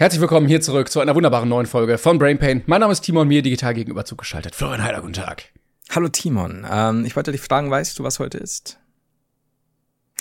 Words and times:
Herzlich 0.00 0.20
willkommen 0.20 0.46
hier 0.46 0.60
zurück 0.60 0.92
zu 0.92 1.00
einer 1.00 1.16
wunderbaren 1.16 1.48
neuen 1.48 1.66
Folge 1.66 1.98
von 1.98 2.20
Brain 2.20 2.38
Pain. 2.38 2.62
Mein 2.66 2.82
Name 2.82 2.92
ist 2.92 3.00
Timon, 3.00 3.26
mir 3.26 3.42
digital 3.42 3.74
gegenüber 3.74 4.04
zugeschaltet. 4.04 4.54
Florian 4.54 4.84
Heider, 4.84 5.00
guten 5.00 5.14
Tag. 5.14 5.46
Hallo 5.90 6.06
Timon, 6.06 6.64
ähm, 6.70 7.04
ich 7.04 7.16
wollte 7.16 7.32
dich 7.32 7.40
fragen, 7.40 7.68
weißt 7.68 7.98
du, 7.98 8.04
was 8.04 8.20
heute 8.20 8.38
ist? 8.38 8.78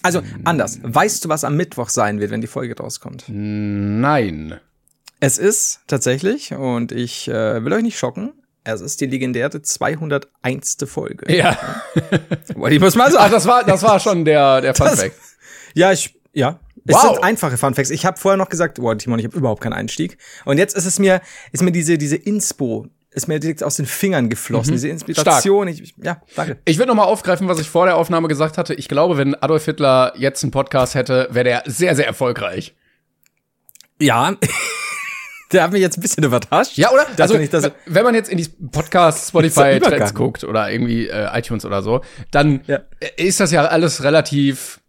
Also 0.02 0.23
anders, 0.45 0.80
weißt 0.81 1.23
du, 1.23 1.30
was 1.30 1.44
am 1.44 1.58
Mittwoch 1.58 1.90
sein 1.90 2.20
wird, 2.20 2.31
wenn 2.31 2.41
die 2.41 2.48
Folge 2.48 2.76
rauskommt? 2.76 3.26
Nein. 3.27 4.59
Es 5.20 5.38
ist 5.38 5.81
tatsächlich, 5.86 6.53
und 6.53 6.91
ich 6.91 7.28
äh, 7.28 7.64
will 7.64 7.72
euch 7.73 7.84
nicht 7.84 8.00
schocken, 8.00 8.34
es 8.64 8.81
ist 8.81 9.00
die 9.00 9.05
legendäre 9.05 9.62
201. 9.62 10.78
Folge. 10.88 11.31
Ja. 11.31 11.55
Wollte 12.55 12.75
ich 12.75 12.81
muss 12.81 12.95
mal 12.95 13.09
Ach, 13.09 13.12
sagen. 13.12 13.31
das 13.31 13.45
war, 13.45 13.64
das 13.64 13.84
war 13.84 14.00
schon 14.00 14.25
der, 14.25 14.59
der 14.62 14.73
Fun 14.73 14.88
Fact. 14.88 15.14
Ja, 15.75 15.91
ich, 15.91 16.16
ja. 16.34 16.59
Es 16.88 16.96
Wow. 16.96 17.14
sind 17.16 17.23
einfache 17.23 17.58
Funfacts. 17.58 17.90
Ich 17.91 18.05
habe 18.05 18.18
vorher 18.18 18.38
noch 18.38 18.50
gesagt, 18.50 18.80
boah, 18.80 18.98
Timon, 18.98 19.20
ich 19.20 19.26
habe 19.26 19.38
überhaupt 19.38 19.62
keinen 19.62 19.73
Einstieg. 19.73 20.18
Und 20.45 20.58
jetzt 20.58 20.76
ist 20.76 20.86
es 20.86 21.00
mir, 21.00 21.22
ist 21.52 21.62
mir 21.64 21.72
diese, 21.72 21.98
diese 21.98 22.16
Inspo, 22.16 22.88
ist 23.12 23.28
mir 23.28 23.39
direkt 23.39 23.64
aus 23.64 23.75
den 23.78 23.86
Fingern 23.88 24.30
geflossen. 24.30 24.73
Diese 24.73 24.89
Inspiration. 24.89 25.67
Ich, 25.67 25.95
ja, 26.02 26.22
danke. 26.36 26.58
Ich 26.66 26.78
würde 26.78 26.89
noch 26.89 26.95
mal 26.95 27.03
aufgreifen, 27.06 27.47
was 27.47 27.59
ich 27.59 27.70
vor 27.70 27.86
der 27.86 27.95
Aufnahme 27.97 28.28
gesagt 28.28 28.58
hatte. 28.58 28.73
Ich 28.75 28.88
glaube, 28.88 29.17
wenn 29.17 29.36
Adolf 29.36 29.66
Hitler 29.66 30.14
jetzt 30.17 30.44
einen 30.44 30.52
Podcast 30.52 30.94
hätte, 30.95 31.28
wäre 31.31 31.44
der 31.44 31.64
sehr, 31.66 31.95
sehr 31.95 32.06
erfolgreich. 32.08 32.75
Ja. 34.00 34.36
Der 35.53 35.64
hat 35.64 35.72
mich 35.72 35.80
jetzt 35.80 35.97
ein 35.97 36.02
bisschen 36.02 36.25
überrascht. 36.25 36.78
Ja, 36.78 36.92
oder? 36.92 37.08
Also, 37.17 37.36
w- 37.40 37.72
wenn 37.86 38.03
man 38.03 38.14
jetzt 38.14 38.30
in 38.30 38.38
die 38.38 38.50
Podcast 38.69 39.30
Spotify 39.30 39.80
Trends 39.80 40.14
guckt 40.14 40.44
oder 40.44 40.69
irgendwie 40.69 41.08
äh, 41.08 41.30
iTunes 41.40 41.64
oder 41.64 41.81
so, 41.81 42.02
dann 42.31 42.59
Ja. 42.67 42.81
ist 43.16 43.40
das 43.40 43.52
ja 43.53 43.64
alles 43.66 44.03
relativ 44.03 44.81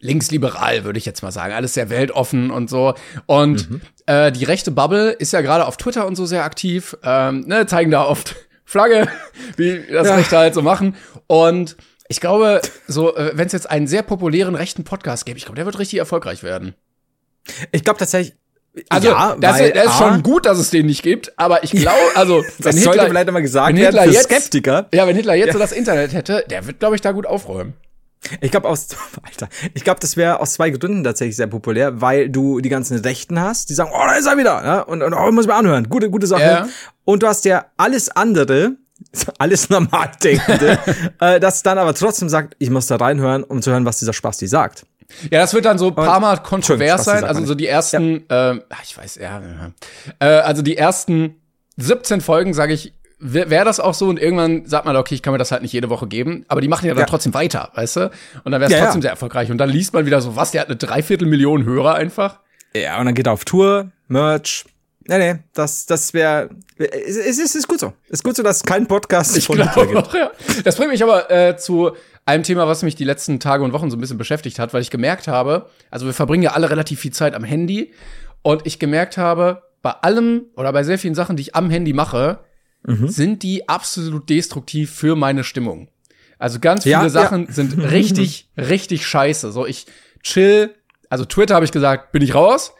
linksliberal, 0.00 0.84
würde 0.84 0.98
ich 0.98 1.06
jetzt 1.06 1.22
mal 1.22 1.32
sagen. 1.32 1.52
Alles 1.54 1.74
sehr 1.74 1.90
weltoffen 1.90 2.50
und 2.50 2.70
so. 2.70 2.94
Und 3.26 3.70
Mhm. 3.70 3.80
äh, 4.06 4.32
die 4.32 4.44
rechte 4.44 4.70
Bubble 4.70 5.10
ist 5.10 5.32
ja 5.32 5.40
gerade 5.40 5.66
auf 5.66 5.76
Twitter 5.76 6.06
und 6.06 6.16
so 6.16 6.26
sehr 6.26 6.44
aktiv, 6.44 6.96
ähm, 7.02 7.40
ne, 7.46 7.66
zeigen 7.66 7.90
da 7.90 8.04
oft 8.04 8.36
Flagge, 8.64 9.08
wie 9.56 9.82
das 9.90 10.06
Ja. 10.08 10.14
Rechte 10.16 10.36
halt 10.38 10.54
so 10.54 10.62
machen. 10.62 10.94
Und 11.26 11.76
ich 12.08 12.20
glaube, 12.20 12.60
so, 12.86 13.16
äh, 13.16 13.32
wenn 13.34 13.46
es 13.46 13.52
jetzt 13.52 13.70
einen 13.70 13.86
sehr 13.86 14.02
populären 14.02 14.54
rechten 14.54 14.84
Podcast 14.84 15.26
gäbe, 15.26 15.38
ich 15.38 15.44
glaube, 15.44 15.56
der 15.56 15.66
wird 15.66 15.78
richtig 15.78 15.98
erfolgreich 15.98 16.42
werden. 16.42 16.74
Ich 17.72 17.82
glaube 17.84 17.98
tatsächlich. 17.98 18.36
Also, 18.90 19.08
ja, 19.08 19.34
das, 19.40 19.58
weil, 19.58 19.70
ist, 19.70 19.76
das 19.76 19.86
ist 19.86 19.98
schon 19.98 20.22
gut, 20.22 20.46
dass 20.46 20.58
es 20.58 20.70
den 20.70 20.86
nicht 20.86 21.02
gibt, 21.02 21.32
aber 21.36 21.64
ich 21.64 21.72
glaube, 21.72 21.96
also, 22.14 22.42
Das 22.58 22.66
wenn 22.66 22.72
sollte 22.82 23.00
Hitler- 23.00 23.08
vielleicht 23.10 23.30
mal 23.32 23.40
gesagt 23.42 23.68
wenn 23.70 23.76
werden 23.76 23.86
Hitler 23.98 24.02
für 24.04 24.10
jetzt- 24.10 24.24
Skeptiker. 24.24 24.86
Ja, 24.92 25.06
wenn 25.08 25.16
Hitler 25.16 25.34
jetzt 25.34 25.52
so 25.54 25.58
das 25.58 25.72
Internet 25.72 26.12
hätte, 26.12 26.44
der 26.48 26.66
wird, 26.66 26.78
glaube 26.78 26.94
ich, 26.94 27.00
da 27.00 27.10
gut 27.12 27.26
aufräumen. 27.26 27.74
Ich 28.40 28.50
glaube 28.50 28.68
aus, 28.68 28.88
Alter, 29.22 29.48
ich 29.74 29.84
glaube, 29.84 30.00
das 30.00 30.16
wäre 30.16 30.40
aus 30.40 30.54
zwei 30.54 30.70
Gründen 30.70 31.04
tatsächlich 31.04 31.36
sehr 31.36 31.46
populär, 31.46 32.00
weil 32.00 32.28
du 32.28 32.60
die 32.60 32.68
ganzen 32.68 32.98
Rechten 32.98 33.40
hast, 33.40 33.70
die 33.70 33.74
sagen, 33.74 33.90
oh, 33.92 34.06
da 34.06 34.14
ist 34.14 34.26
er 34.26 34.36
wieder, 34.36 34.62
ne? 34.62 34.84
und, 34.84 35.02
und 35.02 35.14
oh, 35.14 35.30
muss 35.32 35.46
man 35.46 35.56
anhören, 35.56 35.88
gute, 35.88 36.10
gute 36.10 36.26
Sache. 36.26 36.42
Ja. 36.42 36.68
Und 37.04 37.22
du 37.22 37.26
hast 37.26 37.44
ja 37.44 37.66
alles 37.76 38.10
andere, 38.10 38.76
alles 39.38 39.70
Normaldenkende, 39.70 40.78
äh, 41.20 41.40
das 41.40 41.62
dann 41.62 41.78
aber 41.78 41.94
trotzdem 41.94 42.28
sagt, 42.28 42.56
ich 42.58 42.70
muss 42.70 42.86
da 42.86 42.96
reinhören, 42.96 43.44
um 43.44 43.62
zu 43.62 43.70
hören, 43.70 43.84
was 43.84 43.98
dieser 43.98 44.12
Spasti 44.12 44.46
sagt. 44.46 44.84
Ja, 45.30 45.40
das 45.40 45.54
wird 45.54 45.64
dann 45.64 45.78
so 45.78 45.88
ein 45.88 45.94
paar 45.94 46.20
Mal 46.20 46.36
kontrovers 46.42 47.04
sein. 47.04 47.24
Also 47.24 47.44
so 47.46 47.54
die 47.54 47.66
ersten, 47.66 48.26
ähm, 48.28 48.62
ach, 48.68 48.82
ich 48.84 48.96
weiß, 48.96 49.14
ja, 49.14 49.40
ja. 49.40 49.72
Äh, 50.18 50.42
also 50.42 50.60
die 50.60 50.76
ersten 50.76 51.36
17 51.78 52.20
Folgen, 52.20 52.52
sage 52.52 52.74
ich, 52.74 52.92
wäre 53.20 53.50
wär 53.50 53.64
das 53.64 53.80
auch 53.80 53.94
so 53.94 54.06
und 54.08 54.18
irgendwann 54.20 54.66
sagt 54.66 54.84
man, 54.84 54.94
okay, 54.96 55.14
ich 55.14 55.22
kann 55.22 55.32
mir 55.32 55.38
das 55.38 55.50
halt 55.52 55.62
nicht 55.62 55.72
jede 55.72 55.90
Woche 55.90 56.06
geben, 56.06 56.44
aber 56.48 56.60
die 56.60 56.68
machen 56.68 56.86
ja 56.86 56.94
dann 56.94 57.00
Ja. 57.00 57.06
trotzdem 57.06 57.34
weiter, 57.34 57.70
weißt 57.74 57.96
du? 57.96 58.10
Und 58.44 58.52
dann 58.52 58.60
wäre 58.60 58.64
es 58.66 58.72
Ja, 58.72 58.78
ja. 58.78 58.84
trotzdem 58.84 59.02
sehr 59.02 59.10
erfolgreich. 59.10 59.50
Und 59.50 59.58
dann 59.58 59.68
liest 59.70 59.92
man 59.92 60.06
wieder 60.06 60.20
so, 60.20 60.36
was, 60.36 60.50
der 60.52 60.60
hat 60.62 60.68
eine 60.68 60.76
Dreiviertelmillion 60.76 61.64
Hörer 61.64 61.94
einfach. 61.94 62.40
Ja, 62.74 62.98
und 63.00 63.06
dann 63.06 63.14
geht 63.14 63.26
er 63.26 63.32
auf 63.32 63.44
Tour, 63.44 63.90
Merch. 64.08 64.64
Nee, 65.10 65.18
nee, 65.18 65.38
das, 65.54 65.86
das 65.86 66.12
wäre, 66.12 66.50
es, 66.76 67.16
es, 67.16 67.38
es 67.38 67.54
ist 67.54 67.66
gut 67.66 67.80
so. 67.80 67.94
Es 68.08 68.20
ist 68.20 68.24
gut 68.24 68.36
so, 68.36 68.42
dass 68.42 68.58
es 68.58 68.62
keinen 68.62 68.86
Podcast 68.86 69.36
Ich 69.38 69.46
von 69.46 69.56
glaube 69.56 69.86
gibt. 69.86 69.96
auch, 69.96 70.14
ja. 70.14 70.30
Das 70.64 70.76
bringt 70.76 70.90
mich 70.90 71.02
aber 71.02 71.30
äh, 71.30 71.56
zu 71.56 71.92
einem 72.26 72.42
Thema, 72.42 72.68
was 72.68 72.82
mich 72.82 72.94
die 72.94 73.04
letzten 73.04 73.40
Tage 73.40 73.64
und 73.64 73.72
Wochen 73.72 73.90
so 73.90 73.96
ein 73.96 74.00
bisschen 74.00 74.18
beschäftigt 74.18 74.58
hat, 74.58 74.74
weil 74.74 74.82
ich 74.82 74.90
gemerkt 74.90 75.26
habe, 75.26 75.70
also 75.90 76.04
wir 76.04 76.12
verbringen 76.12 76.42
ja 76.42 76.52
alle 76.52 76.68
relativ 76.68 77.00
viel 77.00 77.12
Zeit 77.12 77.34
am 77.34 77.42
Handy 77.42 77.94
und 78.42 78.66
ich 78.66 78.78
gemerkt 78.78 79.16
habe, 79.16 79.62
bei 79.80 79.92
allem 79.92 80.42
oder 80.56 80.72
bei 80.74 80.82
sehr 80.82 80.98
vielen 80.98 81.14
Sachen, 81.14 81.36
die 81.36 81.42
ich 81.42 81.56
am 81.56 81.70
Handy 81.70 81.94
mache, 81.94 82.40
Mhm. 82.88 83.08
sind 83.08 83.42
die 83.42 83.68
absolut 83.68 84.28
destruktiv 84.30 84.90
für 84.92 85.14
meine 85.16 85.44
Stimmung. 85.44 85.88
Also 86.38 86.58
ganz 86.60 86.84
viele 86.84 86.92
Ja, 86.92 87.02
ja. 87.02 87.08
Sachen 87.10 87.46
sind 87.52 87.76
richtig, 87.90 88.48
richtig 88.56 89.06
scheiße. 89.06 89.52
So, 89.52 89.66
ich 89.66 89.86
chill, 90.22 90.74
also 91.10 91.24
Twitter 91.24 91.54
habe 91.54 91.64
ich 91.64 91.72
gesagt, 91.72 92.12
bin 92.12 92.22
ich 92.22 92.34
raus. 92.34 92.72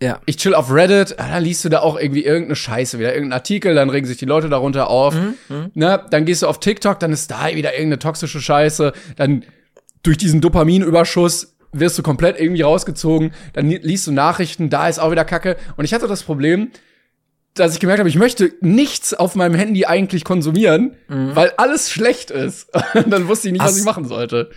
Ja. 0.00 0.20
Ich 0.26 0.36
chill 0.36 0.54
auf 0.56 0.72
Reddit, 0.72 1.14
ah, 1.20 1.28
dann 1.28 1.44
liest 1.44 1.64
du 1.64 1.68
da 1.68 1.78
auch 1.80 1.96
irgendwie 1.96 2.24
irgendeine 2.24 2.56
Scheiße, 2.56 2.98
wieder 2.98 3.14
irgendein 3.14 3.34
Artikel, 3.38 3.74
dann 3.76 3.88
regen 3.88 4.06
sich 4.06 4.16
die 4.16 4.24
Leute 4.24 4.48
darunter 4.48 4.88
auf. 4.88 5.14
Mhm, 5.14 5.70
Ne? 5.74 6.04
Dann 6.10 6.24
gehst 6.24 6.42
du 6.42 6.48
auf 6.48 6.58
TikTok, 6.58 6.98
dann 6.98 7.12
ist 7.12 7.30
da 7.30 7.46
wieder 7.54 7.72
irgendeine 7.74 8.00
toxische 8.00 8.40
Scheiße, 8.40 8.92
dann 9.16 9.44
durch 10.02 10.18
diesen 10.18 10.40
Dopaminüberschuss 10.40 11.54
wirst 11.72 11.96
du 11.98 12.02
komplett 12.02 12.38
irgendwie 12.40 12.62
rausgezogen, 12.62 13.32
dann 13.52 13.68
li- 13.68 13.78
liest 13.82 14.06
du 14.08 14.12
Nachrichten, 14.12 14.68
da 14.70 14.88
ist 14.88 14.98
auch 14.98 15.10
wieder 15.12 15.24
Kacke. 15.24 15.56
Und 15.76 15.84
ich 15.84 15.94
hatte 15.94 16.08
das 16.08 16.22
Problem, 16.24 16.70
dass 17.54 17.74
ich 17.74 17.80
gemerkt 17.80 17.98
habe, 17.98 18.08
ich 18.08 18.16
möchte 18.16 18.52
nichts 18.60 19.12
auf 19.14 19.34
meinem 19.34 19.54
Handy 19.54 19.84
eigentlich 19.84 20.24
konsumieren, 20.24 20.94
weil 21.08 21.52
alles 21.58 21.90
schlecht 21.90 22.30
ist. 22.30 22.68
Und 22.94 23.10
dann 23.10 23.28
wusste 23.28 23.48
ich 23.48 23.52
nicht, 23.52 23.62
was 23.62 23.72
Hast- 23.72 23.78
ich 23.78 23.84
machen 23.84 24.06
sollte. 24.06 24.50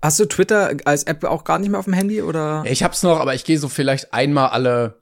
Hast 0.00 0.20
du 0.20 0.26
Twitter 0.26 0.72
als 0.84 1.02
App 1.04 1.24
auch 1.24 1.42
gar 1.44 1.58
nicht 1.58 1.70
mehr 1.70 1.78
auf 1.80 1.86
dem 1.86 1.92
Handy 1.94 2.22
oder? 2.22 2.62
Ich 2.66 2.82
hab's 2.84 3.02
noch, 3.02 3.18
aber 3.18 3.34
ich 3.34 3.44
gehe 3.44 3.58
so 3.58 3.68
vielleicht 3.68 4.14
einmal 4.14 4.50
alle 4.50 4.94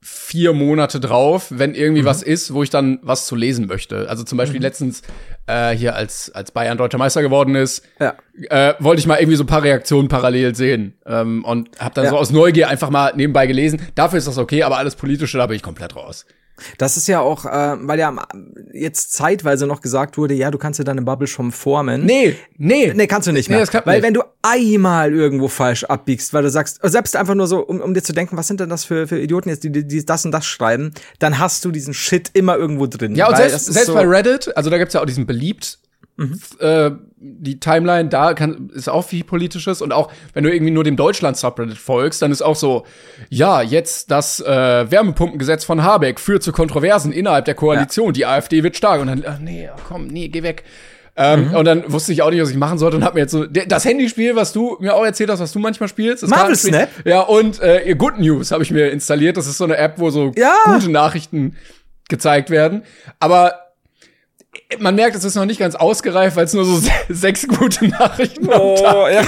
vier 0.00 0.52
Monate 0.52 1.00
drauf, 1.00 1.46
wenn 1.50 1.74
irgendwie 1.74 2.02
Mhm. 2.02 2.06
was 2.06 2.22
ist, 2.22 2.52
wo 2.54 2.62
ich 2.62 2.68
dann 2.70 2.98
was 3.02 3.26
zu 3.26 3.36
lesen 3.36 3.66
möchte. 3.66 4.08
Also 4.08 4.22
zum 4.22 4.36
Beispiel 4.38 4.60
letztens 4.60 5.02
äh, 5.46 5.70
hier, 5.74 5.94
als, 5.96 6.30
als 6.34 6.52
Bayern 6.52 6.78
deutscher 6.78 6.98
Meister 6.98 7.20
geworden 7.22 7.54
ist, 7.54 7.82
Ja. 8.00 8.14
äh, 8.50 8.74
wollte 8.80 9.00
ich 9.00 9.06
mal 9.06 9.16
irgendwie 9.18 9.36
so 9.36 9.44
ein 9.44 9.46
paar 9.48 9.62
Reaktionen 9.62 10.08
parallel 10.08 10.54
sehen. 10.54 10.94
Ähm, 11.06 11.44
und 11.44 11.70
hab 11.80 11.94
dann 11.94 12.04
Ja. 12.04 12.10
so 12.10 12.16
aus 12.18 12.30
Neugier 12.30 12.68
einfach 12.68 12.90
mal 12.90 13.12
nebenbei 13.16 13.46
gelesen. 13.46 13.80
Dafür 13.94 14.18
ist 14.18 14.28
das 14.28 14.38
okay, 14.38 14.62
aber 14.62 14.76
alles 14.78 14.94
Politische, 14.94 15.36
da 15.38 15.46
bin 15.46 15.56
ich 15.56 15.62
komplett 15.62 15.96
raus. 15.96 16.26
Das 16.78 16.96
ist 16.96 17.08
ja 17.08 17.20
auch, 17.20 17.44
äh, 17.46 17.76
weil 17.80 17.98
ja 17.98 18.14
jetzt 18.72 19.12
zeitweise 19.12 19.66
noch 19.66 19.80
gesagt 19.80 20.16
wurde, 20.18 20.34
ja, 20.34 20.50
du 20.50 20.58
kannst 20.58 20.78
dir 20.78 20.84
deine 20.84 21.02
Bubble 21.02 21.26
schon 21.26 21.50
formen. 21.52 22.04
Nee, 22.06 22.36
nee. 22.56 22.92
Nee, 22.94 23.06
kannst 23.06 23.26
du 23.26 23.32
nicht 23.32 23.48
Nee, 23.48 23.56
mehr. 23.56 23.62
das 23.62 23.70
klappt 23.70 23.86
weil 23.86 23.96
nicht. 23.96 24.04
wenn 24.06 24.14
du 24.14 24.22
einmal 24.42 25.12
irgendwo 25.12 25.48
falsch 25.48 25.84
abbiegst, 25.84 26.32
weil 26.32 26.42
du 26.42 26.50
sagst, 26.50 26.78
selbst 26.82 27.16
einfach 27.16 27.34
nur 27.34 27.46
so, 27.46 27.60
um, 27.60 27.80
um 27.80 27.92
dir 27.94 28.02
zu 28.02 28.12
denken, 28.12 28.36
was 28.36 28.46
sind 28.48 28.60
denn 28.60 28.68
das 28.68 28.84
für, 28.84 29.08
für 29.08 29.18
Idioten 29.18 29.48
jetzt, 29.48 29.64
die, 29.64 29.70
die, 29.72 29.86
die 29.86 30.04
das 30.04 30.24
und 30.24 30.30
das 30.32 30.46
schreiben, 30.46 30.92
dann 31.18 31.38
hast 31.38 31.64
du 31.64 31.70
diesen 31.70 31.94
Shit 31.94 32.30
immer 32.34 32.56
irgendwo 32.56 32.86
drin. 32.86 33.14
Ja, 33.14 33.28
und 33.28 33.36
selbst, 33.36 33.66
selbst 33.66 33.86
so, 33.86 33.94
bei 33.94 34.04
Reddit, 34.06 34.56
also 34.56 34.70
da 34.70 34.78
gibt's 34.78 34.94
ja 34.94 35.00
auch 35.00 35.06
diesen 35.06 35.26
beliebt, 35.26 35.78
Mhm. 36.16 36.38
äh, 36.60 36.90
die 37.16 37.58
Timeline, 37.58 38.08
da 38.08 38.34
kann, 38.34 38.70
ist 38.74 38.88
auch 38.88 39.02
viel 39.02 39.24
Politisches 39.24 39.82
und 39.82 39.92
auch, 39.92 40.12
wenn 40.32 40.44
du 40.44 40.52
irgendwie 40.52 40.70
nur 40.72 40.84
dem 40.84 40.96
Deutschland-Subreddit 40.96 41.76
folgst, 41.78 42.22
dann 42.22 42.30
ist 42.30 42.42
auch 42.42 42.54
so, 42.56 42.84
ja, 43.30 43.62
jetzt 43.62 44.10
das 44.10 44.40
äh, 44.40 44.90
Wärmepumpengesetz 44.90 45.64
von 45.64 45.82
Habeck 45.82 46.20
führt 46.20 46.42
zu 46.42 46.52
Kontroversen 46.52 47.12
innerhalb 47.12 47.46
der 47.46 47.54
Koalition, 47.54 48.12
die 48.12 48.26
AfD 48.26 48.62
wird 48.62 48.76
stark 48.76 49.00
und 49.00 49.08
dann, 49.08 49.24
ach, 49.26 49.38
nee, 49.40 49.68
komm, 49.88 50.06
nee, 50.06 50.28
geh 50.28 50.42
weg. 50.42 50.64
Ähm, 51.16 51.48
Mhm. 51.50 51.54
Und 51.54 51.64
dann 51.64 51.92
wusste 51.92 52.12
ich 52.12 52.22
auch 52.22 52.30
nicht, 52.30 52.42
was 52.42 52.50
ich 52.50 52.56
machen 52.56 52.76
sollte 52.78 52.96
und 52.96 53.04
hab 53.04 53.14
mir 53.14 53.20
jetzt 53.20 53.30
so 53.32 53.46
das 53.46 53.84
Handyspiel, 53.84 54.34
was 54.36 54.52
du 54.52 54.76
mir 54.80 54.94
auch 54.94 55.04
erzählt 55.04 55.30
hast, 55.30 55.38
was 55.40 55.52
du 55.52 55.60
manchmal 55.60 55.88
spielst, 55.88 56.26
Marvel 56.28 56.56
Snap? 56.56 56.88
Ja, 57.04 57.20
und 57.20 57.60
äh, 57.62 57.94
Good 57.96 58.18
News 58.18 58.50
habe 58.50 58.62
ich 58.64 58.70
mir 58.72 58.90
installiert. 58.90 59.36
Das 59.36 59.46
ist 59.46 59.58
so 59.58 59.64
eine 59.64 59.76
App, 59.76 59.94
wo 59.98 60.10
so 60.10 60.32
Ja. 60.36 60.54
gute 60.66 60.90
Nachrichten 60.90 61.56
gezeigt 62.08 62.50
werden. 62.50 62.82
Aber 63.20 63.54
man 64.78 64.94
merkt, 64.94 65.16
es 65.16 65.24
ist 65.24 65.34
noch 65.34 65.44
nicht 65.44 65.60
ganz 65.60 65.74
ausgereift, 65.74 66.36
weil 66.36 66.44
es 66.44 66.54
nur 66.54 66.64
so 66.64 66.76
se 66.76 66.90
sechs 67.08 67.46
gute 67.46 67.88
Nachrichten 67.88 68.48
Oh, 68.48 69.06
ja. 69.10 69.22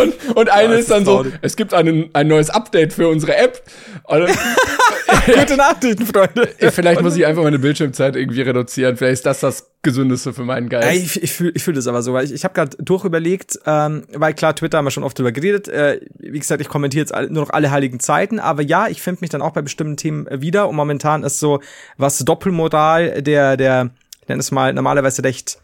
und, 0.00 0.36
und 0.36 0.50
eine 0.50 0.74
das 0.74 0.80
ist 0.80 0.90
dann 0.90 1.04
so, 1.04 1.24
es 1.42 1.56
gibt 1.56 1.74
einen, 1.74 2.10
ein 2.12 2.28
neues 2.28 2.50
Update 2.50 2.92
für 2.92 3.08
unsere 3.08 3.36
App. 3.36 3.62
Und 4.04 4.28
Gute 5.26 5.56
Nachrichten, 5.56 6.06
Freunde. 6.06 6.48
Vielleicht 6.70 7.02
muss 7.02 7.16
ich 7.16 7.26
einfach 7.26 7.42
meine 7.42 7.58
Bildschirmzeit 7.58 8.16
irgendwie 8.16 8.42
reduzieren. 8.42 8.96
Vielleicht 8.96 9.14
ist 9.14 9.26
das 9.26 9.40
das 9.40 9.70
Gesündeste 9.82 10.32
für 10.32 10.44
meinen 10.44 10.68
Geist. 10.68 11.16
Ich 11.16 11.22
ich 11.22 11.32
fühle 11.32 11.52
ich 11.54 11.62
fühl 11.62 11.74
das 11.74 11.86
aber 11.86 12.02
so, 12.02 12.12
weil 12.12 12.24
ich, 12.24 12.32
ich 12.32 12.44
habe 12.44 12.54
gerade 12.54 12.76
durchüberlegt, 12.78 13.60
ähm, 13.66 14.04
weil 14.12 14.34
klar, 14.34 14.54
Twitter 14.54 14.78
haben 14.78 14.84
wir 14.84 14.90
schon 14.90 15.04
oft 15.04 15.18
drüber 15.18 15.32
geredet. 15.32 15.68
Äh, 15.68 16.00
wie 16.18 16.38
gesagt, 16.38 16.60
ich 16.60 16.68
kommentiere 16.68 17.00
jetzt 17.00 17.30
nur 17.30 17.44
noch 17.44 17.50
alle 17.50 17.70
heiligen 17.70 18.00
Zeiten, 18.00 18.38
aber 18.38 18.62
ja, 18.62 18.88
ich 18.88 19.02
finde 19.02 19.20
mich 19.22 19.30
dann 19.30 19.42
auch 19.42 19.52
bei 19.52 19.62
bestimmten 19.62 19.96
Themen 19.96 20.26
äh, 20.26 20.40
wieder 20.40 20.68
und 20.68 20.76
momentan 20.76 21.22
ist 21.22 21.38
so, 21.38 21.60
was 21.96 22.18
Doppelmoral 22.18 23.22
der, 23.22 23.56
der, 23.56 23.90
nenne 24.30 24.40
es 24.40 24.50
mal, 24.50 24.72
normalerweise 24.72 25.22
recht 25.22 25.58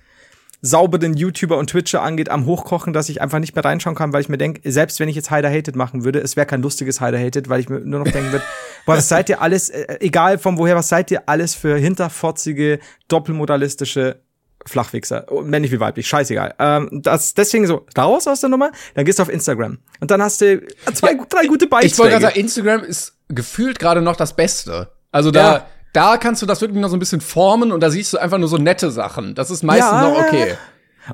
sauberen 0.63 1.15
YouTuber 1.15 1.57
und 1.59 1.71
Twitcher 1.71 2.03
angeht, 2.03 2.29
am 2.29 2.47
Hochkochen, 2.47 2.93
dass 2.93 3.09
ich 3.09 3.21
einfach 3.21 3.39
nicht 3.39 3.55
mehr 3.55 3.65
reinschauen 3.65 3.95
kann, 3.95 4.13
weil 4.13 4.23
ich 4.23 4.29
mir 4.29 4.39
denke, 4.39 4.71
selbst 4.71 4.99
wenn 5.01 5.09
ich 5.09 5.17
jetzt 5.17 5.31
Hider 5.31 5.51
Hated 5.51 5.77
machen 5.77 6.05
würde, 6.05 6.19
es 6.19 6.37
wäre 6.37 6.47
kein 6.47 6.63
lustiges 6.63 7.01
Hider 7.01 7.19
Hated, 7.19 7.49
weil 7.49 7.61
ich 7.61 7.69
mir 7.69 7.81
nur 7.81 8.01
noch 8.01 8.11
denken 8.11 8.33
würde, 8.33 8.45
boah, 8.87 8.97
was 8.97 9.09
seid 9.09 9.29
ihr 9.29 9.41
alles, 9.41 9.69
äh, 9.69 9.99
egal 10.01 10.39
von 10.39 10.59
woher, 10.59 10.75
was 10.75 10.89
seid 10.89 11.11
ihr 11.11 11.29
alles 11.29 11.55
für 11.55 11.77
hinterfotzige, 11.77 12.81
doppelmodalistische 13.09 14.21
Flachwichser, 14.65 15.27
oh, 15.31 15.43
männlich 15.43 15.71
wie 15.71 15.79
weiblich, 15.79 16.09
scheißegal. 16.09 16.55
Ähm, 16.59 16.89
das 17.03 17.35
deswegen 17.35 17.67
so 17.67 17.87
raus 17.97 18.27
aus 18.27 18.41
der 18.41 18.49
Nummer, 18.49 18.73
dann 18.95 19.05
gehst 19.05 19.19
du 19.19 19.23
auf 19.23 19.29
Instagram 19.29 19.79
und 20.01 20.11
dann 20.11 20.21
hast 20.23 20.41
du 20.41 20.61
zwei, 20.93 21.13
ja, 21.13 21.25
drei 21.29 21.47
gute 21.47 21.69
Beiträge. 21.69 21.93
Ich 21.93 21.99
wollte 21.99 22.13
gerade 22.13 22.27
sagen, 22.27 22.41
Instagram 22.41 22.83
ist 22.83 23.15
gefühlt 23.29 23.79
gerade 23.79 24.03
noch 24.03 24.17
das 24.17 24.35
Beste. 24.35 24.89
Also 25.13 25.31
da 25.31 25.53
ja 25.53 25.67
da 25.97 26.19
kannst 26.19 26.43
du 26.43 26.47
das 26.47 26.61
wirklich 26.61 26.81
noch 26.81 26.91
so 26.91 26.97
ein 26.97 27.01
bisschen 27.01 27.23
formen 27.23 27.73
und 27.73 27.81
da 27.81 27.91
siehst 27.91 28.13
du 28.13 28.19
einfach 28.19 28.37
nur 28.37 28.49
so 28.49 28.59
nette 28.59 28.91
Sachen. 28.91 29.35
Das 29.35 29.51
ist 29.51 29.63
meistens 29.63 29.93
ja, 29.93 30.09
noch 30.09 30.19
okay. 30.19 30.55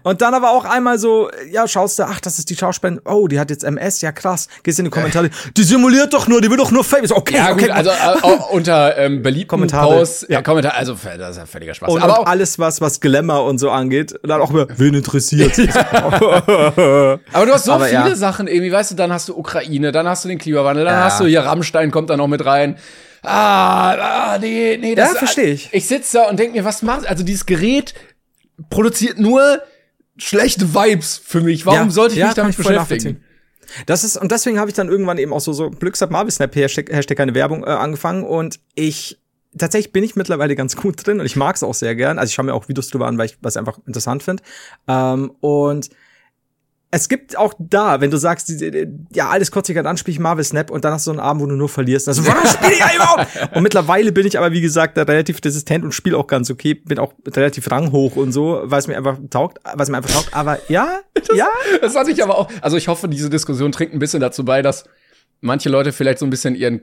Und 0.03 0.23
dann 0.23 0.33
aber 0.33 0.53
auch 0.53 0.65
einmal 0.65 0.99
so, 0.99 1.31
ja, 1.51 1.69
schaust 1.69 1.99
du, 1.99 2.05
ach, 2.05 2.19
das 2.19 2.39
ist 2.39 2.49
die 2.49 2.57
Schauspielerin, 2.57 3.03
oh, 3.05 3.29
die 3.29 3.39
hat 3.39 3.51
jetzt 3.51 3.63
MS, 3.63 4.01
ja 4.01 4.11
krass. 4.11 4.49
Gehst 4.63 4.79
in 4.79 4.87
die 4.87 4.91
Kommentare, 4.91 5.29
die 5.57 5.63
simuliert 5.63 6.15
doch 6.15 6.27
nur, 6.29 6.41
die 6.41 6.51
will 6.51 6.57
doch 6.57 6.71
nur 6.71 6.83
famous. 6.83 7.13
Okay, 7.13 7.37
ja, 7.37 7.53
okay. 7.53 7.67
Gut, 7.67 7.71
also 7.71 7.91
äh, 7.91 8.55
unter 8.55 8.97
ähm, 8.97 9.23
beliebten 9.23 9.49
Kommentare, 9.49 9.99
Posts, 9.99 10.27
ja. 10.31 10.41
Kommentare, 10.41 10.75
also 10.75 10.95
das 10.95 11.33
ist 11.33 11.37
ja 11.37 11.47
völliger 11.47 11.75
Spaß. 11.75 11.91
Und, 11.91 12.03
aber 12.03 12.21
auch 12.21 12.27
alles, 12.27 12.59
was, 12.59 12.81
was 12.81 13.01
Glamour 13.01 13.45
und 13.45 13.59
so 13.59 13.71
angeht, 13.71 14.19
dann 14.23 14.41
auch 14.41 14.51
immer, 14.51 14.67
wen 14.77 14.95
interessiert. 14.95 15.59
aber 15.93 17.21
du 17.47 17.53
hast 17.53 17.65
so 17.67 17.73
aber 17.73 17.85
viele 17.85 18.09
ja. 18.09 18.17
Sachen 18.17 18.49
irgendwie, 18.49 18.73
weißt 18.73 18.93
du, 18.93 18.95
dann 18.95 19.13
hast 19.13 19.29
du 19.29 19.37
Ukraine, 19.37 19.93
dann 19.93 20.09
hast 20.09 20.25
du 20.25 20.29
den 20.29 20.39
Klimawandel, 20.39 20.87
dann 20.87 20.95
ja. 20.95 21.05
hast 21.05 21.21
du 21.21 21.27
hier 21.27 21.43
Rammstein 21.43 21.91
kommt 21.91 22.09
da 22.09 22.17
noch 22.17 22.29
mit 22.29 22.45
rein 22.45 22.79
ah, 23.23 24.33
ah 24.35 24.39
nee, 24.39 24.77
nee, 24.81 24.95
das 24.95 25.13
ja, 25.13 25.19
verstehe 25.19 25.53
ich. 25.53 25.69
Ich 25.73 25.87
sitze 25.87 26.19
da 26.19 26.29
und 26.29 26.39
denke 26.39 26.57
mir, 26.57 26.65
was 26.65 26.83
macht, 26.83 27.07
also 27.07 27.23
dieses 27.23 27.47
Gerät 27.47 27.95
produziert 28.71 29.19
nur 29.19 29.63
schlechte 30.17 30.75
Vibes 30.75 31.21
für 31.25 31.41
mich. 31.41 31.67
Warum 31.67 31.89
ja, 31.89 31.91
sollte 31.91 32.15
ich 32.15 32.21
ja, 32.21 32.27
mich 32.27 32.35
damit 32.35 32.57
beschäftigen? 32.57 33.23
Das 33.87 34.05
ist, 34.05 34.17
und 34.17 34.31
deswegen 34.33 34.59
habe 34.59 34.71
ich 34.71 34.77
dann 34.77 34.89
irgendwann 34.89 35.19
eben 35.19 35.33
auch 35.33 35.41
so, 35.41 35.53
so 35.53 35.71
Glückshab 35.71 36.11
Marvel 36.11 36.31
Snap 36.31 36.55
Hashtag, 36.55 36.91
Hashtag 36.91 37.21
eine 37.21 37.35
Werbung 37.35 37.65
äh, 37.65 37.71
angefangen 37.71 38.25
und 38.25 38.61
ich 38.75 39.19
tatsächlich 39.57 39.93
bin 39.93 40.05
ich 40.05 40.17
mittlerweile 40.17 40.57
ganz 40.57 40.77
gut 40.77 41.07
drin 41.07 41.21
und 41.21 41.27
ich 41.27 41.37
mag 41.37 41.57
es 41.57 41.63
auch 41.63 41.75
sehr 41.75 41.95
gern. 41.95 42.19
Also 42.19 42.31
ich 42.31 42.35
schaue 42.35 42.47
mir 42.47 42.55
auch 42.55 42.69
Videos 42.69 42.89
drüber 42.89 43.07
an, 43.07 43.19
weil 43.19 43.27
ich 43.27 43.39
was 43.41 43.57
einfach 43.57 43.79
interessant 43.87 44.23
finde. 44.23 44.43
Ähm, 44.89 45.33
und 45.41 45.91
es 46.95 47.09
gibt 47.09 47.39
auch 47.39 47.55
da, 47.59 48.03
wenn 48.03 48.11
du 48.11 48.19
sagst, 48.19 48.53
ja, 49.15 49.31
alles 49.31 49.51
kurz 49.51 49.67
ich 49.71 49.75
dann 49.77 49.97
spiele 49.97 50.13
ich 50.13 50.19
Marvel 50.21 50.45
Snap 50.45 50.71
und 50.71 50.85
dann 50.85 50.93
hast 50.93 51.07
du 51.07 51.09
so 51.09 51.13
einen 51.13 51.21
Abend, 51.21 51.43
wo 51.43 51.47
du 51.47 51.57
nur 51.57 51.71
verlierst. 51.71 52.07
Also, 52.07 52.27
warum 52.27 52.47
spiele 52.47 52.73
ich 52.73 52.95
überhaupt? 52.95 53.57
und 53.57 53.63
mittlerweile 53.63 54.13
bin 54.13 54.27
ich 54.27 54.37
aber, 54.37 54.53
wie 54.53 54.61
gesagt, 54.61 54.99
da 54.99 55.05
relativ 55.05 55.41
resistent 55.43 55.85
und 55.85 55.93
spiele 55.93 56.19
auch 56.19 56.27
ganz 56.27 56.51
okay. 56.51 56.75
Bin 56.75 56.99
auch 56.99 57.15
relativ 57.27 57.71
ranghoch 57.71 58.17
und 58.17 58.33
so, 58.33 58.61
weil 58.65 58.79
es 58.79 58.89
mir 58.89 58.99
einfach 58.99 59.17
taugt, 59.31 59.59
was 59.75 59.89
mir 59.89 59.97
einfach 59.97 60.11
taugt. 60.11 60.35
Aber 60.35 60.59
ja, 60.69 61.01
das, 61.15 61.35
ja. 61.35 61.49
Das 61.81 61.97
hatte 61.97 62.11
ich 62.11 62.23
aber 62.23 62.37
auch. 62.37 62.51
Also 62.61 62.77
ich 62.77 62.89
hoffe, 62.89 63.09
diese 63.09 63.31
Diskussion 63.31 63.73
trinkt 63.73 63.95
ein 63.95 63.99
bisschen 63.99 64.21
dazu 64.21 64.45
bei, 64.45 64.61
dass 64.61 64.85
manche 65.41 65.71
Leute 65.71 65.93
vielleicht 65.93 66.19
so 66.19 66.27
ein 66.27 66.31
bisschen 66.31 66.55
ihren 66.55 66.83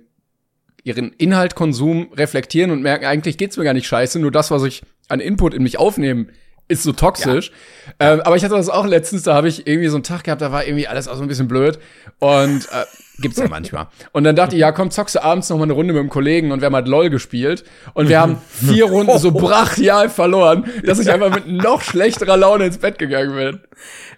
ihren 0.83 1.11
Inhaltkonsum 1.11 2.13
reflektieren 2.13 2.71
und 2.71 2.81
merken, 2.81 3.06
eigentlich 3.06 3.38
geht's 3.38 3.57
mir 3.57 3.63
gar 3.63 3.73
nicht 3.73 3.85
scheiße, 3.85 4.17
nur 4.17 4.31
das, 4.31 4.50
was 4.50 4.63
ich 4.63 4.81
an 5.07 5.19
Input 5.19 5.53
in 5.53 5.61
mich 5.61 5.77
aufnehmen 5.77 6.31
ist 6.69 6.83
so 6.83 6.94
toxisch. 6.94 7.51
Ja. 8.00 8.13
Ähm, 8.13 8.21
aber 8.21 8.38
ich 8.38 8.44
hatte 8.44 8.56
das 8.56 8.69
auch 8.69 8.86
letztens, 8.86 9.24
da 9.24 9.33
habe 9.33 9.50
ich 9.50 9.68
irgendwie 9.68 9.89
so 9.89 9.98
einen 9.98 10.04
Tag 10.04 10.24
gehabt, 10.24 10.42
da 10.42 10.51
war 10.51 10.66
irgendwie 10.66 10.88
alles 10.88 11.07
auch 11.07 11.16
so 11.16 11.21
ein 11.24 11.27
bisschen 11.27 11.48
blöd. 11.48 11.80
Und 12.19 12.66
äh, 12.71 12.86
gibt's 13.19 13.39
ja 13.39 13.48
manchmal. 13.50 13.88
Und 14.12 14.24
dann 14.24 14.36
dachte 14.36 14.56
ich, 14.56 14.62
ja, 14.62 14.71
komm, 14.71 14.92
zockst 14.92 15.16
du 15.16 15.24
abends 15.24 15.50
noch 15.50 15.57
mal 15.57 15.63
eine 15.63 15.74
Runde 15.74 15.94
mit 15.94 16.00
einem 16.00 16.10
Kollegen 16.10 16.51
und 16.51 16.62
wir 16.62 16.68
haben 16.68 16.75
halt 16.75 16.88
LOL 16.88 17.10
gespielt. 17.10 17.66
Und 17.95 18.07
wir 18.07 18.21
haben 18.21 18.38
vier 18.48 18.86
Runden 18.86 19.18
so 19.18 19.31
brachial 19.33 20.10
verloren, 20.10 20.66
dass 20.86 21.00
ich 21.00 21.12
einfach 21.12 21.33
mit 21.33 21.48
noch 21.48 21.81
schlechterer 21.81 22.38
Laune 22.38 22.68
ins 22.68 22.77
Bett 22.77 23.00
gegangen 23.00 23.36
bin. 23.36 23.60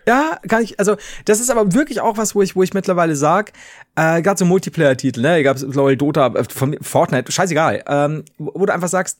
Ja, 0.06 0.38
kann 0.48 0.62
ich, 0.63 0.77
also 0.77 0.98
das 1.25 1.39
ist 1.39 1.50
aber 1.50 1.74
wirklich 1.74 2.01
auch 2.01 2.18
was, 2.18 2.36
wo 2.36 2.42
ich, 2.42 2.56
wo 2.56 2.63
ich 2.63 2.74
mittlerweile 2.74 3.15
sag, 3.15 3.53
äh, 3.95 4.21
gerade 4.21 4.38
so 4.38 4.45
Multiplayer-Titel, 4.45 5.21
ne, 5.21 5.42
gab's 5.44 5.62
LOL, 5.62 5.95
Dota, 5.95 6.27
äh, 6.27 6.44
von 6.44 6.75
Fortnite, 6.81 7.31
scheißegal, 7.31 7.83
ähm, 7.88 8.25
wo 8.38 8.65
du 8.65 8.74
einfach 8.74 8.89
sagst, 8.89 9.19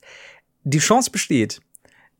die 0.64 0.78
Chance 0.78 1.10
besteht, 1.10 1.60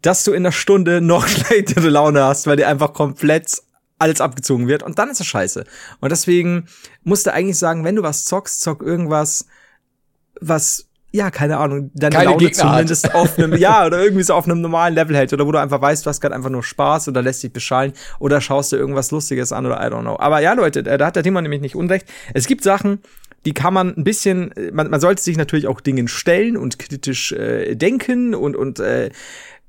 dass 0.03 0.25
du 0.25 0.33
in 0.33 0.43
der 0.43 0.53
Stunde 0.53 1.01
noch 1.01 1.27
schlechtere 1.29 1.89
Laune 1.89 2.23
hast, 2.23 2.47
weil 2.47 2.57
dir 2.57 2.69
einfach 2.69 2.93
komplett 2.93 3.63
alles 3.99 4.21
abgezogen 4.21 4.67
wird 4.67 4.83
und 4.83 4.99
dann 4.99 5.11
ist 5.11 5.21
es 5.21 5.27
scheiße. 5.27 5.65
Und 6.01 6.13
deswegen 6.13 6.67
musst 7.05 7.27
du 7.27 7.33
eigentlich 7.33 7.59
sagen, 7.59 7.85
wenn 7.85 7.97
du 7.97 8.03
was 8.03 8.25
zockst, 8.25 8.61
zock 8.61 8.83
irgendwas, 8.83 9.47
was 10.41 10.89
ja, 11.15 11.31
keine 11.31 11.59
Ahnung, 11.59 11.91
deine 11.95 12.15
keine 12.15 12.31
Laune 12.31 12.39
Gegner 12.39 12.71
zumindest 12.71 13.05
hat. 13.05 13.15
auf 13.15 13.39
einem, 13.39 13.55
ja, 13.59 13.87
oder 13.87 14.03
irgendwie 14.03 14.23
so 14.23 14.33
auf 14.35 14.47
einem 14.47 14.63
normalen 14.63 14.95
Level 14.95 15.15
hält, 15.15 15.33
oder 15.33 15.47
wo 15.47 15.53
du 15.53 15.61
einfach 15.61 15.81
weißt, 15.81 16.07
du 16.07 16.09
hast 16.09 16.23
gerade 16.23 16.35
einfach 16.35 16.49
nur 16.49 16.63
Spaß 16.63 17.09
oder 17.09 17.21
lässt 17.21 17.43
dich 17.43 17.53
beschallen 17.53 17.93
oder 18.19 18.41
schaust 18.41 18.73
dir 18.73 18.79
irgendwas 18.79 19.11
Lustiges 19.11 19.53
an 19.53 19.67
oder 19.67 19.77
I 19.77 19.91
don't 19.91 20.01
know. 20.01 20.19
Aber 20.19 20.41
ja, 20.41 20.55
Leute, 20.55 20.83
da 20.83 21.07
hat 21.07 21.17
der 21.17 21.23
Thema 21.23 21.43
nämlich 21.43 21.61
nicht 21.61 21.77
unrecht. 21.77 22.07
Es 22.33 22.47
gibt 22.47 22.65
Sachen, 22.65 23.01
die 23.45 23.53
kann 23.53 23.75
man 23.75 23.95
ein 23.95 24.05
bisschen, 24.05 24.55
man, 24.73 24.89
man 24.89 25.01
sollte 25.01 25.23
sich 25.23 25.37
natürlich 25.37 25.67
auch 25.67 25.81
Dingen 25.81 26.09
stellen 26.09 26.57
und 26.57 26.79
kritisch 26.79 27.33
äh, 27.33 27.75
denken 27.75 28.35
und, 28.35 28.57
und 28.57 28.81
äh, 28.81 29.11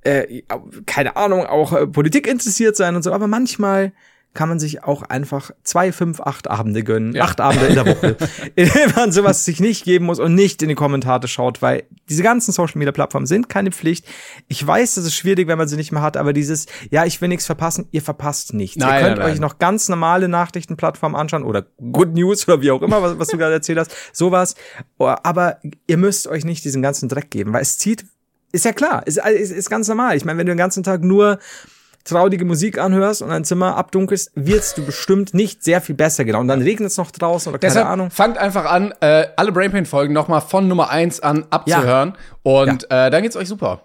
äh, 0.04 0.44
keine 0.86 1.16
Ahnung, 1.16 1.46
auch 1.46 1.74
äh, 1.74 1.88
Politik 1.88 2.28
interessiert 2.28 2.76
sein 2.76 2.96
und 2.96 3.04
so, 3.04 3.12
aber 3.12 3.28
manchmal 3.28 3.94
kann 4.34 4.50
man 4.50 4.60
sich 4.60 4.84
auch 4.84 5.04
einfach 5.04 5.52
zwei, 5.64 5.92
fünf, 5.92 6.20
acht 6.20 6.50
Abende 6.50 6.84
gönnen, 6.84 7.14
ja. 7.14 7.24
acht 7.24 7.40
Abende 7.40 7.68
in 7.68 7.76
der 7.76 7.86
Woche, 7.86 8.18
in 8.56 8.70
denen 8.70 8.94
man 8.96 9.12
sowas 9.12 9.46
sich 9.46 9.60
nicht 9.60 9.86
geben 9.86 10.06
muss 10.06 10.20
und 10.20 10.34
nicht 10.34 10.62
in 10.64 10.70
die 10.70 10.76
Kommentare 10.76 11.28
schaut, 11.28 11.62
weil 11.62 11.84
diese 12.10 12.24
ganzen 12.24 12.52
Social 12.52 12.80
Media 12.80 12.92
Plattformen 12.92 13.28
sind 13.28 13.48
keine 13.48 13.72
Pflicht. 13.72 14.06
Ich 14.48 14.66
weiß, 14.66 14.96
das 14.96 15.06
ist 15.06 15.16
schwierig, 15.16 15.48
wenn 15.48 15.58
man 15.58 15.68
sie 15.68 15.76
nicht 15.76 15.92
mehr 15.92 16.02
hat, 16.02 16.18
aber 16.18 16.34
dieses, 16.34 16.66
ja, 16.90 17.06
ich 17.06 17.22
will 17.22 17.30
nichts 17.30 17.46
verpassen, 17.46 17.88
ihr 17.92 18.02
verpasst 18.02 18.54
nichts. 18.54 18.78
Nein, 18.78 18.90
ihr 18.90 19.08
könnt 19.08 19.18
nein, 19.20 19.28
euch 19.28 19.34
nein. 19.34 19.42
noch 19.42 19.60
ganz 19.60 19.88
normale 19.88 20.28
Nachrichtenplattformen 20.28 21.20
anschauen 21.20 21.44
oder 21.44 21.68
Good 21.92 22.14
News 22.14 22.48
oder 22.48 22.62
wie 22.62 22.72
auch 22.72 22.82
immer, 22.82 23.02
was, 23.02 23.20
was 23.20 23.28
du 23.28 23.38
gerade 23.38 23.54
erzählt 23.54 23.78
hast, 23.78 23.92
sowas. 24.14 24.56
Aber 24.98 25.60
ihr 25.86 25.98
müsst 25.98 26.28
euch 26.28 26.44
nicht 26.44 26.66
diesen 26.66 26.82
ganzen 26.82 27.08
Dreck 27.08 27.30
geben, 27.30 27.54
weil 27.54 27.62
es 27.62 27.78
zieht 27.78 28.06
ist 28.54 28.66
ja 28.66 28.72
klar, 28.72 29.06
ist, 29.06 29.18
ist, 29.18 29.52
ist 29.52 29.70
ganz 29.70 29.88
normal. 29.90 30.16
Ich 30.16 30.24
meine, 30.24 30.40
wenn 30.40 30.46
du 30.46 30.54
den 30.54 30.58
ganzen 30.58 30.84
Tag 30.84 31.02
nur 31.02 31.40
traurige 32.06 32.46
Musik 32.46 32.78
anhörst 32.78 33.22
und 33.22 33.30
dein 33.30 33.44
Zimmer 33.44 33.76
abdunkelst, 33.76 34.32
wirst 34.36 34.78
du 34.78 34.86
bestimmt 34.86 35.34
nicht 35.34 35.64
sehr 35.64 35.82
viel 35.82 35.96
besser 35.96 36.24
genau. 36.24 36.40
Und 36.40 36.48
dann 36.48 36.62
regnet 36.62 36.92
es 36.92 36.98
noch 36.98 37.12
draußen 37.12 37.50
oder 37.50 37.60
keine 37.60 37.74
Deshalb 37.74 37.88
Ahnung. 37.88 38.12
Fangt 38.12 38.38
einfach 38.38 38.66
an, 38.66 38.94
äh, 39.00 39.28
alle 39.36 39.52
Brainpain-Folgen 39.52 40.14
nochmal 40.14 40.42
von 40.42 40.68
Nummer 40.68 40.90
eins 40.90 41.20
an 41.20 41.46
abzuhören. 41.50 42.14
Ja. 42.16 42.40
Und 42.44 42.88
ja. 42.90 43.08
Äh, 43.08 43.10
dann 43.10 43.24
geht's 43.24 43.36
euch 43.36 43.48
super. 43.48 43.84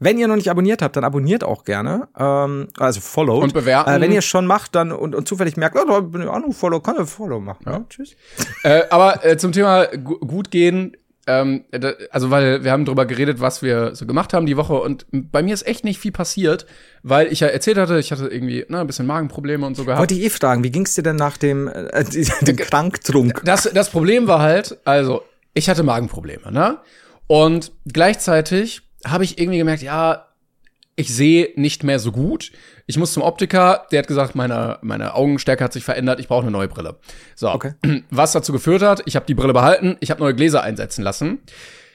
Wenn 0.00 0.16
ihr 0.16 0.28
noch 0.28 0.36
nicht 0.36 0.48
abonniert 0.48 0.80
habt, 0.80 0.94
dann 0.94 1.02
abonniert 1.02 1.42
auch 1.42 1.64
gerne. 1.64 2.06
Ähm, 2.16 2.68
also 2.78 3.00
follow. 3.00 3.40
Und 3.42 3.52
bewerten. 3.52 3.90
Äh, 3.90 4.00
wenn 4.00 4.12
ihr 4.12 4.22
schon 4.22 4.46
macht 4.46 4.76
dann 4.76 4.92
und, 4.92 5.16
und 5.16 5.26
zufällig 5.26 5.56
merkt, 5.56 5.76
oh, 5.76 5.84
da 5.84 6.00
bin 6.00 6.22
ich 6.22 6.28
auch 6.28 6.38
noch 6.38 6.54
Follow, 6.54 6.78
kann 6.78 6.96
ich 7.02 7.10
Follow 7.10 7.40
machen. 7.40 7.64
Ja. 7.66 7.72
ja 7.72 7.84
tschüss. 7.88 8.14
äh, 8.62 8.84
aber 8.90 9.24
äh, 9.24 9.36
zum 9.36 9.50
Thema 9.50 9.86
gut 9.86 10.52
gehen, 10.52 10.96
ähm, 11.28 11.64
also 12.10 12.30
weil 12.30 12.64
wir 12.64 12.72
haben 12.72 12.86
drüber 12.86 13.04
geredet, 13.04 13.38
was 13.38 13.62
wir 13.62 13.94
so 13.94 14.06
gemacht 14.06 14.32
haben 14.32 14.46
die 14.46 14.56
Woche 14.56 14.74
und 14.74 15.04
bei 15.12 15.42
mir 15.42 15.52
ist 15.52 15.66
echt 15.66 15.84
nicht 15.84 16.00
viel 16.00 16.10
passiert, 16.10 16.64
weil 17.02 17.30
ich 17.30 17.40
ja 17.40 17.48
erzählt 17.48 17.76
hatte, 17.76 17.98
ich 17.98 18.10
hatte 18.10 18.28
irgendwie 18.28 18.64
ne, 18.68 18.80
ein 18.80 18.86
bisschen 18.86 19.06
Magenprobleme 19.06 19.64
und 19.66 19.76
so 19.76 19.84
gehabt. 19.84 20.00
Wollte 20.00 20.14
ich 20.14 20.22
eh 20.22 20.30
fragen, 20.30 20.64
wie 20.64 20.70
ging's 20.70 20.94
dir 20.94 21.02
denn 21.02 21.16
nach 21.16 21.36
dem, 21.36 21.68
äh, 21.68 22.04
dem 22.42 22.56
Kranktrunk? 22.56 23.42
Das, 23.44 23.70
das 23.72 23.90
Problem 23.90 24.26
war 24.26 24.40
halt, 24.40 24.78
also 24.86 25.22
ich 25.52 25.68
hatte 25.68 25.82
Magenprobleme, 25.82 26.50
ne? 26.50 26.78
Und 27.26 27.72
gleichzeitig 27.86 28.80
habe 29.04 29.24
ich 29.24 29.38
irgendwie 29.38 29.58
gemerkt, 29.58 29.82
ja, 29.82 30.27
ich 30.98 31.14
sehe 31.14 31.50
nicht 31.54 31.84
mehr 31.84 32.00
so 32.00 32.10
gut. 32.10 32.50
Ich 32.86 32.98
muss 32.98 33.12
zum 33.12 33.22
Optiker, 33.22 33.86
der 33.92 34.00
hat 34.00 34.08
gesagt, 34.08 34.34
meine, 34.34 34.78
meine 34.82 35.14
Augenstärke 35.14 35.62
hat 35.62 35.72
sich 35.72 35.84
verändert, 35.84 36.18
ich 36.18 36.26
brauche 36.26 36.42
eine 36.42 36.50
neue 36.50 36.66
Brille. 36.66 36.96
So, 37.36 37.50
okay. 37.50 37.74
was 38.10 38.32
dazu 38.32 38.52
geführt 38.52 38.82
hat, 38.82 39.02
ich 39.06 39.14
habe 39.14 39.24
die 39.24 39.34
Brille 39.34 39.52
behalten, 39.52 39.96
ich 40.00 40.10
habe 40.10 40.20
neue 40.20 40.34
Gläser 40.34 40.64
einsetzen 40.64 41.04
lassen. 41.04 41.38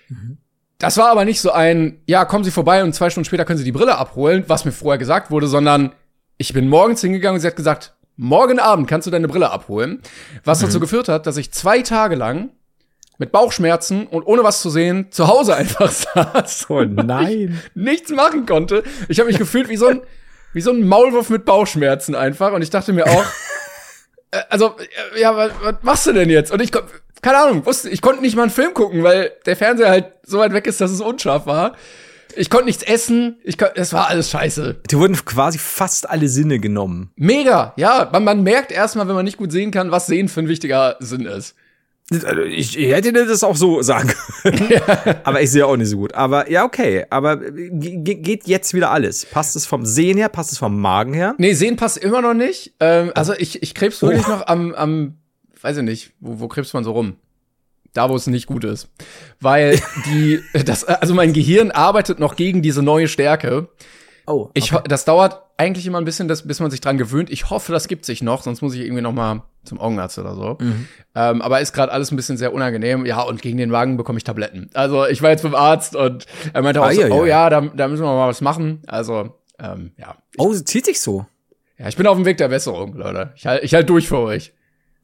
Mhm. 0.08 0.38
Das 0.78 0.98
war 0.98 1.12
aber 1.12 1.26
nicht 1.26 1.42
so 1.42 1.52
ein, 1.52 2.00
ja, 2.08 2.24
kommen 2.24 2.46
Sie 2.46 2.52
vorbei 2.52 2.82
und 2.82 2.94
zwei 2.96 3.10
Stunden 3.10 3.26
später 3.26 3.44
können 3.44 3.58
Sie 3.58 3.66
die 3.66 3.74
Brille 3.74 3.98
abholen, 3.98 4.46
was 4.48 4.64
mir 4.64 4.72
vorher 4.72 4.98
gesagt 4.98 5.32
wurde, 5.32 5.48
sondern 5.48 5.92
ich 6.38 6.54
bin 6.54 6.70
morgens 6.70 7.02
hingegangen 7.02 7.36
und 7.36 7.42
sie 7.42 7.48
hat 7.48 7.58
gesagt, 7.58 7.96
morgen 8.16 8.60
Abend 8.60 8.88
kannst 8.88 9.06
du 9.06 9.12
deine 9.12 9.28
Brille 9.28 9.52
abholen. 9.52 10.02
Was 10.46 10.62
mhm. 10.62 10.68
dazu 10.68 10.80
geführt 10.80 11.10
hat, 11.10 11.28
dass 11.28 11.36
ich 11.36 11.52
zwei 11.52 11.82
Tage 11.82 12.16
lang 12.16 12.52
mit 13.24 13.32
Bauchschmerzen 13.32 14.06
und 14.08 14.24
ohne 14.24 14.44
was 14.44 14.62
zu 14.62 14.70
sehen 14.70 15.08
zu 15.12 15.28
Hause 15.28 15.56
einfach 15.56 15.92
saß. 16.16 16.66
Oh 16.70 16.84
nein. 16.84 17.62
nichts 17.74 18.12
machen 18.12 18.46
konnte. 18.46 18.84
Ich 19.08 19.20
habe 19.20 19.30
mich 19.30 19.40
gefühlt 19.40 19.70
wie 19.70 19.78
so 19.78 19.88
ein 19.88 20.02
wie 20.52 20.62
so 20.62 20.72
ein 20.72 20.86
Maulwurf 20.86 21.30
mit 21.30 21.46
Bauchschmerzen 21.46 22.16
einfach 22.16 22.52
und 22.52 22.62
ich 22.62 22.70
dachte 22.70 22.94
mir 22.94 23.08
auch 23.08 23.26
äh, 24.32 24.42
also, 24.50 24.76
äh, 25.16 25.22
ja, 25.22 25.36
was, 25.36 25.52
was 25.62 25.76
machst 25.84 26.06
du 26.08 26.14
denn 26.14 26.30
jetzt? 26.30 26.52
Und 26.52 26.62
ich, 26.62 26.72
keine 27.22 27.38
Ahnung, 27.38 27.66
wusste, 27.66 27.90
ich 27.90 28.02
konnte 28.02 28.22
nicht 28.22 28.36
mal 28.36 28.44
einen 28.44 28.52
Film 28.52 28.74
gucken, 28.74 29.04
weil 29.04 29.32
der 29.46 29.56
Fernseher 29.56 29.90
halt 29.90 30.12
so 30.24 30.40
weit 30.40 30.54
weg 30.54 30.68
ist, 30.68 30.82
dass 30.82 30.92
es 30.92 31.02
unscharf 31.02 31.46
war. 31.46 31.76
Ich 32.36 32.50
konnte 32.50 32.66
nichts 32.66 32.84
essen, 32.84 33.38
ich 33.44 33.58
kon, 33.58 33.70
es 33.76 33.94
war 33.94 34.10
alles 34.10 34.30
scheiße. 34.32 34.82
Die 34.90 34.98
wurden 34.98 35.16
quasi 35.24 35.60
fast 35.60 36.10
alle 36.10 36.28
Sinne 36.28 36.60
genommen. 36.60 37.12
Mega, 37.16 37.74
ja, 37.78 38.10
man, 38.12 38.24
man 38.24 38.44
merkt 38.44 38.72
erstmal, 38.72 39.08
wenn 39.08 39.16
man 39.16 39.26
nicht 39.26 39.38
gut 39.38 39.52
sehen 39.52 39.72
kann, 39.72 39.92
was 39.92 40.08
Sehen 40.08 40.28
für 40.28 40.42
ein 40.42 40.48
wichtiger 40.48 40.98
Sinn 41.00 41.26
ist. 41.26 41.56
Also 42.12 42.42
Ich, 42.42 42.78
ich 42.78 42.92
hätte 42.92 43.14
dir 43.14 43.26
das 43.26 43.44
auch 43.44 43.56
so 43.56 43.82
sagen 43.82 44.12
können. 44.44 44.82
Aber 45.24 45.42
ich 45.42 45.50
sehe 45.52 45.66
auch 45.66 45.78
nicht 45.78 45.90
so 45.90 45.98
gut. 45.98 46.14
Aber 46.14 46.50
ja, 46.52 46.66
okay. 46.66 47.06
Aber 47.10 47.38
ge- 47.38 48.16
geht 48.16 48.48
jetzt 48.48 48.74
wieder 48.74 48.92
alles? 48.92 49.26
Passt 49.26 49.56
es 49.56 49.66
vom 49.66 49.86
Sehen 49.86 50.18
her? 50.18 50.30
Passt 50.30 50.52
es 50.52 50.58
vom 50.58 50.80
Magen 50.80 51.14
her? 51.14 51.34
Nee, 51.38 51.54
Sehen 51.54 51.76
passt 51.76 51.98
immer 51.98 52.22
noch 52.22 52.34
nicht. 52.34 52.74
Ähm, 52.80 53.12
also 53.16 53.34
ich, 53.34 53.64
ich 53.64 53.74
krebs 53.74 54.02
wirklich 54.02 54.28
noch 54.28 54.46
am, 54.48 54.74
am, 54.76 55.16
weiß 55.62 55.78
ich 55.78 55.84
nicht, 55.84 56.12
wo, 56.20 56.40
wo 56.40 56.48
krebst 56.48 56.74
man 56.74 56.84
so 56.84 56.92
rum? 56.92 57.16
Da, 57.94 58.10
wo 58.10 58.16
es 58.16 58.28
nicht 58.28 58.48
gut 58.48 58.64
ist. 58.64 58.90
Weil 59.40 59.80
die, 60.08 60.42
das, 60.66 60.84
also 60.84 61.14
mein 61.14 61.32
Gehirn 61.34 61.72
arbeitet 61.72 62.20
noch 62.20 62.36
gegen 62.36 62.62
diese 62.62 62.84
neue 62.84 63.08
Stärke. 63.08 63.70
Oh. 64.26 64.50
Ich, 64.54 64.72
ho- 64.74 64.82
das 64.88 65.06
dauert 65.06 65.42
eigentlich 65.58 65.86
immer 65.86 66.00
ein 66.00 66.06
bisschen, 66.06 66.28
das, 66.28 66.48
bis 66.48 66.60
man 66.60 66.72
sich 66.72 66.82
dran 66.82 66.98
gewöhnt. 66.98 67.30
Ich 67.30 67.50
hoffe, 67.50 67.72
das 67.72 67.88
gibt 67.88 68.06
sich 68.06 68.22
noch, 68.22 68.42
sonst 68.44 68.62
muss 68.62 68.74
ich 68.74 68.82
irgendwie 68.82 69.02
noch 69.02 69.12
mal 69.12 69.44
zum 69.66 69.80
Augenarzt 69.80 70.18
oder 70.18 70.36
so. 70.36 70.58
Ähm, 71.16 71.42
aber 71.42 71.62
ist 71.62 71.74
gerade 71.74 71.92
alles 71.92 72.12
ein 72.12 72.16
bisschen 72.16 72.38
sehr 72.38 72.54
unangenehm. 72.54 73.06
Ja, 73.06 73.22
und 73.22 73.42
gegen 73.42 73.58
den 73.58 73.70
Magen 73.70 73.98
bekomme 73.98 74.18
ich 74.18 74.24
Tabletten. 74.24 74.70
Also 74.74 75.06
ich 75.08 75.22
war 75.22 75.30
jetzt 75.30 75.44
beim 75.44 75.56
Arzt 75.56 75.96
und 75.96 76.26
er 76.54 76.62
meinte 76.62 76.82
auch 76.82 76.88
Ah, 76.88 76.94
so, 76.94 77.02
ja, 77.02 77.08
ja. 77.08 77.14
oh 77.16 77.26
ja, 77.26 77.50
da, 77.50 77.62
da 77.62 77.88
müssen 77.88 78.04
wir 78.04 78.14
mal 78.14 78.28
was 78.30 78.42
machen. 78.42 78.82
Also, 78.88 79.34
ähm, 79.60 79.92
ja. 79.98 80.16
Oh, 80.38 80.54
zieht 80.54 80.86
sich 80.86 81.00
so. 81.02 81.26
Ja, 81.78 81.88
ich 81.88 81.96
bin 81.98 82.08
auf 82.08 82.16
dem 82.18 82.26
Weg 82.26 82.38
der 82.38 82.48
Besserung, 82.50 82.94
Leute. 82.96 83.32
Ich 83.36 83.46
halte 83.46 83.66
ich 83.66 83.74
halt 83.74 83.90
durch 83.90 84.08
für 84.08 84.20
euch. 84.20 84.54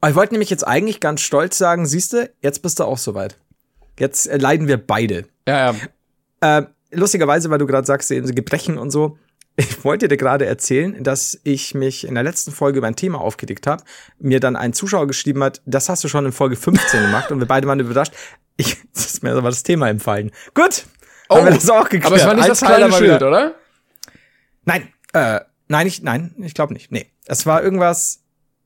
Ich 0.06 0.14
wollte 0.14 0.32
nämlich 0.34 0.48
jetzt 0.50 0.66
eigentlich 0.66 1.00
ganz 1.00 1.20
stolz 1.20 1.58
sagen, 1.58 1.84
siehste, 1.84 2.32
jetzt 2.40 2.62
bist 2.62 2.80
du 2.80 2.84
auch 2.84 2.96
soweit. 2.98 3.36
Jetzt 3.98 4.30
leiden 4.34 4.66
wir 4.66 4.78
beide. 4.78 5.26
Ja, 5.46 5.72
ja. 6.42 6.58
Äh, 6.58 6.66
lustigerweise, 6.92 7.50
weil 7.50 7.58
du 7.58 7.66
gerade 7.66 7.86
sagst, 7.86 8.10
eben 8.10 8.26
so 8.26 8.34
Gebrechen 8.34 8.78
und 8.78 8.90
so. 8.90 9.18
Ich 9.56 9.84
wollte 9.84 10.08
dir 10.08 10.16
gerade 10.16 10.46
erzählen, 10.46 11.02
dass 11.02 11.38
ich 11.44 11.74
mich 11.74 12.06
in 12.06 12.14
der 12.14 12.22
letzten 12.22 12.52
Folge 12.52 12.78
über 12.78 12.86
ein 12.86 12.96
Thema 12.96 13.20
aufgedeckt 13.20 13.66
habe, 13.66 13.82
mir 14.18 14.40
dann 14.40 14.56
ein 14.56 14.72
Zuschauer 14.72 15.06
geschrieben 15.06 15.42
hat, 15.42 15.60
das 15.66 15.88
hast 15.88 16.02
du 16.04 16.08
schon 16.08 16.24
in 16.24 16.32
Folge 16.32 16.56
15 16.56 17.02
gemacht 17.02 17.30
und 17.30 17.40
wir 17.40 17.46
beide 17.46 17.66
waren 17.66 17.80
überrascht. 17.80 18.14
Ich, 18.56 18.78
das 18.94 19.06
ist 19.06 19.22
mir 19.22 19.32
aber 19.32 19.50
das 19.50 19.62
Thema 19.62 19.88
empfallen. 19.88 20.30
Gut, 20.54 20.86
haben 21.28 21.44
wir 21.44 21.52
das 21.52 21.68
auch 21.68 21.88
geklärt. 21.88 22.04
Oh, 22.04 22.06
aber 22.08 22.16
es 22.16 22.26
war 22.26 22.34
nicht 22.34 22.48
Eins 22.48 22.60
das 22.60 22.68
kleine 22.68 22.92
Schild, 22.92 23.22
oder? 23.22 23.54
Nein, 24.64 24.88
äh, 25.12 25.40
nein, 25.68 25.86
ich, 25.86 26.02
nein, 26.02 26.34
ich 26.38 26.54
glaube 26.54 26.72
nicht. 26.72 26.90
Nee, 26.90 27.10
es 27.26 27.44
war 27.46 27.62
irgendwas, 27.62 28.20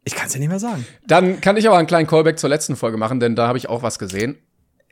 ich 0.05 0.15
kann 0.15 0.29
es 0.29 0.35
ja 0.35 0.41
nicht 0.41 0.49
mehr 0.49 0.61
sagen. 0.61 0.87
Dann 1.07 1.41
kann 1.41 1.57
ich 1.57 1.67
aber 1.67 1.79
einen 1.79 1.87
kleinen 1.87 2.07
Callback 2.07 2.39
zur 2.39 2.51
letzten 2.51 2.77
Folge 2.77 2.99
machen, 2.99 3.21
denn 3.21 3.37
da 3.37 3.49
habe 3.49 3.59
ich 3.59 3.69
auch 3.69 3.83
was 3.83 3.99
gesehen. 3.99 4.39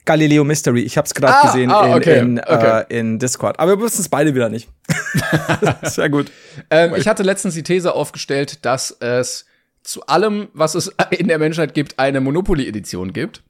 Galileo 0.05 0.45
Mystery, 0.45 0.81
ich 0.81 0.97
habe 0.97 1.07
es 1.07 1.15
gerade 1.15 1.35
Ah, 1.35 1.47
gesehen 1.47 1.71
ah, 1.71 1.95
okay, 1.97 2.19
in, 2.19 2.37
in, 2.37 2.45
okay. 2.45 2.85
Äh, 2.89 2.99
in 2.99 3.19
Discord. 3.19 3.59
Aber 3.61 3.73
wir 3.73 3.81
wussten 3.81 4.03
es 4.03 4.09
beide 4.09 4.35
wieder 4.35 4.49
nicht. 4.49 4.69
Sehr 5.83 6.09
gut. 6.11 6.31
Ähm, 6.71 6.95
ich 6.97 7.07
hatte 7.07 7.23
letztens 7.23 7.55
die 7.55 7.63
These 7.63 7.95
aufgestellt, 7.95 8.65
dass 8.65 8.91
es 9.01 9.47
zu 9.83 10.07
allem, 10.07 10.49
was 10.55 10.75
es 10.75 10.93
in 11.11 11.29
der 11.29 11.39
Menschheit 11.39 11.75
gibt, 11.75 11.99
eine 11.99 12.21
Monopoly-Edition 12.21 13.13
gibt. 13.13 13.43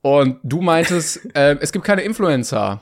Und 0.00 0.38
du 0.42 0.60
meintest, 0.60 1.20
ähm, 1.34 1.58
es 1.60 1.72
gibt 1.72 1.84
keine 1.84 2.02
Influencer. 2.02 2.80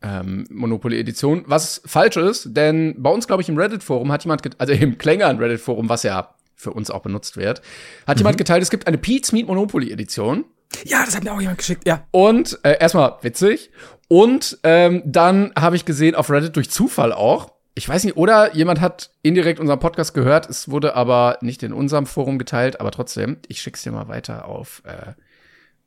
Ähm, 0.00 0.46
Monopoly-Edition, 0.50 1.42
was 1.48 1.82
falsch 1.84 2.16
ist, 2.16 2.56
denn 2.56 2.94
bei 2.98 3.10
uns, 3.10 3.26
glaube 3.26 3.42
ich, 3.42 3.48
im 3.48 3.58
Reddit-Forum 3.58 4.12
hat 4.12 4.22
jemand, 4.22 4.42
also 4.60 4.72
im 4.72 4.96
Klängern 4.96 5.38
Reddit-Forum, 5.38 5.88
was 5.88 6.04
ja 6.04 6.36
für 6.54 6.70
uns 6.72 6.88
auch 6.88 7.02
benutzt 7.02 7.36
wird, 7.36 7.62
hat 8.06 8.18
jemand 8.18 8.38
geteilt, 8.38 8.62
es 8.62 8.70
gibt 8.70 8.86
eine 8.86 8.96
Pete's 8.96 9.32
Meat 9.32 9.48
Monopoly-Edition. 9.48 10.44
Ja, 10.84 11.04
das 11.04 11.16
hat 11.16 11.24
mir 11.24 11.32
auch 11.32 11.40
jemand 11.40 11.58
geschickt, 11.58 11.86
ja. 11.86 12.06
Und 12.10 12.58
äh, 12.62 12.78
erstmal 12.78 13.16
witzig. 13.22 13.70
Und 14.08 14.58
ähm, 14.62 15.02
dann 15.04 15.52
habe 15.58 15.76
ich 15.76 15.84
gesehen 15.84 16.14
auf 16.14 16.30
Reddit 16.30 16.56
durch 16.56 16.70
Zufall 16.70 17.12
auch. 17.12 17.52
Ich 17.74 17.88
weiß 17.88 18.04
nicht, 18.04 18.16
oder 18.16 18.54
jemand 18.56 18.80
hat 18.80 19.10
indirekt 19.22 19.60
unseren 19.60 19.78
Podcast 19.78 20.14
gehört. 20.14 20.48
Es 20.48 20.70
wurde 20.70 20.94
aber 20.96 21.38
nicht 21.42 21.62
in 21.62 21.72
unserem 21.72 22.06
Forum 22.06 22.38
geteilt, 22.38 22.80
aber 22.80 22.90
trotzdem, 22.90 23.38
ich 23.46 23.60
schick's 23.60 23.82
dir 23.82 23.92
mal 23.92 24.08
weiter 24.08 24.46
auf, 24.46 24.82
äh, 24.84 25.12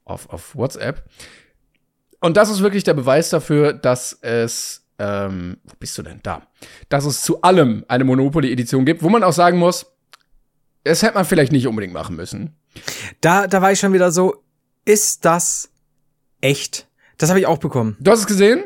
auf, 0.06 0.30
auf 0.30 0.56
WhatsApp. 0.56 1.04
Und 2.22 2.38
das 2.38 2.50
ist 2.50 2.62
wirklich 2.62 2.84
der 2.84 2.94
Beweis 2.94 3.30
dafür, 3.30 3.74
dass 3.74 4.18
es, 4.22 4.86
ähm, 5.00 5.58
wo 5.64 5.74
bist 5.80 5.98
du 5.98 6.04
denn 6.04 6.20
da? 6.24 6.44
Dass 6.88 7.06
es 7.06 7.24
zu 7.24 7.42
allem 7.42 7.84
eine 7.88 8.04
Monopoly-Edition 8.04 8.86
gibt, 8.86 9.02
wo 9.02 9.10
man 9.10 9.24
auch 9.24 9.34
sagen 9.34 9.58
muss, 9.58 9.88
es 10.84 11.02
hätte 11.02 11.16
man 11.16 11.26
vielleicht 11.26 11.52
nicht 11.52 11.68
unbedingt 11.68 11.94
machen 11.94 12.16
müssen. 12.16 12.56
Da, 13.20 13.48
da 13.48 13.62
war 13.62 13.72
ich 13.72 13.80
schon 13.80 13.94
wieder 13.94 14.12
so, 14.12 14.44
ist 14.86 15.26
das 15.26 15.70
echt? 16.42 16.88
Das 17.18 17.30
habe 17.30 17.40
ich 17.40 17.48
auch 17.48 17.60
bekommen. 17.60 17.96
Du 18.00 18.12
hast 18.12 18.20
es 18.20 18.28
gesehen? 18.28 18.66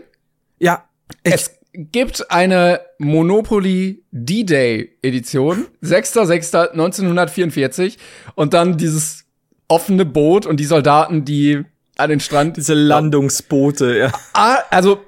Ja. 0.60 0.84
Es 1.24 1.52
gibt 1.74 2.30
eine 2.32 2.82
Monopoly 3.00 4.04
D-Day 4.12 4.98
Edition, 5.02 5.68
6.6.1944 5.84 7.98
und 8.36 8.54
dann 8.54 8.78
dieses 8.78 9.26
offene 9.68 10.06
Boot 10.06 10.46
und 10.46 10.60
die 10.60 10.66
Soldaten, 10.66 11.26
die 11.26 11.66
an 11.98 12.10
den 12.10 12.20
Strand. 12.20 12.58
diese 12.58 12.74
Landungsboote, 12.74 13.98
ja. 13.98 14.12
Ah, 14.34 14.58
also 14.70 15.02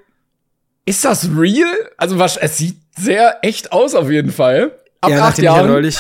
ist 0.86 1.04
das 1.06 1.30
real? 1.36 1.68
Also 1.98 2.18
was, 2.20 2.38
es 2.38 2.58
sieht 2.58 2.78
sehr 2.98 3.40
echt 3.42 3.72
aus 3.72 3.96
auf 3.96 4.10
jeden 4.10 4.32
Fall. 4.32 4.72
Ab 5.02 5.12
ja, 5.12 5.26
acht 5.26 5.38
ich 5.38 5.44
ja 5.44 5.56
Jahren. 5.56 5.72
neulich. 5.72 6.00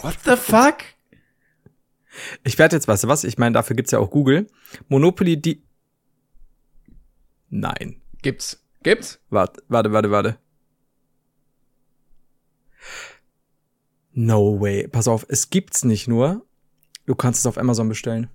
What 0.00 0.16
the 0.24 0.36
fuck? 0.36 0.76
Ich 2.44 2.58
werde 2.58 2.76
jetzt, 2.76 2.88
weißt 2.88 3.04
du 3.04 3.08
was? 3.08 3.24
Ich 3.24 3.38
meine, 3.38 3.54
dafür 3.54 3.76
gibt's 3.76 3.92
ja 3.92 3.98
auch 3.98 4.10
Google. 4.10 4.46
Monopoly, 4.88 5.40
die. 5.40 5.62
Nein. 7.48 8.00
Gibt's. 8.22 8.64
Gibt's? 8.82 9.20
Warte, 9.30 9.62
warte, 9.68 9.92
warte, 9.92 10.10
warte. 10.10 10.38
No 14.12 14.60
way. 14.60 14.88
Pass 14.88 15.08
auf, 15.08 15.26
es 15.28 15.50
gibt's 15.50 15.84
nicht 15.84 16.08
nur. 16.08 16.46
Du 17.04 17.14
kannst 17.14 17.40
es 17.40 17.46
auf 17.46 17.58
Amazon 17.58 17.88
bestellen. 17.88 18.30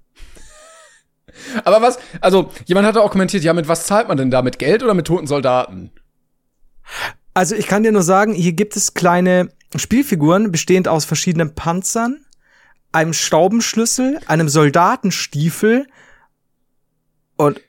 Aber 1.63 1.81
was, 1.81 1.99
also 2.21 2.51
jemand 2.65 2.87
hatte 2.87 3.01
auch 3.01 3.11
kommentiert, 3.11 3.43
ja, 3.43 3.53
mit 3.53 3.67
was 3.67 3.85
zahlt 3.85 4.07
man 4.07 4.17
denn 4.17 4.31
da? 4.31 4.41
Mit 4.41 4.59
Geld 4.59 4.83
oder 4.83 4.93
mit 4.93 5.07
toten 5.07 5.27
Soldaten? 5.27 5.91
Also 7.33 7.55
ich 7.55 7.67
kann 7.67 7.83
dir 7.83 7.91
nur 7.91 8.03
sagen, 8.03 8.33
hier 8.33 8.53
gibt 8.53 8.75
es 8.75 8.93
kleine 8.93 9.49
Spielfiguren, 9.75 10.51
bestehend 10.51 10.87
aus 10.87 11.05
verschiedenen 11.05 11.55
Panzern, 11.55 12.25
einem 12.91 13.13
Schraubenschlüssel, 13.13 14.19
einem 14.27 14.49
Soldatenstiefel 14.49 15.87
und 17.37 17.59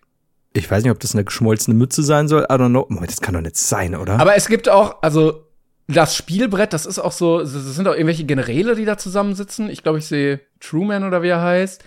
ich 0.55 0.71
weiß 0.71 0.83
nicht, 0.83 0.93
ob 0.93 1.00
das 1.00 1.14
eine 1.14 1.25
geschmolzene 1.25 1.75
Mütze 1.75 2.02
sein 2.02 2.29
soll. 2.29 2.43
I 2.43 2.55
don't 2.55 2.69
know. 2.69 2.85
Moment, 2.91 3.11
das 3.11 3.23
kann 3.23 3.33
doch 3.35 3.41
nicht 3.41 3.57
sein, 3.57 3.95
oder? 3.95 4.21
Aber 4.21 4.37
es 4.37 4.49
gibt 4.49 4.69
auch, 4.69 5.00
also 5.02 5.47
das 5.88 6.14
Spielbrett, 6.14 6.75
das 6.75 6.85
ist 6.85 6.99
auch 6.99 7.12
so, 7.12 7.41
das 7.41 7.52
sind 7.52 7.88
auch 7.88 7.95
irgendwelche 7.95 8.25
Generäle, 8.25 8.75
die 8.75 8.85
da 8.85 8.99
zusammensitzen. 8.99 9.71
Ich 9.71 9.83
glaube, 9.83 9.99
ich 9.99 10.07
sehe 10.07 10.41
Truman 10.61 11.05
oder 11.05 11.23
wie 11.23 11.29
er 11.29 11.41
heißt. 11.41 11.83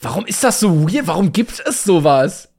Warum 0.00 0.26
ist 0.26 0.44
das 0.44 0.60
so 0.60 0.82
weird? 0.90 1.06
Warum 1.06 1.32
gibt 1.32 1.62
es 1.66 1.84
sowas? 1.84 2.50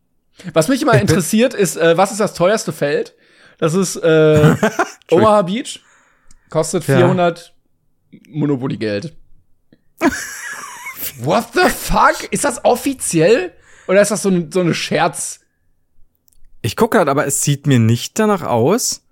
Was 0.54 0.70
mich 0.70 0.82
immer 0.82 0.94
interessiert 1.00 1.54
ist, 1.54 1.78
äh, 1.78 1.96
was 1.98 2.12
ist 2.12 2.20
das 2.20 2.34
teuerste 2.34 2.72
Feld? 2.72 3.14
Das 3.60 3.76
ist 3.76 3.96
äh, 3.98 4.56
Omaha 5.12 5.44
Beach. 5.44 5.84
Kostet 6.50 6.88
Ja. 6.88 6.98
400 6.98 7.54
Monopoly-Geld. 8.30 9.14
What 11.20 11.50
the 11.54 11.70
fuck? 11.70 12.32
Ist 12.32 12.44
das 12.44 12.63
offiziell? 12.63 13.54
Oder 13.88 14.01
ist 14.01 14.12
das 14.12 14.22
so, 14.22 14.30
ein, 14.30 14.51
so 14.51 14.60
eine 14.60 14.74
Scherz? 14.74 15.39
Ich 16.62 16.75
gucke 16.75 16.98
gerade, 16.98 17.12
aber 17.12 17.25
es 17.25 17.42
sieht 17.42 17.68
mir 17.68 17.80
nicht 17.80 18.20
danach 18.20 18.42
aus, 18.42 19.04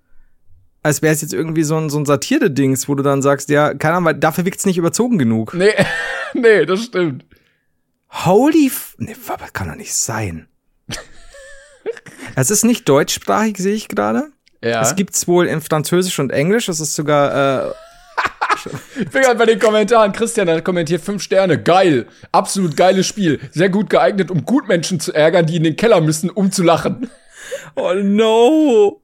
als 0.82 1.02
wäre 1.02 1.14
es 1.14 1.22
jetzt 1.22 1.32
irgendwie 1.32 1.62
so 1.62 1.76
ein, 1.76 1.90
so 1.90 1.98
ein 1.98 2.04
Satire-Dings, 2.06 2.88
wo 2.88 2.94
du 2.94 3.02
dann 3.02 3.22
sagst, 3.22 3.48
ja, 3.48 3.74
keine 3.74 3.94
Ahnung, 3.94 4.06
weil 4.06 4.14
dafür 4.14 4.44
wirkt's 4.44 4.66
nicht 4.66 4.78
überzogen 4.78 5.18
genug. 5.18 5.54
Nee, 5.54 5.72
nee, 6.34 6.66
das 6.66 6.84
stimmt. 6.84 7.24
Holy 8.10 8.66
f 8.66 8.94
nee, 8.98 9.16
das 9.38 9.52
kann 9.52 9.68
doch 9.68 9.76
nicht 9.76 9.94
sein. 9.94 10.48
es 12.36 12.50
ist 12.50 12.64
nicht 12.64 12.88
deutschsprachig, 12.88 13.58
sehe 13.58 13.74
ich 13.74 13.88
gerade. 13.88 14.30
Ja. 14.62 14.82
Es 14.82 14.96
gibt's 14.96 15.26
wohl 15.28 15.46
in 15.46 15.60
Französisch 15.60 16.18
und 16.18 16.30
Englisch. 16.30 16.68
Es 16.68 16.80
ist 16.80 16.94
sogar, 16.94 17.68
äh, 17.68 17.72
Ich 18.98 19.10
bin 19.10 19.22
gerade 19.22 19.38
bei 19.38 19.46
den 19.46 19.58
Kommentaren. 19.58 20.12
Christian 20.12 20.48
hat 20.48 20.64
kommentiert 20.64 21.02
fünf 21.02 21.22
Sterne. 21.22 21.62
Geil. 21.62 22.06
Absolut 22.32 22.76
geiles 22.76 23.06
Spiel. 23.06 23.40
Sehr 23.52 23.68
gut 23.68 23.90
geeignet, 23.90 24.30
um 24.30 24.44
Gutmenschen 24.44 25.00
zu 25.00 25.12
ärgern, 25.12 25.46
die 25.46 25.56
in 25.56 25.64
den 25.64 25.76
Keller 25.76 26.00
müssen, 26.00 26.30
um 26.30 26.50
zu 26.50 26.62
lachen. 26.62 27.10
oh 27.74 27.94
no. 27.94 29.02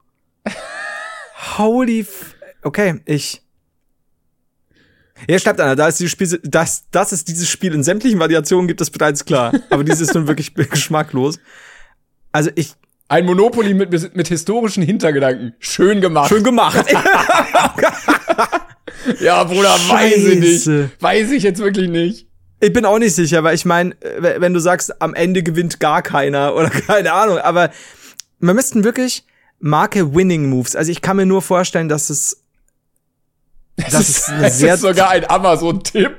Holy 1.57 2.01
f 2.01 2.35
Okay, 2.63 3.01
ich. 3.05 3.41
Hier 5.27 5.39
schreibt 5.39 5.59
einer, 5.61 5.75
da 5.75 5.87
ist 5.87 5.99
dieses 5.99 6.11
Spiel, 6.11 6.39
dass, 6.43 6.89
dass 6.89 7.11
es 7.11 7.23
dieses 7.23 7.49
Spiel 7.49 7.73
in 7.73 7.83
sämtlichen 7.83 8.19
Variationen 8.19 8.67
gibt, 8.67 8.81
ist 8.81 8.91
bereits 8.91 9.23
klar. 9.25 9.53
Aber 9.69 9.83
dieses 9.83 10.09
ist 10.09 10.15
nun 10.15 10.27
wirklich 10.27 10.53
geschmacklos. 10.69 11.39
Also 12.31 12.49
ich, 12.55 12.73
Ein 13.07 13.25
Monopoly 13.25 13.73
mit, 13.73 13.91
mit 14.15 14.27
historischen 14.27 14.83
Hintergedanken. 14.83 15.55
Schön 15.59 16.01
gemacht. 16.01 16.29
schön 16.29 16.43
gemacht. 16.43 16.85
Ja, 19.19 19.43
Bruder, 19.43 19.69
weiß 19.69 20.15
ich 20.17 20.23
Scheiße. 20.43 20.71
nicht. 20.71 21.01
Weiß 21.01 21.31
ich 21.31 21.43
jetzt 21.43 21.59
wirklich 21.59 21.89
nicht. 21.89 22.27
Ich 22.59 22.71
bin 22.71 22.85
auch 22.85 22.99
nicht 22.99 23.13
sicher, 23.15 23.43
weil 23.43 23.55
ich 23.55 23.65
meine, 23.65 23.95
wenn 24.19 24.53
du 24.53 24.59
sagst, 24.59 25.01
am 25.01 25.13
Ende 25.13 25.43
gewinnt 25.43 25.79
gar 25.79 26.01
keiner 26.01 26.55
oder 26.55 26.69
keine 26.87 27.11
Ahnung, 27.13 27.37
aber 27.39 27.71
wir 28.39 28.53
müssten 28.53 28.83
wirklich 28.83 29.25
Marke 29.59 30.13
Winning 30.15 30.49
Moves. 30.49 30.75
Also 30.75 30.91
ich 30.91 31.01
kann 31.01 31.17
mir 31.17 31.25
nur 31.25 31.41
vorstellen, 31.41 31.89
dass 31.89 32.09
es 32.09 32.43
Das, 33.77 33.93
ist 33.93 34.29
ist, 34.41 34.59
sehr- 34.59 34.75
ist 34.75 34.81
sogar 34.81 35.09
ein 35.09 35.29
Amazon-Tipp. 35.29 36.15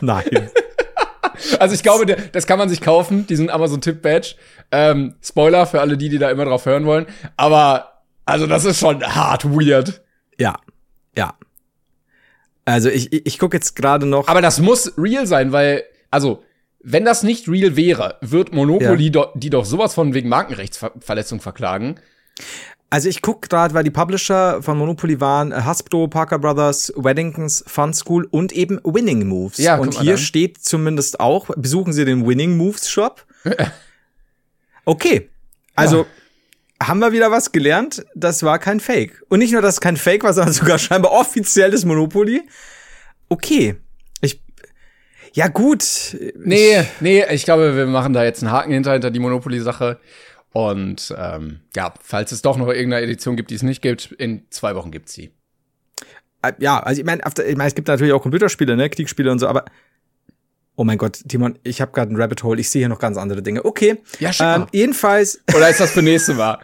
nein. 0.00 0.50
Also 1.60 1.74
ich 1.74 1.82
glaube, 1.82 2.04
das 2.32 2.46
kann 2.46 2.58
man 2.58 2.68
sich 2.68 2.80
kaufen, 2.80 3.26
diesen 3.26 3.48
Amazon-Tipp-Badge. 3.50 4.34
Ähm, 4.70 5.14
Spoiler 5.22 5.66
für 5.66 5.80
alle 5.80 5.96
die, 5.96 6.08
die 6.08 6.18
da 6.18 6.30
immer 6.30 6.44
drauf 6.44 6.66
hören 6.66 6.84
wollen. 6.84 7.06
Aber, 7.36 8.02
also 8.24 8.46
das 8.46 8.64
ist 8.64 8.78
schon 8.80 9.02
hart 9.02 9.44
weird. 9.44 10.02
ja, 10.38 10.56
ja. 11.16 11.34
Also 12.68 12.90
ich 12.90 13.12
ich, 13.12 13.26
ich 13.26 13.38
gucke 13.38 13.56
jetzt 13.56 13.74
gerade 13.76 14.06
noch. 14.06 14.28
Aber 14.28 14.42
das 14.42 14.60
muss 14.60 14.92
real 14.98 15.26
sein, 15.26 15.52
weil, 15.52 15.84
also, 16.10 16.42
wenn 16.80 17.04
das 17.04 17.22
nicht 17.22 17.48
real 17.48 17.76
wäre, 17.76 18.16
wird 18.20 18.52
Monopoly 18.52 19.10
do, 19.10 19.26
die 19.34 19.50
doch 19.50 19.64
sowas 19.64 19.94
von 19.94 20.12
wegen 20.12 20.28
Markenrechtsverletzung 20.28 21.40
verklagen. 21.40 21.98
Also 22.90 23.08
ich 23.08 23.20
guck 23.20 23.48
gerade, 23.48 23.74
weil 23.74 23.84
die 23.84 23.90
Publisher 23.90 24.62
von 24.62 24.78
Monopoly 24.78 25.20
waren 25.20 25.52
äh, 25.52 25.56
Hasbro, 25.56 26.08
Parker 26.08 26.38
Brothers, 26.38 26.92
Weddingtons, 26.96 27.64
Fun 27.66 27.92
School 27.92 28.26
und 28.30 28.52
eben 28.52 28.80
Winning 28.84 29.26
Moves. 29.26 29.58
Ja, 29.58 29.78
und 29.78 30.00
hier 30.00 30.16
steht 30.16 30.62
zumindest 30.62 31.20
auch, 31.20 31.48
besuchen 31.56 31.92
Sie 31.92 32.04
den 32.04 32.26
Winning 32.26 32.56
Moves 32.56 32.90
Shop. 32.90 33.24
Okay. 34.84 35.28
Also 35.74 36.06
haben 36.82 37.00
wir 37.00 37.12
wieder 37.12 37.30
was 37.30 37.52
gelernt, 37.52 38.04
das 38.14 38.42
war 38.42 38.58
kein 38.58 38.80
Fake. 38.80 39.22
Und 39.28 39.40
nicht 39.40 39.52
nur, 39.52 39.62
dass 39.62 39.74
es 39.74 39.80
kein 39.80 39.96
Fake 39.96 40.22
war, 40.22 40.32
sondern 40.32 40.52
sogar 40.52 40.78
scheinbar 40.78 41.12
offizielles 41.12 41.84
Monopoly. 41.84 42.42
Okay. 43.28 43.76
Ich 44.20 44.40
ja 45.34 45.48
gut. 45.48 46.16
Nee, 46.36 46.84
nee, 47.00 47.24
ich 47.30 47.44
glaube, 47.44 47.76
wir 47.76 47.86
machen 47.86 48.12
da 48.12 48.24
jetzt 48.24 48.42
einen 48.42 48.52
Haken 48.52 48.72
hinter, 48.72 48.92
hinter 48.92 49.10
die 49.10 49.20
Monopoly-Sache. 49.20 49.98
Und 50.52 51.14
ähm, 51.16 51.60
ja, 51.76 51.92
falls 52.00 52.32
es 52.32 52.42
doch 52.42 52.56
noch 52.56 52.68
irgendeine 52.68 53.04
Edition 53.04 53.36
gibt, 53.36 53.50
die 53.50 53.54
es 53.54 53.62
nicht 53.62 53.82
gibt, 53.82 54.12
in 54.12 54.46
zwei 54.50 54.74
Wochen 54.74 54.90
gibt's 54.90 55.12
sie. 55.12 55.32
Äh, 56.42 56.52
ja, 56.58 56.80
also 56.80 57.00
ich 57.00 57.06
meine, 57.06 57.22
ich 57.46 57.56
mein, 57.56 57.66
es 57.66 57.74
gibt 57.74 57.88
natürlich 57.88 58.12
auch 58.12 58.22
Computerspiele, 58.22 58.76
ne, 58.76 58.88
Kriegsspiele 58.88 59.30
und 59.30 59.40
so, 59.40 59.48
aber 59.48 59.66
Oh 60.80 60.84
mein 60.84 60.96
Gott, 60.96 61.24
Timon, 61.26 61.58
ich 61.64 61.80
habe 61.80 61.90
gerade 61.90 62.12
ein 62.12 62.16
Rabbit 62.16 62.44
Hole. 62.44 62.60
Ich 62.60 62.70
sehe 62.70 62.82
hier 62.82 62.88
noch 62.88 63.00
ganz 63.00 63.16
andere 63.16 63.42
Dinge. 63.42 63.64
Okay. 63.64 64.00
Ja, 64.20 64.32
schick 64.32 64.46
ähm, 64.46 64.66
jedenfalls, 64.70 65.40
Oder 65.56 65.68
ist 65.70 65.80
das 65.80 65.90
für 65.90 66.02
nächste 66.02 66.34
Mal? 66.34 66.60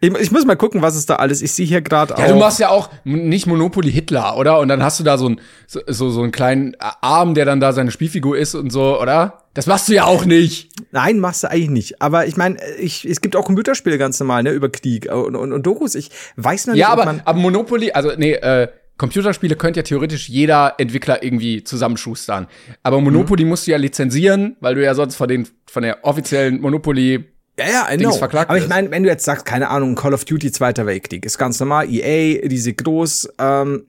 ich, 0.00 0.14
ich 0.18 0.30
muss 0.30 0.44
mal 0.44 0.54
gucken, 0.54 0.82
was 0.82 0.94
es 0.94 1.04
da 1.04 1.16
alles. 1.16 1.42
Ich 1.42 1.50
sehe 1.50 1.66
hier 1.66 1.80
gerade 1.82 2.14
auch. 2.14 2.20
Ja, 2.20 2.28
du 2.28 2.36
machst 2.36 2.60
ja 2.60 2.68
auch 2.68 2.90
nicht 3.02 3.48
Monopoly 3.48 3.90
Hitler, 3.90 4.36
oder? 4.36 4.60
Und 4.60 4.68
dann 4.68 4.84
hast 4.84 5.00
du 5.00 5.04
da 5.04 5.18
so 5.18 5.26
einen 5.26 5.40
so, 5.66 6.10
so, 6.10 6.22
einen 6.22 6.30
kleinen 6.30 6.76
Arm, 6.78 7.34
der 7.34 7.44
dann 7.44 7.58
da 7.58 7.72
seine 7.72 7.90
Spielfigur 7.90 8.38
ist 8.38 8.54
und 8.54 8.70
so, 8.70 9.00
oder? 9.00 9.42
Das 9.54 9.66
machst 9.66 9.88
du 9.88 9.94
ja 9.94 10.04
auch 10.04 10.24
nicht. 10.24 10.70
Nein, 10.92 11.18
machst 11.18 11.42
du 11.42 11.50
eigentlich 11.50 11.70
nicht. 11.70 12.02
Aber 12.02 12.28
ich 12.28 12.36
meine, 12.36 12.56
ich, 12.78 13.04
es 13.04 13.20
gibt 13.20 13.34
auch 13.34 13.46
Computerspiele 13.46 13.98
ganz 13.98 14.20
normal, 14.20 14.44
ne, 14.44 14.52
über 14.52 14.68
Krieg 14.68 15.10
und, 15.12 15.34
und, 15.34 15.52
und 15.52 15.66
Dokus. 15.66 15.96
Ich 15.96 16.10
weiß 16.36 16.68
noch 16.68 16.74
nicht, 16.74 16.82
Ja, 16.82 16.92
ob 16.92 17.00
aber, 17.00 17.04
man. 17.06 17.22
aber 17.24 17.38
Monopoly, 17.40 17.90
also 17.90 18.12
nee, 18.16 18.34
äh, 18.34 18.68
Computerspiele 19.00 19.56
könnte 19.56 19.80
ja 19.80 19.82
theoretisch 19.82 20.28
jeder 20.28 20.74
Entwickler 20.76 21.22
irgendwie 21.22 21.64
zusammenschustern. 21.64 22.48
Aber 22.82 23.00
Monopoly 23.00 23.46
musst 23.46 23.66
du 23.66 23.70
ja 23.70 23.78
lizenzieren, 23.78 24.56
weil 24.60 24.74
du 24.74 24.84
ja 24.84 24.94
sonst 24.94 25.16
von 25.16 25.26
den 25.26 25.48
von 25.64 25.82
der 25.82 26.04
offiziellen 26.04 26.60
Monopoly 26.60 27.24
Ja, 27.58 27.66
ja, 27.66 27.88
I 27.90 27.96
know. 27.96 28.12
verklagt 28.12 28.50
Aber 28.50 28.58
ich 28.58 28.68
meine, 28.68 28.90
wenn 28.90 29.02
du 29.02 29.08
jetzt 29.08 29.24
sagst, 29.24 29.46
keine 29.46 29.70
Ahnung, 29.70 29.94
Call 29.94 30.12
of 30.12 30.26
Duty 30.26 30.52
Zweiter 30.52 30.84
Weltkrieg, 30.84 31.24
ist 31.24 31.38
ganz 31.38 31.58
normal, 31.58 31.88
EA, 31.88 32.46
riesig 32.46 32.84
groß, 32.84 33.30
ähm, 33.38 33.86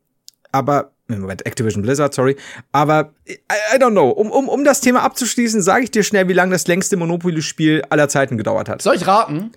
aber 0.53 0.93
Moment, 1.09 1.45
Activision 1.45 1.81
Blizzard, 1.81 2.13
sorry. 2.13 2.37
Aber 2.71 3.13
I, 3.27 3.33
I 3.75 3.79
don't 3.79 3.91
know. 3.91 4.11
Um, 4.11 4.31
um, 4.31 4.47
um 4.47 4.63
das 4.63 4.79
Thema 4.79 5.01
abzuschließen, 5.01 5.61
sage 5.61 5.83
ich 5.83 5.91
dir 5.91 6.03
schnell, 6.03 6.29
wie 6.29 6.33
lange 6.33 6.53
das 6.53 6.67
längste 6.67 6.95
Monopoly-Spiel 6.95 7.83
aller 7.89 8.07
Zeiten 8.07 8.37
gedauert 8.37 8.69
hat. 8.69 8.81
Soll 8.81 8.95
ich 8.95 9.05
raten? 9.05 9.51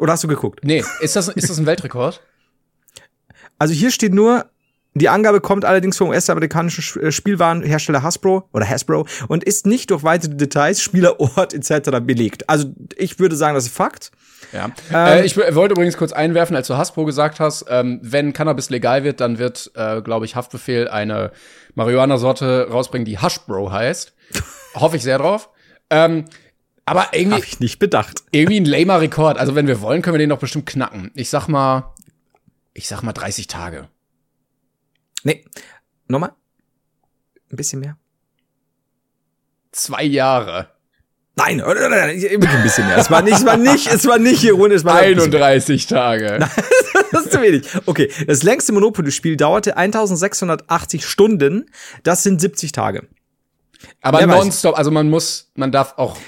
Oder 0.00 0.12
hast 0.14 0.24
du 0.24 0.28
geguckt? 0.28 0.64
Nee, 0.64 0.82
ist 1.00 1.14
das 1.14 1.28
ist 1.28 1.48
das 1.48 1.58
ein 1.58 1.66
Weltrekord? 1.66 2.20
Also 3.58 3.74
hier 3.74 3.90
steht 3.90 4.14
nur, 4.14 4.46
die 4.94 5.08
Angabe 5.08 5.40
kommt 5.40 5.64
allerdings 5.64 5.96
vom 5.96 6.08
US-amerikanischen 6.08 6.82
Sch- 6.82 7.00
äh, 7.00 7.12
Spielwarenhersteller 7.12 8.02
Hasbro 8.02 8.48
oder 8.52 8.68
Hasbro 8.68 9.06
und 9.28 9.44
ist 9.44 9.66
nicht 9.66 9.90
durch 9.90 10.02
weitere 10.02 10.34
Details, 10.34 10.80
Spielerort 10.82 11.54
etc. 11.54 11.90
belegt. 12.02 12.48
Also 12.48 12.72
ich 12.96 13.18
würde 13.18 13.36
sagen, 13.36 13.54
das 13.54 13.66
ist 13.66 13.74
Fakt. 13.74 14.10
Ja. 14.52 14.70
äh, 14.92 15.26
ich 15.26 15.36
wollte 15.36 15.72
übrigens 15.74 15.96
kurz 15.98 16.12
einwerfen, 16.12 16.56
als 16.56 16.68
du 16.68 16.76
Hasbro 16.76 17.04
gesagt 17.04 17.38
hast, 17.38 17.66
ähm, 17.68 18.00
wenn 18.02 18.32
Cannabis 18.32 18.70
legal 18.70 19.04
wird, 19.04 19.20
dann 19.20 19.38
wird, 19.38 19.70
äh, 19.74 20.00
glaube 20.00 20.24
ich, 20.24 20.36
Haftbefehl 20.36 20.88
eine 20.88 21.32
Marihuana-Sorte 21.74 22.68
rausbringen, 22.70 23.04
die 23.04 23.18
Hashbro 23.18 23.70
heißt. 23.70 24.14
Hoffe 24.74 24.96
ich 24.96 25.02
sehr 25.02 25.18
drauf. 25.18 25.48
Ähm, 25.90 26.24
aber 26.86 27.08
irgendwie, 27.12 27.36
Habe 27.36 27.44
ich 27.44 27.60
nicht 27.60 27.78
bedacht. 27.78 28.22
irgendwie 28.30 28.60
ein 28.60 28.64
lamer 28.64 29.00
Rekord. 29.00 29.38
Also 29.38 29.54
wenn 29.54 29.66
wir 29.66 29.80
wollen, 29.82 30.00
können 30.02 30.14
wir 30.14 30.18
den 30.18 30.30
doch 30.30 30.38
bestimmt 30.38 30.66
knacken. 30.66 31.10
Ich 31.14 31.28
sag 31.30 31.46
mal, 31.48 31.92
ich 32.78 32.86
sag 32.86 33.02
mal 33.02 33.12
30 33.12 33.48
Tage. 33.48 33.88
Nee. 35.24 35.44
Nochmal? 36.06 36.32
Ein 37.50 37.56
bisschen 37.56 37.80
mehr? 37.80 37.98
Zwei 39.72 40.04
Jahre. 40.04 40.70
Nein, 41.34 41.60
ein 41.60 42.62
bisschen 42.62 42.86
mehr. 42.86 42.96
Es 42.96 43.10
war 43.10 43.22
nicht, 43.22 43.36
es 43.36 43.44
war 43.44 43.56
nicht, 43.56 43.86
es 43.86 44.06
war 44.06 44.18
nicht 44.18 44.42
ironisch, 44.44 44.78
es 44.78 44.84
war 44.84 44.98
ein 44.98 45.14
bisschen 45.14 45.34
31 45.34 45.86
Tage. 45.86 46.48
Das 47.10 47.24
ist 47.24 47.32
zu 47.32 47.40
wenig. 47.40 47.66
Okay, 47.86 48.12
das 48.26 48.42
längste 48.42 48.72
Monopoly-Spiel 48.72 49.38
dauerte 49.38 49.78
1680 49.78 51.06
Stunden. 51.06 51.70
Das 52.02 52.22
sind 52.22 52.38
70 52.38 52.72
Tage. 52.72 53.08
Aber 54.02 54.26
nonstop, 54.26 54.76
also 54.76 54.90
man 54.90 55.08
muss, 55.08 55.50
man 55.54 55.72
darf 55.72 55.94
auch 55.96 56.18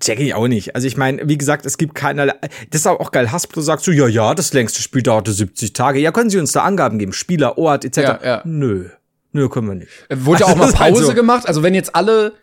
Check 0.00 0.20
ich 0.20 0.34
auch 0.34 0.48
nicht. 0.48 0.74
Also 0.74 0.86
ich 0.86 0.96
meine, 0.98 1.28
wie 1.28 1.38
gesagt, 1.38 1.64
es 1.64 1.78
gibt 1.78 1.94
keinerlei. 1.94 2.34
Das 2.70 2.82
ist 2.82 2.86
auch 2.86 3.10
geil. 3.10 3.32
Hasbro 3.32 3.62
sagt 3.62 3.82
so, 3.82 3.90
ja, 3.90 4.06
ja, 4.06 4.34
das 4.34 4.52
längste 4.52 4.82
Spiel 4.82 5.02
dauerte 5.02 5.32
70 5.32 5.72
Tage. 5.72 5.98
Ja, 5.98 6.12
können 6.12 6.28
Sie 6.28 6.38
uns 6.38 6.52
da 6.52 6.62
Angaben 6.62 6.98
geben? 6.98 7.14
Spieler, 7.14 7.56
Ort, 7.56 7.86
etc. 7.86 7.96
Ja, 7.98 8.20
ja. 8.22 8.42
Nö. 8.44 8.90
Nö, 9.32 9.48
können 9.48 9.68
wir 9.68 9.74
nicht. 9.76 9.90
Wurde 10.10 10.40
ja 10.40 10.46
auch 10.46 10.50
Also, 10.50 10.62
mal 10.62 10.66
halt 10.66 10.76
Pause 10.94 11.04
so. 11.06 11.14
gemacht? 11.14 11.48
Also 11.48 11.62
wenn 11.62 11.74
jetzt 11.74 11.94
alle 11.96 12.34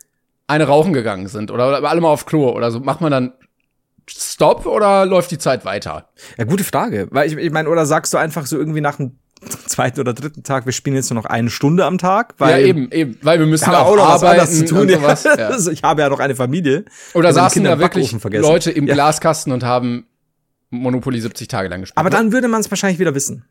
eine 0.47 0.65
rauchen 0.65 0.93
gegangen 0.93 1.27
sind 1.27 1.51
oder, 1.51 1.83
alle 1.83 2.01
mal 2.01 2.09
auf 2.09 2.25
Klo 2.25 2.49
oder 2.49 2.71
so, 2.71 2.79
macht 2.79 3.01
man 3.01 3.11
dann 3.11 3.33
Stopp 4.07 4.65
oder 4.65 5.05
läuft 5.05 5.31
die 5.31 5.37
Zeit 5.39 5.65
weiter? 5.65 6.09
Ja, 6.37 6.45
gute 6.45 6.63
Frage. 6.63 7.07
Weil 7.11 7.27
ich, 7.27 7.37
ich 7.37 7.51
meine, 7.51 7.69
oder 7.69 7.85
sagst 7.85 8.13
du 8.13 8.17
einfach 8.17 8.45
so 8.45 8.57
irgendwie 8.57 8.81
nach 8.81 8.97
dem 8.97 9.17
zweiten 9.67 9.99
oder 9.99 10.13
dritten 10.13 10.43
Tag, 10.43 10.65
wir 10.65 10.73
spielen 10.73 10.95
jetzt 10.95 11.09
nur 11.11 11.21
noch 11.21 11.29
eine 11.29 11.49
Stunde 11.49 11.85
am 11.85 11.97
Tag? 11.97 12.33
Weil 12.37 12.61
ja, 12.61 12.67
eben, 12.67 12.91
eben, 12.91 13.17
weil 13.21 13.39
wir 13.39 13.45
müssen 13.45 13.69
auch, 13.69 13.95
noch 13.95 14.07
was 14.09 14.23
anderes 14.23 14.57
zu 14.59 14.65
tun. 14.65 14.79
und 14.79 14.89
Ja. 14.89 14.99
sowas. 14.99 15.23
Ja. 15.23 15.35
Also 15.49 15.71
ich 15.71 15.83
habe 15.83 16.01
ja 16.01 16.09
noch 16.09 16.19
eine 16.19 16.35
Familie. 16.35 16.85
Oder 17.13 17.29
Also 17.29 17.39
saßen 17.39 17.63
da 17.63 17.79
wirklich. 17.79 18.11
Leute 18.33 18.71
im 18.71 18.87
Ja. 18.87 18.93
Glaskasten 18.93 19.51
und 19.53 19.63
haben 19.63 20.05
Monopoly 20.69 21.19
70 21.21 21.47
Tage 21.47 21.69
lang 21.69 21.81
gespielt. 21.81 21.97
Aber 21.97 22.09
dann 22.09 22.31
würde 22.31 22.47
man 22.47 22.61
es 22.61 22.69
wahrscheinlich 22.71 22.99
wieder 22.99 23.15
wissen. 23.15 23.45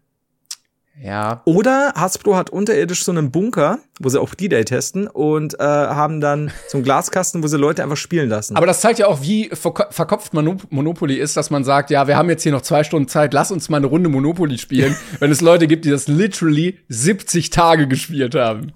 Ja, 1.02 1.42
Oder 1.44 1.92
Hasbro 1.96 2.36
hat 2.36 2.50
unterirdisch 2.50 3.04
so 3.04 3.10
einen 3.12 3.30
Bunker, 3.30 3.78
wo 4.00 4.08
sie 4.08 4.20
auch 4.20 4.34
D-Day 4.34 4.64
testen 4.64 5.08
und 5.08 5.54
äh, 5.58 5.62
haben 5.62 6.20
dann 6.20 6.52
so 6.68 6.78
einen 6.78 6.84
Glaskasten, 6.84 7.42
wo 7.42 7.46
sie 7.48 7.56
Leute 7.58 7.82
einfach 7.82 7.96
spielen 7.96 8.28
lassen. 8.28 8.56
aber 8.56 8.66
das 8.66 8.80
zeigt 8.80 8.98
ja 9.00 9.06
auch, 9.08 9.20
wie 9.22 9.50
verko- 9.52 9.92
verkopft 9.92 10.34
Monop 10.34 10.62
Monopoly 10.70 11.16
ist, 11.16 11.36
dass 11.36 11.50
man 11.50 11.64
sagt, 11.64 11.90
ja, 11.90 12.06
wir 12.06 12.16
haben 12.16 12.30
jetzt 12.30 12.42
hier 12.44 12.52
noch 12.52 12.62
zwei 12.62 12.84
Stunden 12.84 13.08
Zeit, 13.08 13.34
lass 13.34 13.50
uns 13.50 13.68
mal 13.68 13.78
eine 13.78 13.86
Runde 13.86 14.08
Monopoly 14.08 14.56
spielen, 14.58 14.96
wenn 15.18 15.30
es 15.32 15.40
Leute 15.40 15.66
gibt, 15.66 15.84
die 15.84 15.90
das 15.90 16.06
literally 16.08 16.78
70 16.88 17.50
Tage 17.50 17.88
gespielt 17.88 18.34
haben. 18.34 18.72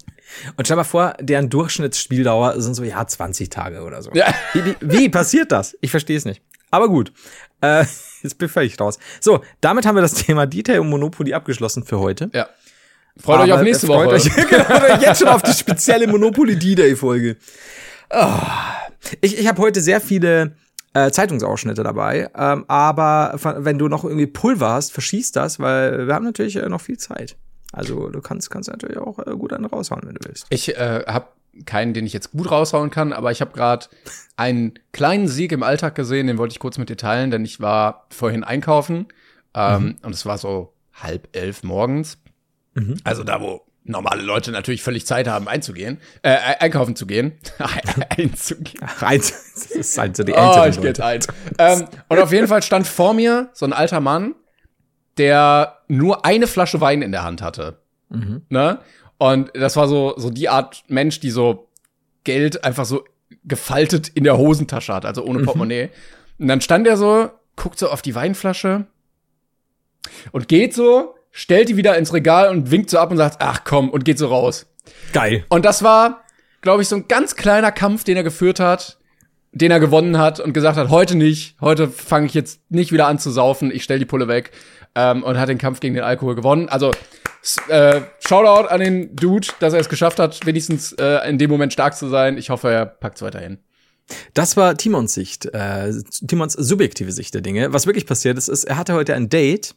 Und 0.57 0.65
stell 0.65 0.75
mal 0.77 0.83
vor, 0.83 1.13
deren 1.19 1.49
Durchschnittsspieldauer 1.49 2.61
sind 2.61 2.75
so, 2.75 2.83
ja, 2.83 3.05
20 3.07 3.49
Tage 3.49 3.81
oder 3.81 4.03
so. 4.03 4.11
Ja. 4.13 4.27
Wie, 4.53 4.63
wie, 4.65 4.75
wie 4.81 5.09
passiert 5.09 5.51
das? 5.51 5.75
Ich 5.81 5.89
verstehe 5.89 6.17
es 6.17 6.25
nicht. 6.25 6.41
Aber 6.71 6.89
gut. 6.89 7.11
Äh, 7.61 7.85
jetzt 8.23 8.37
bin 8.37 8.47
ich 8.47 8.51
völlig 8.51 8.79
raus. 8.79 8.99
So, 9.19 9.41
damit 9.61 9.85
haben 9.85 9.95
wir 9.95 10.01
das 10.01 10.13
Thema 10.25 10.45
Detail 10.45 10.81
und 10.81 10.89
Monopoly 10.89 11.33
abgeschlossen 11.33 11.83
für 11.83 11.99
heute. 11.99 12.29
Ja. 12.33 12.47
Freut 13.17 13.41
euch 13.41 13.51
Aber, 13.51 13.55
auf 13.55 13.63
nächste 13.63 13.87
freut 13.87 14.07
Woche. 14.07 14.15
Euch, 14.15 14.35
genau, 14.49 14.63
freut 14.63 14.91
euch 14.91 15.01
jetzt 15.01 15.19
schon 15.19 15.27
auf 15.27 15.41
die 15.41 15.51
spezielle 15.51 16.07
Monopoly 16.07 16.57
D-Day-Folge. 16.57 17.35
Ich, 19.21 19.37
ich 19.37 19.47
habe 19.47 19.61
heute 19.61 19.81
sehr 19.81 19.99
viele 19.99 20.55
äh, 20.93 21.11
Zeitungsausschnitte 21.11 21.83
dabei, 21.83 22.29
ähm, 22.35 22.65
aber 22.67 23.37
wenn 23.57 23.77
du 23.77 23.87
noch 23.87 24.03
irgendwie 24.03 24.25
Pulver 24.25 24.69
hast, 24.71 24.91
verschieß 24.91 25.33
das, 25.33 25.59
weil 25.59 26.07
wir 26.07 26.15
haben 26.15 26.25
natürlich 26.25 26.55
äh, 26.55 26.69
noch 26.69 26.81
viel 26.81 26.97
Zeit. 26.97 27.35
Also 27.71 28.09
du 28.09 28.21
kannst, 28.21 28.49
kannst 28.49 28.69
natürlich 28.69 28.97
auch 28.97 29.19
äh, 29.19 29.31
gut 29.31 29.53
einen 29.53 29.65
raushauen, 29.65 30.01
wenn 30.05 30.15
du 30.15 30.21
willst. 30.25 30.47
Ich 30.49 30.75
äh, 30.75 31.03
habe 31.05 31.27
keinen, 31.65 31.93
den 31.93 32.05
ich 32.05 32.13
jetzt 32.13 32.31
gut 32.31 32.49
raushauen 32.51 32.89
kann, 32.91 33.13
aber 33.13 33.31
ich 33.31 33.41
habe 33.41 33.51
gerade 33.51 33.87
einen 34.37 34.73
kleinen 34.91 35.27
Sieg 35.27 35.51
im 35.51 35.63
Alltag 35.63 35.95
gesehen, 35.95 36.27
den 36.27 36.37
wollte 36.37 36.53
ich 36.53 36.59
kurz 36.59 36.77
mit 36.77 36.89
dir 36.89 36.97
teilen, 36.97 37.31
denn 37.31 37.43
ich 37.45 37.59
war 37.59 38.07
vorhin 38.09 38.43
einkaufen 38.43 39.07
ähm, 39.53 39.97
und 40.03 40.13
es 40.13 40.25
war 40.25 40.37
so 40.37 40.73
halb 40.93 41.27
elf 41.35 41.63
morgens. 41.63 42.17
Also 43.03 43.23
da, 43.23 43.41
wo 43.41 43.61
normale 43.83 44.21
Leute 44.21 44.51
natürlich 44.51 44.83
völlig 44.83 45.05
Zeit 45.05 45.27
haben, 45.27 45.47
einzugehen, 45.47 45.97
äh, 46.21 46.35
einkaufen 46.59 46.95
zu 46.95 47.05
gehen. 47.07 47.33
einzugehen. 48.17 48.87
Das 49.01 49.65
ist 49.65 49.97
halt 49.97 50.15
so 50.15 50.23
die 50.23 50.33
Oh, 50.33 50.35
älteren 50.35 50.69
ich 50.69 50.77
Leute. 50.77 51.03
alt. 51.03 51.27
ähm, 51.57 51.85
und 52.07 52.19
auf 52.19 52.31
jeden 52.31 52.47
Fall 52.47 52.61
stand 52.63 52.87
vor 52.87 53.13
mir 53.13 53.49
so 53.53 53.65
ein 53.65 53.73
alter 53.73 53.99
Mann, 53.99 54.35
der 55.17 55.79
nur 55.87 56.25
eine 56.25 56.47
Flasche 56.47 56.79
Wein 56.81 57.01
in 57.01 57.11
der 57.11 57.23
Hand 57.23 57.41
hatte. 57.41 57.79
Ne? 58.49 58.79
Und 59.19 59.51
das 59.53 59.75
war 59.75 59.87
so, 59.87 60.13
so 60.17 60.29
die 60.29 60.49
Art 60.49 60.83
Mensch, 60.87 61.19
die 61.19 61.29
so 61.29 61.67
Geld 62.23 62.63
einfach 62.63 62.85
so 62.85 63.03
gefaltet 63.43 64.07
in 64.07 64.23
der 64.23 64.37
Hosentasche 64.37 64.93
hat, 64.93 65.05
also 65.05 65.23
ohne 65.23 65.43
Portemonnaie. 65.43 65.89
Und 66.39 66.47
dann 66.47 66.61
stand 66.61 66.87
er 66.87 66.97
so, 66.97 67.29
guckt 67.57 67.77
so 67.77 67.89
auf 67.89 68.01
die 68.01 68.15
Weinflasche 68.15 68.87
und 70.31 70.47
geht 70.47 70.73
so, 70.73 71.15
stellt 71.31 71.67
die 71.67 71.75
wieder 71.75 71.97
ins 71.97 72.13
Regal 72.13 72.49
und 72.49 72.71
winkt 72.71 72.89
so 72.89 72.97
ab 72.97 73.11
und 73.11 73.17
sagt, 73.17 73.37
ach 73.39 73.65
komm, 73.65 73.89
und 73.89 74.05
geht 74.05 74.17
so 74.17 74.27
raus. 74.27 74.67
Geil. 75.11 75.43
Und 75.49 75.65
das 75.65 75.83
war, 75.83 76.23
glaube 76.61 76.81
ich, 76.81 76.87
so 76.87 76.95
ein 76.95 77.09
ganz 77.09 77.35
kleiner 77.35 77.73
Kampf, 77.73 78.05
den 78.05 78.15
er 78.15 78.23
geführt 78.23 78.61
hat, 78.61 78.99
den 79.51 79.69
er 79.69 79.81
gewonnen 79.81 80.17
hat 80.17 80.39
und 80.39 80.53
gesagt 80.53 80.77
hat, 80.77 80.89
heute 80.89 81.15
nicht, 81.15 81.57
heute 81.59 81.89
fange 81.89 82.27
ich 82.27 82.33
jetzt 82.33 82.61
nicht 82.69 82.93
wieder 82.93 83.07
an 83.07 83.19
zu 83.19 83.31
saufen, 83.31 83.69
ich 83.69 83.83
stell 83.83 83.99
die 83.99 84.05
Pulle 84.05 84.29
weg 84.29 84.51
ähm, 84.95 85.23
und 85.23 85.37
hat 85.37 85.49
den 85.49 85.57
Kampf 85.57 85.81
gegen 85.81 85.95
den 85.95 86.03
Alkohol 86.03 86.35
gewonnen. 86.35 86.69
Also 86.69 86.91
äh, 87.69 88.01
Shoutout 88.25 88.67
an 88.69 88.79
den 88.79 89.15
Dude, 89.15 89.47
dass 89.59 89.73
er 89.73 89.79
es 89.79 89.89
geschafft 89.89 90.19
hat, 90.19 90.45
wenigstens 90.45 90.93
äh, 90.93 91.27
in 91.29 91.37
dem 91.37 91.49
Moment 91.49 91.73
stark 91.73 91.95
zu 91.95 92.07
sein. 92.09 92.37
Ich 92.37 92.49
hoffe, 92.49 92.69
er 92.71 92.85
packt 92.85 93.17
es 93.17 93.21
weiterhin. 93.21 93.59
Das 94.33 94.57
war 94.57 94.75
Timons 94.75 95.13
Sicht, 95.13 95.45
äh, 95.53 95.93
Timons 96.27 96.53
subjektive 96.53 97.11
Sicht 97.11 97.33
der 97.35 97.41
Dinge. 97.41 97.71
Was 97.73 97.85
wirklich 97.85 98.07
passiert 98.07 98.37
ist, 98.39 98.47
ist, 98.47 98.63
er 98.63 98.77
hatte 98.77 98.93
heute 98.95 99.13
ein 99.13 99.29
Date. 99.29 99.75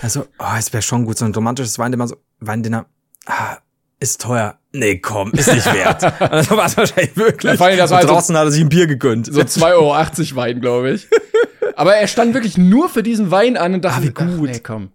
Also, 0.00 0.26
oh, 0.38 0.44
es 0.58 0.72
wäre 0.72 0.82
schon 0.82 1.04
gut, 1.06 1.18
so 1.18 1.24
ein 1.24 1.34
romantisches 1.34 1.78
Weindinner, 1.78 2.06
so, 2.06 2.16
Weindinner, 2.38 2.86
ah, 3.26 3.56
ist 3.98 4.20
teuer. 4.20 4.58
Nee, 4.72 4.98
komm, 4.98 5.32
ist 5.32 5.52
nicht 5.52 5.72
wert. 5.74 6.04
also 6.20 6.56
war 6.56 6.66
es 6.66 6.76
wahrscheinlich 6.76 7.16
wirklich. 7.16 7.58
Ja, 7.58 7.66
allem, 7.66 7.78
das 7.78 7.90
war 7.90 7.98
halt 7.98 8.06
so- 8.08 8.14
draußen 8.14 8.36
hat 8.36 8.44
er 8.46 8.50
sich 8.52 8.60
ein 8.62 8.68
Bier 8.68 8.86
gegönnt. 8.86 9.26
So 9.26 9.40
2,80 9.40 9.62
Euro 9.72 10.36
Wein, 10.36 10.60
glaube 10.60 10.90
ich. 10.92 11.08
Aber 11.76 11.96
er 11.96 12.06
stand 12.06 12.34
wirklich 12.34 12.56
nur 12.56 12.88
für 12.88 13.02
diesen 13.02 13.32
Wein 13.32 13.56
an 13.56 13.74
und 13.74 13.84
dachte, 13.84 13.98
Ah, 13.98 14.02
wie 14.04 14.12
ach, 14.14 14.36
gut. 14.38 14.50
nee, 14.50 14.60
komm. 14.60 14.92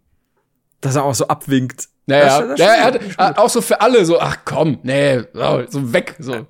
Dass 0.80 0.96
er 0.96 1.04
auch 1.04 1.16
so 1.16 1.28
abwinkt. 1.28 1.90
Naja, 2.10 2.40
Das- 2.42 2.50
das 2.50 2.60
ja, 2.60 2.66
er 2.74 2.84
hat 2.84 2.96
stimmt. 2.96 3.16
äh, 3.18 3.34
auch 3.40 3.50
so 3.50 3.62
für 3.62 3.80
alle 3.82 4.04
so, 4.06 4.20
ach 4.20 4.38
komm, 4.46 4.80
nee, 4.84 5.22
so, 5.34 5.94
weg, 5.94 6.16
so. 6.20 6.46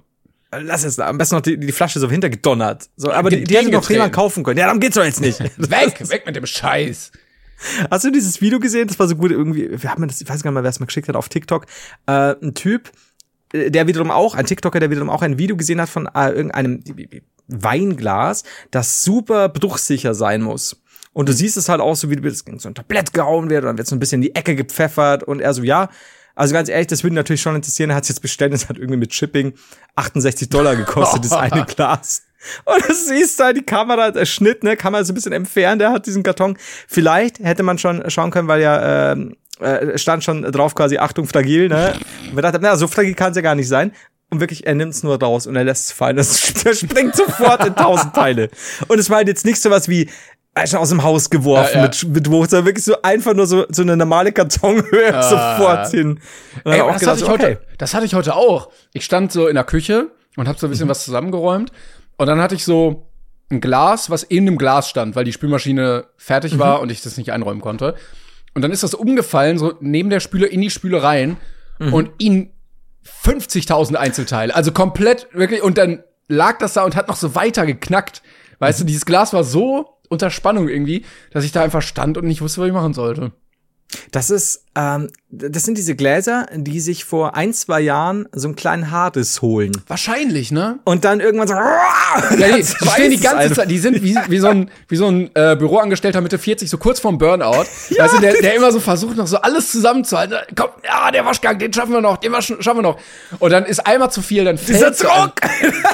Lass 0.52 0.84
es 0.84 0.96
da. 0.96 1.08
Am 1.08 1.20
besten 1.20 1.36
noch 1.36 1.42
die, 1.44 1.60
die 1.60 1.72
Flasche 1.72 2.00
so 2.00 2.10
hintergedonnert. 2.10 2.90
So, 2.96 3.12
aber 3.12 3.30
die, 3.30 3.44
die 3.44 3.56
hätte 3.56 3.70
noch 3.70 3.88
jemand 3.88 4.14
kaufen 4.14 4.44
können. 4.44 4.58
Ja, 4.58 4.66
darum 4.66 4.80
geht's 4.80 4.96
doch 4.96 5.04
jetzt 5.04 5.22
nicht. 5.22 5.40
Weg, 5.58 6.10
weg 6.10 6.24
mit 6.26 6.36
dem 6.36 6.48
Scheiß. 6.48 7.12
Hast 7.92 8.04
du 8.06 8.10
dieses 8.12 8.42
Video 8.42 8.60
gesehen? 8.60 8.88
Das 8.88 8.98
war 8.98 9.08
so 9.08 9.16
gut 9.16 9.30
irgendwie. 9.30 9.70
Wir 9.80 9.92
haben 9.92 10.08
das, 10.08 10.22
ich 10.22 10.28
weiß 10.28 10.42
gar 10.42 10.50
nicht 10.50 10.56
mal, 10.56 10.64
wer 10.64 10.70
es 10.72 10.80
mir 10.80 10.88
geschickt 10.88 11.08
hat, 11.08 11.16
auf 11.16 11.30
TikTok. 11.30 11.68
Äh, 12.08 12.34
ein 12.42 12.56
Typ, 12.56 12.90
äh, 13.54 13.70
der 13.70 13.86
wiederum 13.86 14.10
auch, 14.10 14.34
ein 14.34 14.46
TikToker, 14.48 14.80
der 14.80 14.90
wiederum 14.90 15.12
auch 15.12 15.22
ein 15.22 15.38
Video 15.38 15.56
gesehen 15.56 15.80
hat 15.80 15.90
von 15.90 16.08
äh, 16.16 16.30
irgendeinem 16.30 16.84
Weinglas, 17.48 18.44
das 18.72 19.04
super 19.04 19.50
bruchsicher 19.50 20.14
sein 20.16 20.42
muss. 20.42 20.82
Und 21.14 21.28
du 21.28 21.34
siehst 21.34 21.58
es 21.58 21.70
halt 21.70 21.82
auch 21.82 21.96
so, 21.96 22.10
wie 22.10 22.16
das 22.16 22.46
gegen 22.46 22.60
so 22.60 22.70
ein 22.70 22.76
Tablett 22.76 23.14
gehauen 23.14 23.50
wird, 23.50 23.64
und 23.64 23.68
dann 23.68 23.78
wird 23.78 23.88
so 23.88 23.96
ein 23.96 24.00
bisschen 24.00 24.22
in 24.22 24.30
die 24.30 24.36
Ecke 24.36 24.56
gepfeffert 24.56 25.24
und 25.24 25.42
er 25.42 25.54
so, 25.54 25.64
ja. 25.64 25.90
Also 26.36 26.54
ganz 26.54 26.70
ehrlich, 26.70 26.88
das 26.88 27.04
würde 27.04 27.14
ihn 27.14 27.16
natürlich 27.16 27.42
schon 27.42 27.56
interessieren. 27.56 27.90
Er 27.90 27.98
hat 27.98 28.04
es 28.04 28.10
jetzt 28.10 28.22
bestellt, 28.22 28.54
das 28.54 28.70
hat 28.70 28.78
irgendwie 28.78 28.98
mit 28.98 29.14
Shipping 29.14 29.54
68 29.96 30.48
Dollar 30.48 30.76
gekostet, 30.76 31.26
das 31.26 31.34
eine 31.34 31.66
Glas. 31.76 32.24
Und 32.64 32.88
du 32.88 32.94
siehst 32.94 33.40
da 33.40 33.52
die 33.52 33.64
Kamera, 33.64 34.12
der 34.12 34.26
Schnitt, 34.26 34.64
ne, 34.64 34.78
Kamera 34.78 35.04
so 35.04 35.12
ein 35.12 35.16
bisschen 35.16 35.34
entfernt, 35.34 35.82
der 35.82 35.92
hat 35.92 36.06
diesen 36.06 36.24
Karton. 36.24 36.58
Vielleicht 36.88 37.40
hätte 37.40 37.64
man 37.64 37.78
schon 37.78 38.10
schauen 38.10 38.32
können, 38.32 38.48
weil 38.48 38.62
ja 38.62 39.12
ähm, 39.12 39.36
äh, 39.60 39.98
stand 39.98 40.24
schon 40.24 40.44
drauf 40.44 40.76
quasi 40.76 40.98
Achtung 40.98 41.28
fragil, 41.28 41.68
ne? 41.68 41.94
Und 42.30 42.36
wir 42.36 42.42
dachten, 42.42 42.60
na, 42.62 42.78
so 42.78 42.88
fragil 42.88 43.14
kann 43.16 43.32
es 43.32 43.36
ja 43.36 43.42
gar 43.42 43.56
nicht 43.56 43.68
sein. 43.68 43.92
Und 44.30 44.40
wirklich, 44.40 44.68
er 44.68 44.76
nimmt 44.76 44.94
es 44.94 45.04
nur 45.04 45.20
raus 45.20 45.48
und 45.48 45.56
er 45.56 45.64
lässt 45.64 45.88
es 45.88 45.92
fallen. 45.92 46.16
Das 46.18 46.54
der 46.64 46.74
springt 46.74 47.16
sofort 47.16 47.66
in 47.66 47.76
tausend 47.76 48.14
Teile. 48.14 48.50
Und 48.88 49.00
es 49.00 49.10
war 49.10 49.18
halt 49.18 49.28
jetzt 49.28 49.44
nicht 49.44 49.62
sowas 49.62 49.90
wie 49.90 50.10
schon 50.68 50.80
aus 50.80 50.90
dem 50.90 51.04
Haus 51.04 51.30
geworfen 51.30 51.70
Ja, 51.76 51.80
ja. 51.80 51.88
mit, 51.88 52.04
mit 52.08 52.32
Wucht, 52.32 52.52
wirklich 52.52 52.84
so 52.86 53.02
einfach 53.02 53.34
nur 53.34 53.48
so, 53.48 53.66
so 53.70 53.82
eine 53.82 53.96
normale 53.98 54.32
Kartonhöhe 54.32 55.12
sofort 55.24 55.90
hin. 55.92 56.20
Ey, 56.66 56.80
das, 56.80 57.00
gedacht, 57.00 57.08
hatte 57.08 57.18
ich 57.24 57.30
okay. 57.30 57.32
heute, 57.32 57.62
das 57.78 57.94
hatte 57.94 58.06
ich 58.06 58.14
heute 58.16 58.36
auch. 58.36 58.70
Ich 58.94 59.06
stand 59.06 59.32
so 59.32 59.48
in 59.48 59.56
der 59.56 59.64
Küche 59.64 60.12
und 60.38 60.48
habe 60.48 60.58
so 60.60 60.68
ein 60.68 60.70
bisschen 60.70 60.86
Mhm. 60.88 60.92
was 60.92 61.04
zusammengeräumt. 61.06 61.72
Und 62.18 62.28
dann 62.28 62.42
hatte 62.42 62.56
ich 62.56 62.66
so 62.66 63.08
ein 63.52 63.62
Glas, 63.62 64.10
was 64.10 64.24
in 64.24 64.46
dem 64.46 64.58
Glas 64.58 64.90
stand, 64.90 65.16
weil 65.16 65.24
die 65.26 65.34
Spülmaschine 65.34 66.06
fertig 66.18 66.54
Mhm. 66.56 66.60
war 66.60 66.82
und 66.82 66.92
ich 66.92 67.02
das 67.02 67.18
nicht 67.18 67.32
einräumen 67.32 67.62
konnte. 67.62 67.96
Und 68.54 68.62
dann 68.62 68.72
ist 68.72 68.84
das 68.84 68.94
umgefallen, 68.94 69.58
so 69.58 69.74
neben 69.80 70.10
der 70.10 70.20
Spüle 70.20 70.46
in 70.48 70.62
die 70.62 70.70
Spüle 70.70 71.02
rein 71.04 71.38
Mhm. 71.80 71.94
und 71.94 72.10
in 72.20 72.52
50.000 73.04 73.96
Einzelteile. 73.98 74.54
Also 74.56 74.72
komplett 74.72 75.28
wirklich. 75.34 75.62
Und 75.64 75.78
dann 75.78 76.04
lag 76.28 76.58
das 76.60 76.74
da 76.74 76.84
und 76.84 76.96
hat 76.96 77.08
noch 77.08 77.16
so 77.16 77.36
weiter 77.36 77.66
geknackt. 77.66 78.22
Weißt 78.60 78.80
du, 78.82 78.84
dieses 78.84 79.06
Glas 79.06 79.34
war 79.34 79.44
so 79.44 79.98
unter 80.10 80.30
Spannung 80.30 80.68
irgendwie, 80.68 81.06
dass 81.32 81.46
ich 81.46 81.52
da 81.52 81.64
einfach 81.64 81.82
stand 81.82 82.18
und 82.18 82.26
nicht 82.26 82.42
wusste, 82.42 82.62
was 82.62 82.68
ich 82.68 82.74
machen 82.74 82.94
sollte. 82.94 83.32
Das 84.12 84.30
ist, 84.30 84.66
ähm, 84.76 85.10
das 85.32 85.64
sind 85.64 85.78
diese 85.78 85.96
Gläser, 85.96 86.46
die 86.54 86.80
sich 86.80 87.06
vor 87.06 87.36
ein, 87.36 87.54
zwei 87.54 87.82
Jahren 87.82 88.28
so 88.32 88.48
einen 88.48 88.56
kleinen 88.56 88.92
Hades 88.92 89.42
holen. 89.42 89.72
Wahrscheinlich, 89.88 90.52
ne? 90.52 90.80
Und 90.84 91.06
dann 91.06 91.20
irgendwann 91.20 91.48
so, 91.48 91.56
Ja, 91.56 92.56
die, 92.56 92.64
stehen 92.64 93.12
die 93.12 93.20
ganze. 93.20 93.54
Zeit, 93.54 93.72
die 93.72 93.80
sind 93.80 94.04
wie, 94.04 94.16
wie 94.28 94.38
so 94.38 94.48
ein, 94.48 94.70
wie 94.88 94.96
so 94.96 95.08
ein 95.08 95.32
äh, 95.34 95.56
Büroangestellter 95.56 96.22
Mitte 96.22 96.38
40, 96.38 96.70
so 96.70 96.78
kurz 96.78 97.00
vorm 97.00 97.18
Burnout. 97.18 97.66
weißt 97.98 98.14
du, 98.14 98.20
der, 98.20 98.34
der 98.34 98.56
immer 98.56 98.72
so 98.72 98.80
versucht, 98.80 99.18
noch 99.18 99.28
so 99.28 99.38
alles 99.38 99.72
zusammenzuhalten. 99.72 100.38
Komm, 100.56 100.70
ja, 100.86 101.10
der 101.10 101.26
Waschgang, 101.26 101.58
den 101.58 101.74
schaffen 101.74 101.94
wir 101.94 102.02
noch, 102.02 102.18
den 102.18 102.32
waschen, 102.32 102.62
schaffen 102.62 102.80
wir 102.80 102.84
noch. 102.84 103.00
Und 103.40 103.52
dann 103.52 103.66
ist 103.66 103.80
einmal 103.88 104.12
zu 104.12 104.22
viel, 104.22 104.46
dann 104.46 104.58
Dieser 104.58 104.94
fällt 104.94 105.04
Druck! 105.04 105.34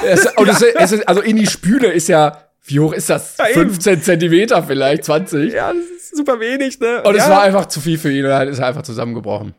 es, 0.06 0.28
und 0.36 0.50
es, 0.50 0.62
es 0.76 0.92
ist, 0.92 1.08
also 1.08 1.22
in 1.22 1.38
die 1.38 1.48
Spüle 1.48 1.92
ist 1.92 2.10
ja, 2.10 2.45
wie 2.66 2.80
hoch 2.80 2.94
ist 2.94 3.10
das? 3.10 3.38
Ja, 3.38 3.48
eben. 3.48 3.70
15 3.70 4.02
Zentimeter 4.02 4.64
vielleicht, 4.64 5.06
20. 5.06 5.54
Ja, 5.54 5.72
das 5.74 5.84
ist 5.84 6.18
super 6.18 6.40
wenig, 6.40 6.80
ne? 6.80 7.04
Und 7.04 7.16
es 7.16 7.24
ja. 7.24 7.30
war 7.30 7.42
einfach 7.42 7.68
zu 7.68 7.80
viel 7.80 7.98
für 7.98 8.12
ihn 8.12 8.24
und 8.24 8.30
dann 8.32 8.48
ist 8.48 8.60
er 8.60 8.68
einfach 8.68 8.84
zusammengebrochen. 8.84 9.54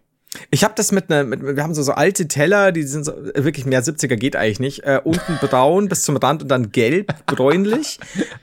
Ich 0.51 0.65
habe 0.65 0.75
das 0.77 0.93
mit 0.93 1.11
einer, 1.11 1.25
mit, 1.25 1.43
wir 1.43 1.63
haben 1.63 1.75
so, 1.75 1.83
so 1.83 1.93
alte 1.93 2.29
Teller, 2.29 2.73
die 2.73 2.83
sind 2.83 3.05
so, 3.05 3.13
äh, 3.13 3.45
wirklich 3.45 3.65
mehr 3.65 3.83
70er 3.83 4.17
geht 4.17 4.37
eigentlich 4.37 4.61
nicht. 4.61 4.85
Äh, 4.85 5.01
unten 5.03 5.37
braun 5.41 5.89
bis 5.89 6.03
zum 6.03 6.17
Rand 6.17 6.43
und 6.43 6.49
dann 6.49 6.73
gelb, 6.73 7.15
bräunlich. 7.27 7.99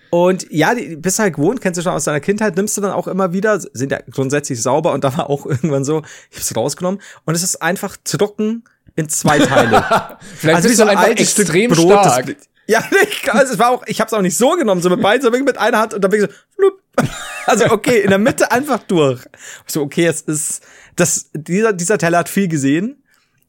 Und 0.10 0.48
ja, 0.50 0.74
die 0.76 0.96
bist 0.96 1.20
halt 1.20 1.36
gewohnt, 1.36 1.62
kennst 1.62 1.78
du 1.78 1.84
schon 1.84 1.94
aus 1.94 2.06
deiner 2.06 2.20
Kindheit, 2.20 2.56
nimmst 2.56 2.78
du 2.78 2.82
dann 2.82 2.92
auch 2.92 3.08
immer 3.08 3.34
wieder, 3.34 3.60
sind 3.60 3.92
ja 3.92 4.00
grundsätzlich 4.10 4.62
sauber 4.62 4.94
und 4.94 5.04
da 5.04 5.16
war 5.18 5.30
auch 5.30 5.46
irgendwann 5.46 5.84
so, 5.84 6.02
ich 6.32 6.38
hab's 6.38 6.56
rausgenommen 6.56 7.02
und 7.26 7.36
es 7.36 7.44
ist 7.44 7.62
einfach 7.62 7.98
trocken 8.04 8.64
in 8.96 9.10
zwei 9.10 9.40
Teile. 9.40 9.84
Vielleicht 10.38 10.56
Also 10.56 10.68
bist 10.70 10.80
so 10.80 10.86
ein 10.86 10.98
altes 10.98 11.32
Stück 11.32 11.46
extrem 11.46 11.72
Brot, 11.72 11.92
das- 11.92 12.14
stark. 12.14 12.36
Ja, 12.68 12.84
ich, 13.10 13.32
also 13.32 13.54
es 13.54 13.60
war 13.60 13.72
auch, 13.72 13.84
ich 13.88 14.00
hab's 14.02 14.14
auch 14.14 14.22
nicht 14.22 14.38
so 14.38 14.52
genommen, 14.52 14.82
so 14.82 14.90
mit 14.90 15.02
beiden, 15.02 15.22
sondern 15.22 15.44
mit 15.44 15.58
einer 15.58 15.80
Hand 15.80 15.94
und 15.94 16.04
dann 16.04 16.12
bin 16.12 16.24
ich 16.24 16.30
so, 16.30 16.36
flup. 16.56 16.82
Also 17.46 17.66
okay, 17.72 18.00
in 18.00 18.10
der 18.10 18.20
Mitte 18.20 18.52
einfach 18.54 18.80
durch. 18.84 19.22
So, 19.68 19.82
okay, 19.82 20.06
es 20.06 20.22
ist, 20.22 20.64
das, 20.96 21.30
dieser, 21.34 21.74
dieser 21.74 21.98
Teller 21.98 22.20
hat 22.20 22.30
viel 22.30 22.48
gesehen, 22.48 23.04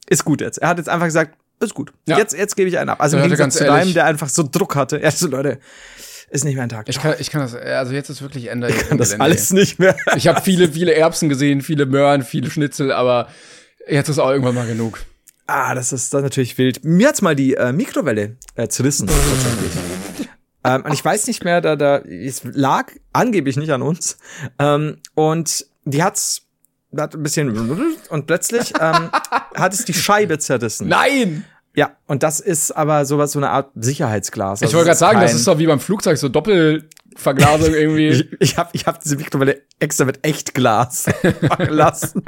ist 0.09 0.25
gut 0.25 0.41
jetzt. 0.41 0.57
Er 0.57 0.67
hat 0.67 0.79
jetzt 0.79 0.89
einfach 0.89 1.05
gesagt, 1.05 1.37
ist 1.61 1.73
gut. 1.73 1.93
Ja. 2.05 2.17
Jetzt, 2.17 2.37
jetzt 2.37 2.57
gebe 2.57 2.67
ich 2.67 2.77
einen 2.77 2.89
ab. 2.89 2.99
Also 2.99 3.15
im 3.15 3.23
Leute, 3.23 3.37
Gegensatz 3.37 3.57
ganz 3.59 3.69
zu 3.69 3.73
deinem, 3.73 3.93
der 3.93 4.05
einfach 4.05 4.27
so 4.27 4.43
Druck 4.43 4.75
hatte. 4.75 4.99
Ja, 5.01 5.11
so 5.11 5.27
Leute, 5.27 5.59
ist 6.29 6.43
nicht 6.43 6.57
mein 6.57 6.67
Tag. 6.67 6.89
Ich 6.89 6.99
kann, 6.99 7.15
ich 7.17 7.29
kann 7.29 7.41
das, 7.41 7.55
also 7.55 7.93
jetzt 7.93 8.09
ist 8.09 8.21
wirklich 8.21 8.47
Ende. 8.47 8.67
Ich 8.69 8.89
kann 8.89 8.97
das 8.97 9.17
alles 9.19 9.51
nicht 9.53 9.79
mehr. 9.79 9.95
Ich 10.17 10.27
habe 10.27 10.41
viele, 10.41 10.69
viele 10.69 10.93
Erbsen 10.93 11.29
gesehen, 11.29 11.61
viele 11.61 11.85
Möhren, 11.85 12.23
viele 12.23 12.49
Schnitzel, 12.49 12.91
aber 12.91 13.29
jetzt 13.87 14.09
ist 14.09 14.19
auch 14.19 14.29
irgendwann 14.29 14.55
mal 14.55 14.67
genug. 14.67 14.99
Ah, 15.47 15.75
das 15.75 15.93
ist 15.93 16.13
das 16.13 16.19
ist 16.19 16.23
natürlich 16.23 16.57
wild. 16.57 16.83
Mir 16.83 17.09
hat's 17.09 17.21
mal 17.21 17.35
die 17.35 17.53
äh, 17.55 17.71
Mikrowelle 17.71 18.37
äh, 18.55 18.67
zerrissen, 18.67 19.07
tatsächlich. 19.07 20.27
ähm, 20.63 20.83
und 20.85 20.93
ich 20.93 21.05
weiß 21.05 21.27
nicht 21.27 21.43
mehr, 21.43 21.61
da, 21.61 21.75
da, 21.75 21.97
es 21.99 22.41
lag 22.43 22.91
angeblich 23.13 23.55
nicht 23.55 23.71
an 23.71 23.81
uns. 23.83 24.17
Ähm, 24.57 24.97
und 25.13 25.67
die 25.83 26.01
hat's, 26.03 26.41
hat 26.97 27.13
ein 27.13 27.21
bisschen 27.23 27.99
und 28.09 28.25
plötzlich 28.25 28.73
ähm, 28.79 29.11
hat 29.55 29.73
es 29.73 29.85
die 29.85 29.93
Scheibe 29.93 30.39
zerrissen. 30.39 30.87
Nein! 30.87 31.45
Ja, 31.75 31.91
und 32.07 32.23
das 32.23 32.39
ist 32.39 32.71
aber 32.71 33.05
sowas, 33.05 33.33
so 33.33 33.39
eine 33.39 33.49
Art 33.49 33.69
Sicherheitsglas. 33.75 34.61
Ich 34.61 34.67
Also 34.67 34.77
wollte 34.77 34.87
gerade 34.87 34.97
sagen, 34.97 35.19
das 35.19 35.33
ist 35.33 35.45
doch 35.45 35.59
wie 35.59 35.67
beim 35.67 35.81
Flugzeug, 35.81 36.17
so 36.17 36.29
Doppelverglasung 36.29 37.73
irgendwie. 37.73 38.07
Ich, 38.07 38.27
ich 38.39 38.57
habe 38.57 38.69
ich 38.71 38.85
hab 38.87 39.01
diese 39.01 39.17
Mikrowelle 39.17 39.61
extra 39.77 40.05
mit 40.05 40.25
Echtglas 40.25 41.05
gelassen. 41.57 42.23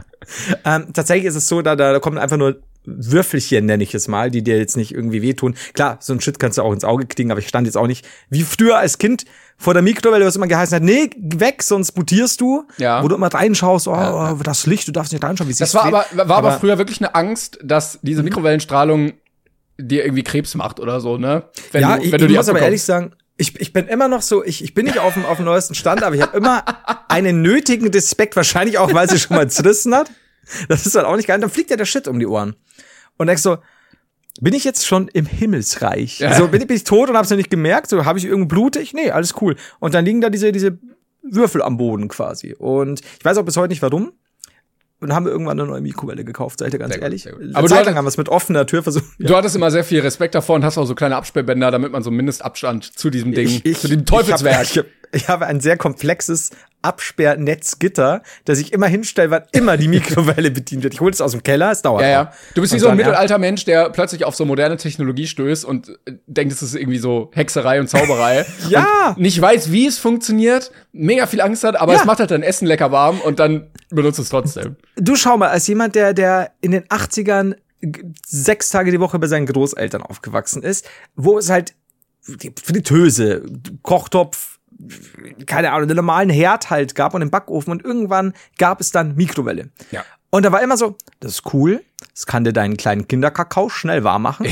ähm, 0.65 0.91
tatsächlich 0.93 1.27
ist 1.27 1.35
es 1.35 1.47
so, 1.47 1.61
da, 1.61 1.77
da 1.77 1.97
kommen 1.99 2.17
einfach 2.17 2.35
nur 2.35 2.61
Würfelchen, 2.87 3.65
nenne 3.65 3.83
ich 3.83 3.93
es 3.93 4.07
mal, 4.07 4.31
die 4.31 4.43
dir 4.43 4.57
jetzt 4.57 4.77
nicht 4.77 4.93
irgendwie 4.93 5.21
wehtun. 5.21 5.55
Klar, 5.73 5.97
so 5.99 6.13
ein 6.13 6.21
Shit 6.21 6.39
kannst 6.39 6.57
du 6.57 6.61
auch 6.61 6.71
ins 6.71 6.85
Auge 6.85 7.05
kriegen, 7.05 7.31
aber 7.31 7.39
ich 7.39 7.47
stand 7.47 7.67
jetzt 7.67 7.75
auch 7.75 7.87
nicht 7.87 8.07
wie 8.29 8.43
früher 8.43 8.77
als 8.77 8.97
Kind 8.97 9.25
vor 9.57 9.73
der 9.73 9.83
Mikrowelle, 9.83 10.25
was 10.25 10.35
immer 10.35 10.47
geheißen 10.47 10.75
hat, 10.75 10.83
nee, 10.83 11.09
weg, 11.17 11.63
sonst 11.63 11.97
mutierst 11.97 12.39
du. 12.39 12.65
Ja. 12.77 13.03
Wo 13.03 13.07
du 13.07 13.15
immer 13.15 13.33
reinschaust, 13.33 13.87
oh, 13.87 13.91
oh, 13.91 14.37
das 14.43 14.65
Licht, 14.65 14.87
du 14.87 14.91
darfst 14.91 15.11
nicht 15.11 15.23
reinschauen, 15.23 15.49
wie 15.49 15.53
Das 15.53 15.73
war 15.73 15.85
aber, 15.85 16.05
war 16.13 16.37
aber 16.37 16.51
früher 16.53 16.77
wirklich 16.77 17.01
eine 17.01 17.13
Angst, 17.15 17.59
dass 17.63 17.99
diese 18.01 18.23
Mikrowellenstrahlung 18.23 19.13
dir 19.77 20.05
irgendwie 20.05 20.23
Krebs 20.23 20.55
macht 20.55 20.79
oder 20.79 21.01
so, 21.01 21.17
ne? 21.17 21.43
Wenn 21.71 21.81
ja, 21.81 21.97
du, 21.97 22.03
ich, 22.03 22.11
wenn 22.11 22.19
du 22.19 22.27
ich 22.27 22.35
muss 22.35 22.49
aber 22.49 22.61
ehrlich 22.61 22.83
sagen, 22.83 23.13
ich, 23.37 23.59
ich 23.59 23.71
bin 23.73 23.87
immer 23.87 24.07
noch 24.07 24.21
so, 24.21 24.43
ich, 24.43 24.63
ich 24.63 24.73
bin 24.73 24.85
nicht 24.85 24.97
auf 24.97 25.13
dem, 25.13 25.25
auf 25.25 25.37
dem 25.37 25.45
neuesten 25.45 25.75
Stand, 25.75 26.03
aber 26.03 26.15
ich 26.15 26.21
habe 26.21 26.35
immer 26.35 26.63
einen 27.07 27.41
nötigen 27.41 27.87
Respekt, 27.89 28.35
wahrscheinlich 28.35 28.77
auch, 28.77 28.93
weil 28.93 29.09
sie 29.09 29.19
schon 29.19 29.37
mal 29.37 29.49
zerrissen 29.49 29.93
hat. 29.95 30.09
Das 30.69 30.85
ist 30.85 30.95
halt 30.95 31.05
auch 31.05 31.15
nicht 31.15 31.27
geil. 31.27 31.39
Dann 31.39 31.49
fliegt 31.49 31.69
ja 31.69 31.77
der 31.77 31.85
Shit 31.85 32.07
um 32.07 32.19
die 32.19 32.27
Ohren. 32.27 32.55
Und 33.17 33.27
denkst 33.27 33.43
so, 33.43 33.57
bin 34.39 34.53
ich 34.53 34.63
jetzt 34.63 34.85
schon 34.85 35.07
im 35.07 35.25
Himmelsreich? 35.25 36.19
Ja. 36.19 36.33
So, 36.35 36.47
bin 36.47 36.61
ich, 36.61 36.67
bin 36.67 36.77
ich 36.77 36.83
tot 36.83 37.09
und 37.09 37.17
hab's 37.17 37.29
noch 37.29 37.37
nicht 37.37 37.49
gemerkt? 37.49 37.89
So, 37.89 38.05
habe 38.05 38.19
ich 38.19 38.25
irgendwo 38.25 38.47
blutig? 38.47 38.93
Nee, 38.93 39.11
alles 39.11 39.35
cool. 39.41 39.55
Und 39.79 39.93
dann 39.93 40.05
liegen 40.05 40.21
da 40.21 40.29
diese, 40.29 40.51
diese 40.51 40.77
Würfel 41.23 41.61
am 41.61 41.77
Boden 41.77 42.07
quasi. 42.07 42.53
Und 42.53 43.01
ich 43.19 43.25
weiß 43.25 43.37
auch 43.37 43.45
bis 43.45 43.57
heute 43.57 43.69
nicht 43.69 43.81
warum. 43.81 44.13
Und 44.99 45.13
haben 45.13 45.25
wir 45.25 45.31
irgendwann 45.31 45.59
eine 45.59 45.69
neue 45.69 45.81
Mikrowelle 45.81 46.25
gekauft, 46.25 46.57
seid 46.57 46.73
ihr 46.73 46.79
ganz 46.79 46.91
Sehr 46.91 46.97
gut, 46.99 47.03
ehrlich. 47.03 47.25
gut. 47.25 47.39
Eine 47.39 47.55
Aber 47.55 47.67
Zeit 47.67 47.85
lang 47.85 47.95
haben 47.95 48.05
wir 48.05 48.09
es 48.09 48.17
mit 48.17 48.29
offener 48.29 48.65
Tür 48.65 48.81
versucht. 48.81 49.05
Du 49.19 49.35
hattest 49.35 49.55
immer 49.55 49.69
sehr 49.69 49.83
viel 49.83 49.99
Respekt 49.99 50.33
davor 50.33 50.55
und 50.55 50.63
hast 50.65 50.79
auch 50.79 50.85
so 50.85 50.95
kleine 50.95 51.15
Absperrbänder, 51.17 51.69
damit 51.69 51.91
man 51.91 52.01
so 52.01 52.09
einen 52.09 52.17
Mindestabstand 52.17 52.97
zu 52.97 53.11
diesem 53.11 53.31
Ding, 53.31 53.61
zu 53.75 53.87
dem 53.87 54.05
Teufelswerk. 54.05 54.63
Ich, 54.63 54.77
hab, 54.77 54.85
ich, 54.85 54.87
hab, 54.87 55.15
ich 55.15 55.29
habe 55.29 55.45
ein 55.45 55.59
sehr 55.61 55.77
komplexes 55.77 56.49
Absperrnetzgitter, 56.87 58.21
das 58.45 58.59
ich 58.59 58.73
immer 58.73 58.87
hinstelle, 58.87 59.31
wann 59.31 59.43
immer 59.51 59.77
die 59.77 59.87
Mikrowelle 59.89 60.51
bedient 60.51 60.83
wird. 60.83 60.93
Ich 60.93 61.01
hole 61.01 61.11
es 61.11 61.21
aus 61.21 61.31
dem 61.31 61.43
Keller, 61.43 61.71
es 61.71 61.81
dauert. 61.81 62.01
Ja, 62.01 62.07
ja. 62.09 62.31
Du 62.55 62.61
bist 62.61 62.73
wie 62.73 62.79
so 62.79 62.87
ein 62.87 62.97
mittelalter 62.97 63.37
Mensch, 63.37 63.65
der 63.65 63.89
plötzlich 63.89 64.25
auf 64.25 64.35
so 64.35 64.45
moderne 64.45 64.77
Technologie 64.77 65.27
stößt 65.27 65.65
und 65.65 65.89
äh, 66.05 66.13
denkt, 66.27 66.53
es 66.53 66.61
ist 66.61 66.75
irgendwie 66.75 66.97
so 66.99 67.29
Hexerei 67.33 67.79
und 67.79 67.89
Zauberei. 67.89 68.45
Ja. 68.69 69.09
Und 69.15 69.19
nicht 69.19 69.39
weiß, 69.39 69.71
wie 69.71 69.87
es 69.87 69.97
funktioniert, 69.97 70.71
mega 70.91 71.27
viel 71.27 71.41
Angst 71.41 71.63
hat, 71.63 71.75
aber 71.79 71.93
Ja. 71.93 71.99
es 71.99 72.05
macht 72.05 72.19
halt 72.19 72.31
dein 72.31 72.43
Essen 72.43 72.65
lecker 72.67 72.91
warm 72.91 73.19
und 73.21 73.39
dann 73.39 73.67
benutzt 73.89 74.19
es 74.19 74.29
trotzdem. 74.29 74.75
Du 74.95 75.15
schau 75.15 75.37
mal, 75.37 75.49
als 75.49 75.67
jemand, 75.67 75.95
der, 75.95 76.13
der 76.13 76.51
in 76.61 76.71
den 76.71 76.83
80ern 76.85 77.55
g- 77.81 78.03
sechs 78.25 78.69
Tage 78.69 78.91
die 78.91 78.99
Woche 78.99 79.19
bei 79.19 79.27
seinen 79.27 79.45
Großeltern 79.45 80.01
aufgewachsen 80.01 80.63
ist, 80.63 80.85
wo 81.15 81.37
es 81.37 81.49
halt 81.49 81.75
die 82.27 82.51
Fritteuse, 82.61 83.43
Kochtopf, 83.83 84.56
keine 85.45 85.71
Ahnung, 85.71 85.87
den 85.87 85.97
normalen 85.97 86.29
Herd 86.29 86.69
halt 86.69 86.95
gab 86.95 87.13
und 87.13 87.21
den 87.21 87.29
Backofen 87.31 87.71
und 87.71 87.83
irgendwann 87.83 88.33
gab 88.57 88.81
es 88.81 88.91
dann 88.91 89.15
Mikrowelle. 89.15 89.69
Ja. 89.91 90.03
Und 90.29 90.43
da 90.43 90.51
war 90.51 90.61
immer 90.61 90.77
so, 90.77 90.97
das 91.19 91.33
ist 91.33 91.53
cool, 91.53 91.83
das 92.13 92.25
kann 92.25 92.43
dir 92.43 92.53
deinen 92.53 92.77
kleinen 92.77 93.07
Kinderkakao 93.07 93.69
schnell 93.69 94.03
warm 94.03 94.23
machen. 94.23 94.47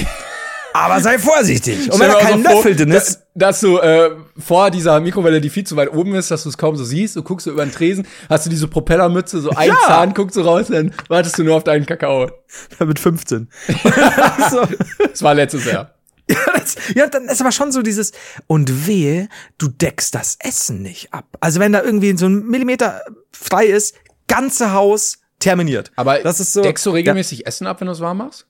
Aber 0.76 1.00
sei 1.00 1.18
vorsichtig. 1.18 1.90
Und 1.90 2.02
wenn 2.02 2.12
da 2.12 2.20
kein 2.20 2.44
so 2.44 2.50
vor, 2.50 2.56
Löffel 2.56 2.76
drin 2.76 2.92
ist, 2.92 3.22
Dass 3.34 3.62
du 3.62 3.78
äh, 3.78 4.12
vor 4.38 4.70
dieser 4.72 5.00
Mikrowelle, 5.00 5.40
die 5.40 5.50
viel 5.50 5.64
zu 5.64 5.78
weit 5.78 5.94
oben 5.94 6.16
ist, 6.16 6.32
dass 6.32 6.44
du 6.44 6.50
es 6.50 6.58
kaum 6.58 6.76
so 6.76 6.84
siehst, 6.84 7.16
du 7.16 7.24
guckst 7.24 7.46
so 7.46 7.52
über 7.52 7.66
den 7.66 7.72
Tresen, 7.72 8.06
hast 8.30 8.46
du 8.46 8.50
diese 8.50 8.68
Propellermütze, 8.68 9.40
so 9.40 9.52
ein 9.52 9.70
Ja. 9.70 9.76
Zahn 9.88 10.14
guckt 10.14 10.34
so 10.34 10.42
raus, 10.42 10.68
dann 10.68 10.94
wartest 11.08 11.38
du 11.38 11.44
nur 11.46 11.56
auf 11.56 11.64
deinen 11.64 11.86
Kakao. 11.86 12.30
mit 12.80 13.00
15. 13.00 13.48
so. 14.52 14.68
Das 15.00 15.24
war 15.24 15.34
letztes 15.34 15.64
Jahr. 15.64 15.95
Ja, 16.36 16.38
das, 16.54 16.76
ja, 16.96 17.08
dann 17.08 17.26
ist 17.26 17.42
aber 17.42 17.52
schon 17.52 17.72
so 17.72 17.82
dieses, 17.84 18.12
und 18.48 18.88
wehe, 18.88 19.30
du 19.60 19.68
deckst 19.68 20.16
das 20.16 20.38
Essen 20.40 20.82
nicht 20.82 21.14
ab. 21.14 21.38
Also 21.40 21.60
wenn 21.60 21.72
da 21.72 21.84
irgendwie 21.84 22.18
so 22.18 22.26
ein 22.26 22.48
Millimeter 22.48 23.04
frei 23.32 23.66
ist, 23.68 23.96
ganze 24.28 24.74
Haus 24.74 25.20
terminiert. 25.40 25.92
Aber 25.96 26.20
das 26.20 26.40
ist 26.40 26.54
so. 26.54 26.64
deckst 26.64 26.86
du 26.86 26.90
regelmäßig 26.90 27.46
Essen 27.46 27.68
ab, 27.68 27.80
wenn 27.80 27.88
du 27.88 27.94
es 27.94 28.00
warm 28.00 28.18
machst? 28.18 28.48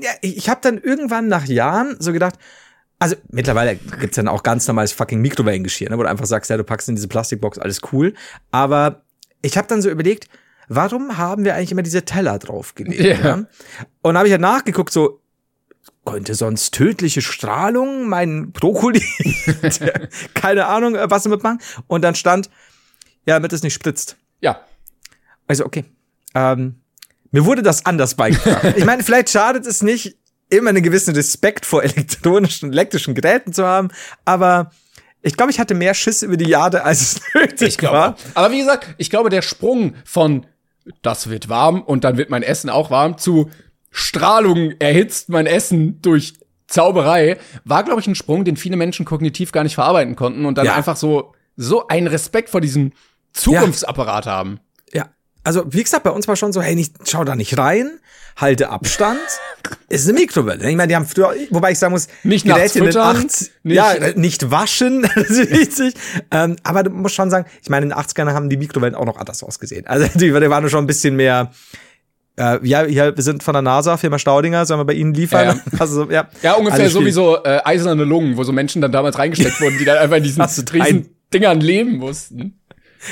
Ja, 0.00 0.10
ich 0.20 0.48
habe 0.48 0.60
dann 0.60 0.78
irgendwann 0.78 1.28
nach 1.28 1.46
Jahren 1.46 1.96
so 1.98 2.12
gedacht, 2.12 2.34
also 2.98 3.16
mittlerweile 3.30 3.76
gibt's 3.76 4.16
dann 4.16 4.28
auch 4.28 4.42
ganz 4.42 4.66
normales 4.66 4.92
fucking 4.92 5.20
Mikrowellengeschirr, 5.20 5.90
ne, 5.90 5.98
wo 5.98 6.02
du 6.02 6.08
einfach 6.08 6.26
sagst, 6.26 6.50
ja, 6.50 6.56
du 6.56 6.64
packst 6.64 6.88
in 6.88 6.96
diese 6.96 7.08
Plastikbox, 7.08 7.58
alles 7.58 7.80
cool. 7.92 8.14
Aber 8.50 9.02
ich 9.40 9.56
habe 9.56 9.66
dann 9.68 9.82
so 9.82 9.88
überlegt, 9.90 10.28
warum 10.68 11.16
haben 11.16 11.44
wir 11.44 11.54
eigentlich 11.54 11.72
immer 11.72 11.82
diese 11.82 12.04
Teller 12.04 12.38
draufgelegt? 12.38 13.00
Ja. 13.00 13.16
Ja. 13.18 13.46
Und 14.02 14.16
habe 14.16 14.28
ich 14.28 14.32
halt 14.32 14.40
nachgeguckt, 14.40 14.92
so 14.92 15.21
könnte 16.04 16.34
sonst 16.34 16.74
tödliche 16.74 17.22
Strahlung 17.22 18.08
meinen 18.08 18.52
Brokkoli, 18.52 19.02
keine 20.34 20.66
Ahnung, 20.66 20.94
äh, 20.94 21.10
was 21.10 21.24
damit 21.24 21.42
machen. 21.42 21.60
Und 21.86 22.02
dann 22.02 22.14
stand, 22.14 22.50
ja, 23.26 23.34
damit 23.34 23.52
es 23.52 23.62
nicht 23.62 23.74
spritzt. 23.74 24.16
Ja. 24.40 24.60
Also, 25.46 25.64
okay. 25.64 25.84
Ähm, 26.34 26.80
mir 27.30 27.44
wurde 27.44 27.62
das 27.62 27.86
anders 27.86 28.14
beigebracht. 28.14 28.64
ich 28.76 28.84
meine, 28.84 29.02
vielleicht 29.02 29.30
schadet 29.30 29.66
es 29.66 29.82
nicht, 29.82 30.16
immer 30.50 30.70
einen 30.70 30.82
gewissen 30.82 31.14
Respekt 31.14 31.64
vor 31.64 31.82
elektronischen 31.82 32.68
und 32.68 32.72
elektrischen 32.74 33.14
Geräten 33.14 33.52
zu 33.52 33.64
haben, 33.64 33.88
aber 34.24 34.70
ich 35.22 35.36
glaube, 35.36 35.52
ich 35.52 35.60
hatte 35.60 35.74
mehr 35.74 35.94
Schiss 35.94 36.22
über 36.22 36.36
die 36.36 36.48
Jahre, 36.48 36.82
als 36.82 37.00
es 37.00 37.20
nötig 37.34 37.80
war. 37.82 38.16
Aber 38.34 38.50
wie 38.50 38.58
gesagt, 38.58 38.94
ich 38.98 39.08
glaube, 39.08 39.30
der 39.30 39.40
Sprung 39.40 39.94
von 40.04 40.46
das 41.00 41.30
wird 41.30 41.48
warm 41.48 41.80
und 41.80 42.02
dann 42.02 42.16
wird 42.16 42.28
mein 42.28 42.42
Essen 42.42 42.68
auch 42.68 42.90
warm 42.90 43.16
zu 43.18 43.48
Strahlung 43.92 44.72
erhitzt 44.80 45.28
mein 45.28 45.46
Essen 45.46 46.00
durch 46.02 46.34
Zauberei 46.66 47.36
war, 47.64 47.84
glaube 47.84 48.00
ich, 48.00 48.06
ein 48.06 48.14
Sprung, 48.14 48.44
den 48.44 48.56
viele 48.56 48.76
Menschen 48.76 49.04
kognitiv 49.04 49.52
gar 49.52 49.62
nicht 49.62 49.74
verarbeiten 49.74 50.16
konnten 50.16 50.46
und 50.46 50.56
dann 50.56 50.64
Ja. 50.66 50.74
einfach 50.74 50.96
so 50.96 51.34
so 51.54 51.86
einen 51.86 52.06
Respekt 52.06 52.48
vor 52.48 52.62
diesem 52.62 52.92
Zukunftsapparat 53.34 54.26
haben. 54.26 54.58
Ja. 54.92 55.06
Also, 55.44 55.64
wie 55.70 55.82
gesagt, 55.82 56.04
bei 56.04 56.10
uns 56.10 56.26
war 56.28 56.36
schon 56.36 56.52
so, 56.52 56.62
hey, 56.62 56.74
nicht, 56.74 56.94
schau 57.08 57.24
da 57.24 57.34
nicht 57.36 57.58
rein, 57.58 57.90
halte 58.36 58.70
Abstand. 58.70 59.18
ist 59.90 60.08
eine 60.08 60.18
Mikrowelle. 60.18 60.68
Ich 60.70 60.76
meine, 60.76 60.88
die 60.88 60.96
haben 60.96 61.04
früher, 61.06 61.34
wobei 61.50 61.72
ich 61.72 61.78
sagen 61.78 61.92
muss, 61.92 62.08
Nicht 62.22 62.46
Geräte 62.46 62.78
in 62.78 62.84
den 62.84 62.92
füttern, 62.92 63.16
80 63.16 63.50
nicht- 63.64 63.76
ja, 63.76 63.94
nicht 64.14 64.50
waschen, 64.50 65.02
das 65.14 65.28
ist 65.30 65.50
wichtig. 65.50 65.94
Ähm, 66.30 66.56
aber 66.62 66.84
du 66.84 66.90
musst 66.90 67.14
schon 67.16 67.30
sagen, 67.30 67.46
ich 67.62 67.68
meine, 67.68 67.84
in 67.84 67.90
den 67.90 67.98
80ern 67.98 68.32
haben 68.32 68.48
die 68.48 68.56
Mikrowellen 68.56 68.94
auch 68.94 69.04
noch 69.04 69.18
anders 69.18 69.42
ausgesehen. 69.42 69.86
Also, 69.86 70.06
die, 70.14 70.18
die 70.32 70.32
waren 70.50 70.68
schon 70.70 70.84
ein 70.84 70.86
bisschen 70.86 71.16
mehr, 71.16 71.50
äh, 72.36 72.58
ja, 72.66 72.84
hier, 72.84 73.16
wir 73.16 73.22
sind 73.22 73.42
von 73.42 73.52
der 73.52 73.62
NASA, 73.62 73.96
Firma 73.96 74.18
Staudinger, 74.18 74.64
sollen 74.66 74.80
wir 74.80 74.84
bei 74.84 74.94
Ihnen 74.94 75.14
liefern? 75.14 75.60
Ja. 75.60 75.62
Also, 75.78 76.10
ja. 76.10 76.28
Ja, 76.42 76.54
ungefähr 76.54 76.80
Alles 76.80 76.92
schwierig. 76.92 77.14
sowieso 77.14 77.44
äh, 77.44 77.60
eiserne 77.64 78.04
Lungen, 78.04 78.36
wo 78.36 78.44
so 78.44 78.52
Menschen 78.52 78.80
dann 78.80 78.92
damals 78.92 79.18
reingesteckt 79.18 79.60
wurden, 79.60 79.78
die 79.78 79.84
dann 79.84 79.98
einfach 79.98 80.16
in 80.16 80.22
diesen 80.22 80.42
riesen 80.42 81.08
Dingern 81.32 81.60
leben 81.60 81.96
mussten. 81.96 82.58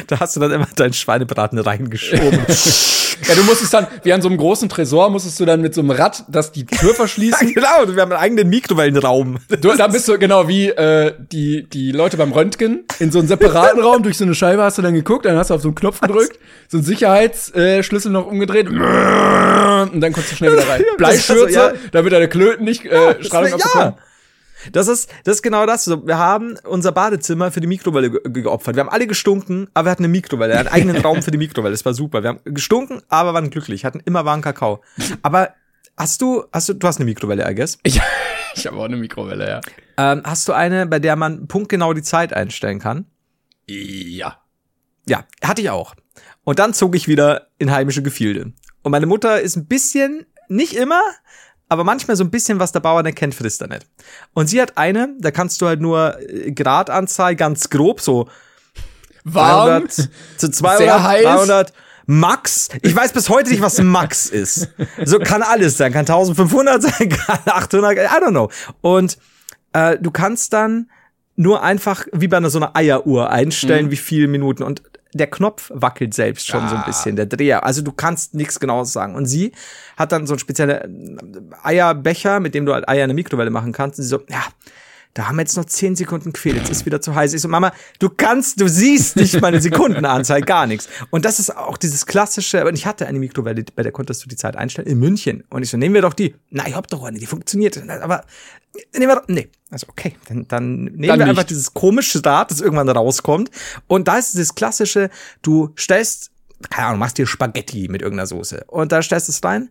Da 0.06 0.20
hast 0.20 0.36
du 0.36 0.40
dann 0.40 0.52
immer 0.52 0.68
deinen 0.76 0.92
Schweinebraten 0.92 1.58
reingeschoben. 1.58 2.40
Ja, 3.28 3.34
du 3.34 3.42
musstest 3.44 3.72
dann, 3.74 3.86
wie 4.02 4.12
an 4.12 4.22
so 4.22 4.28
einem 4.28 4.38
großen 4.38 4.68
Tresor, 4.68 5.10
musstest 5.10 5.38
du 5.40 5.44
dann 5.44 5.60
mit 5.60 5.74
so 5.74 5.80
einem 5.80 5.90
Rad 5.90 6.24
das 6.28 6.52
die 6.52 6.66
Tür 6.66 6.94
verschließen. 6.94 7.48
genau, 7.54 7.68
wir 7.86 8.02
haben 8.02 8.12
einen 8.12 8.20
eigenen 8.20 8.48
Mikrowellenraum. 8.48 9.38
Du, 9.60 9.76
da 9.76 9.86
bist 9.88 10.08
du 10.08 10.18
genau 10.18 10.48
wie 10.48 10.68
äh, 10.68 11.14
die, 11.32 11.68
die 11.68 11.92
Leute 11.92 12.16
beim 12.16 12.32
Röntgen 12.32 12.84
in 12.98 13.10
so 13.10 13.18
einen 13.18 13.28
separaten 13.28 13.80
Raum. 13.80 14.02
Durch 14.02 14.16
so 14.16 14.24
eine 14.24 14.34
Scheibe 14.34 14.62
hast 14.62 14.78
du 14.78 14.82
dann 14.82 14.94
geguckt, 14.94 15.24
dann 15.26 15.36
hast 15.36 15.50
du 15.50 15.54
auf 15.54 15.62
so 15.62 15.68
einen 15.68 15.74
Knopf 15.74 16.00
gedrückt, 16.00 16.38
so 16.68 16.78
einen 16.78 16.84
Sicherheitsschlüssel 16.84 17.82
Schlüssel 17.82 18.12
noch 18.12 18.26
umgedreht 18.26 18.68
und 18.68 18.80
dann 20.00 20.12
kommst 20.12 20.32
du 20.32 20.36
schnell 20.36 20.52
wieder 20.52 20.68
rein. 20.68 20.80
Ja, 20.80 20.86
das- 20.90 20.96
Bleischürze, 20.96 21.62
also, 21.62 21.76
ja. 21.76 21.80
damit 21.92 22.12
deine 22.12 22.28
Klöten 22.28 22.64
nicht 22.64 22.84
äh, 22.84 23.14
Das 23.14 23.26
Strahlung 23.26 23.54
abbekommen. 23.54 23.94
Das 24.72 24.88
ist, 24.88 25.10
das 25.24 25.36
ist 25.36 25.42
genau 25.42 25.66
das. 25.66 25.88
Wir 25.88 26.18
haben 26.18 26.56
unser 26.64 26.92
Badezimmer 26.92 27.50
für 27.50 27.60
die 27.60 27.66
Mikrowelle 27.66 28.10
ge 28.10 28.42
geopfert. 28.42 28.76
Wir 28.76 28.80
haben 28.80 28.88
alle 28.88 29.06
gestunken, 29.06 29.68
aber 29.74 29.86
wir 29.86 29.90
hatten 29.92 30.04
eine 30.04 30.12
Mikrowelle, 30.12 30.58
einen 30.58 30.68
eigenen 30.68 30.96
Raum 31.02 31.22
für 31.22 31.30
die 31.30 31.38
Mikrowelle. 31.38 31.72
Das 31.72 31.84
war 31.84 31.94
super. 31.94 32.22
Wir 32.22 32.30
haben 32.30 32.40
gestunken, 32.44 33.02
aber 33.08 33.34
waren 33.34 33.50
glücklich, 33.50 33.84
hatten 33.84 34.00
immer 34.04 34.24
warmen 34.24 34.42
Kakao. 34.42 34.82
Aber 35.22 35.54
hast 35.96 36.22
du, 36.22 36.44
hast 36.52 36.68
du, 36.68 36.74
du 36.74 36.86
hast 36.86 36.96
eine 36.96 37.04
Mikrowelle, 37.06 37.50
I 37.50 37.54
guess. 37.54 37.78
Ich, 37.82 38.00
ich 38.54 38.66
habe 38.66 38.76
auch 38.76 38.84
eine 38.84 38.96
Mikrowelle, 38.96 39.48
ja. 39.48 39.60
Ähm, 39.96 40.22
hast 40.24 40.48
du 40.48 40.52
eine, 40.52 40.86
bei 40.86 40.98
der 40.98 41.16
man 41.16 41.46
punktgenau 41.46 41.92
die 41.92 42.02
Zeit 42.02 42.32
einstellen 42.32 42.78
kann? 42.78 43.06
Ja. 43.66 44.38
Ja, 45.06 45.24
hatte 45.42 45.62
ich 45.62 45.70
auch. 45.70 45.94
Und 46.44 46.58
dann 46.58 46.74
zog 46.74 46.94
ich 46.96 47.08
wieder 47.08 47.48
in 47.58 47.70
heimische 47.70 48.02
Gefilde. 48.02 48.52
Und 48.82 48.92
meine 48.92 49.06
Mutter 49.06 49.40
ist 49.40 49.56
ein 49.56 49.66
bisschen, 49.66 50.26
nicht 50.48 50.74
immer, 50.74 51.02
aber 51.70 51.84
manchmal 51.84 52.16
so 52.16 52.24
ein 52.24 52.30
bisschen, 52.30 52.58
was 52.58 52.72
der 52.72 52.80
Bauer 52.80 53.02
nicht 53.02 53.16
kennt, 53.16 53.34
frisst 53.34 53.62
er 53.62 53.68
nicht. 53.68 53.86
Und 54.34 54.48
sie 54.48 54.60
hat 54.60 54.76
eine, 54.76 55.14
da 55.18 55.30
kannst 55.30 55.62
du 55.62 55.66
halt 55.66 55.80
nur 55.80 56.18
äh, 56.20 56.52
Gradanzahl 56.52 57.36
ganz 57.36 57.70
grob, 57.70 58.00
so 58.00 58.28
Warm. 59.24 59.86
300 59.86 59.92
zu 60.36 60.50
200, 60.50 60.78
Sehr 60.78 61.02
heiß. 61.02 61.24
300, 61.24 61.72
Max. 62.06 62.70
Ich 62.82 62.94
weiß 62.94 63.12
bis 63.12 63.28
heute 63.28 63.50
nicht, 63.50 63.62
was 63.62 63.80
Max 63.80 64.26
ist. 64.26 64.68
So 65.04 65.20
kann 65.20 65.42
alles 65.42 65.76
sein. 65.76 65.92
Kann 65.92 66.00
1500 66.00 66.82
sein, 66.82 67.08
kann 67.26 67.38
800, 67.46 67.96
I 67.96 68.00
don't 68.00 68.30
know. 68.30 68.50
Und 68.80 69.16
äh, 69.72 69.96
du 69.98 70.10
kannst 70.10 70.52
dann 70.52 70.90
nur 71.40 71.62
einfach 71.62 72.06
wie 72.12 72.28
bei 72.28 72.36
einer 72.36 72.50
so 72.50 72.58
einer 72.58 72.76
Eieruhr 72.76 73.30
einstellen, 73.30 73.86
Mhm. 73.86 73.90
wie 73.92 73.96
viele 73.96 74.28
Minuten. 74.28 74.62
Und 74.62 74.82
der 75.14 75.26
Knopf 75.26 75.70
wackelt 75.74 76.12
selbst 76.12 76.46
schon 76.46 76.68
so 76.68 76.74
ein 76.76 76.82
Ah. 76.82 76.86
bisschen, 76.86 77.16
der 77.16 77.24
Dreher. 77.26 77.64
Also 77.64 77.80
du 77.82 77.92
kannst 77.92 78.34
nichts 78.34 78.60
genaues 78.60 78.92
sagen. 78.92 79.14
Und 79.14 79.24
sie 79.26 79.52
hat 79.96 80.12
dann 80.12 80.26
so 80.26 80.34
einen 80.34 80.38
speziellen 80.38 81.18
Eierbecher, 81.62 82.40
mit 82.40 82.54
dem 82.54 82.66
du 82.66 82.74
halt 82.74 82.88
Eier 82.88 82.98
in 82.98 83.04
eine 83.04 83.14
Mikrowelle 83.14 83.50
machen 83.50 83.72
kannst. 83.72 83.98
Und 83.98 84.04
sie 84.04 84.08
so, 84.10 84.22
ja, 84.28 84.42
da 85.14 85.26
haben 85.26 85.36
wir 85.36 85.42
jetzt 85.42 85.56
noch 85.56 85.64
10 85.64 85.96
Sekunden 85.96 86.32
Quäl, 86.32 86.56
jetzt 86.56 86.70
ist 86.70 86.86
wieder 86.86 87.00
zu 87.00 87.14
heiß. 87.14 87.34
Ich 87.34 87.42
so, 87.42 87.48
Mama, 87.48 87.72
du 87.98 88.08
kannst, 88.10 88.60
du 88.60 88.68
siehst 88.68 89.16
nicht 89.16 89.40
meine 89.40 89.60
Sekundenanzahl, 89.60 90.40
gar 90.40 90.66
nichts. 90.66 90.88
Und 91.10 91.24
das 91.24 91.40
ist 91.40 91.56
auch 91.56 91.76
dieses 91.76 92.06
klassische, 92.06 92.64
und 92.64 92.74
ich 92.74 92.86
hatte 92.86 93.06
eine 93.06 93.18
Mikrowelle, 93.18 93.64
bei 93.74 93.82
der 93.82 93.90
konntest 93.92 94.24
du 94.24 94.28
die 94.28 94.36
Zeit 94.36 94.56
einstellen, 94.56 94.86
in 94.86 94.98
München. 94.98 95.44
Und 95.50 95.62
ich 95.62 95.70
so, 95.70 95.76
nehmen 95.76 95.94
wir 95.94 96.02
doch 96.02 96.14
die. 96.14 96.36
Na, 96.50 96.66
ich 96.68 96.74
hab 96.74 96.86
doch 96.86 97.02
eine, 97.02 97.18
die 97.18 97.26
funktioniert. 97.26 97.76
Aber, 97.88 98.24
nehmen 98.94 99.08
wir 99.08 99.16
doch, 99.16 99.28
nee. 99.28 99.50
Also, 99.70 99.88
okay, 99.88 100.16
dann, 100.28 100.46
dann 100.46 100.84
nehmen 100.84 101.02
Dann 101.02 101.18
wir 101.18 101.26
nicht. 101.26 101.28
einfach 101.30 101.44
dieses 101.44 101.74
komische 101.74 102.24
Rad, 102.24 102.50
das 102.52 102.60
irgendwann 102.60 102.88
rauskommt. 102.88 103.50
Und 103.88 104.06
da 104.06 104.18
ist 104.18 104.34
dieses 104.34 104.54
klassische, 104.54 105.10
du 105.42 105.72
stellst, 105.76 106.30
keine 106.70 106.88
Ahnung, 106.88 107.00
machst 107.00 107.18
dir 107.18 107.26
Spaghetti 107.26 107.88
mit 107.88 108.02
irgendeiner 108.02 108.26
Soße. 108.28 108.64
Und 108.68 108.92
da 108.92 109.02
stellst 109.02 109.26
du 109.28 109.32
es 109.32 109.42
rein, 109.42 109.70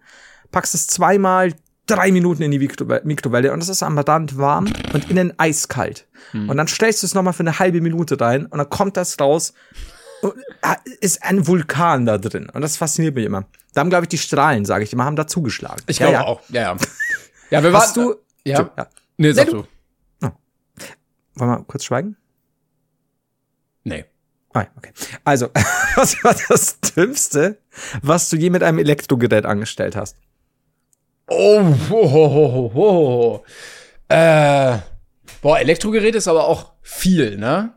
packst 0.52 0.76
es 0.76 0.88
zweimal 0.88 1.54
drei 1.90 2.12
Minuten 2.12 2.42
in 2.44 2.52
die 2.52 2.60
Mikrowe- 2.60 3.02
Mikrowelle 3.04 3.52
und 3.54 3.62
es 3.62 3.70
ist 3.70 3.84
am 3.84 3.98
Rand 3.98 4.38
warm 4.38 4.66
und 4.94 5.10
innen 5.10 5.34
eiskalt. 5.38 6.08
Und 6.34 6.56
dann 6.58 6.68
stellst 6.68 7.02
du 7.04 7.08
es 7.08 7.14
nochmal 7.14 7.34
für 7.34 7.42
eine 7.42 7.60
halbe 7.60 7.82
Minute 7.82 8.20
rein 8.20 8.46
und 8.46 8.58
dann 8.58 8.70
kommt 8.70 8.98
das 8.98 9.20
raus 9.20 9.54
und 10.22 10.34
ah, 10.62 10.76
ist 11.02 11.24
ein 11.24 11.48
Vulkan 11.48 12.06
da 12.06 12.18
drin. 12.18 12.50
Und 12.50 12.62
das 12.62 12.78
fasziniert 12.78 13.16
mich 13.16 13.26
immer. 13.26 13.46
Da 13.74 13.82
haben, 13.82 13.90
glaube 13.90 14.04
ich, 14.06 14.10
die 14.10 14.18
Strahlen, 14.18 14.66
sage 14.66 14.84
ich 14.84 14.92
immer, 14.94 15.06
haben 15.06 15.16
da 15.16 15.28
zugeschlagen. 15.28 15.82
Ich 15.88 16.00
Ja, 16.00 16.08
glaube 16.10 16.24
ja. 16.24 16.28
auch. 16.28 16.42
Ja, 16.50 16.62
ja. 16.62 16.78
Ja, 17.52 17.64
wir 17.64 17.74
warten. 17.74 17.94
du, 18.02 18.16
Ja. 18.44 18.70
ja. 18.78 18.88
Nee, 19.18 19.32
sag 19.32 19.48
Nee, 19.48 19.54
du. 19.54 19.66
Wollen 21.36 21.52
wir 21.52 21.64
kurz 21.68 21.86
schweigen? 21.86 22.18
Nee. 23.84 24.06
Ah, 24.54 24.66
okay. 24.78 24.92
Also, 25.24 25.50
was 25.96 26.22
war 26.24 26.36
das 26.50 26.80
Dümmste, 26.82 27.58
was 28.02 28.30
du 28.30 28.36
je 28.36 28.50
mit 28.50 28.62
einem 28.64 28.80
Elektrogerät 28.80 29.46
angestellt 29.46 29.96
hast? 29.96 30.18
Oh, 31.30 31.64
ho, 31.90 32.12
ho, 32.12 32.34
ho, 32.34 32.72
ho. 32.74 33.44
Äh, 34.08 34.80
boah, 35.42 35.60
Elektrogerät 35.60 36.16
ist 36.16 36.28
aber 36.28 36.46
auch 36.46 36.74
viel, 36.82 37.38
ne? 37.38 37.74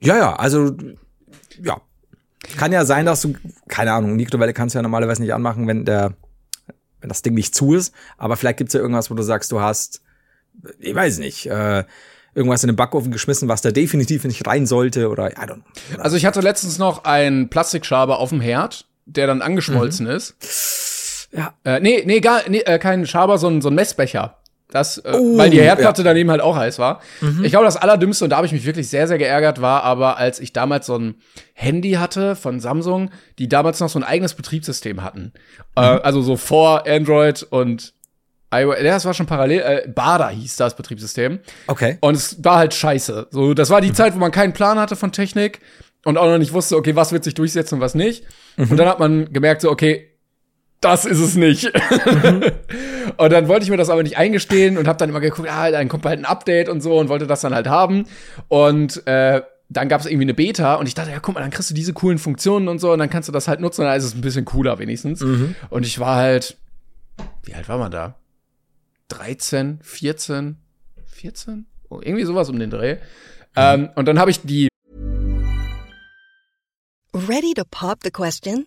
Ja, 0.00 0.16
ja, 0.16 0.36
also, 0.36 0.76
ja. 1.62 1.80
Kann 2.56 2.72
ja 2.72 2.84
sein, 2.84 3.06
dass 3.06 3.22
du, 3.22 3.34
keine 3.68 3.92
Ahnung, 3.92 4.16
Mikrowelle 4.16 4.52
kannst 4.52 4.74
du 4.74 4.78
ja 4.78 4.82
normalerweise 4.82 5.22
nicht 5.22 5.32
anmachen, 5.32 5.66
wenn 5.68 5.84
der, 5.84 6.14
wenn 7.00 7.08
das 7.08 7.22
Ding 7.22 7.34
nicht 7.34 7.54
zu 7.54 7.74
ist. 7.74 7.94
Aber 8.18 8.36
vielleicht 8.36 8.58
gibt's 8.58 8.74
ja 8.74 8.80
irgendwas, 8.80 9.10
wo 9.10 9.14
du 9.14 9.22
sagst, 9.22 9.52
du 9.52 9.60
hast, 9.60 10.02
ich 10.78 10.94
weiß 10.94 11.18
nicht, 11.18 11.46
äh, 11.46 11.84
irgendwas 12.34 12.62
in 12.64 12.68
den 12.68 12.76
Backofen 12.76 13.12
geschmissen, 13.12 13.48
was 13.48 13.62
da 13.62 13.70
definitiv 13.70 14.24
nicht 14.24 14.46
rein 14.46 14.66
sollte 14.66 15.08
oder, 15.08 15.30
I 15.32 15.46
don't 15.46 15.54
know. 15.54 15.64
Also 15.98 16.16
ich 16.16 16.26
hatte 16.26 16.40
letztens 16.40 16.78
noch 16.78 17.04
einen 17.04 17.48
Plastikschaber 17.48 18.18
auf 18.18 18.30
dem 18.30 18.40
Herd, 18.40 18.86
der 19.06 19.26
dann 19.26 19.42
angeschmolzen 19.42 20.06
ist. 20.06 20.36
Ja. 21.32 21.54
Äh, 21.64 21.80
nee, 21.80 22.02
nee, 22.06 22.20
gar, 22.20 22.42
nee, 22.48 22.60
äh, 22.60 22.78
kein 22.78 23.06
Schaber, 23.06 23.38
so 23.38 23.48
ein, 23.48 23.62
so 23.62 23.68
ein 23.68 23.74
Messbecher. 23.74 24.38
Das, 24.70 24.98
äh, 24.98 25.12
Oh, 25.14 25.36
weil 25.36 25.50
die 25.50 25.60
Herdplatte 25.60 26.02
ja. 26.02 26.04
daneben 26.04 26.30
halt 26.30 26.40
auch 26.40 26.56
heiß 26.56 26.78
war. 26.78 27.02
Ich 27.42 27.50
glaube, 27.50 27.66
das 27.66 27.76
Allerdümmste, 27.76 28.24
und 28.24 28.30
da 28.30 28.36
habe 28.36 28.46
ich 28.46 28.52
mich 28.52 28.64
wirklich 28.64 28.88
sehr, 28.88 29.06
sehr 29.06 29.18
geärgert, 29.18 29.60
war 29.60 29.82
aber, 29.84 30.16
als 30.16 30.40
ich 30.40 30.54
damals 30.54 30.86
so 30.86 30.96
ein 30.96 31.16
Handy 31.52 31.92
hatte 31.92 32.36
von 32.36 32.58
Samsung, 32.58 33.10
die 33.38 33.48
damals 33.48 33.80
noch 33.80 33.90
so 33.90 33.98
ein 33.98 34.04
eigenes 34.04 34.32
Betriebssystem 34.34 35.02
hatten. 35.02 35.32
Äh, 35.76 35.80
also 35.80 36.22
so 36.22 36.36
vor 36.36 36.86
Android 36.86 37.42
und 37.42 37.92
iOS, 38.50 38.78
ja, 38.78 38.84
das 38.84 39.04
war 39.04 39.14
schon 39.14 39.26
parallel, 39.26 39.60
äh, 39.60 39.88
Bada 39.88 40.30
hieß 40.30 40.56
das 40.56 40.74
Betriebssystem. 40.74 41.40
Okay. 41.66 41.98
Und 42.00 42.14
es 42.16 42.42
war 42.42 42.56
halt 42.56 42.72
scheiße. 42.72 43.28
So, 43.30 43.52
das 43.52 43.68
war 43.68 43.82
die 43.82 43.92
Zeit, 43.92 44.14
wo 44.14 44.18
man 44.18 44.30
keinen 44.30 44.54
Plan 44.54 44.78
hatte 44.78 44.96
von 44.96 45.12
Technik 45.12 45.60
und 46.04 46.16
auch 46.16 46.26
noch 46.26 46.38
nicht 46.38 46.54
wusste, 46.54 46.76
okay, 46.76 46.96
was 46.96 47.12
wird 47.12 47.24
sich 47.24 47.34
durchsetzen 47.34 47.76
und 47.76 47.80
was 47.82 47.94
nicht. 47.94 48.24
Und 48.56 48.76
dann 48.78 48.88
hat 48.88 48.98
man 49.00 49.32
gemerkt, 49.32 49.60
so, 49.62 49.70
okay, 49.70 50.11
das 50.82 51.04
ist 51.04 51.20
es 51.20 51.36
nicht. 51.36 51.66
und 53.16 53.32
dann 53.32 53.48
wollte 53.48 53.64
ich 53.64 53.70
mir 53.70 53.76
das 53.76 53.88
aber 53.88 54.02
nicht 54.02 54.18
eingestehen 54.18 54.76
und 54.76 54.86
habe 54.88 54.98
dann 54.98 55.08
immer 55.08 55.20
geguckt, 55.20 55.48
ah, 55.50 55.70
dann 55.70 55.88
kommt 55.88 56.02
bald 56.02 56.18
ein 56.18 56.24
Update 56.24 56.68
und 56.68 56.80
so 56.82 56.98
und 56.98 57.08
wollte 57.08 57.26
das 57.26 57.40
dann 57.40 57.54
halt 57.54 57.68
haben. 57.68 58.06
Und 58.48 59.06
äh, 59.06 59.42
dann 59.68 59.88
gab 59.88 60.00
es 60.00 60.06
irgendwie 60.06 60.24
eine 60.24 60.34
Beta 60.34 60.74
und 60.74 60.86
ich 60.86 60.94
dachte, 60.94 61.10
ja, 61.10 61.20
guck 61.20 61.34
mal, 61.34 61.40
dann 61.40 61.50
kriegst 61.50 61.70
du 61.70 61.74
diese 61.74 61.92
coolen 61.94 62.18
Funktionen 62.18 62.68
und 62.68 62.80
so 62.80 62.92
und 62.92 62.98
dann 62.98 63.08
kannst 63.08 63.28
du 63.28 63.32
das 63.32 63.48
halt 63.48 63.60
nutzen 63.60 63.82
und 63.82 63.86
dann 63.86 63.96
ist 63.96 64.04
es 64.04 64.14
ein 64.14 64.20
bisschen 64.20 64.44
cooler 64.44 64.78
wenigstens. 64.78 65.22
Und 65.70 65.86
ich 65.86 65.98
war 65.98 66.16
halt, 66.16 66.58
wie 67.44 67.54
alt 67.54 67.68
war 67.68 67.78
man 67.78 67.90
da? 67.90 68.16
13, 69.08 69.78
14, 69.82 70.56
14? 71.06 71.66
Oh, 71.88 72.00
irgendwie 72.02 72.24
sowas 72.24 72.48
um 72.50 72.58
den 72.58 72.70
Dreh. 72.70 72.96
Ähm, 73.56 73.90
und 73.94 74.08
dann 74.08 74.18
habe 74.18 74.30
ich 74.30 74.40
die 74.40 74.68
Ready 77.14 77.52
to 77.54 77.64
pop 77.70 78.00
the 78.02 78.10
question? 78.10 78.66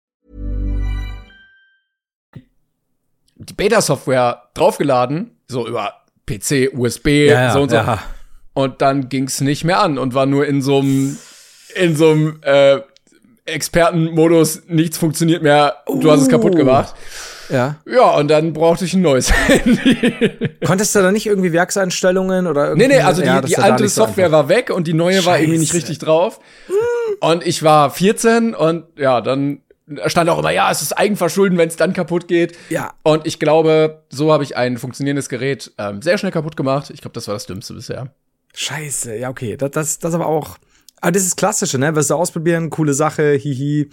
Die 3.49 3.53
Beta-Software 3.53 4.43
draufgeladen, 4.53 5.31
so 5.47 5.67
über 5.67 5.93
PC, 6.25 6.71
USB, 6.73 7.27
Ja, 7.29 7.53
so 7.53 7.61
und 7.61 7.69
so. 7.69 7.75
ja. 7.77 7.99
Und 8.53 8.81
dann 8.81 9.09
ging's 9.09 9.41
nicht 9.41 9.63
mehr 9.63 9.79
an 9.81 9.97
und 9.97 10.13
war 10.13 10.25
nur 10.25 10.45
in 10.45 10.61
so 10.61 10.79
einem 10.79 11.17
in 11.75 11.95
so 11.95 12.09
einem 12.11 12.39
äh, 12.43 12.79
Expertenmodus, 13.45 14.63
nichts 14.67 14.97
funktioniert 14.97 15.41
mehr, 15.43 15.77
du 15.87 16.11
hast 16.11 16.21
es 16.21 16.29
kaputt 16.29 16.53
Uh. 16.53 16.57
gemacht. 16.57 16.93
Ja. 17.49 17.75
Ja, 17.85 18.11
und 18.15 18.29
dann 18.29 18.53
brauchte 18.53 18.85
ich 18.85 18.93
ein 18.93 19.01
neues 19.01 19.31
Handy. 19.47 20.31
Konntest 20.65 20.95
du 20.95 20.99
da 21.01 21.11
nicht 21.11 21.25
irgendwie 21.25 21.51
Werkseinstellungen 21.51 22.47
oder 22.47 22.75
Nee, 22.75 22.83
irgendwie? 22.83 22.97
nee, 22.97 23.01
also 23.03 23.21
die, 23.21 23.27
Ja, 23.27 23.41
die 23.41 23.57
alte 23.57 23.87
so 23.89 24.05
Software 24.05 24.25
einfach. 24.27 24.39
war 24.39 24.49
weg 24.49 24.69
und 24.69 24.87
die 24.87 24.93
neue 24.93 25.25
war 25.25 25.37
irgendwie 25.37 25.59
nicht 25.59 25.69
Scheiße. 25.69 25.77
richtig 25.77 25.99
drauf. 25.99 26.39
Und 27.19 27.45
ich 27.45 27.61
war 27.63 27.89
14 27.89 28.55
und 28.55 28.85
ja, 28.97 29.19
dann 29.19 29.61
stand 30.07 30.29
auch 30.29 30.39
immer, 30.39 30.51
ja, 30.51 30.69
es 30.71 30.81
ist 30.81 30.93
Eigenverschulden, 30.93 31.57
wenn 31.57 31.67
es 31.69 31.75
dann 31.75 31.93
kaputt 31.93 32.27
geht. 32.27 32.57
Ja. 32.69 32.93
Und 33.03 33.25
ich 33.25 33.39
glaube, 33.39 34.03
so 34.09 34.31
habe 34.31 34.43
ich 34.43 34.55
ein 34.57 34.77
funktionierendes 34.77 35.29
Gerät 35.29 35.71
ähm, 35.77 36.01
sehr 36.01 36.17
schnell 36.17 36.31
kaputt 36.31 36.55
gemacht. 36.57 36.89
Ich 36.93 37.01
glaube, 37.01 37.13
das 37.13 37.27
war 37.27 37.35
das 37.35 37.45
Dümmste 37.45 37.73
bisher. 37.73 38.13
Scheiße, 38.53 39.15
ja, 39.15 39.29
okay. 39.29 39.57
Das, 39.57 39.71
das, 39.71 39.99
das 39.99 40.13
aber 40.13 40.27
auch. 40.27 40.57
Aber 40.99 41.11
das 41.11 41.23
ist 41.23 41.31
das 41.31 41.35
Klassische, 41.37 41.77
ne? 41.77 41.95
Wirst 41.95 42.09
du 42.09 42.15
ausprobieren, 42.15 42.69
coole 42.69 42.93
Sache, 42.93 43.33
hihi. 43.33 43.89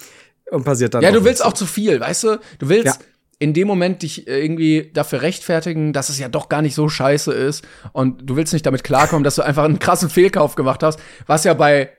Und 0.50 0.64
passiert 0.64 0.94
dann. 0.94 1.02
Ja, 1.02 1.10
du 1.10 1.24
willst 1.24 1.26
nichts. 1.26 1.42
auch 1.42 1.52
zu 1.52 1.66
viel, 1.66 2.00
weißt 2.00 2.24
du? 2.24 2.40
Du 2.58 2.68
willst 2.68 2.86
Ja. 2.86 2.94
in 3.38 3.52
dem 3.54 3.68
Moment 3.68 4.02
dich 4.02 4.26
irgendwie 4.26 4.90
dafür 4.94 5.20
rechtfertigen, 5.22 5.92
dass 5.92 6.08
es 6.08 6.18
ja 6.18 6.28
doch 6.28 6.48
gar 6.48 6.62
nicht 6.62 6.74
so 6.74 6.88
scheiße 6.88 7.32
ist. 7.32 7.64
Und 7.92 8.28
du 8.28 8.36
willst 8.36 8.52
nicht 8.52 8.64
damit 8.66 8.82
klarkommen, 8.82 9.24
dass 9.24 9.34
du 9.36 9.42
einfach 9.42 9.64
einen 9.64 9.78
krassen 9.78 10.08
Fehlkauf 10.10 10.54
gemacht 10.54 10.82
hast, 10.82 10.98
was 11.26 11.44
ja 11.44 11.54
bei 11.54 11.90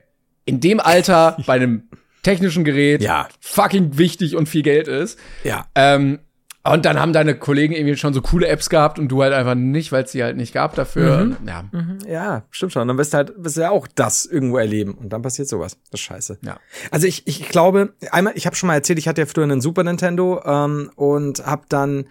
in 0.44 0.58
dem 0.60 0.80
Alter 0.80 1.36
bei 1.46 1.54
einem 1.54 1.84
technischen 2.22 2.64
Gerät 2.64 3.02
Ja. 3.02 3.28
fucking 3.40 3.98
wichtig 3.98 4.36
und 4.36 4.48
viel 4.48 4.62
Geld 4.62 4.88
ist. 4.88 5.18
Ja. 5.44 5.66
Ähm, 5.74 6.18
und 6.62 6.84
dann 6.84 7.00
haben 7.00 7.14
deine 7.14 7.34
Kollegen 7.38 7.72
irgendwie 7.72 7.96
schon 7.96 8.12
so 8.12 8.20
coole 8.20 8.46
Apps 8.46 8.68
gehabt 8.68 8.98
und 8.98 9.08
du 9.08 9.22
halt 9.22 9.32
einfach 9.32 9.54
nicht, 9.54 9.92
weil 9.92 10.04
es 10.04 10.12
die 10.12 10.22
halt 10.22 10.36
nicht 10.36 10.52
gab 10.52 10.74
dafür. 10.74 11.24
Mhm. 11.24 11.36
Ja. 11.48 11.64
Ja, 12.06 12.42
stimmt 12.50 12.74
schon. 12.74 12.86
Dann 12.86 12.98
wirst 12.98 13.14
du 13.14 13.16
halt, 13.16 13.32
wirst 13.38 13.56
du 13.56 13.62
ja 13.62 13.70
auch 13.70 13.88
das 13.94 14.26
irgendwo 14.26 14.58
erleben. 14.58 14.92
Und 14.92 15.08
dann 15.10 15.22
passiert 15.22 15.48
sowas. 15.48 15.78
Das 15.90 16.00
ist 16.00 16.04
scheiße. 16.04 16.38
Ja. 16.42 16.58
Also 16.90 17.06
ich, 17.06 17.26
ich 17.26 17.48
glaube, 17.48 17.94
einmal, 18.10 18.34
ich 18.36 18.44
habe 18.44 18.56
schon 18.56 18.66
mal 18.66 18.74
erzählt, 18.74 18.98
ich 18.98 19.08
hatte 19.08 19.22
ja 19.22 19.26
früher 19.26 19.44
einen 19.44 19.62
Super 19.62 19.84
Nintendo 19.84 20.42
ähm, 20.44 20.90
und 20.96 21.46
habe 21.46 21.62
dann 21.70 22.04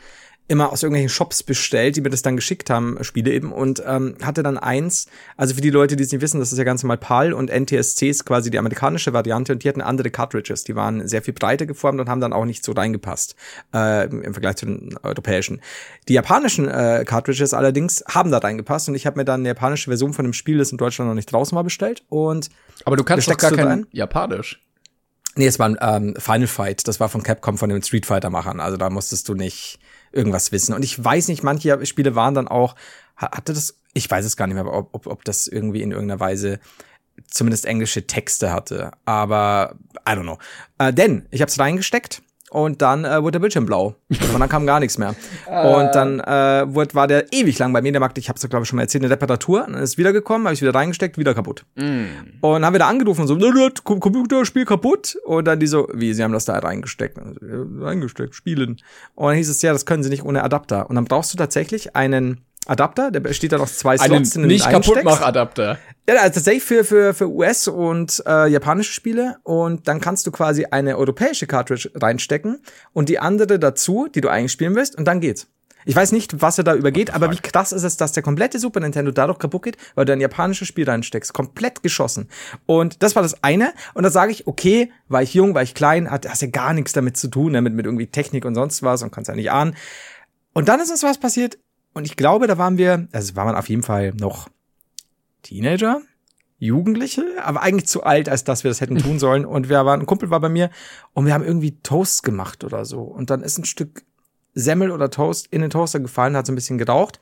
immer 0.49 0.71
aus 0.71 0.81
irgendwelchen 0.81 1.09
Shops 1.09 1.43
bestellt, 1.43 1.95
die 1.95 2.01
mir 2.01 2.09
das 2.09 2.23
dann 2.23 2.35
geschickt 2.35 2.69
haben, 2.71 2.97
Spiele 3.03 3.31
eben, 3.31 3.53
und 3.53 3.81
ähm, 3.85 4.15
hatte 4.21 4.41
dann 4.41 4.57
eins, 4.57 5.05
also 5.37 5.53
für 5.53 5.61
die 5.61 5.69
Leute, 5.69 5.95
die 5.95 6.03
es 6.03 6.11
nicht 6.11 6.21
wissen, 6.21 6.39
das 6.39 6.51
ist 6.51 6.57
ja 6.57 6.63
ganz 6.63 6.81
normal 6.81 6.97
PAL 6.97 7.33
und 7.33 7.51
NTSC 7.51 8.09
ist 8.09 8.25
quasi 8.25 8.49
die 8.49 8.57
amerikanische 8.57 9.13
Variante 9.13 9.53
und 9.53 9.63
die 9.63 9.69
hatten 9.69 9.81
andere 9.81 10.09
Cartridges, 10.09 10.63
die 10.63 10.75
waren 10.75 11.07
sehr 11.07 11.21
viel 11.21 11.35
breiter 11.35 11.67
geformt 11.67 12.01
und 12.01 12.09
haben 12.09 12.19
dann 12.19 12.33
auch 12.33 12.45
nicht 12.45 12.65
so 12.65 12.71
reingepasst 12.71 13.35
äh, 13.75 14.07
im 14.07 14.33
Vergleich 14.33 14.55
zu 14.55 14.65
den 14.65 14.97
europäischen. 15.03 15.61
Die 16.07 16.13
japanischen 16.13 16.67
äh, 16.67 17.05
Cartridges 17.05 17.53
allerdings 17.53 18.03
haben 18.07 18.31
da 18.31 18.39
reingepasst 18.39 18.89
und 18.89 18.95
ich 18.95 19.05
habe 19.05 19.17
mir 19.17 19.25
dann 19.25 19.41
eine 19.41 19.49
japanische 19.49 19.91
Version 19.91 20.13
von 20.13 20.25
dem 20.25 20.33
Spiel, 20.33 20.57
das 20.57 20.71
in 20.71 20.79
Deutschland 20.79 21.09
noch 21.09 21.15
nicht 21.15 21.31
draußen 21.31 21.55
war, 21.55 21.63
bestellt 21.63 22.03
und 22.09 22.49
Aber 22.85 22.97
du 22.97 23.03
kannst 23.03 23.29
doch 23.29 23.37
gar 23.37 23.51
kein? 23.51 23.85
Japanisch. 23.91 24.59
Nee, 25.35 25.45
es 25.45 25.59
war 25.59 25.69
ein 25.69 25.77
ähm, 25.79 26.15
Final 26.17 26.47
Fight. 26.47 26.87
Das 26.87 26.99
war 26.99 27.07
von 27.07 27.23
Capcom, 27.23 27.57
von 27.57 27.69
den 27.69 27.83
Street 27.83 28.05
Fighter-Machern. 28.05 28.59
Also 28.59 28.77
da 28.77 28.89
musstest 28.89 29.29
du 29.29 29.35
nicht 29.35 29.79
irgendwas 30.11 30.51
wissen. 30.51 30.73
Und 30.73 30.83
ich 30.83 31.03
weiß 31.03 31.27
nicht, 31.27 31.43
manche 31.43 31.85
Spiele 31.85 32.15
waren 32.15 32.33
dann 32.33 32.47
auch, 32.47 32.75
ha- 33.17 33.31
hatte 33.31 33.53
das, 33.53 33.79
ich 33.93 34.09
weiß 34.09 34.25
es 34.25 34.37
gar 34.37 34.47
nicht 34.47 34.55
mehr, 34.55 34.65
ob, 34.71 34.93
ob, 34.93 35.07
ob 35.07 35.23
das 35.25 35.47
irgendwie 35.47 35.81
in 35.81 35.91
irgendeiner 35.91 36.19
Weise 36.19 36.59
zumindest 37.27 37.65
englische 37.65 38.07
Texte 38.07 38.51
hatte. 38.51 38.91
Aber 39.05 39.75
I 40.07 40.11
don't 40.11 40.23
know. 40.23 40.37
Äh, 40.77 40.93
denn 40.93 41.27
ich 41.31 41.41
habe 41.41 41.49
es 41.49 41.59
reingesteckt 41.59 42.21
und 42.51 42.81
dann 42.81 43.05
äh, 43.05 43.21
wurde 43.21 43.33
der 43.33 43.39
Bildschirm 43.39 43.65
blau. 43.65 43.95
Und 44.33 44.39
dann 44.39 44.49
kam 44.49 44.65
gar 44.65 44.79
nichts 44.79 44.97
mehr. 44.97 45.15
Und 45.47 45.93
dann 45.93 46.19
äh, 46.19 46.65
wurde, 46.73 46.93
war 46.95 47.07
der 47.07 47.31
ewig 47.31 47.59
lang 47.59 47.71
bei 47.73 47.81
mir. 47.81 47.91
Der 47.91 47.99
Markt, 48.01 48.17
ich 48.17 48.27
habe 48.29 48.37
es 48.41 48.49
glaube 48.49 48.63
ich 48.63 48.69
schon 48.69 48.77
mal 48.77 48.83
erzählt, 48.83 49.03
eine 49.03 49.11
Reparatur. 49.11 49.65
Dann 49.67 49.75
ist 49.81 49.97
wiedergekommen, 49.97 50.47
habe 50.47 50.53
ich 50.55 50.61
wieder 50.61 50.73
reingesteckt, 50.73 51.17
wieder 51.17 51.33
kaputt. 51.33 51.65
Und 52.41 52.65
haben 52.65 52.73
wir 52.73 52.79
da 52.79 52.87
angerufen 52.87 53.21
und 53.21 53.27
so, 53.27 53.35
"Nö, 53.35 53.51
nö, 53.53 53.69
Com- 53.83 53.99
Computerspiel 53.99 54.65
kaputt. 54.65 55.17
Und 55.25 55.45
dann 55.45 55.59
die 55.59 55.67
so, 55.67 55.87
wie, 55.93 56.13
sie 56.13 56.23
haben 56.23 56.33
das 56.33 56.45
da 56.45 56.57
reingesteckt. 56.57 57.17
Und 57.17 57.39
so, 57.39 57.45
"Ja, 57.45 57.85
Reingesteckt, 57.85 58.33
spielen. 58.35 58.77
Und 59.15 59.27
dann 59.27 59.35
hieß 59.35 59.49
es, 59.49 59.61
ja, 59.61 59.71
das 59.73 59.85
können 59.85 60.03
sie 60.03 60.09
nicht 60.09 60.23
ohne 60.23 60.43
Adapter. 60.43 60.89
Und 60.89 60.95
dann 60.95 61.05
brauchst 61.05 61.31
du 61.33 61.37
tatsächlich 61.37 61.95
einen 61.95 62.41
Adapter, 62.65 63.09
der 63.11 63.19
besteht 63.19 63.51
dann 63.51 63.61
aus 63.61 63.77
zwei 63.77 63.99
Einen 63.99 64.25
Slots, 64.25 64.35
in 64.35 64.43
den 64.43 64.49
nicht 64.49 64.65
du 64.65 64.69
einsteckst. 64.69 64.89
kaputtmach-Adapter. 64.89 65.79
Ja, 66.07 66.15
also 66.15 66.35
tatsächlich 66.35 66.63
für, 66.63 66.83
für, 66.83 67.13
für 67.13 67.27
US- 67.29 67.67
und 67.67 68.23
äh, 68.27 68.47
japanische 68.47 68.93
Spiele. 68.93 69.37
Und 69.43 69.87
dann 69.87 69.99
kannst 70.01 70.27
du 70.27 70.31
quasi 70.31 70.65
eine 70.65 70.97
europäische 70.97 71.47
Cartridge 71.47 71.91
reinstecken 71.95 72.61
und 72.93 73.09
die 73.09 73.19
andere 73.19 73.59
dazu, 73.59 74.07
die 74.13 74.21
du 74.21 74.29
eigentlich 74.29 74.51
spielen 74.51 74.75
willst, 74.75 74.95
und 74.97 75.05
dann 75.05 75.19
geht's. 75.19 75.47
Ich 75.85 75.95
weiß 75.95 76.11
nicht, 76.11 76.41
was 76.41 76.57
er 76.57 76.65
da 76.65 76.75
übergeht, 76.75 77.13
aber 77.13 77.31
wie 77.31 77.37
krass 77.37 77.71
ist 77.71 77.83
es, 77.83 77.95
dass 77.95 78.11
der 78.11 78.21
komplette 78.21 78.59
Super 78.59 78.81
Nintendo 78.81 79.11
dadurch 79.11 79.39
kaputt 79.39 79.63
geht, 79.63 79.77
weil 79.95 80.05
du 80.05 80.11
ein 80.11 80.19
japanisches 80.19 80.67
Spiel 80.67 80.87
reinsteckst. 80.87 81.33
Komplett 81.33 81.81
geschossen. 81.81 82.27
Und 82.65 83.01
das 83.01 83.15
war 83.15 83.23
das 83.23 83.43
eine. 83.43 83.73
Und 83.93 84.03
da 84.03 84.09
sage 84.11 84.31
ich, 84.31 84.45
okay, 84.45 84.91
war 85.07 85.23
ich 85.23 85.33
jung, 85.33 85.55
war 85.55 85.63
ich 85.63 85.73
klein, 85.73 86.11
hat, 86.11 86.29
hast 86.29 86.41
ja 86.41 86.49
gar 86.49 86.73
nichts 86.73 86.91
damit 86.91 87.15
zu 87.15 87.29
tun, 87.29 87.53
ne, 87.53 87.61
mit, 87.61 87.73
mit 87.73 87.85
irgendwie 87.85 88.07
Technik 88.07 88.43
und 88.45 88.55
sonst 88.55 88.83
was 88.83 89.01
und 89.03 89.11
kannst 89.11 89.29
ja 89.29 89.35
nicht 89.35 89.51
ahnen. 89.51 89.73
Und 90.53 90.67
dann 90.67 90.81
ist 90.81 90.91
uns 90.91 91.01
was 91.01 91.17
passiert. 91.17 91.57
Und 91.99 92.05
ich 92.05 92.15
glaube, 92.15 92.47
da 92.47 92.57
waren 92.57 92.77
wir, 92.77 93.09
also 93.11 93.35
war 93.35 93.43
man 93.43 93.55
auf 93.55 93.67
jeden 93.67 93.83
Fall 93.83 94.13
noch 94.17 94.47
Teenager. 95.43 95.99
Jugendliche, 96.57 97.25
aber 97.43 97.61
eigentlich 97.61 97.87
zu 97.87 98.03
alt, 98.03 98.29
als 98.29 98.45
dass 98.45 98.63
wir 98.63 98.71
das 98.71 98.79
hätten 98.79 98.97
tun 98.97 99.19
sollen. 99.19 99.43
Und 99.43 99.67
wir 99.67 99.85
waren, 99.85 99.99
ein 99.99 100.05
Kumpel 100.05 100.29
war 100.29 100.39
bei 100.39 100.47
mir 100.47 100.69
und 101.11 101.25
wir 101.25 101.33
haben 101.33 101.43
irgendwie 101.43 101.77
Toast 101.83 102.23
gemacht 102.23 102.63
oder 102.63 102.85
so. 102.85 103.01
Und 103.01 103.29
dann 103.29 103.41
ist 103.41 103.57
ein 103.57 103.65
Stück 103.65 104.03
Semmel 104.53 104.91
oder 104.91 105.09
Toast 105.09 105.47
in 105.51 105.59
den 105.59 105.71
Toaster 105.71 105.99
gefallen, 105.99 106.37
hat 106.37 106.45
so 106.45 106.53
ein 106.53 106.55
bisschen 106.55 106.77
geraucht. 106.77 107.19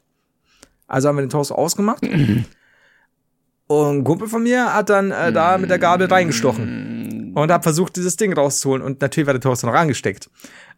Also 0.86 1.10
haben 1.10 1.16
wir 1.16 1.24
den 1.24 1.32
Toast 1.32 1.52
ausgemacht. 1.52 2.04
Und 3.68 3.98
ein 3.98 4.04
Kumpel 4.04 4.28
von 4.28 4.44
mir 4.44 4.76
hat 4.76 4.92
dann 4.92 5.10
äh, 5.10 5.34
da 5.34 5.58
mit 5.58 5.72
der 5.72 5.80
Gabel 5.80 6.08
reingestochen 6.08 7.34
und 7.36 7.52
hat 7.52 7.64
versucht, 7.64 7.96
dieses 7.96 8.16
Ding 8.16 8.34
rauszuholen. 8.34 8.82
Und 8.82 9.02
natürlich 9.02 9.28
war 9.28 9.34
der 9.34 9.42
Toaster 9.42 9.68
noch 9.68 9.74
angesteckt. 9.74 10.30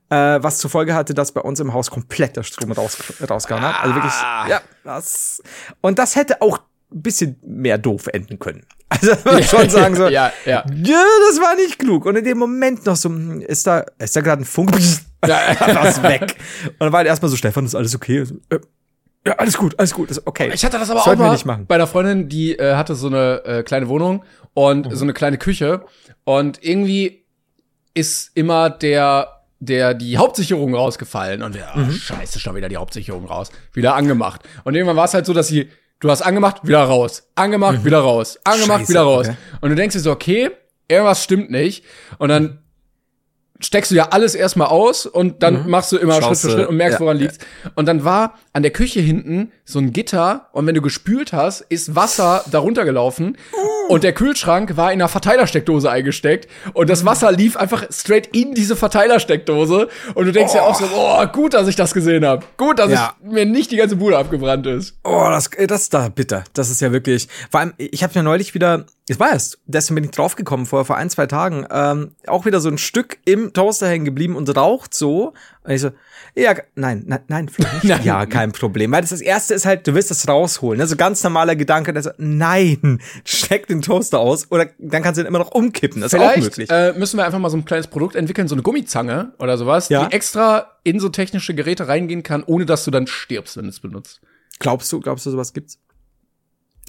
Äh, 0.10 0.42
was 0.42 0.58
zur 0.58 0.70
Folge 0.70 0.96
hatte, 0.96 1.14
dass 1.14 1.32
bei 1.32 1.42
uns 1.42 1.60
im 1.60 1.74
Haus 1.74 1.92
komplett 1.92 2.36
der 2.36 2.44
Strom 2.44 2.72
raus, 2.72 2.98
rausgehauen 3.30 3.64
hat. 3.64 3.84
Also 3.84 3.96
wirklich, 3.96 4.14
ja, 4.50 4.62
das. 4.84 5.42
Und 5.82 6.00
das 6.00 6.16
hätte 6.16 6.42
auch 6.42 6.60
ein 6.92 7.02
bisschen 7.04 7.38
mehr 7.46 7.78
doof 7.78 8.08
enden 8.08 8.40
können. 8.40 8.66
Also 8.92 9.12
man 9.24 9.44
schon 9.44 9.70
sagen 9.70 9.96
so, 9.96 10.08
ja, 10.10 10.34
ja. 10.48 10.66
ja, 10.84 11.04
das 11.30 11.40
war 11.40 11.56
nicht 11.56 11.78
klug. 11.78 12.08
Und 12.08 12.16
in 12.16 12.26
dem 12.26 12.40
Moment 12.40 12.88
noch 12.88 12.96
so, 12.96 13.08
hm, 13.08 13.40
ist 13.42 13.68
da, 13.68 13.86
ist 14.00 14.16
da 14.16 14.22
gerade 14.22 14.42
ein 14.42 14.46
Funk? 14.46 14.72
Ja, 15.28 15.38
was 15.76 16.02
weg. 16.02 16.38
Und 16.66 16.80
dann 16.80 16.92
war 16.94 17.00
halt 17.00 17.08
erstmal 17.08 17.30
so, 17.30 17.36
Stefan, 17.36 17.66
ist 17.66 17.76
alles 17.76 17.94
okay? 17.94 18.24
So, 18.24 18.36
äh, 18.50 18.60
ja, 19.28 19.34
alles 19.34 19.58
gut, 19.58 19.78
alles 19.78 19.94
gut, 19.94 20.10
ist 20.10 20.26
okay. 20.26 20.50
Ich 20.54 20.64
hatte 20.64 20.80
das 20.80 20.90
aber 20.90 21.02
Sollten 21.02 21.22
auch 21.22 21.26
mal 21.28 21.34
nicht 21.34 21.46
machen. 21.46 21.66
bei 21.68 21.76
einer 21.76 21.88
Freundin, 21.88 22.30
die 22.30 22.58
äh, 22.58 22.76
hatte 22.76 22.96
so 22.96 23.08
eine 23.08 23.44
äh, 23.44 23.64
kleine 23.64 23.90
Wohnung 23.90 24.24
und 24.54 24.88
so 24.96 25.04
eine 25.04 25.14
kleine 25.14 25.38
Küche 25.38 25.84
und 26.24 26.64
irgendwie 26.64 27.26
ist 27.94 28.32
immer 28.34 28.70
der 28.70 29.39
der 29.60 29.94
die 29.94 30.18
Hauptsicherung 30.18 30.74
rausgefallen 30.74 31.44
und 31.44 31.54
wir, 31.54 31.68
ah, 31.76 31.90
scheiße, 31.92 32.40
schon 32.40 32.56
wieder 32.56 32.70
die 32.70 32.78
Hauptsicherung 32.78 33.26
raus, 33.26 33.52
wieder 33.74 33.96
angemacht. 33.96 34.42
Und 34.64 34.76
irgendwann 34.76 34.96
war 34.96 35.06
es 35.06 35.14
halt 35.14 35.26
so, 35.26 35.34
dass 35.34 35.48
sie 35.48 35.70
du 36.00 36.10
hast 36.10 36.22
angemacht, 36.22 36.66
wieder 36.66 36.84
raus, 36.84 37.28
angemacht, 37.36 37.84
wieder 37.84 38.00
raus, 38.00 38.40
angemacht, 38.44 38.82
Scheiße, 38.82 38.90
wieder 38.90 39.02
raus. 39.02 39.28
okay. 39.28 39.38
Und 39.62 39.70
du 39.70 39.76
denkst 39.76 39.94
dir 39.94 40.00
so, 40.00 40.12
okay, 40.12 40.52
irgendwas 40.88 41.24
stimmt 41.24 41.52
nicht 41.52 41.84
und 42.18 42.30
dann 42.30 42.60
steckst 43.62 43.92
du 43.92 43.96
ja 43.96 44.08
alles 44.12 44.36
erstmal 44.36 44.68
aus 44.68 45.06
und 45.06 45.44
dann 45.44 45.70
machst 45.70 45.92
du 45.92 45.98
immer 45.98 46.16
Mhm. 46.16 46.22
Schaust 46.22 46.42
Schritt 46.42 46.52
für 46.52 46.58
Schritt 46.58 46.70
und 46.70 46.78
merkst, 46.78 47.00
ja, 47.00 47.06
woran 47.06 47.18
ja. 47.18 47.24
liegt's. 47.24 47.40
Und 47.76 47.86
dann 47.88 48.06
war 48.06 48.40
an 48.54 48.64
der 48.64 48.72
Küche 48.72 49.02
hinten 49.02 49.52
so 49.66 49.80
ein 49.80 49.92
Gitter 49.92 50.48
und 50.54 50.66
wenn 50.66 50.76
du 50.76 50.82
gespült 50.82 51.34
hast, 51.34 51.62
ist 51.62 51.96
Wasser 51.96 52.46
darunter 52.50 52.86
gelaufen 52.86 53.38
Uh. 53.54 53.79
Und 53.90 54.04
der 54.04 54.14
Kühlschrank 54.14 54.78
war 54.78 54.94
in 54.94 55.02
einer 55.02 55.10
Verteilersteckdose 55.10 55.90
eingesteckt 55.90 56.48
und 56.74 56.90
das 56.90 57.06
Wasser 57.06 57.32
lief 57.32 57.58
einfach 57.58 57.86
straight 57.92 58.28
in 58.36 58.54
diese 58.54 58.76
Verteilersteckdose 58.76 59.90
und 60.14 60.26
du 60.26 60.32
denkst 60.32 60.54
ja 60.54 60.62
auch 60.62 60.76
so, 60.76 60.86
oh, 60.96 61.26
gut, 61.28 61.54
dass 61.54 61.68
ich 61.68 61.76
das 61.76 61.94
gesehen 61.94 62.26
habe. 62.26 62.46
Gut, 62.58 62.80
dass 62.80 62.92
Ja. 62.92 63.14
ich, 63.24 63.32
mir 63.32 63.46
nicht 63.46 63.72
die 63.72 63.78
ganze 63.78 63.96
Bude 63.96 64.18
abgebrannt 64.18 64.66
ist. 64.68 64.98
Oh, 65.04 65.26
das, 65.30 65.48
äh, 65.54 65.68
das 65.68 65.82
ist 65.84 65.94
da 65.94 66.10
bitter. 66.10 66.44
Das 66.54 66.70
ist 66.70 66.82
ja 66.82 66.92
wirklich. 66.92 67.28
Vor 67.50 67.60
allem, 67.60 67.74
ich 67.78 68.04
habe 68.04 68.18
mir 68.18 68.24
neulich 68.24 68.54
wieder, 68.54 68.86
war 69.18 69.32
erst, 69.32 69.58
deswegen 69.66 69.96
bin 69.96 70.04
ich 70.06 70.12
draufgekommen 70.12 70.66
vor 70.66 70.86
vor 70.86 70.96
ein 70.98 71.10
zwei 71.10 71.26
Tagen, 71.26 71.66
ähm, 71.72 72.12
auch 72.28 72.46
wieder 72.46 72.60
so 72.60 72.70
ein 72.70 72.78
Stück 72.78 73.18
im 73.26 73.54
Toaster 73.54 73.88
hängen 73.88 74.06
geblieben 74.06 74.36
und 74.36 74.56
raucht 74.56 74.94
so. 74.94 75.34
Und 75.70 75.76
ich 75.76 75.82
so, 75.82 75.92
ja, 76.36 76.56
nein, 76.74 77.04
nein, 77.06 77.20
nein, 77.28 77.46
nicht. 77.58 77.84
Nein. 77.84 78.02
ja, 78.04 78.26
kein 78.26 78.52
Problem. 78.52 78.92
Weil 78.92 79.02
das, 79.02 79.12
das 79.12 79.22
erste 79.22 79.54
ist 79.54 79.68
halt, 79.68 79.86
du 79.86 79.94
willst 79.94 80.10
das 80.10 80.28
rausholen. 80.28 80.82
Also 80.82 80.96
ganz 80.96 81.24
normaler 81.24 81.56
Gedanke, 81.56 81.94
der 81.94 82.02
so, 82.02 82.10
nein, 82.18 83.00
steck 83.24 83.68
den 83.68 83.84
Toaster 83.84 84.18
aus 84.18 84.52
oder 84.52 84.68
dann 84.80 85.04
kannst 85.04 85.20
du 85.20 85.22
ihn 85.22 85.28
immer 85.28 85.38
noch 85.38 85.52
umkippen. 85.52 86.02
Das 86.02 86.12
ist 86.12 86.20
auch 86.20 86.24
Vielleicht 86.32 86.44
möglich. 86.58 86.72
äh, 86.72 86.94
müssen 86.94 87.18
wir 87.18 87.26
einfach 87.26 87.38
mal 87.38 87.52
so 87.52 87.58
ein 87.58 87.66
kleines 87.66 87.86
Produkt 87.86 88.16
entwickeln, 88.16 88.48
so 88.48 88.56
eine 88.56 88.64
Gummizange 88.64 89.34
oder 89.38 89.60
sowas, 89.60 89.90
Ja. 89.90 90.06
die 90.08 90.16
extra 90.16 90.72
in 90.84 91.00
so 91.00 91.10
technische 91.10 91.54
Geräte 91.54 91.88
reingehen 91.88 92.24
kann, 92.24 92.44
ohne 92.44 92.66
dass 92.66 92.84
du 92.84 92.90
dann 92.90 93.06
stirbst, 93.06 93.56
wenn 93.56 93.66
du 93.66 93.70
es 93.70 93.80
benutzt. 93.80 94.22
Glaubst 94.58 94.92
du, 94.92 95.00
glaubst 95.00 95.28
du, 95.28 95.30
sowas 95.30 95.54
gibt's? 95.54 95.78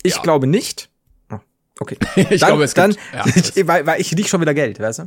Ich 0.03 0.17
Ja. 0.17 0.23
glaube 0.23 0.47
nicht. 0.47 0.89
Oh, 1.31 1.39
okay. 1.81 1.99
Ich 2.31 2.41
dann, 2.41 2.49
glaube, 2.49 2.65
es 2.65 2.73
dann, 2.73 2.93
gibt- 2.93 3.03
ja, 3.15 3.25
ich, 3.57 3.67
weil, 3.69 3.87
weil 3.87 4.01
ich 4.01 4.17
riech 4.17 4.29
schon 4.29 4.41
wieder 4.41 4.55
Geld, 4.55 4.81
weißt 4.81 5.01
du? 5.01 5.07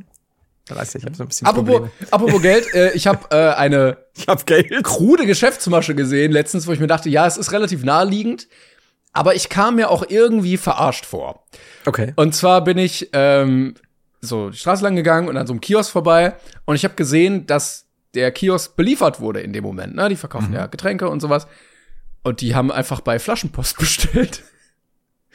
Weißt 0.69 0.93
du, 0.93 0.99
ich 0.99 1.05
habe 1.05 1.15
so 1.15 1.23
ein 1.23 1.27
bisschen 1.27 1.45
Apropos, 1.47 1.75
Probleme. 1.75 1.91
apropos 2.11 2.41
Geld, 2.41 2.73
äh, 2.73 2.91
ich 2.93 3.05
habe 3.07 3.27
äh, 3.31 3.53
eine 3.55 3.97
Ich 4.15 4.27
hab 4.27 4.45
Geld. 4.45 4.83
krude 4.83 5.25
Geschäftsmasche 5.25 5.93
gesehen 5.95 6.31
letztens, 6.31 6.67
wo 6.67 6.71
ich 6.71 6.79
mir 6.79 6.87
dachte, 6.87 7.09
ja, 7.09 7.27
es 7.27 7.35
ist 7.37 7.51
relativ 7.51 7.83
naheliegend, 7.83 8.47
aber 9.11 9.35
ich 9.35 9.49
kam 9.49 9.75
mir 9.75 9.89
auch 9.89 10.05
irgendwie 10.07 10.57
verarscht 10.57 11.05
vor. 11.05 11.43
Okay. 11.85 12.13
Und 12.15 12.33
zwar 12.33 12.63
bin 12.63 12.77
ich 12.77 13.09
ähm, 13.13 13.75
so 14.21 14.49
die 14.51 14.57
Straße 14.57 14.83
lang 14.83 14.95
gegangen 14.95 15.27
und 15.27 15.35
an 15.35 15.47
so 15.47 15.53
einem 15.53 15.61
Kiosk 15.61 15.91
vorbei 15.91 16.35
und 16.65 16.75
ich 16.75 16.85
habe 16.85 16.95
gesehen, 16.95 17.45
dass 17.45 17.85
der 18.13 18.31
Kiosk 18.31 18.75
beliefert 18.75 19.19
wurde 19.19 19.41
in 19.41 19.51
dem 19.53 19.63
Moment. 19.63 19.95
Ne? 19.95 20.07
Die 20.07 20.15
verkaufen 20.15 20.53
ja 20.53 20.67
Getränke 20.67 21.09
und 21.09 21.19
sowas. 21.19 21.47
Und 22.21 22.39
die 22.41 22.55
haben 22.55 22.71
einfach 22.71 23.01
bei 23.01 23.19
Flaschenpost 23.19 23.77
bestellt. 23.79 24.43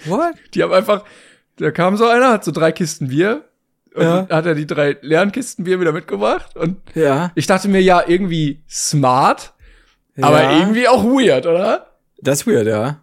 What? 0.07 0.35
Die 0.55 0.63
haben 0.63 0.73
einfach, 0.73 1.05
da 1.57 1.71
kam 1.71 1.97
so 1.97 2.07
einer, 2.07 2.31
hat 2.31 2.45
so 2.45 2.53
drei 2.53 2.73
Kisten 2.73 3.09
Bier 3.09 3.45
und 3.99 4.05
Ja. 4.05 4.27
hat 4.31 4.47
er 4.47 4.55
die 4.55 4.67
drei 4.67 4.97
leeren 5.03 5.33
Kisten 5.33 5.65
Bier 5.65 5.81
wieder 5.81 5.93
mitgebracht. 5.93 6.57
Und 6.57 6.79
Ja. 6.95 7.31
ich 7.35 7.47
dachte 7.47 7.69
mir 7.69 7.81
ja 7.83 8.03
irgendwie 8.07 8.63
smart, 8.69 9.53
aber 10.21 10.43
Ja. 10.43 10.59
irgendwie 10.59 10.89
auch 10.89 11.05
weird, 11.05 11.47
oder? 11.47 11.87
Das 12.21 12.41
ist 12.41 12.47
weird, 12.47 12.67
ja. 12.67 13.03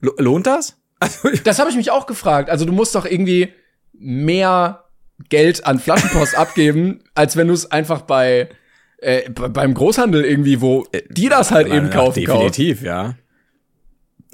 Lo- 0.00 0.14
lohnt 0.18 0.46
das? 0.46 0.76
Also, 1.00 1.30
Das 1.44 1.58
habe 1.58 1.68
ich 1.70 1.76
mich 1.76 1.90
auch 1.90 2.06
gefragt. 2.06 2.48
Also 2.48 2.64
du 2.64 2.72
musst 2.72 2.94
doch 2.94 3.04
irgendwie 3.04 3.52
mehr 3.92 4.84
Geld 5.28 5.66
an 5.66 5.78
Flaschenpost 5.80 6.34
abgeben, 6.38 7.02
als 7.14 7.36
wenn 7.36 7.48
du 7.48 7.54
es 7.54 7.70
einfach 7.70 8.02
bei 8.02 8.48
äh, 8.98 9.28
be- 9.30 9.48
beim 9.48 9.74
Großhandel 9.74 10.24
irgendwie, 10.24 10.60
wo 10.60 10.86
die 11.10 11.28
das 11.28 11.50
halt 11.50 11.66
eben 11.66 11.86
Ja, 11.86 11.92
kaufen, 11.92 12.24
kaufst. 12.24 12.56
Definitiv, 12.58 12.82
ja. 12.82 13.14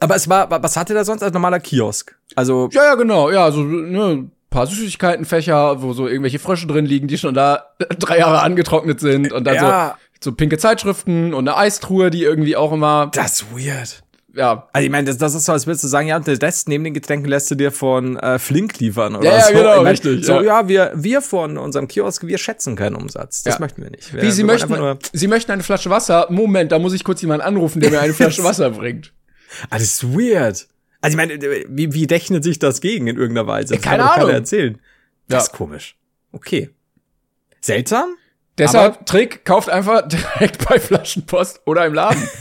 Aber 0.01 0.15
es 0.15 0.29
war, 0.29 0.51
wa- 0.51 0.63
was 0.63 0.77
hatte 0.77 0.93
der 0.93 1.05
sonst 1.07 1.23
als 1.23 1.33
normaler 1.33 1.59
Kiosk? 1.59 2.17
Also, 2.37 2.69
Ja, 2.73 2.85
ja, 2.85 2.95
genau. 2.95 3.31
Ja, 3.31 3.51
so 3.51 3.63
ne, 3.63 4.31
paar 4.51 4.67
Süßigkeitenfächer, 4.67 5.83
wo 5.83 5.93
so 5.93 6.07
irgendwelche 6.09 6.39
Frösche 6.39 6.67
drin 6.67 6.87
liegen, 6.87 7.09
die 7.09 7.19
schon 7.19 7.35
da 7.35 7.67
drei 7.99 8.19
Jahre 8.19 8.41
angetrocknet 8.43 9.01
sind 9.01 9.33
und 9.33 9.45
dann 9.45 9.55
Ja. 9.55 9.97
so, 10.21 10.31
so 10.31 10.37
pinke 10.37 10.59
Zeitschriften 10.59 11.35
und 11.35 11.49
eine 11.49 11.57
Eistruhe, 11.57 12.11
die 12.11 12.23
irgendwie 12.23 12.57
auch 12.57 12.73
immer, 12.73 13.11
das 13.15 13.43
ist 13.43 13.47
weird. 13.53 14.03
ja, 14.35 14.67
Also 14.73 14.85
ich 14.85 14.91
meine, 14.91 15.07
das, 15.07 15.19
das 15.19 15.35
ist 15.35 15.45
so, 15.47 15.53
als 15.53 15.67
würdest 15.67 15.85
du 15.85 15.89
sagen, 15.89 16.09
ja, 16.09 16.17
und 16.17 16.27
den 16.27 16.37
Rest 16.39 16.69
neben 16.69 16.85
den 16.85 16.95
Getränken 16.95 17.29
lässt 17.29 17.51
du 17.51 17.55
dir 17.57 17.71
von 17.73 18.17
äh, 18.19 18.39
Flink 18.39 18.79
liefern 18.79 19.17
oder 19.17 19.25
Ja, 19.29 19.37
ja, 19.39 19.43
so. 19.45 19.53
genau, 19.53 19.71
ich 19.77 19.83
mein, 19.83 19.87
richtig, 19.89 20.25
So, 20.25 20.35
ja. 20.35 20.43
ja, 20.63 20.69
wir, 20.69 20.93
wir 20.95 21.23
von 21.23 21.59
unserem 21.59 21.87
Kiosk, 21.89 22.27
wir 22.27 22.39
schätzen 22.39 22.75
keinen 22.77 22.97
Umsatz. 22.97 23.43
Das 23.43 23.55
Ja. 23.55 23.61
möchten 23.61 23.83
wir 23.83 23.91
nicht. 23.91 24.13
Wir, 24.15 24.23
Wie, 24.23 24.31
Sie 24.31 24.45
möchten, 24.45 24.75
Sie 25.13 25.29
möchten 25.29 25.53
eine 25.53 25.63
Flasche 25.63 25.91
Wasser? 25.91 26.27
Moment, 26.31 26.73
da 26.73 26.79
muss 26.79 26.93
ich 26.95 27.05
kurz 27.05 27.21
jemanden 27.23 27.45
anrufen, 27.47 27.81
der 27.81 27.91
mir 27.91 28.01
eine 28.01 28.15
Flasche 28.15 28.43
Wasser 28.45 28.71
bringt. 28.71 29.13
ah, 29.71 29.75
das 29.79 29.83
ist 29.83 30.05
weird. 30.15 30.67
Also 31.01 31.17
ich 31.17 31.17
meine, 31.17 31.41
wie, 31.69 31.95
wie 31.95 32.05
rechnet 32.05 32.43
sich 32.45 32.59
das 32.59 32.81
gegen 32.81 33.07
in 33.07 33.17
irgendeiner 33.17 33.47
Weise? 33.47 33.75
Das 33.75 33.83
Keine 33.83 34.11
Ahnung. 34.11 34.31
erzählen. 34.31 34.79
Das 35.29 35.45
Ja. 35.45 35.47
ist 35.51 35.53
komisch. 35.57 35.97
Okay. 36.33 36.71
Seltsam? 37.61 38.15
Deshalb, 38.57 39.07
Trick, 39.07 39.45
kauft 39.45 39.69
einfach 39.71 40.07
direkt 40.09 40.69
bei 40.69 40.81
Flaschenpost 40.81 41.61
oder 41.67 41.87
im 41.87 41.95
Laden. 41.95 42.23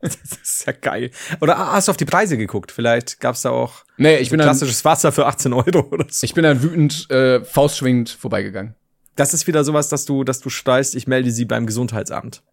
Das 0.00 0.14
ist 0.44 0.64
ja 0.64 0.72
geil. 0.72 1.10
Oder 1.40 1.58
ah, 1.58 1.72
hast 1.72 1.88
du 1.88 1.90
auf 1.90 1.96
die 1.96 2.04
Preise 2.04 2.38
geguckt? 2.38 2.70
Vielleicht 2.70 3.18
gab's 3.18 3.42
da 3.42 3.50
auch 3.50 3.82
Nee, 3.96 4.18
ich 4.18 4.30
bin 4.30 4.38
dann, 4.38 4.46
klassisches 4.46 4.84
Wasser 4.84 5.10
für 5.10 5.26
18 5.26 5.52
Euro 5.52 5.80
oder 5.90 6.06
so. 6.08 6.24
ich 6.24 6.34
bin 6.34 6.44
dann 6.44 6.62
wütend, 6.62 7.10
äh, 7.10 7.42
faustschwingend 7.44 8.08
vorbeigegangen. 8.10 8.76
Das 9.16 9.34
ist 9.34 9.48
wieder 9.48 9.64
sowas, 9.64 9.88
dass 9.88 10.04
du, 10.04 10.22
dass 10.22 10.38
du 10.38 10.50
steigst, 10.50 10.94
ich 10.94 11.08
melde 11.08 11.32
sie 11.32 11.46
beim 11.46 11.66
Gesundheitsamt. 11.66 12.44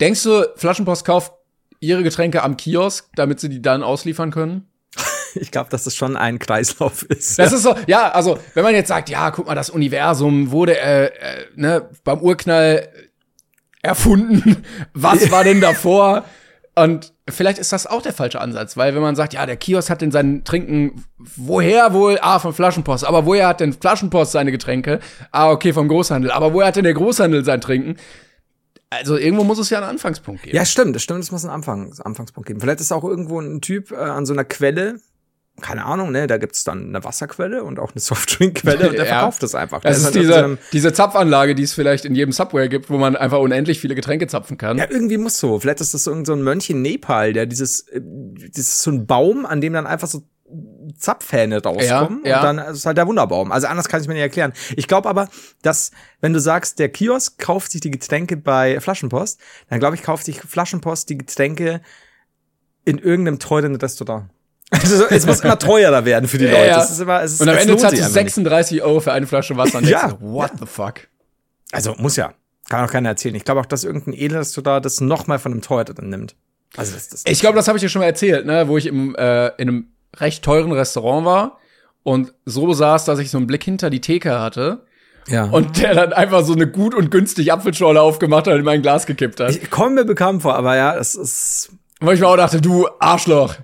Denkst 0.00 0.22
du, 0.22 0.46
Flaschenpost 0.54 1.04
kauft 1.04 1.32
ihre 1.84 2.02
Getränke 2.02 2.42
am 2.42 2.56
Kiosk, 2.56 3.08
damit 3.14 3.40
sie 3.40 3.48
die 3.48 3.62
dann 3.62 3.82
ausliefern 3.82 4.30
können? 4.30 4.68
Ich 5.36 5.50
glaube, 5.50 5.68
dass 5.68 5.82
das 5.82 5.96
schon 5.96 6.16
ein 6.16 6.38
Kreislauf 6.38 7.02
ist. 7.02 7.40
Das 7.40 7.52
ist 7.52 7.64
so, 7.64 7.74
ja, 7.88 8.12
also, 8.12 8.38
wenn 8.54 8.62
man 8.62 8.72
jetzt 8.72 8.86
sagt, 8.86 9.08
ja, 9.08 9.32
guck 9.32 9.48
mal, 9.48 9.56
das 9.56 9.68
Universum 9.68 10.52
wurde 10.52 10.78
äh, 10.78 11.06
äh, 11.06 11.10
ne, 11.56 11.88
beim 12.04 12.20
Urknall 12.20 12.88
erfunden. 13.82 14.64
Was 14.94 15.32
war 15.32 15.42
denn 15.42 15.60
davor? 15.60 16.24
Und 16.76 17.12
vielleicht 17.28 17.58
ist 17.58 17.72
das 17.72 17.86
auch 17.86 18.02
der 18.02 18.12
falsche 18.12 18.40
Ansatz, 18.40 18.76
weil 18.76 18.94
wenn 18.94 19.02
man 19.02 19.14
sagt, 19.14 19.32
ja, 19.32 19.46
der 19.46 19.56
Kiosk 19.56 19.90
hat 19.90 20.02
in 20.02 20.10
seinen 20.10 20.42
Trinken, 20.42 21.04
woher 21.18 21.92
wohl? 21.92 22.18
Ah, 22.20 22.40
von 22.40 22.52
Flaschenpost. 22.52 23.04
Aber 23.04 23.26
woher 23.26 23.46
hat 23.46 23.60
denn 23.60 23.72
Flaschenpost 23.72 24.32
seine 24.32 24.50
Getränke? 24.50 24.98
Ah, 25.30 25.50
okay, 25.50 25.72
vom 25.72 25.86
Großhandel. 25.86 26.32
Aber 26.32 26.52
woher 26.52 26.68
hat 26.68 26.76
denn 26.76 26.84
der 26.84 26.94
Großhandel 26.94 27.44
sein 27.44 27.60
Trinken? 27.60 27.96
Also 28.90 29.16
irgendwo 29.16 29.44
muss 29.44 29.58
es 29.58 29.70
ja 29.70 29.78
einen 29.78 29.88
Anfangspunkt 29.88 30.42
geben. 30.44 30.56
Ja, 30.56 30.64
stimmt, 30.64 30.94
das 30.94 31.02
stimmt, 31.02 31.20
es 31.20 31.32
muss 31.32 31.44
einen 31.44 31.52
Anfang, 31.54 31.92
Anfangspunkt 32.04 32.46
geben. 32.46 32.60
Vielleicht 32.60 32.80
ist 32.80 32.92
auch 32.92 33.04
irgendwo 33.04 33.40
ein 33.40 33.60
Typ 33.60 33.90
äh, 33.90 33.96
an 33.96 34.24
so 34.26 34.32
einer 34.32 34.44
Quelle, 34.44 35.00
keine 35.60 35.84
Ahnung, 35.84 36.10
ne, 36.10 36.26
da 36.26 36.36
gibt's 36.36 36.64
dann 36.64 36.88
eine 36.88 37.04
Wasserquelle 37.04 37.62
und 37.64 37.78
auch 37.78 37.92
eine 37.92 38.00
Softdrinkquelle 38.00 38.88
und 38.90 38.96
der 38.98 39.04
Ja. 39.06 39.18
verkauft 39.18 39.42
das 39.42 39.54
einfach. 39.54 39.80
Der 39.80 39.90
Das 39.92 39.98
ist 39.98 40.14
dann 40.14 40.22
in 40.22 40.28
so 40.28 40.32
diese, 40.34 40.58
diese 40.72 40.92
Zapfanlage, 40.92 41.54
die 41.54 41.62
es 41.62 41.72
vielleicht 41.74 42.04
in 42.04 42.14
jedem 42.14 42.32
Subway 42.32 42.68
gibt, 42.68 42.90
wo 42.90 42.98
man 42.98 43.16
einfach 43.16 43.38
unendlich 43.38 43.80
viele 43.80 43.94
Getränke 43.94 44.26
zapfen 44.26 44.58
kann. 44.58 44.78
ja, 44.78 44.86
irgendwie 44.88 45.16
muss 45.16 45.38
so. 45.38 45.58
Vielleicht 45.60 45.80
ist 45.80 45.94
das 45.94 46.04
so 46.04 46.10
irgend 46.10 46.26
so 46.26 46.32
ein 46.32 46.42
Mönch 46.42 46.70
in 46.70 46.82
Nepal, 46.82 47.32
der 47.32 47.46
dieses, 47.46 47.80
äh, 47.88 48.00
das 48.00 48.58
ist 48.58 48.82
so 48.82 48.90
ein 48.90 49.06
Baum, 49.06 49.46
an 49.46 49.60
dem 49.60 49.72
dann 49.72 49.86
einfach 49.86 50.08
so 50.08 50.22
Zapfhähne 50.98 51.62
rauskommen 51.62 52.20
Ja, 52.24 52.30
ja. 52.30 52.36
und 52.50 52.58
dann 52.58 52.58
ist 52.68 52.78
es 52.78 52.86
halt 52.86 52.98
der 52.98 53.06
Wunderbaum. 53.06 53.50
Also 53.50 53.66
anders 53.66 53.88
kann 53.88 54.00
ich 54.02 54.08
mir 54.08 54.14
nicht 54.14 54.22
erklären. 54.22 54.52
Ich 54.76 54.86
glaube 54.88 55.08
aber, 55.08 55.28
dass 55.62 55.90
wenn 56.20 56.32
du 56.32 56.40
sagst, 56.40 56.78
der 56.78 56.90
Kiosk 56.90 57.38
kauft 57.38 57.72
sich 57.72 57.80
die 57.80 57.90
Getränke 57.90 58.36
bei 58.36 58.78
Flaschenpost, 58.80 59.40
dann 59.70 59.80
glaube 59.80 59.96
ich, 59.96 60.02
kauft 60.02 60.24
sich 60.26 60.40
Flaschenpost 60.40 61.08
die 61.08 61.18
Getränke 61.18 61.80
in 62.84 62.98
irgendeinem 62.98 63.38
teuren 63.38 63.76
Restaurant. 63.76 64.28
Also, 64.70 65.04
es 65.08 65.24
muss 65.24 65.40
immer 65.40 65.58
teurer 65.58 66.04
werden 66.04 66.26
für 66.28 66.38
die 66.38 66.46
Leute. 66.46 66.66
Ja, 66.66 66.82
Es 66.82 66.90
ist 66.90 66.98
immer, 67.00 67.22
es 67.22 67.34
ist, 67.34 67.40
und 67.40 67.48
am 67.48 67.54
es 67.54 67.62
Ende 67.62 67.74
einfach 67.74 67.92
nicht. 67.92 68.02
36 68.02 68.82
Euro 68.82 68.98
für 69.00 69.12
eine 69.12 69.26
Flasche 69.26 69.56
Wasser. 69.56 69.78
Und 69.78 69.84
Ja. 69.88 70.08
du, 70.08 70.20
what 70.20 70.50
the 70.58 70.66
fuck? 70.66 71.06
Also 71.70 71.94
muss 71.98 72.16
ja. 72.16 72.34
Kann 72.68 72.84
auch 72.84 72.90
keiner 72.90 73.10
erzählen. 73.10 73.34
Ich 73.34 73.44
glaube 73.44 73.60
auch, 73.60 73.66
dass 73.66 73.84
irgendein 73.84 74.14
Edelrestaurant 74.14 74.84
das 74.84 75.00
noch 75.00 75.26
mal 75.26 75.38
von 75.38 75.52
einem 75.52 75.62
teuerten 75.62 76.08
nimmt. 76.08 76.34
Also 76.76 76.94
das, 76.94 77.08
das 77.08 77.22
Ich 77.26 77.40
glaube, 77.40 77.56
das 77.56 77.68
habe 77.68 77.78
ich 77.78 77.82
dir 77.82 77.88
schon 77.88 78.00
mal 78.00 78.06
erzählt, 78.06 78.46
ne, 78.46 78.66
wo 78.66 78.76
ich 78.76 78.86
im, 78.86 79.14
äh, 79.14 79.48
in 79.58 79.68
einem 79.68 79.86
recht 80.18 80.44
teuren 80.44 80.72
Restaurant 80.72 81.24
war 81.26 81.58
und 82.02 82.34
so 82.44 82.72
saß, 82.72 83.04
dass 83.04 83.18
ich 83.18 83.30
so 83.30 83.38
einen 83.38 83.46
Blick 83.46 83.64
hinter 83.64 83.90
die 83.90 84.00
Theke 84.00 84.38
hatte 84.40 84.84
ja. 85.28 85.44
und 85.44 85.80
der 85.80 85.94
dann 85.94 86.12
einfach 86.12 86.44
so 86.44 86.52
eine 86.52 86.66
gut 86.66 86.94
und 86.94 87.10
günstig 87.10 87.52
Apfelschorle 87.52 88.00
aufgemacht 88.00 88.46
hat 88.46 88.54
und 88.54 88.60
in 88.60 88.64
mein 88.64 88.82
Glas 88.82 89.06
gekippt 89.06 89.40
hat. 89.40 89.50
ich 89.50 89.70
komme 89.70 89.96
mir 89.96 90.04
bekannt 90.04 90.42
vor, 90.42 90.54
aber 90.54 90.76
ja, 90.76 90.94
es 90.96 91.14
ist 91.14 91.72
Wo 92.00 92.10
ich 92.10 92.20
mir 92.20 92.28
auch 92.28 92.36
dachte, 92.36 92.60
du 92.60 92.86
Arschloch. 93.00 93.54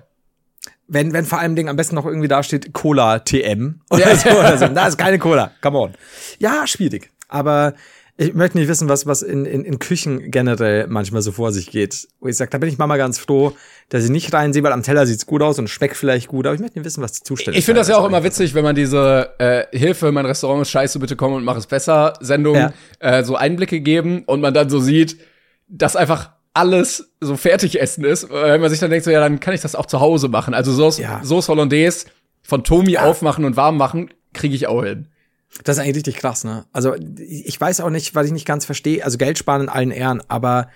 wenn, 0.87 1.13
wenn 1.13 1.25
vor 1.25 1.39
allem 1.39 1.55
Ding 1.55 1.69
am 1.69 1.75
besten 1.75 1.95
noch 1.95 2.05
irgendwie 2.05 2.27
da 2.27 2.41
steht 2.43 2.73
Cola 2.73 3.19
TM 3.19 3.81
oder 3.89 4.09
Ja. 4.09 4.15
so 4.15 4.29
oder 4.29 4.57
so. 4.57 4.67
Da 4.67 4.87
ist 4.87 4.97
keine 4.97 5.19
Cola. 5.19 5.51
Come 5.61 5.77
on. 5.77 5.93
Ja, 6.39 6.65
schwierig. 6.67 7.11
Aber 7.29 7.73
ich 8.17 8.33
möchte 8.33 8.57
nicht 8.57 8.67
wissen, 8.67 8.87
was, 8.89 9.05
was 9.05 9.21
in, 9.21 9.45
in, 9.45 9.63
in 9.65 9.79
Küchen 9.79 10.29
generell 10.31 10.87
manchmal 10.87 11.21
so 11.21 11.31
vor 11.31 11.51
sich 11.51 11.71
geht. 11.71 12.07
Wo 12.19 12.27
ich 12.27 12.37
sage, 12.37 12.51
da 12.51 12.57
bin 12.57 12.69
ich 12.69 12.77
Mama 12.77 12.97
ganz 12.97 13.17
froh, 13.17 13.53
dass 13.89 14.03
ich 14.03 14.09
nicht 14.09 14.31
reinsehe, 14.33 14.61
weil 14.63 14.73
am 14.73 14.83
Teller 14.83 15.05
sieht's 15.07 15.25
gut 15.25 15.41
aus 15.41 15.57
und 15.59 15.69
schmeckt 15.69 15.97
vielleicht 15.97 16.27
gut, 16.27 16.45
aber 16.45 16.53
ich 16.55 16.61
möchte 16.61 16.77
nicht 16.77 16.85
wissen, 16.85 17.01
was 17.01 17.13
die 17.13 17.23
Zustände 17.23 17.57
Ich 17.57 17.65
finde 17.65 17.81
das 17.81 17.87
ja 17.87 17.97
auch 17.97 18.05
immer 18.05 18.23
witzig, 18.23 18.53
wenn 18.53 18.63
man 18.63 18.75
diese 18.75 19.31
äh, 19.39 19.65
Hilfe, 19.77 20.11
mein 20.11 20.25
Restaurant 20.25 20.61
ist 20.61 20.69
scheiße, 20.69 20.99
bitte 20.99 21.15
komm 21.15 21.33
und 21.33 21.43
mach 21.43 21.57
es 21.57 21.67
besser 21.67 22.13
Sendung 22.19 22.55
Ja. 22.55 22.73
äh, 22.99 23.23
so 23.23 23.35
Einblicke 23.35 23.81
geben 23.81 24.23
und 24.25 24.41
man 24.41 24.53
dann 24.53 24.69
so 24.69 24.79
sieht, 24.79 25.17
dass 25.67 25.95
einfach 25.95 26.31
alles 26.53 27.11
so 27.21 27.37
Fertigessen 27.37 28.03
ist, 28.03 28.29
weil 28.29 28.59
man 28.59 28.69
sich 28.69 28.79
dann 28.79 28.89
denkt 28.89 29.05
so, 29.05 29.11
ja, 29.11 29.21
dann 29.21 29.39
kann 29.39 29.53
ich 29.53 29.61
das 29.61 29.73
auch 29.73 29.85
zu 29.85 29.99
Hause 30.01 30.27
machen. 30.27 30.53
Also 30.53 30.73
Sauce, 30.73 30.97
Ja. 30.99 31.21
Sauce 31.23 31.47
Hollandaise 31.47 32.07
von 32.43 32.63
Tomi 32.63 32.97
aufmachen 32.97 33.45
und 33.45 33.55
warm 33.55 33.77
machen, 33.77 34.09
kriege 34.33 34.53
ich 34.55 34.67
auch 34.67 34.83
hin. 34.83 35.07
Das 35.63 35.77
ist 35.77 35.83
eigentlich 35.83 35.97
richtig 35.97 36.15
krass, 36.17 36.43
ne? 36.43 36.65
Also 36.71 36.95
ich 37.17 37.59
weiß 37.59 37.81
auch 37.81 37.89
nicht, 37.89 38.15
was 38.15 38.25
ich 38.25 38.31
nicht 38.31 38.47
ganz 38.47 38.65
verstehe. 38.65 39.03
Also 39.03 39.17
Geld 39.17 39.37
sparen 39.37 39.63
in 39.63 39.69
allen 39.69 39.91
Ehren, 39.91 40.21
aber 40.27 40.69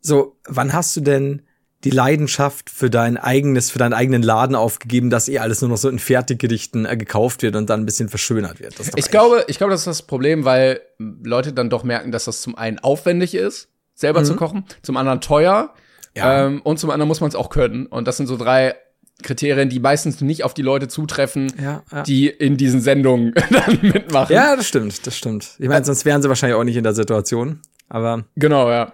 so, 0.00 0.36
wann 0.46 0.72
hast 0.72 0.96
du 0.96 1.00
denn 1.00 1.42
die 1.82 1.90
Leidenschaft 1.90 2.70
für 2.70 2.88
dein 2.88 3.16
eigenes, 3.18 3.70
für 3.70 3.78
deinen 3.78 3.92
eigenen 3.92 4.22
Laden 4.22 4.56
aufgegeben, 4.56 5.10
dass 5.10 5.28
eh 5.28 5.38
alles 5.38 5.60
nur 5.60 5.68
noch 5.70 5.76
so 5.76 5.88
in 5.88 5.98
Fertiggerichten 5.98 6.86
äh, 6.86 6.96
gekauft 6.96 7.42
wird 7.42 7.56
und 7.56 7.68
dann 7.68 7.80
ein 7.80 7.86
bisschen 7.86 8.08
verschönert 8.08 8.60
wird? 8.60 8.74
Ich 8.96 9.10
glaube, 9.10 9.44
ich 9.48 9.58
glaube, 9.58 9.72
das 9.72 9.80
ist 9.82 9.86
das 9.86 10.02
Problem, 10.02 10.44
weil 10.44 10.80
Leute 10.98 11.52
dann 11.52 11.68
doch 11.68 11.84
merken, 11.84 12.10
dass 12.10 12.24
das 12.24 12.40
zum 12.40 12.56
einen 12.56 12.78
aufwendig 12.78 13.34
ist, 13.34 13.68
selber 13.94 14.24
zu 14.24 14.34
kochen, 14.36 14.64
zum 14.82 14.96
anderen 14.96 15.20
teuer 15.20 15.74
Mhm. 16.14 16.20
Ja. 16.20 16.46
ähm, 16.46 16.62
und 16.62 16.78
zum 16.78 16.90
anderen 16.90 17.08
muss 17.08 17.20
man 17.20 17.28
es 17.28 17.34
auch 17.34 17.50
können. 17.50 17.86
Und 17.86 18.06
das 18.06 18.16
sind 18.16 18.26
so 18.26 18.36
drei 18.36 18.76
Kriterien, 19.22 19.68
die 19.68 19.80
meistens 19.80 20.20
nicht 20.20 20.42
auf 20.44 20.54
die 20.54 20.62
Leute 20.62 20.88
zutreffen, 20.88 21.52
Ja, 21.62 21.82
ja. 21.92 22.02
die 22.02 22.26
in 22.28 22.56
diesen 22.56 22.80
Sendungen 22.80 23.32
dann 23.50 23.78
mitmachen. 23.82 24.34
Ja, 24.34 24.56
das 24.56 24.66
stimmt, 24.66 25.06
das 25.06 25.16
stimmt. 25.16 25.54
Ich 25.58 25.68
meine, 25.68 25.84
sonst 25.84 26.04
wären 26.04 26.20
sie 26.22 26.28
wahrscheinlich 26.28 26.56
auch 26.56 26.64
nicht 26.64 26.76
in 26.76 26.82
der 26.84 26.94
Situation. 26.94 27.60
Aber 27.88 28.24
Genau, 28.36 28.70
ja. 28.70 28.92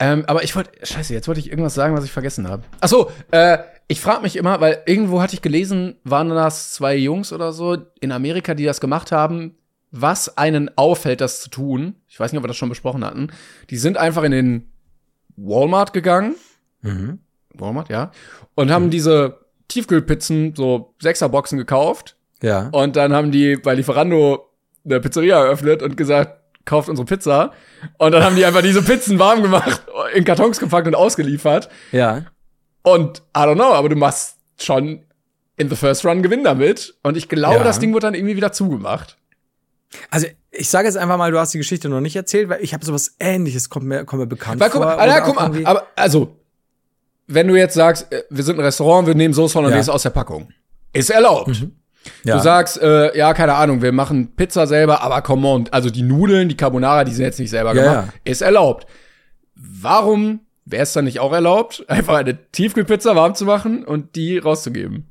Ähm, 0.00 0.24
aber 0.26 0.42
ich 0.42 0.56
wollte, 0.56 0.70
scheiße, 0.84 1.14
jetzt 1.14 1.28
wollte 1.28 1.40
ich 1.40 1.48
irgendwas 1.50 1.74
sagen, 1.74 1.94
was 1.94 2.04
ich 2.04 2.10
vergessen 2.10 2.48
habe. 2.48 2.64
Ach 2.80 2.88
so, 2.88 3.10
äh, 3.30 3.58
ich 3.86 4.00
frage 4.00 4.22
mich 4.22 4.36
immer, 4.36 4.60
weil 4.60 4.82
irgendwo 4.86 5.22
hatte 5.22 5.34
ich 5.34 5.42
gelesen, 5.42 5.96
waren 6.04 6.28
das 6.28 6.72
zwei 6.72 6.96
Jungs 6.96 7.32
oder 7.32 7.52
so 7.52 7.76
in 8.00 8.10
Amerika, 8.12 8.54
die 8.54 8.64
das 8.64 8.80
gemacht 8.80 9.12
haben, 9.12 9.54
was 9.92 10.36
einen 10.36 10.70
auffällt, 10.76 11.20
das 11.20 11.40
zu 11.40 11.50
tun. 11.50 11.94
Ich 12.08 12.18
weiß 12.18 12.32
nicht, 12.32 12.38
ob 12.38 12.44
wir 12.44 12.48
das 12.48 12.56
schon 12.56 12.68
besprochen 12.68 13.04
hatten. 13.04 13.28
Die 13.70 13.76
sind 13.76 13.96
einfach 13.96 14.22
in 14.24 14.32
den 14.32 14.72
Walmart 15.36 15.92
gegangen. 15.92 16.34
Walmart, 17.54 17.88
ja. 17.88 18.10
Und 18.54 18.70
haben 18.70 18.90
diese 18.90 19.39
Tiefkühlpizzen, 19.70 20.54
so 20.54 20.94
Sechserboxen 21.00 21.58
gekauft. 21.58 22.16
ja. 22.42 22.68
Und 22.72 22.96
dann 22.96 23.12
haben 23.12 23.30
die 23.32 23.56
bei 23.56 23.74
Lieferando 23.74 24.48
eine 24.84 25.00
Pizzeria 25.00 25.38
eröffnet 25.44 25.82
und 25.82 25.96
gesagt, 25.96 26.38
kauft 26.64 26.88
unsere 26.88 27.06
Pizza. 27.06 27.52
Und 27.98 28.12
dann 28.12 28.22
haben 28.22 28.36
die 28.36 28.44
einfach 28.44 28.62
diese 28.62 28.82
Pizzen 28.82 29.18
warm 29.18 29.42
gemacht, 29.42 29.82
in 30.14 30.24
Kartons 30.24 30.58
gepackt 30.58 30.86
und 30.86 30.94
ausgeliefert. 30.94 31.68
Ja. 31.92 32.26
Und 32.82 33.18
I 33.36 33.40
don't 33.40 33.54
know, 33.56 33.72
aber 33.72 33.88
du 33.88 33.96
machst 33.96 34.36
schon 34.60 35.04
in 35.56 35.68
the 35.68 35.76
first 35.76 36.04
run 36.06 36.22
Gewinn 36.22 36.44
damit. 36.44 36.94
Und 37.02 37.16
ich 37.16 37.28
glaube, 37.28 37.56
Ja. 37.58 37.64
das 37.64 37.78
Ding 37.78 37.92
wird 37.92 38.04
dann 38.04 38.14
irgendwie 38.14 38.36
wieder 38.36 38.52
zugemacht. 38.52 39.16
Also 40.10 40.26
ich 40.50 40.68
sage 40.68 40.86
jetzt 40.88 40.96
einfach 40.96 41.16
mal, 41.18 41.30
du 41.30 41.38
hast 41.38 41.52
die 41.52 41.58
Geschichte 41.58 41.88
noch 41.88 42.00
nicht 42.00 42.16
erzählt, 42.16 42.48
weil 42.48 42.62
ich 42.62 42.72
habe 42.74 42.84
sowas 42.84 43.16
ähnliches, 43.20 43.68
kommt 43.68 43.86
mir, 43.86 44.04
kommt 44.04 44.20
mir 44.20 44.26
bekannt 44.26 44.60
Weil 44.60 44.70
guck 44.70 44.82
vor. 44.82 44.98
Alter, 44.98 45.20
guck 45.22 45.36
mal, 45.36 45.66
aber 45.66 45.86
also, 45.96 46.36
wenn 47.32 47.48
du 47.48 47.56
jetzt 47.56 47.74
sagst, 47.74 48.12
äh, 48.12 48.22
wir 48.30 48.44
sind 48.44 48.58
ein 48.58 48.64
Restaurant, 48.64 49.06
wir 49.06 49.14
nehmen 49.14 49.34
Soße 49.34 49.54
Hollandaise 49.58 49.88
Ja. 49.90 49.94
aus 49.94 50.02
der 50.02 50.10
Packung. 50.10 50.48
Ist 50.92 51.10
erlaubt. 51.10 51.64
ja. 52.24 52.36
Du 52.36 52.42
sagst, 52.42 52.80
äh, 52.82 53.16
ja, 53.16 53.32
keine 53.34 53.54
Ahnung, 53.54 53.82
wir 53.82 53.92
machen 53.92 54.34
Pizza 54.34 54.66
selber, 54.66 55.02
aber 55.02 55.22
come 55.22 55.46
on, 55.46 55.68
also 55.70 55.90
die 55.90 56.02
Nudeln, 56.02 56.48
die 56.48 56.56
Carbonara, 56.56 57.04
die 57.04 57.12
sind 57.12 57.24
jetzt 57.24 57.38
nicht 57.38 57.50
selber 57.50 57.74
Ja, 57.74 57.82
gemacht, 58.02 58.08
ist 58.24 58.42
erlaubt. 58.42 58.86
Warum 59.54 60.40
wäre 60.64 60.82
es 60.84 60.92
dann 60.92 61.04
nicht 61.04 61.20
auch 61.20 61.32
erlaubt, 61.32 61.84
einfach 61.88 62.14
eine 62.16 62.38
Tiefkühlpizza 62.52 63.14
warm 63.16 63.34
zu 63.34 63.44
machen 63.44 63.84
und 63.84 64.16
die 64.16 64.38
rauszugeben? 64.38 65.09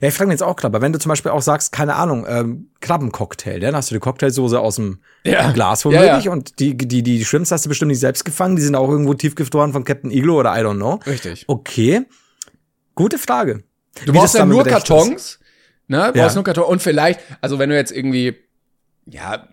Ja, 0.00 0.08
ich 0.08 0.14
frage 0.14 0.28
mich 0.28 0.34
jetzt 0.34 0.42
auch 0.42 0.56
klar, 0.56 0.70
aber 0.70 0.80
wenn 0.80 0.92
du 0.92 0.98
zum 0.98 1.10
Beispiel 1.10 1.30
auch 1.30 1.42
sagst, 1.42 1.70
keine 1.70 1.96
Ahnung, 1.96 2.24
ähm, 2.28 2.70
Krabbencocktail, 2.80 3.60
dann 3.60 3.76
hast 3.76 3.90
du 3.90 3.94
die 3.94 4.00
Cocktailsoße 4.00 4.58
aus 4.58 4.76
dem 4.76 5.00
Ja. 5.24 5.50
Glas 5.52 5.84
Ja, 5.84 5.90
womöglich 5.90 6.24
ja. 6.24 6.32
und 6.32 6.58
die, 6.60 6.76
die, 6.76 7.02
die 7.02 7.24
Shrimps 7.24 7.50
hast 7.50 7.64
du 7.66 7.68
bestimmt 7.68 7.90
nicht 7.90 8.00
selbst 8.00 8.24
gefangen, 8.24 8.56
die 8.56 8.62
sind 8.62 8.74
auch 8.74 8.88
irgendwo 8.88 9.12
tiefgefroren 9.14 9.72
von 9.72 9.84
Captain 9.84 10.10
Iglo 10.10 10.38
oder 10.40 10.54
I 10.58 10.62
don't 10.64 10.76
know. 10.76 10.98
Richtig. 11.06 11.44
Okay, 11.46 12.06
gute 12.94 13.18
Frage. 13.18 13.64
Du 14.04 14.12
Wie 14.12 14.18
brauchst 14.18 14.34
damit 14.34 14.54
nur. 14.56 14.64
Kartons, 14.64 15.38
ne? 15.88 16.10
Du 16.12 16.18
Ja. 16.18 16.24
brauchst 16.24 16.36
nur 16.36 16.44
Kartons 16.44 16.68
und 16.68 16.82
vielleicht, 16.82 17.20
also 17.40 17.58
wenn 17.58 17.68
du 17.70 17.76
jetzt 17.76 17.92
irgendwie, 17.92 18.36
ja, 19.06 19.48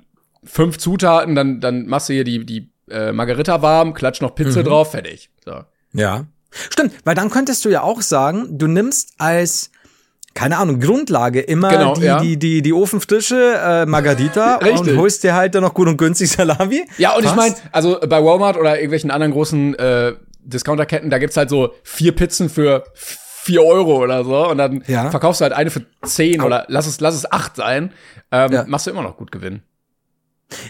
fünf 0.45 0.77
Zutaten, 0.77 1.35
dann, 1.35 1.59
dann 1.61 1.85
machst 1.87 2.09
du 2.09 2.13
hier 2.13 2.23
die, 2.23 2.45
die 2.45 2.69
äh, 2.89 3.11
Margarita 3.11 3.61
warm, 3.61 3.93
klatsch 3.93 4.21
noch 4.21 4.35
Pizza 4.35 4.59
Mhm. 4.61 4.65
drauf, 4.65 4.91
fertig. 4.91 5.29
So. 5.45 5.63
Ja. 5.93 6.25
Stimmt, 6.69 6.93
weil 7.03 7.15
dann 7.15 7.29
könntest 7.29 7.63
du 7.65 7.69
ja 7.69 7.81
auch 7.81 8.01
sagen, 8.01 8.57
du 8.57 8.67
nimmst 8.67 9.13
als 9.17 9.71
keine 10.33 10.57
Ahnung, 10.57 10.79
Grundlage 10.79 11.41
immer 11.41 11.69
Genau, 11.69 11.93
die, 11.95 12.01
ja. 12.05 12.19
die, 12.19 12.37
die, 12.37 12.61
die 12.61 12.73
ofenfrische 12.73 13.53
äh, 13.63 13.85
Margarita 13.85 14.55
und 14.69 14.97
holst 14.97 15.23
dir 15.23 15.33
halt 15.35 15.53
dann 15.55 15.61
noch 15.63 15.73
gut 15.73 15.87
und 15.87 15.97
günstig 15.97 16.29
Salami. 16.31 16.85
Ja, 16.97 17.13
und 17.15 17.19
ich 17.23 17.25
Passt. 17.33 17.37
meine, 17.37 17.55
also 17.71 17.99
bei 18.07 18.23
Walmart 18.23 18.57
oder 18.57 18.75
irgendwelchen 18.75 19.11
anderen 19.11 19.31
großen 19.33 19.75
äh, 19.77 20.13
Discounterketten, 20.45 21.09
da 21.09 21.19
gibt's 21.19 21.37
halt 21.37 21.49
so 21.49 21.73
vier 21.83 22.13
Pizzen 22.15 22.49
für 22.49 22.83
vier 22.95 23.63
Euro 23.63 24.01
oder 24.03 24.23
so 24.23 24.49
und 24.49 24.57
dann 24.57 24.83
Ja. 24.87 25.09
verkaufst 25.11 25.41
du 25.41 25.43
halt 25.43 25.53
eine 25.53 25.69
für 25.69 25.85
zehn 26.03 26.41
oder 26.41 26.65
lass 26.67 26.87
es, 26.87 26.99
lass 26.99 27.13
es 27.15 27.29
acht 27.31 27.55
sein, 27.55 27.91
ähm, 28.31 28.51
Ja. 28.51 28.63
machst 28.67 28.87
du 28.87 28.91
immer 28.91 29.03
noch 29.03 29.17
gut 29.17 29.31
Gewinn. 29.31 29.61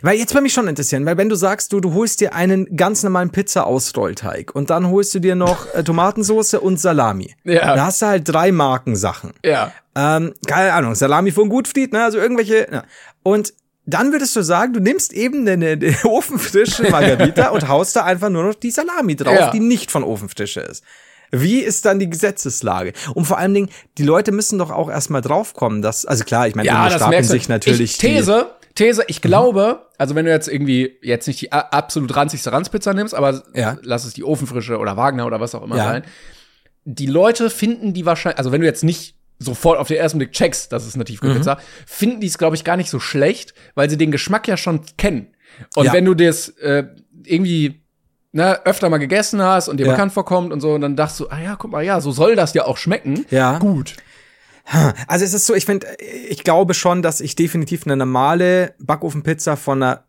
Weil 0.01 0.17
jetzt 0.17 0.33
würde 0.33 0.43
mich 0.43 0.53
schon 0.53 0.67
interessieren, 0.67 1.05
weil 1.05 1.17
wenn 1.17 1.29
du 1.29 1.35
sagst, 1.35 1.73
du, 1.73 1.79
du 1.79 1.93
holst 1.93 2.21
dir 2.21 2.33
einen 2.33 2.75
ganz 2.75 3.03
normalen 3.03 3.29
Pizza-Ausrollteig 3.31 4.53
und 4.55 4.69
dann 4.69 4.89
holst 4.89 5.13
du 5.15 5.19
dir 5.19 5.35
noch 5.35 5.73
äh, 5.73 5.83
Tomatensauce 5.83 6.55
und 6.55 6.79
Salami. 6.79 7.35
Ja. 7.43 7.75
Da 7.75 7.85
hast 7.85 8.01
du 8.01 8.05
halt 8.07 8.27
drei 8.29 8.51
Markensachen. 8.51 9.33
Ja. 9.43 9.71
Ähm, 9.95 10.33
keine 10.47 10.73
Ahnung, 10.73 10.95
Salami 10.95 11.31
von 11.31 11.49
Gutfried, 11.49 11.93
ne? 11.93 12.03
Also 12.03 12.17
irgendwelche. 12.17 12.67
Ja. 12.71 12.83
Und 13.23 13.53
dann 13.85 14.11
würdest 14.11 14.35
du 14.35 14.41
sagen, 14.43 14.73
du 14.73 14.79
nimmst 14.79 15.11
eben 15.13 15.47
eine, 15.47 15.71
eine 15.71 15.95
ofenfrische 16.05 16.89
Margarita 16.89 17.49
und 17.49 17.67
haust 17.67 17.95
da 17.95 18.03
einfach 18.03 18.29
nur 18.29 18.43
noch 18.43 18.55
die 18.55 18.71
Salami 18.71 19.15
drauf, 19.15 19.35
Ja. 19.37 19.51
die 19.51 19.59
nicht 19.59 19.91
von 19.91 20.03
Ofenfrische 20.03 20.61
ist. 20.61 20.83
Wie 21.35 21.59
ist 21.61 21.85
dann 21.85 21.97
die 21.99 22.09
Gesetzeslage? 22.09 22.93
Und 23.15 23.25
vor 23.25 23.39
allen 23.39 23.53
Dingen, 23.55 23.69
die 23.97 24.03
Leute 24.03 24.31
müssen 24.31 24.59
doch 24.59 24.69
auch 24.69 24.89
erstmal 24.89 25.21
draufkommen, 25.21 25.81
dass, 25.81 26.05
also 26.05 26.23
klar, 26.23 26.47
ich 26.47 26.53
meine, 26.53 26.67
Ja, 26.67 26.89
stapeln 26.91 27.23
sich 27.23 27.49
natürlich 27.49 27.93
ich, 27.93 27.97
These, 27.97 28.51
These, 28.75 29.03
ich 29.07 29.17
Mhm. 29.17 29.27
glaube, 29.27 29.87
also 29.97 30.15
wenn 30.15 30.25
du 30.25 30.31
jetzt 30.31 30.47
irgendwie 30.47 30.97
jetzt 31.01 31.27
nicht 31.27 31.41
die 31.41 31.51
absolut 31.51 32.15
ranzigste 32.15 32.51
Ranzpizza 32.51 32.93
nimmst, 32.93 33.13
aber 33.13 33.43
Ja. 33.53 33.77
lass 33.83 34.05
es 34.05 34.13
die 34.13 34.23
Ofenfrische 34.23 34.77
oder 34.79 34.97
Wagner 34.97 35.25
oder 35.25 35.39
was 35.39 35.53
auch 35.55 35.63
immer 35.63 35.77
Ja. 35.77 35.83
sein. 35.85 36.03
Die 36.85 37.05
Leute 37.05 37.49
finden 37.49 37.93
die 37.93 38.05
wahrscheinlich, 38.05 38.37
also 38.39 38.51
wenn 38.51 38.61
du 38.61 38.67
jetzt 38.67 38.83
nicht 38.83 39.15
sofort 39.39 39.77
auf 39.79 39.87
den 39.87 39.97
ersten 39.97 40.17
Blick 40.17 40.31
checkst, 40.31 40.71
das 40.71 40.85
ist 40.87 40.95
eine 40.95 41.03
Tiefkühlpizza, 41.05 41.55
Mhm. 41.55 41.59
finden 41.85 42.21
die 42.21 42.27
es, 42.27 42.37
glaube 42.37 42.55
ich, 42.55 42.63
gar 42.63 42.77
nicht 42.77 42.89
so 42.89 42.99
schlecht, 42.99 43.53
weil 43.75 43.89
sie 43.89 43.97
den 43.97 44.11
Geschmack 44.11 44.47
ja 44.47 44.57
schon 44.57 44.81
kennen. 44.97 45.27
Und 45.75 45.85
Ja. 45.85 45.93
wenn 45.93 46.05
du 46.05 46.13
das 46.13 46.49
äh, 46.49 46.85
irgendwie 47.25 47.79
ne, 48.35 48.65
öfter 48.65 48.89
mal 48.89 48.97
gegessen 48.97 49.43
hast 49.43 49.67
und 49.67 49.77
dir 49.77 49.85
Ja. 49.85 49.91
bekannt 49.91 50.11
vorkommt 50.11 50.51
und 50.51 50.59
so, 50.59 50.73
und 50.73 50.81
dann 50.81 50.95
dachtest 50.95 51.19
du, 51.19 51.27
ah 51.29 51.39
ja, 51.39 51.55
guck 51.55 51.69
mal, 51.69 51.83
ja, 51.85 52.01
so 52.01 52.11
soll 52.11 52.35
das 52.35 52.55
ja 52.55 52.65
auch 52.65 52.77
schmecken. 52.77 53.27
Ja. 53.29 53.59
Gut. 53.59 53.95
Also 55.07 55.25
es 55.25 55.33
ist 55.33 55.45
so, 55.45 55.53
ich 55.53 55.65
finde, 55.65 55.87
ich 56.29 56.43
glaube 56.43 56.73
schon, 56.73 57.01
dass 57.01 57.19
ich 57.21 57.35
definitiv 57.35 57.85
eine 57.85 57.97
normale 57.97 58.75
Backofenpizza 58.79 59.55
von 59.55 59.83
einer 59.83 60.03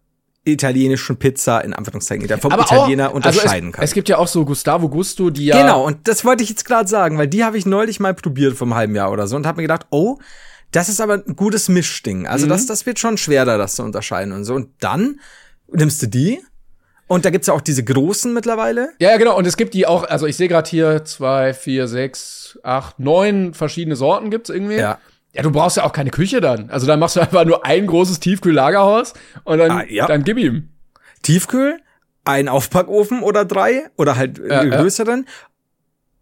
italienischen 0.45 1.17
Pizza 1.17 1.61
in 1.65 1.73
Anführungszeichen 1.73 2.29
vom 2.39 2.53
Italiener 2.53 3.11
auch, 3.11 3.15
unterscheiden 3.15 3.49
also 3.49 3.69
es, 3.69 3.73
kann. 3.73 3.85
Es 3.85 3.93
gibt 3.95 4.09
ja 4.09 4.19
auch 4.19 4.29
so 4.29 4.45
Gustavo 4.45 4.89
Gusto, 4.89 5.31
die 5.31 5.47
ja 5.47 5.61
Genau, 5.61 5.85
und 5.85 6.07
das 6.07 6.25
wollte 6.25 6.43
ich 6.43 6.51
jetzt 6.51 6.65
gerade 6.65 6.89
sagen, 6.89 7.19
weil 7.19 7.29
die 7.29 7.45
habe 7.45 7.57
ich 7.59 7.67
neulich 7.67 7.99
mal 7.99 8.15
probiert 8.15 8.55
vom 8.57 8.75
halben 8.75 8.95
Jahr 8.95 9.11
oder 9.11 9.27
so 9.27 9.37
und 9.37 9.47
habe 9.47 9.57
mir 9.57 9.63
gedacht, 9.63 9.87
oh, 9.91 10.19
das 10.71 10.89
ist 10.89 11.01
aber 11.01 11.23
ein 11.27 11.37
gutes 11.37 11.69
Mischding. 11.69 12.27
Also 12.27 12.47
Mhm. 12.47 12.51
das, 12.51 12.67
das 12.67 12.85
wird 12.85 12.99
schon 12.99 13.17
schwerer, 13.17 13.59
das 13.59 13.77
zu 13.77 13.83
unterscheiden 13.83 14.33
und 14.33 14.45
so. 14.45 14.55
Und 14.55 14.69
dann 14.81 15.21
nimmst 15.73 16.03
du 16.03 16.09
die 16.09 16.41
Und 17.07 17.25
da 17.25 17.31
gibt's 17.31 17.49
ja 17.49 17.55
auch 17.55 17.61
diese 17.61 17.85
großen 17.85 18.33
mittlerweile. 18.33 18.91
Ja, 18.99 19.11
ja, 19.11 19.17
genau. 19.19 19.37
Und 19.37 19.47
es 19.47 19.57
gibt 19.57 19.75
die 19.75 19.87
auch, 19.87 20.05
also 20.09 20.27
ich 20.27 20.37
sehe 20.37 20.49
gerade 20.49 20.69
hier 20.69 21.05
zwei, 21.05 21.53
vier, 21.53 21.87
sechs, 21.87 22.59
acht, 22.63 22.99
neun 22.99 23.53
verschiedene 23.55 23.95
Sorten 23.97 24.31
gibt's 24.31 24.49
irgendwie. 24.51 24.77
Ja. 24.77 24.99
Ja, 25.33 25.43
du 25.43 25.51
brauchst 25.51 25.77
ja 25.77 25.83
auch 25.85 25.93
keine 25.93 26.11
Küche 26.11 26.41
dann. 26.41 26.71
Also 26.71 26.87
dann 26.87 27.01
machst 27.01 27.17
du 27.17 27.21
einfach 27.21 27.45
nur 27.45 27.67
ein 27.67 27.87
großes 27.89 28.21
Tiefkühllagerhaus 28.21 29.15
und 29.43 29.59
dann, 29.59 29.71
Ah, 29.73 29.85
ja. 29.89 30.07
dann 30.07 30.23
gib 30.23 30.39
ihm. 30.39 30.69
Tiefkühl, 31.23 31.79
ein 32.25 32.49
Aufpackofen 32.49 33.23
oder 33.23 33.45
drei 33.45 33.91
oder 33.97 34.17
halt 34.17 34.39
Ja, 34.39 34.63
ja. 34.63 34.77
größeren 34.81 35.27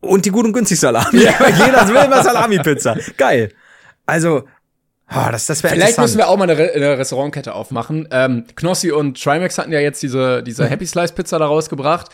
und 0.00 0.24
die 0.24 0.30
gut 0.30 0.46
und 0.46 0.52
günstig 0.52 0.80
Salami. 0.80 1.06
Jeder 1.18 1.86
will 1.88 1.96
immer 2.06 2.22
Salami-Pizza. 2.22 2.96
Geil. 3.18 3.52
Also, 4.06 4.44
ah, 5.12 5.30
das, 5.32 5.46
das 5.46 5.60
Vielleicht 5.60 5.98
müssen 5.98 6.18
wir 6.18 6.28
auch 6.28 6.36
mal 6.36 6.44
eine, 6.50 6.58
Re 6.58 6.72
eine 6.74 6.98
Restaurantkette 6.98 7.54
aufmachen. 7.54 8.08
Ähm, 8.10 8.44
Knossi 8.56 8.90
und 8.92 9.22
Trimax 9.22 9.58
hatten 9.58 9.72
ja 9.72 9.80
jetzt 9.80 10.02
diese, 10.02 10.38
Mhm. 10.40 10.44
diese 10.44 10.66
Happy 10.68 10.86
Slice 10.86 11.14
Pizza 11.14 11.38
da 11.38 11.46
rausgebracht. 11.46 12.08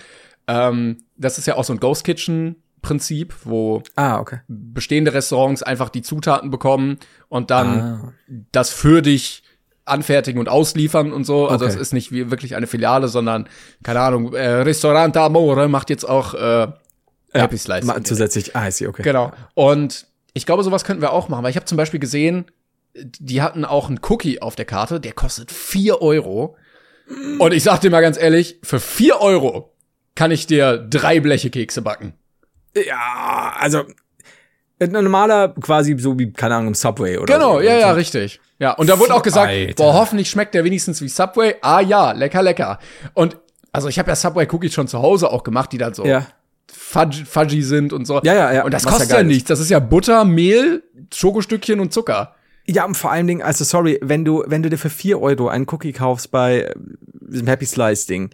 Ähm, 0.47 0.99
das 1.17 1.39
ist 1.39 1.47
ja 1.47 1.57
auch 1.57 1.65
so 1.65 1.73
ein 1.73 1.81
Ghost 1.81 2.05
Kitchen 2.05 2.57
Prinzip, 2.81 3.35
wo 3.45 3.83
Ah, 3.97 4.19
okay. 4.21 4.41
bestehende 4.47 5.13
Restaurants 5.13 5.63
einfach 5.63 5.89
die 5.89 6.03
Zutaten 6.03 6.51
bekommen 6.51 6.99
und 7.29 7.51
dann 7.51 7.81
Ah. 7.81 8.13
das 8.53 8.71
für 8.71 9.03
dich 9.03 9.43
anfertigen 9.85 10.39
und 10.39 10.49
ausliefern 10.49 11.13
und 11.13 11.25
so. 11.25 11.49
Also 11.49 11.65
Okay. 11.65 11.75
es 11.75 11.81
ist 11.81 11.93
nicht 11.93 12.13
wie 12.13 12.31
wirklich 12.31 12.55
eine 12.57 12.67
Filiale, 12.67 13.09
sondern 13.09 13.49
keine 13.83 14.01
Ahnung, 14.01 14.33
äh, 14.35 14.47
Restaurant 14.49 15.17
Amore 15.17 15.67
macht 15.69 15.91
jetzt 15.91 16.09
auch 16.09 16.35
äh, 16.35 16.69
Happy 17.33 17.59
Slice. 17.59 17.87
Ma- 17.87 18.03
Zusätzlich, 18.05 18.55
ah, 18.55 18.69
I 18.69 18.71
see, 18.71 18.87
okay. 18.87 19.03
Genau. 19.03 19.33
Und 19.55 20.07
ich 20.35 20.47
glaube, 20.47 20.63
sowas 20.63 20.85
könnten 20.85 21.03
wir 21.03 21.13
auch 21.13 21.29
machen, 21.29 21.43
weil 21.43 21.51
ich 21.51 21.57
habe 21.57 21.67
zum 21.67 21.77
Beispiel 21.77 22.01
gesehen, 22.01 22.45
die 22.95 23.43
hatten 23.43 23.65
auch 23.65 23.89
einen 23.89 24.01
Cookie 24.09 24.41
auf 24.43 24.57
der 24.57 24.65
Karte, 24.65 25.01
der 25.01 25.13
kostet 25.13 25.51
4 25.53 26.03
Euro. 26.03 26.57
Und 27.39 27.53
ich 27.55 27.63
sag 27.63 27.81
dir 27.81 27.91
mal 27.91 28.01
ganz 28.03 28.19
ehrlich, 28.19 28.59
für 28.63 28.81
4 28.81 29.21
Euro 29.21 29.73
kann 30.15 30.31
ich 30.31 30.47
dir 30.47 30.79
drei 30.79 31.21
Bleche 31.21 31.51
Kekse 31.51 31.81
backen. 31.83 32.15
Ja, 32.77 33.55
also 33.59 33.85
ein 34.81 34.91
normaler 34.93 35.49
quasi 35.61 35.97
so 35.99 36.19
wie 36.19 36.33
keine 36.33 36.55
Ahnung 36.57 36.69
im 36.69 36.75
Subway 36.75 37.19
oder 37.19 37.35
Genau, 37.35 37.55
so. 37.55 37.61
ja, 37.61 37.77
ja, 37.79 37.93
richtig. 37.93 38.41
Ja, 38.59 38.73
und 38.73 38.89
da 38.89 38.99
wurde 38.99 39.15
auch 39.15 39.23
gesagt, 39.23 39.49
Alter. 39.51 39.75
boah, 39.75 39.95
hoffentlich 39.95 40.29
schmeckt 40.31 40.55
der 40.55 40.65
wenigstens 40.65 41.01
wie 41.01 41.09
Subway. 41.09 41.55
Ah 41.63 41.81
ja, 41.81 42.13
lecker, 42.13 42.43
lecker. 42.43 42.79
Und 43.15 43.37
also 43.73 43.89
ich 43.89 43.99
habe 43.99 44.11
ja 44.11 44.17
Subway 44.17 44.47
Cookies 44.51 44.75
schon 44.75 44.89
zu 44.89 45.01
Hause 45.01 45.31
auch 45.31 45.45
gemacht, 45.45 45.73
die 45.73 45.79
dann 45.79 45.95
so 45.95 46.05
Ja. 46.05 46.27
fudgy, 46.73 47.25
fudgy 47.25 47.63
sind 47.63 47.93
und 47.93 48.05
so. 48.07 48.21
Ja, 48.23 48.35
ja, 48.35 48.53
ja, 48.53 48.65
Und 48.65 48.75
das 48.75 48.85
was 48.85 48.93
ja 48.93 48.99
kostet 48.99 49.17
ja, 49.17 49.19
ist. 49.23 49.27
nichts. 49.27 49.49
Das 49.49 49.61
ist 49.61 49.71
ja 49.71 49.79
Butter, 49.79 50.25
Mehl, 50.25 50.83
Schokostückchen 51.15 51.81
und 51.81 51.93
Zucker. 51.93 52.35
Ja, 52.69 52.85
und 52.85 52.97
vor 52.97 53.11
allen 53.11 53.27
Dingen, 53.27 53.43
also 53.43 53.65
sorry, 53.65 53.99
wenn 54.03 54.25
du, 54.25 54.45
wenn 54.47 54.63
du 54.63 54.69
dir 54.69 54.77
für 54.77 54.91
4 54.91 55.21
Euro 55.21 55.49
einen 55.49 55.67
Cookie 55.71 55.93
kaufst 55.93 56.31
bei 56.31 56.61
äh, 56.61 56.75
diesem 57.21 57.47
Happy 57.47 57.65
Slice 57.65 58.07
Ding 58.07 58.31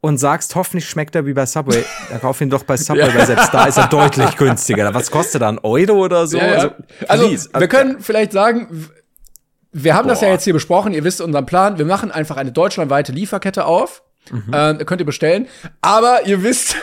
und 0.00 0.18
sagst, 0.18 0.54
hoffentlich 0.54 0.88
schmeckt 0.88 1.14
er 1.14 1.24
wie 1.26 1.32
bei 1.32 1.46
Subway, 1.46 1.84
dann 2.10 2.20
kauf 2.20 2.40
ihn 2.40 2.50
doch 2.50 2.64
bei 2.64 2.76
Subway, 2.76 3.12
weil 3.14 3.26
selbst 3.26 3.52
da 3.52 3.64
ist 3.64 3.78
er 3.78 3.86
deutlich 3.88 4.36
günstiger. 4.36 4.92
Was 4.92 5.10
kostet 5.10 5.42
er, 5.42 5.48
ein 5.48 5.58
Euro 5.60 6.04
oder 6.04 6.26
so? 6.26 6.36
Ja, 6.36 6.46
ja. 6.46 6.74
Also, 7.08 7.24
Also, 7.24 7.48
wir 7.58 7.68
können 7.68 8.00
vielleicht 8.00 8.32
sagen, 8.32 8.88
wir 9.72 9.94
haben 9.94 10.08
das 10.08 10.20
ja 10.20 10.28
Boah. 10.28 10.34
jetzt 10.34 10.44
hier 10.44 10.52
besprochen, 10.52 10.92
ihr 10.92 11.04
wisst 11.04 11.20
unseren 11.20 11.46
Plan, 11.46 11.78
wir 11.78 11.86
machen 11.86 12.10
einfach 12.10 12.36
eine 12.36 12.52
deutschlandweite 12.52 13.12
Lieferkette 13.12 13.64
auf. 13.64 14.02
Mhm. 14.30 14.50
Ähm, 14.52 14.78
könnt 14.84 15.00
ihr 15.00 15.06
bestellen. 15.06 15.46
Aber 15.80 16.26
ihr 16.26 16.42
wisst, 16.42 16.76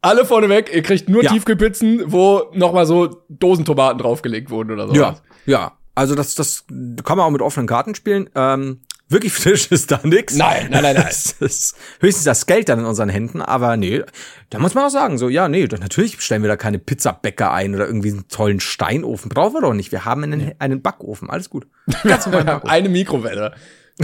alle 0.00 0.24
vorneweg, 0.24 0.74
ihr 0.74 0.82
kriegt 0.82 1.08
nur 1.08 1.22
Ja. 1.22 1.30
Tiefkühlpizzen, 1.30 2.10
wo 2.10 2.50
noch 2.54 2.72
mal 2.72 2.86
so 2.86 3.22
Dosentomaten 3.28 3.98
draufgelegt 3.98 4.50
wurden 4.50 4.72
oder 4.72 4.88
so. 4.88 4.94
Ja, 4.94 5.16
ja. 5.46 5.72
Also 5.98 6.14
das, 6.14 6.34
das 6.34 6.64
kann 7.04 7.16
man 7.18 7.26
auch 7.26 7.30
mit 7.30 7.42
offenen 7.42 7.66
Karten 7.66 7.94
spielen. 7.94 8.30
Ähm, 8.34 8.80
wirklich 9.08 9.32
frisch 9.32 9.66
ist 9.72 9.90
da 9.90 10.00
nix. 10.04 10.36
Nein, 10.36 10.68
nein, 10.70 10.82
nein, 10.82 10.94
nein. 10.94 11.04
Das 11.06 11.32
ist 11.40 11.76
höchstens 12.00 12.24
das 12.24 12.46
Geld 12.46 12.68
dann 12.68 12.78
in 12.78 12.84
unseren 12.84 13.08
Händen, 13.08 13.42
aber 13.42 13.76
nee, 13.76 14.02
da 14.50 14.58
muss 14.58 14.74
man 14.74 14.84
auch 14.84 14.90
sagen, 14.90 15.18
so, 15.18 15.28
ja, 15.28 15.48
nee, 15.48 15.66
natürlich 15.66 16.20
stellen 16.20 16.42
wir 16.42 16.48
da 16.48 16.56
keine 16.56 16.78
Pizzabäcker 16.78 17.52
ein 17.52 17.74
oder 17.74 17.86
irgendwie 17.86 18.10
einen 18.12 18.28
tollen 18.28 18.60
Steinofen. 18.60 19.28
Brauchen 19.28 19.54
wir 19.54 19.60
doch 19.62 19.74
nicht. 19.74 19.90
Wir 19.92 20.04
haben 20.04 20.22
einen, 20.22 20.52
einen 20.58 20.82
Backofen. 20.82 21.30
Alles 21.30 21.50
gut. 21.50 21.66
Ganz 22.04 22.26
normal 22.26 22.44
Backofen. 22.44 22.70
Eine 22.70 22.88
Mikrowelle. 22.88 23.54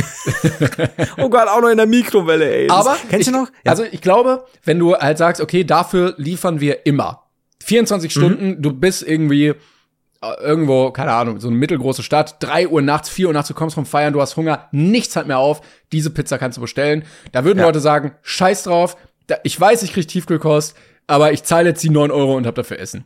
Oh 1.19 1.29
Gott, 1.29 1.49
auch 1.49 1.61
noch 1.61 1.69
in 1.69 1.77
der 1.77 1.87
Mikrowelle, 1.87 2.53
ey. 2.53 2.67
Das- 2.67 2.77
Aber 2.77 2.97
kennst 3.09 3.29
ich, 3.29 3.33
du 3.33 3.41
noch? 3.41 3.49
Also 3.65 3.85
ich 3.85 4.01
glaube, 4.01 4.45
wenn 4.65 4.79
du 4.79 4.97
halt 4.97 5.19
sagst, 5.19 5.41
okay, 5.41 5.65
dafür 5.65 6.15
liefern 6.17 6.61
wir 6.61 6.87
immer. 6.87 7.23
24 7.65 8.15
Mhm. 8.15 8.21
Stunden, 8.21 8.63
du 8.63 8.73
bist 8.73 9.03
irgendwie 9.03 9.55
irgendwo, 10.41 10.91
keine 10.91 11.13
Ahnung, 11.13 11.41
so 11.41 11.49
eine 11.49 11.57
mittelgroße 11.57 12.03
Stadt, 12.03 12.37
3 12.41 12.69
Uhr 12.69 12.83
nachts, 12.83 13.09
4 13.09 13.29
Uhr 13.29 13.33
nachts, 13.33 13.49
du 13.49 13.55
kommst 13.55 13.75
vom 13.75 13.87
Feiern, 13.87 14.13
du 14.13 14.21
hast 14.21 14.37
Hunger, 14.37 14.69
nichts 14.73 15.17
hat 15.17 15.27
mehr 15.27 15.39
auf, 15.39 15.61
diese 15.93 16.11
Pizza 16.11 16.39
kannst 16.39 16.57
du 16.59 16.63
bestellen. 16.63 17.05
Da 17.33 17.45
würden 17.45 17.59
Ja. 17.59 17.67
Leute 17.67 17.81
sagen, 17.81 18.13
scheiß 18.23 18.65
drauf, 18.65 18.97
da, 19.27 19.37
ich 19.43 19.59
weiß, 19.61 19.83
ich 19.83 19.93
krieg 19.93 20.07
Tiefkühlkost, 20.09 20.77
aber 21.07 21.33
ich 21.33 21.43
zahle 21.45 21.69
jetzt 21.71 21.83
die 21.83 21.91
9 21.91 22.11
Euro 22.11 22.37
und 22.37 22.47
hab 22.47 22.55
dafür 22.55 22.79
Essen. 22.79 23.05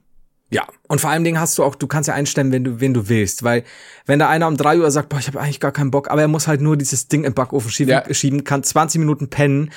Ja, 0.50 0.62
und 0.88 0.98
vor 1.00 1.10
allem 1.10 1.24
Dingen 1.24 1.38
hast 1.38 1.58
du 1.58 1.64
auch, 1.64 1.74
du 1.74 1.86
kannst 1.86 2.08
ja 2.08 2.14
einstellen, 2.14 2.52
wenn 2.52 2.64
du, 2.64 2.80
wen 2.80 2.94
du 2.94 3.10
willst, 3.10 3.42
weil 3.42 3.64
wenn 4.06 4.18
da 4.18 4.30
einer 4.30 4.48
um 4.48 4.56
drei 4.56 4.78
Uhr 4.78 4.90
sagt, 4.90 5.10
boah, 5.10 5.18
ich 5.18 5.26
habe 5.26 5.38
eigentlich 5.40 5.60
gar 5.60 5.72
keinen 5.72 5.90
Bock, 5.90 6.10
aber 6.10 6.22
er 6.22 6.28
muss 6.28 6.48
halt 6.48 6.62
nur 6.62 6.78
dieses 6.78 7.08
Ding 7.08 7.24
im 7.24 7.34
Backofen 7.34 7.70
schieben, 7.70 7.92
Ja. 7.92 8.14
schieben 8.14 8.44
kann 8.44 8.62
20 8.62 8.98
Minuten 8.98 9.28
pennen, 9.28 9.70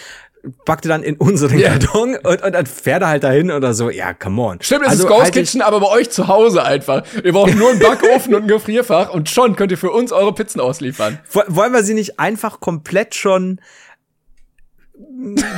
backt 0.65 0.85
er 0.85 0.89
dann 0.89 1.03
in 1.03 1.17
unseren 1.17 1.57
Ja. 1.59 1.69
Karton 1.69 2.15
und, 2.15 2.41
und 2.43 2.51
dann 2.53 2.65
fährt 2.65 3.01
er 3.03 3.09
halt 3.09 3.23
dahin 3.23 3.51
oder 3.51 3.73
so. 3.73 3.89
Ja, 3.89 4.13
come 4.13 4.41
on. 4.41 4.57
Stimmt, 4.61 4.83
es 4.85 4.89
Also 4.89 5.03
ist 5.03 5.09
Ghost 5.09 5.21
halt 5.23 5.33
Kitchen, 5.33 5.61
aber 5.61 5.79
bei 5.79 5.87
euch 5.89 6.09
zu 6.09 6.27
Hause 6.27 6.63
einfach. 6.63 7.03
Ihr 7.23 7.31
braucht 7.33 7.55
nur 7.55 7.69
einen 7.69 7.79
Backofen 7.79 8.33
und 8.33 8.43
ein 8.43 8.47
Gefrierfach 8.47 9.13
und 9.13 9.29
schon 9.29 9.55
könnt 9.55 9.71
ihr 9.71 9.77
für 9.77 9.91
uns 9.91 10.11
eure 10.11 10.33
Pizzen 10.33 10.59
ausliefern. 10.59 11.19
Wo- 11.31 11.43
Wollen 11.47 11.73
wir 11.73 11.83
sie 11.83 11.93
nicht 11.93 12.19
einfach 12.19 12.59
komplett 12.59 13.13
schon 13.15 13.59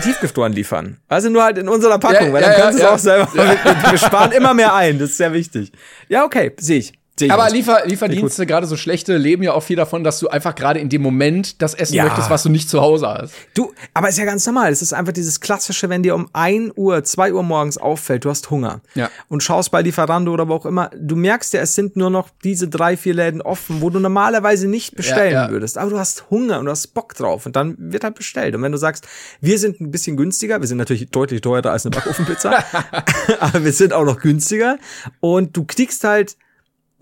tiefgefroren 0.04 0.54
liefern? 0.54 0.98
Also 1.08 1.30
nur 1.30 1.44
halt 1.44 1.58
in 1.58 1.70
unserer 1.70 2.00
Packung, 2.00 2.28
Ja, 2.28 2.34
weil 2.34 2.42
dann 2.42 2.52
ja, 2.52 2.60
können 2.60 2.74
sie 2.74 2.82
ja. 2.82 2.88
es 2.88 2.94
auch 2.94 3.00
selber. 3.00 3.30
Wir, 3.34 3.92
wir 3.92 3.98
sparen 3.98 4.32
immer 4.32 4.54
mehr 4.54 4.74
ein, 4.74 5.00
das 5.00 5.12
ist 5.12 5.18
sehr 5.18 5.34
wichtig. 5.34 5.72
Ja, 6.10 6.24
okay, 6.26 6.52
sehe 6.60 6.80
ich. 6.80 6.94
Aber. 7.30 7.50
Liefer 7.50 7.86
Lieferdienste, 7.86 8.46
gerade 8.46 8.66
so 8.66 8.76
schlechte, 8.76 9.18
leben 9.18 9.44
ja 9.44 9.54
auch 9.54 9.62
viel 9.62 9.76
davon, 9.76 10.04
dass 10.04 10.20
du 10.20 10.30
einfach 10.30 10.56
gerade 10.56 10.80
in 10.80 10.90
dem 10.90 11.02
Moment 11.02 11.62
das 11.62 11.74
essen 11.76 11.94
Ja. 11.94 12.06
möchtest, 12.06 12.30
was 12.30 12.44
du 12.44 12.50
nicht 12.50 12.70
zu 12.70 12.82
Hause 12.82 13.08
hast. 13.08 13.34
Du, 13.54 13.72
aber 13.94 14.10
ist 14.10 14.18
ja 14.18 14.26
ganz 14.26 14.46
normal. 14.46 14.72
Es 14.72 14.82
ist 14.82 14.94
einfach 14.94 15.14
dieses 15.14 15.40
klassische, 15.40 15.90
wenn 15.90 16.02
dir 16.02 16.16
um 16.16 16.30
1 16.34 16.74
Uhr, 16.76 17.04
2 17.04 17.34
Uhr 17.34 17.44
morgens 17.44 17.78
auffällt, 17.78 18.26
du 18.26 18.30
hast 18.30 18.50
Hunger. 18.50 18.82
Ja. 18.96 19.10
Und 19.30 19.44
schaust 19.44 19.72
bei 19.72 19.82
Lieferando 19.82 20.34
oder 20.34 20.48
wo 20.48 20.56
auch 20.56 20.66
immer, 20.66 20.90
du 20.96 21.16
merkst 21.16 21.54
ja, 21.54 21.62
es 21.62 21.76
sind 21.76 21.96
nur 21.96 22.10
noch 22.10 22.30
diese 22.44 22.68
drei, 22.68 22.98
vier 22.98 23.14
Läden 23.14 23.42
offen, 23.42 23.82
wo 23.82 23.90
du 23.90 24.00
normalerweise 24.00 24.68
nicht 24.68 24.96
bestellen 24.96 25.34
ja. 25.34 25.50
würdest. 25.52 25.78
Aber 25.78 25.92
du 25.92 26.00
hast 26.00 26.30
Hunger 26.32 26.60
und 26.60 26.66
du 26.66 26.72
hast 26.72 26.88
Bock 26.88 27.14
drauf 27.14 27.46
und 27.46 27.56
dann 27.56 27.76
wird 27.78 28.04
halt 28.04 28.16
bestellt. 28.16 28.56
Und 28.56 28.64
wenn 28.64 28.72
du 28.72 28.78
sagst, 28.78 29.08
wir 29.40 29.60
sind 29.60 29.80
ein 29.82 29.92
bisschen 29.92 30.18
günstiger, 30.18 30.62
wir 30.62 30.68
sind 30.68 30.78
natürlich 30.78 31.10
deutlich 31.10 31.42
teurer 31.42 31.72
als 31.72 31.86
eine 31.86 31.96
Backofenpizza, 31.96 32.64
aber 33.40 33.64
wir 33.64 33.74
sind 33.74 33.94
auch 33.94 34.06
noch 34.06 34.20
günstiger 34.20 34.78
und 35.20 35.56
du 35.56 35.66
kriegst 35.66 36.04
halt, 36.04 36.38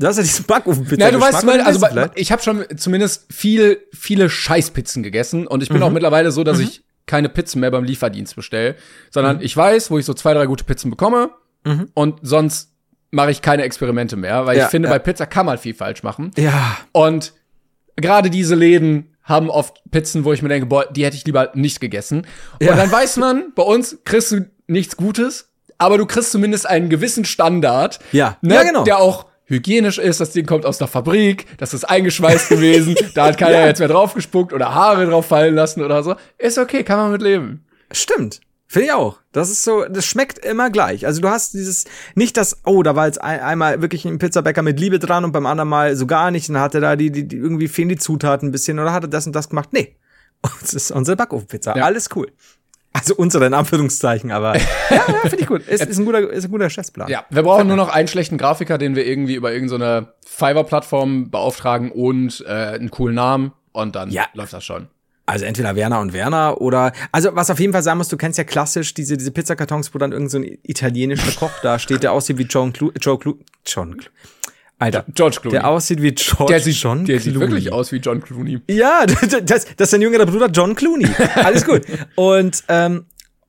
du 0.02 0.08
hast 0.08 0.18
ja 0.18 0.24
diesen 0.24 0.46
Backofenpizza. 0.46 0.96
Na, 1.06 1.12
du 1.12 1.20
weißt, 1.22 1.46
mein, 1.46 1.62
also 1.62 1.86
ich 2.16 2.32
habe 2.32 2.42
schon 2.42 2.66
zumindest 2.78 3.32
viel, 3.34 3.80
viele 3.94 4.30
Scheißpizzen 4.30 5.04
gegessen 5.04 5.48
und 5.48 5.64
ich 5.64 5.70
bin 5.70 5.82
auch 5.84 5.92
mittlerweile 5.92 6.32
so, 6.32 6.44
dass 6.44 6.60
ich 6.60 6.84
keine 7.06 7.30
Pizzen 7.30 7.60
mehr 7.62 7.72
beim 7.72 7.84
Lieferdienst 7.84 8.36
bestelle, 8.36 8.76
sondern 9.10 9.42
ich 9.42 9.56
weiß, 9.56 9.92
wo 9.92 9.98
ich 9.98 10.06
so 10.06 10.14
zwei, 10.14 10.34
drei 10.34 10.46
gute 10.46 10.64
Pizzen 10.64 10.90
bekomme 10.92 11.32
und 11.94 12.20
sonst 12.22 12.72
mache 13.12 13.32
ich 13.32 13.42
keine 13.42 13.64
Experimente 13.64 14.16
mehr, 14.16 14.46
weil 14.46 14.58
Ja, 14.58 14.66
ich 14.66 14.70
finde, 14.72 14.88
ja. 14.88 14.94
bei 14.96 15.00
Pizza 15.00 15.26
kann 15.26 15.46
man 15.46 15.58
viel 15.58 15.74
falsch 15.74 16.02
machen. 16.04 16.32
ja, 16.38 16.78
Und 16.94 17.34
gerade 17.98 18.30
diese 18.30 18.56
Läden 18.56 19.16
haben 19.24 19.50
oft 19.50 19.82
Pizzen, 19.92 20.24
wo 20.26 20.34
ich 20.34 20.42
mir 20.42 20.50
denke, 20.50 20.66
boah, 20.68 20.86
die 20.92 21.06
hätte 21.06 21.16
ich 21.18 21.26
lieber 21.26 21.52
nicht 21.54 21.80
gegessen. 21.82 22.26
Ja. 22.62 22.72
Und 22.72 22.78
dann 22.78 22.92
weiß 22.92 23.18
man, 23.18 23.52
bei 23.54 23.64
uns 23.64 23.98
kriegst 24.06 24.32
du 24.32 24.46
nichts 24.68 24.96
Gutes, 24.98 25.50
aber 25.78 25.98
du 25.98 26.06
kriegst 26.06 26.32
zumindest 26.32 26.68
einen 26.68 26.90
gewissen 26.90 27.26
Standard, 27.26 28.00
Ja. 28.14 28.38
ne, 28.42 28.56
Ja, 28.56 28.64
genau. 28.64 28.84
der 28.84 28.98
auch 29.00 29.26
hygienisch 29.52 30.00
ist, 30.00 30.20
das 30.20 30.32
Ding 30.32 30.46
kommt 30.46 30.66
aus 30.66 30.80
der 30.80 30.88
Fabrik, 30.88 31.46
das 31.58 31.74
ist 31.74 31.84
eingeschweißt 31.84 32.50
gewesen, 32.50 32.96
da 33.14 33.26
hat 33.28 33.38
keiner 33.38 33.60
Ja. 33.60 33.68
jetzt 33.68 33.80
mehr 33.80 33.88
draufgespuckt 33.88 34.54
oder 34.54 34.74
Haare 34.74 35.06
drauf 35.06 35.28
fallen 35.28 35.54
lassen 35.56 35.84
oder 35.84 36.02
so. 36.04 36.16
Ist 36.40 36.58
okay, 36.58 36.84
kann 36.84 36.98
man 36.98 37.12
mit 37.12 37.22
leben. 37.22 37.66
Stimmt. 37.92 38.42
Finde 38.68 38.86
ich 38.88 38.94
auch. 38.94 39.20
Das 39.34 39.50
ist 39.50 39.66
so, 39.66 39.84
das 39.84 40.06
schmeckt 40.06 40.40
immer 40.46 40.70
gleich. 40.70 41.06
Also 41.06 41.20
du 41.22 41.28
hast 41.28 41.54
dieses, 41.54 41.84
nicht 42.16 42.38
das, 42.38 42.62
oh, 42.66 42.84
da 42.84 42.96
war 42.96 43.06
jetzt 43.06 43.22
ein, 43.22 43.42
einmal 43.42 43.82
wirklich 43.82 44.06
ein 44.06 44.18
Pizzabäcker 44.18 44.62
mit 44.62 44.80
Liebe 44.80 44.98
dran 44.98 45.26
und 45.26 45.34
beim 45.34 45.46
anderen 45.46 45.68
Mal 45.70 45.98
so 45.98 46.08
gar 46.08 46.32
nicht. 46.32 46.48
Und 46.48 46.54
dann 46.54 46.64
hat 46.64 46.74
er 46.74 46.80
da 46.80 46.96
die, 46.96 47.12
die, 47.12 47.28
die 47.28 47.36
irgendwie 47.36 47.68
fehlen 47.68 47.90
die 47.90 47.98
Zutaten 47.98 48.48
ein 48.48 48.52
bisschen 48.54 48.80
oder 48.80 48.94
hat 48.94 49.04
er 49.04 49.10
das 49.10 49.28
und 49.28 49.36
das 49.36 49.50
gemacht. 49.50 49.70
Nee. 49.74 49.98
Das 50.62 50.74
ist 50.74 50.90
unsere 50.92 51.18
Backofenpizza. 51.18 51.76
Ja. 51.76 51.84
Alles 51.84 52.10
cool. 52.16 52.32
Also 52.94 53.16
unsere 53.16 53.46
in 53.46 53.54
Anführungszeichen, 53.54 54.32
aber 54.32 54.56
ja, 54.58 54.64
ja 54.90 55.02
finde 55.22 55.40
ich 55.40 55.48
gut. 55.48 55.68
Ist, 55.68 55.86
ist, 55.86 55.98
ein 55.98 56.06
guter, 56.06 56.30
ist 56.30 56.46
ein 56.46 56.52
guter 56.52 56.66
Geschäftsplan. 56.66 57.08
Ja, 57.10 57.26
wir 57.30 57.44
brauchen 57.44 57.68
nur 57.68 57.78
noch 57.78 57.90
einen 57.90 58.08
schlechten 58.08 58.38
Grafiker, 58.38 58.78
den 58.78 58.96
wir 58.96 59.06
irgendwie 59.06 59.36
über 59.36 59.54
irgendeine 59.54 60.08
Fiverr-Plattform 60.26 61.30
beauftragen 61.32 61.92
und 61.92 62.44
äh, 62.48 62.52
einen 62.52 62.92
coolen 62.92 63.16
Namen 63.16 63.54
und 63.72 63.96
dann 63.96 64.12
Ja. 64.12 64.26
läuft 64.34 64.54
das 64.54 64.66
schon. 64.66 64.88
Also 65.26 65.46
entweder 65.46 65.76
Werner 65.78 66.02
und 66.02 66.12
Werner 66.12 66.60
oder, 66.60 66.92
also 67.14 67.30
was 67.34 67.50
auf 67.50 67.60
jeden 67.60 67.72
Fall 67.72 67.84
sein 67.84 67.98
muss, 67.98 68.10
du 68.10 68.18
kennst 68.18 68.38
ja 68.38 68.44
klassisch 68.44 68.94
diese, 68.94 69.16
diese 69.16 69.32
Pizzakartons, 69.32 69.94
wo 69.94 69.98
dann 69.98 70.12
irgend 70.12 70.30
so 70.30 70.40
ein 70.40 70.58
italienischer 70.64 71.32
Koch 71.40 71.52
da 71.64 71.80
steht, 71.80 72.04
der 72.04 72.12
aussieht 72.12 72.38
wie 72.38 72.44
John 72.44 72.74
Clu, 72.74 72.92
Joe 73.00 73.18
Clu, 73.18 73.36
John 73.66 73.96
Clu, 73.96 74.10
Alter. 74.82 75.06
George 75.14 75.38
Clooney. 75.42 75.58
Der 75.60 75.68
aussieht 75.68 76.02
wie 76.02 76.12
George 76.14 76.52
der 76.54 76.60
sieht, 76.60 76.76
John 76.76 77.06
der 77.06 77.20
sieht 77.20 77.34
Clooney. 77.34 77.52
wirklich 77.52 77.72
aus 77.72 77.92
wie 77.92 77.98
John 77.98 78.22
Clooney. 78.22 78.60
Ja, 78.70 79.06
das, 79.44 79.46
das 79.46 79.66
ist 79.78 79.92
sein 79.92 80.02
jüngerer 80.02 80.26
Bruder 80.26 80.48
John 80.48 80.76
Clooney. 80.76 81.08
Alles 81.36 81.66
gut. 81.66 81.84
Und, 82.16 82.64
ähm, 82.68 83.06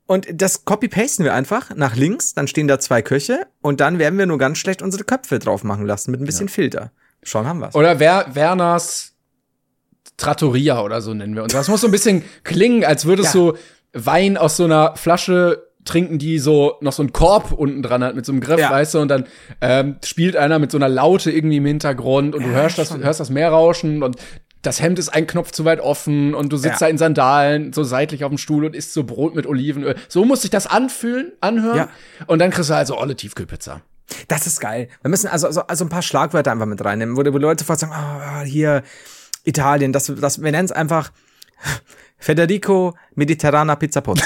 und 0.07 0.26
das 0.33 0.64
copy-pasten 0.64 1.24
wir 1.24 1.33
einfach 1.35 1.74
nach 1.74 1.97
links, 1.97 2.35
dann 2.35 2.47
stehen 2.49 2.68
da 2.68 2.78
zwei 2.78 3.01
Köche 3.03 3.47
und 3.62 3.80
dann 3.80 3.99
werden 3.99 4.18
wir 4.18 4.26
nur 4.26 4.37
ganz 4.39 4.59
schlecht 4.59 4.83
unsere 4.83 5.05
Köpfe 5.05 5.39
drauf 5.39 5.64
machen 5.64 5.87
lassen 5.87 6.11
mit 6.11 6.20
ein 6.20 6.26
bisschen 6.26 6.49
Filter. 6.49 6.93
Schon 7.22 7.47
haben 7.47 7.61
wir's. 7.61 7.74
Oder 7.74 7.99
Wer 7.99 8.26
Werners 8.35 9.14
Trattoria 10.16 10.83
oder 10.83 11.01
so 11.01 11.14
nennen 11.14 11.35
wir 11.35 11.43
uns. 11.45 11.53
Das 11.53 11.68
muss 11.68 11.80
so 11.80 11.89
ein 11.89 11.91
bisschen 11.93 12.22
klingen, 12.45 12.85
als 12.85 13.07
würdest 13.07 13.35
Ja. 13.35 13.41
du 13.41 13.57
Wein 13.95 14.37
aus 14.37 14.57
so 14.57 14.64
einer 14.64 14.97
Flasche 14.97 15.66
trinken, 15.85 16.18
die 16.18 16.39
so 16.39 16.74
noch 16.80 16.93
so 16.93 17.03
einen 17.03 17.12
Korb 17.12 17.53
unten 17.53 17.83
dran 17.83 18.05
hat 18.05 18.14
mit 18.14 18.24
so 18.24 18.33
einem 18.33 18.41
Griff, 18.41 18.61
Ja. 18.61 18.70
weißt 18.70 18.95
du, 18.95 19.01
und 19.01 19.09
dann 19.09 19.26
ähm, 19.61 19.97
spielt 20.05 20.37
einer 20.37 20.59
mit 20.59 20.70
so 20.70 20.78
einer 20.78 20.89
Laute 20.89 21.30
irgendwie 21.30 21.57
im 21.57 21.66
Hintergrund 21.66 22.35
und 22.35 22.43
du 22.45 22.51
hörst 22.51 22.78
das, 22.78 22.97
hörst 22.97 23.20
das 23.20 23.30
Meer 23.30 23.51
rauschen 23.51 24.03
und 24.03 24.16
das 24.62 24.80
Hemd 24.80 25.01
ist 25.01 25.09
ein 25.09 25.26
Knopf 25.26 25.51
zu 25.51 25.64
weit 25.64 25.80
offen 25.80 26.35
und 26.35 26.53
du 26.53 26.57
sitzt 26.57 26.80
Ja. 26.80 26.87
da 26.87 26.91
in 26.91 26.99
Sandalen, 26.99 27.72
so 27.72 27.83
seitlich 27.83 28.22
auf 28.22 28.28
dem 28.30 28.39
Stuhl 28.39 28.64
und 28.64 28.76
isst 28.76 28.93
so 28.95 29.03
Brot 29.03 29.35
mit 29.35 29.45
Olivenöl. 29.47 29.97
So 30.09 30.24
muss 30.24 30.43
sich 30.43 30.51
das 30.51 30.68
anfühlen, 30.68 31.33
anhören. 31.41 31.76
Ja. 31.76 31.89
Und 32.28 32.39
dann 32.39 32.53
kriegst 32.53 32.70
du 32.70 32.74
halt 32.74 32.87
so 32.87 32.97
olle 32.97 33.16
Tiefkühlpizza. 33.16 33.80
Das 34.28 34.47
ist 34.47 34.61
geil. 34.61 34.89
Wir 35.01 35.09
müssen 35.09 35.26
also, 35.26 35.49
also, 35.49 35.62
also 35.62 35.85
ein 35.85 35.89
paar 35.89 36.03
Schlagwörter 36.03 36.53
einfach 36.53 36.66
mit 36.66 36.85
reinnehmen, 36.85 37.16
wo, 37.16 37.22
wo 37.33 37.39
Leute 37.39 37.64
sofort 37.64 37.80
sagen, 37.80 37.93
ah, 37.93 38.43
hier 38.43 38.83
Italien, 39.43 39.93
das, 39.93 40.12
das, 40.20 40.41
wir 40.41 40.53
nennen 40.53 40.66
es 40.66 40.70
einfach 40.72 41.11
Federico 42.18 42.95
Mediterrana 43.16 43.74
Pizza 43.76 44.01
Pozzi. 44.01 44.22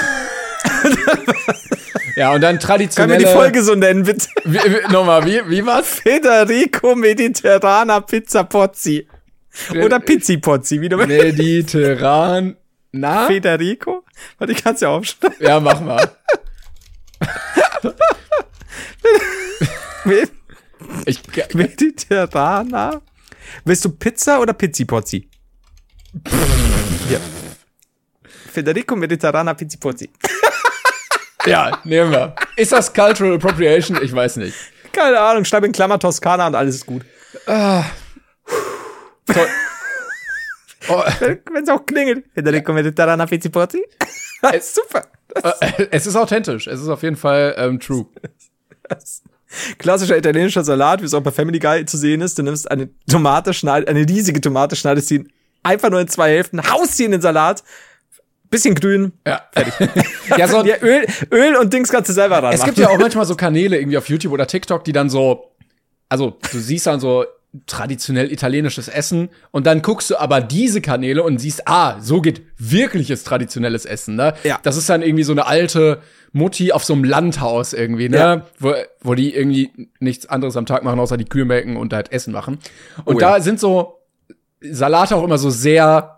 Ja, 2.17 2.31
und 2.33 2.41
dann 2.41 2.57
Können 2.57 2.59
traditionelle. 2.59 3.19
wir 3.19 3.27
die 3.27 3.31
Folge 3.31 3.61
so 3.61 3.75
nennen, 3.75 4.03
bitte? 4.03 4.27
Wie, 4.43 4.57
wie, 4.57 4.91
nochmal, 4.91 5.23
wie, 5.25 5.39
wie 5.49 5.63
war's? 5.63 5.87
Federico 5.99 6.95
Mediterrana 6.95 7.99
Pizza 7.99 8.43
Pozzi. 8.43 9.07
Oder 9.71 9.99
Pizzi 9.99 10.37
Pozzi, 10.37 10.81
wie 10.81 10.89
du 10.89 10.97
willst. 10.97 11.37
Mediterran. 11.37 12.57
Na? 12.91 13.27
Federico? 13.27 14.03
Warte, 14.39 14.53
ich 14.53 14.63
kann's 14.63 14.81
ja 14.81 14.89
aufschreiben. 14.89 15.37
Ja, 15.39 15.59
mach 15.59 15.79
mal. 15.79 16.09
Ich, 21.05 21.21
Mediterrana. 21.53 23.01
Willst 23.65 23.83
du 23.85 23.89
Pizza 23.89 24.39
oder 24.39 24.53
Pizzi 24.53 24.85
Pozzi? 24.85 25.29
ja. 27.09 27.19
Federico 28.51 28.95
Mediterrana 28.95 29.53
Pizzi 29.53 29.77
Pozzi. 29.77 30.09
ja, 31.51 31.79
nehmen 31.83 32.11
wir. 32.11 32.35
Ist 32.55 32.71
das 32.71 32.93
Cultural 32.93 33.35
Appropriation? 33.35 33.99
Ich 34.01 34.13
weiß 34.13 34.37
nicht. 34.37 34.55
Keine 34.91 35.19
Ahnung, 35.19 35.45
schreib 35.45 35.63
in 35.63 35.71
Klammer 35.71 35.99
Toskana 35.99 36.47
und 36.47 36.55
alles 36.55 36.75
ist 36.75 36.85
gut. 36.85 37.03
Toll. 37.45 37.83
Oh, 40.89 41.03
Wenn 41.51 41.63
es 41.63 41.69
auch 41.69 41.85
klingelt. 41.85 42.23
Federico 42.33 42.71
Mediterrana 42.71 43.25
Pizzi 43.25 43.49
Pozzi. 43.49 43.83
es, 44.53 44.73
Super. 44.75 45.03
äh, 45.59 45.87
es 45.91 46.07
ist 46.07 46.15
authentisch. 46.15 46.65
Es 46.67 46.79
ist 46.79 46.87
auf 46.87 47.03
jeden 47.03 47.17
Fall 47.17 47.55
ähm, 47.57 47.77
true. 47.77 48.05
Klassischer 49.79 50.15
italienischer 50.15 50.63
Salat, 50.63 51.01
wie 51.01 51.05
es 51.05 51.13
auch 51.13 51.21
bei 51.21 51.31
Family 51.31 51.59
Guy 51.59 51.85
zu 51.85 51.97
sehen 51.97 52.21
ist. 52.21 52.37
Du 52.39 52.43
nimmst 52.43 52.71
eine 52.71 52.87
Tomate, 53.09 53.53
schneid, 53.53 53.89
eine 53.89 54.07
riesige 54.07 54.39
Tomate, 54.39 54.77
schneidest 54.77 55.09
sie 55.09 55.27
einfach 55.63 55.89
nur 55.89 55.99
in 55.99 56.07
zwei 56.07 56.29
Hälften, 56.29 56.61
haust 56.71 56.95
sie 56.95 57.03
in 57.03 57.11
den 57.11 57.21
Salat, 57.21 57.63
bisschen 58.49 58.75
grün. 58.75 59.13
Ja, 59.25 59.41
fertig. 59.51 59.73
ja, 60.37 60.47
so, 60.47 60.63
Ja, 60.65 60.75
Öl, 60.81 61.05
Öl 61.31 61.55
und 61.55 61.73
Dings 61.73 61.89
kannst 61.89 62.09
du 62.09 62.13
selber 62.13 62.41
ran 62.43 62.53
es 62.53 62.63
gibt 62.63 62.77
ja 62.77 62.89
auch 62.89 62.97
manchmal 62.97 63.25
so 63.25 63.35
Kanäle 63.35 63.77
irgendwie 63.77 63.97
auf 63.97 64.09
YouTube 64.09 64.33
oder 64.33 64.47
TikTok, 64.47 64.83
die 64.83 64.93
dann 64.93 65.09
so, 65.09 65.51
also 66.09 66.37
du 66.51 66.59
siehst 66.59 66.87
dann 66.87 66.99
so 66.99 67.25
traditionell 67.65 68.31
italienisches 68.31 68.87
Essen 68.87 69.29
und 69.51 69.65
dann 69.65 69.81
guckst 69.81 70.09
du 70.09 70.17
aber 70.17 70.41
diese 70.41 70.81
Kanäle 70.81 71.23
und 71.23 71.39
siehst, 71.39 71.67
ah, 71.67 71.99
so 71.99 72.21
geht 72.21 72.41
wirkliches 72.57 73.23
traditionelles 73.23 73.85
Essen, 73.85 74.15
ne? 74.15 74.33
Ja. 74.43 74.59
Das 74.63 74.77
ist 74.77 74.89
dann 74.89 75.01
irgendwie 75.01 75.23
so 75.23 75.31
eine 75.31 75.47
alte 75.47 76.01
Mutti 76.33 76.71
auf 76.71 76.83
so 76.83 76.93
einem 76.93 77.03
Landhaus 77.03 77.73
irgendwie, 77.73 78.09
ne? 78.09 78.17
Ja. 78.17 78.45
Wo, 78.59 78.73
wo 79.01 79.15
die 79.15 79.33
irgendwie 79.33 79.71
nichts 79.99 80.27
anderes 80.27 80.57
am 80.57 80.65
Tag 80.65 80.83
machen, 80.83 80.99
außer 80.99 81.17
die 81.17 81.25
Kühe 81.25 81.45
melken 81.45 81.77
und 81.77 81.93
halt 81.93 82.11
Essen 82.11 82.33
machen. 82.33 82.59
Und 83.05 83.15
Oh 83.15 83.19
da 83.19 83.37
ja. 83.37 83.41
sind 83.41 83.59
so 83.59 84.01
Salate 84.61 85.15
auch 85.15 85.23
immer 85.23 85.37
so 85.37 85.49
sehr 85.49 86.16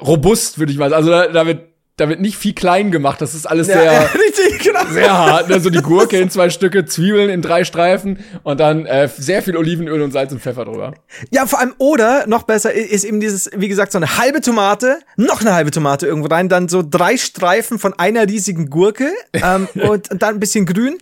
robust, 0.00 0.58
würde 0.58 0.72
ich 0.72 0.78
mal 0.78 0.90
sagen. 0.90 1.00
Also 1.02 1.10
da, 1.10 1.28
da 1.28 1.46
wird 1.46 1.72
da 1.96 2.08
wird 2.08 2.20
nicht 2.20 2.36
viel 2.36 2.54
klein 2.54 2.90
gemacht. 2.90 3.20
Das 3.20 3.34
ist 3.34 3.46
alles 3.46 3.66
sehr 3.66 3.84
ja, 3.84 4.00
richtig, 4.14 4.60
genau. 4.60 4.80
sehr 4.90 5.12
hart. 5.12 5.48
Ne? 5.48 5.60
So 5.60 5.68
die 5.68 5.82
Gurke 5.82 6.18
in 6.18 6.30
zwei 6.30 6.48
Stücke, 6.48 6.86
Zwiebeln 6.86 7.28
in 7.28 7.42
drei 7.42 7.64
Streifen 7.64 8.18
und 8.42 8.60
dann 8.60 8.86
äh, 8.86 9.08
sehr 9.14 9.42
viel 9.42 9.56
Olivenöl 9.56 10.00
und 10.00 10.10
Salz 10.10 10.32
und 10.32 10.40
Pfeffer 10.40 10.64
drüber. 10.64 10.94
Ja, 11.30 11.46
vor 11.46 11.60
allem, 11.60 11.74
oder 11.78 12.26
noch 12.26 12.44
besser 12.44 12.72
ist 12.72 13.04
eben 13.04 13.20
dieses, 13.20 13.50
wie 13.54 13.68
gesagt, 13.68 13.92
so 13.92 13.98
eine 13.98 14.16
halbe 14.16 14.40
Tomate, 14.40 15.00
noch 15.16 15.42
eine 15.42 15.52
halbe 15.52 15.70
Tomate 15.70 16.06
irgendwo 16.06 16.28
rein, 16.28 16.48
dann 16.48 16.68
so 16.68 16.82
drei 16.82 17.18
Streifen 17.18 17.78
von 17.78 17.92
einer 17.92 18.26
riesigen 18.26 18.70
Gurke 18.70 19.12
ähm, 19.34 19.68
und, 19.74 20.10
und 20.10 20.22
dann 20.22 20.34
ein 20.34 20.40
bisschen 20.40 20.64
grün. 20.64 20.98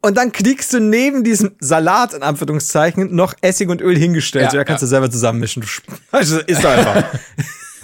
Und 0.00 0.16
dann 0.16 0.30
kriegst 0.30 0.72
du 0.72 0.78
neben 0.78 1.24
diesem 1.24 1.56
Salat, 1.58 2.14
in 2.14 2.22
Anführungszeichen, 2.22 3.16
noch 3.16 3.34
Essig 3.40 3.68
und 3.68 3.80
Öl 3.80 3.98
hingestellt. 3.98 4.44
Ja, 4.44 4.50
so, 4.50 4.56
da 4.58 4.64
kannst 4.64 4.82
ja. 4.82 4.86
du 4.86 4.90
selber 4.90 5.10
zusammenmischen. 5.10 5.64
Also, 6.12 6.38
ist 6.38 6.64
einfach. 6.64 7.04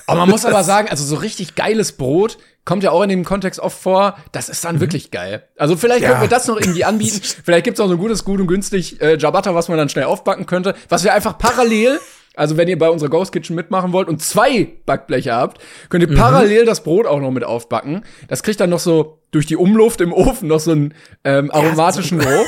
Aber 0.06 0.20
man 0.20 0.30
muss 0.30 0.44
aber 0.44 0.64
sagen, 0.64 0.88
also 0.88 1.04
so 1.04 1.16
richtig 1.16 1.54
geiles 1.54 1.92
Brot 1.92 2.38
kommt 2.64 2.82
ja 2.82 2.90
auch 2.90 3.02
in 3.02 3.08
dem 3.10 3.24
Kontext 3.24 3.60
oft 3.60 3.78
vor. 3.78 4.16
Das 4.32 4.48
ist 4.48 4.64
dann 4.64 4.80
wirklich 4.80 5.10
geil. 5.10 5.44
Also 5.58 5.76
vielleicht 5.76 6.02
Ja. 6.02 6.10
können 6.10 6.22
wir 6.22 6.28
das 6.28 6.46
noch 6.46 6.56
irgendwie 6.56 6.84
anbieten. 6.84 7.20
Vielleicht 7.22 7.64
gibt's 7.64 7.80
auch 7.80 7.86
so 7.88 7.92
ein 7.94 7.98
gutes, 7.98 8.24
gut 8.24 8.40
und 8.40 8.46
günstig 8.46 9.00
äh, 9.00 9.18
Ciabatta, 9.18 9.54
was 9.54 9.68
man 9.68 9.76
dann 9.78 9.88
schnell 9.88 10.04
aufbacken 10.04 10.46
könnte. 10.46 10.74
Was 10.88 11.04
wir 11.04 11.12
einfach 11.14 11.38
parallel 11.38 12.00
also 12.36 12.56
wenn 12.56 12.66
ihr 12.66 12.76
bei 12.76 12.88
unserer 12.88 13.10
Ghost 13.10 13.30
Kitchen 13.30 13.54
mitmachen 13.54 13.92
wollt 13.92 14.08
und 14.08 14.20
zwei 14.20 14.68
Backbleche 14.86 15.32
habt, 15.32 15.62
könnt 15.88 16.02
ihr 16.02 16.16
parallel 16.16 16.64
das 16.64 16.82
Brot 16.82 17.06
auch 17.06 17.20
noch 17.20 17.30
mit 17.30 17.44
aufbacken. 17.44 18.04
Das 18.26 18.42
kriegt 18.42 18.58
dann 18.58 18.70
noch 18.70 18.80
so 18.80 19.20
durch 19.30 19.46
die 19.46 19.54
Umluft 19.54 20.00
im 20.00 20.12
Ofen 20.12 20.48
noch 20.48 20.58
so 20.58 20.72
einen 20.72 20.94
ähm, 21.22 21.52
aromatischen 21.52 22.18
Geruch. 22.18 22.46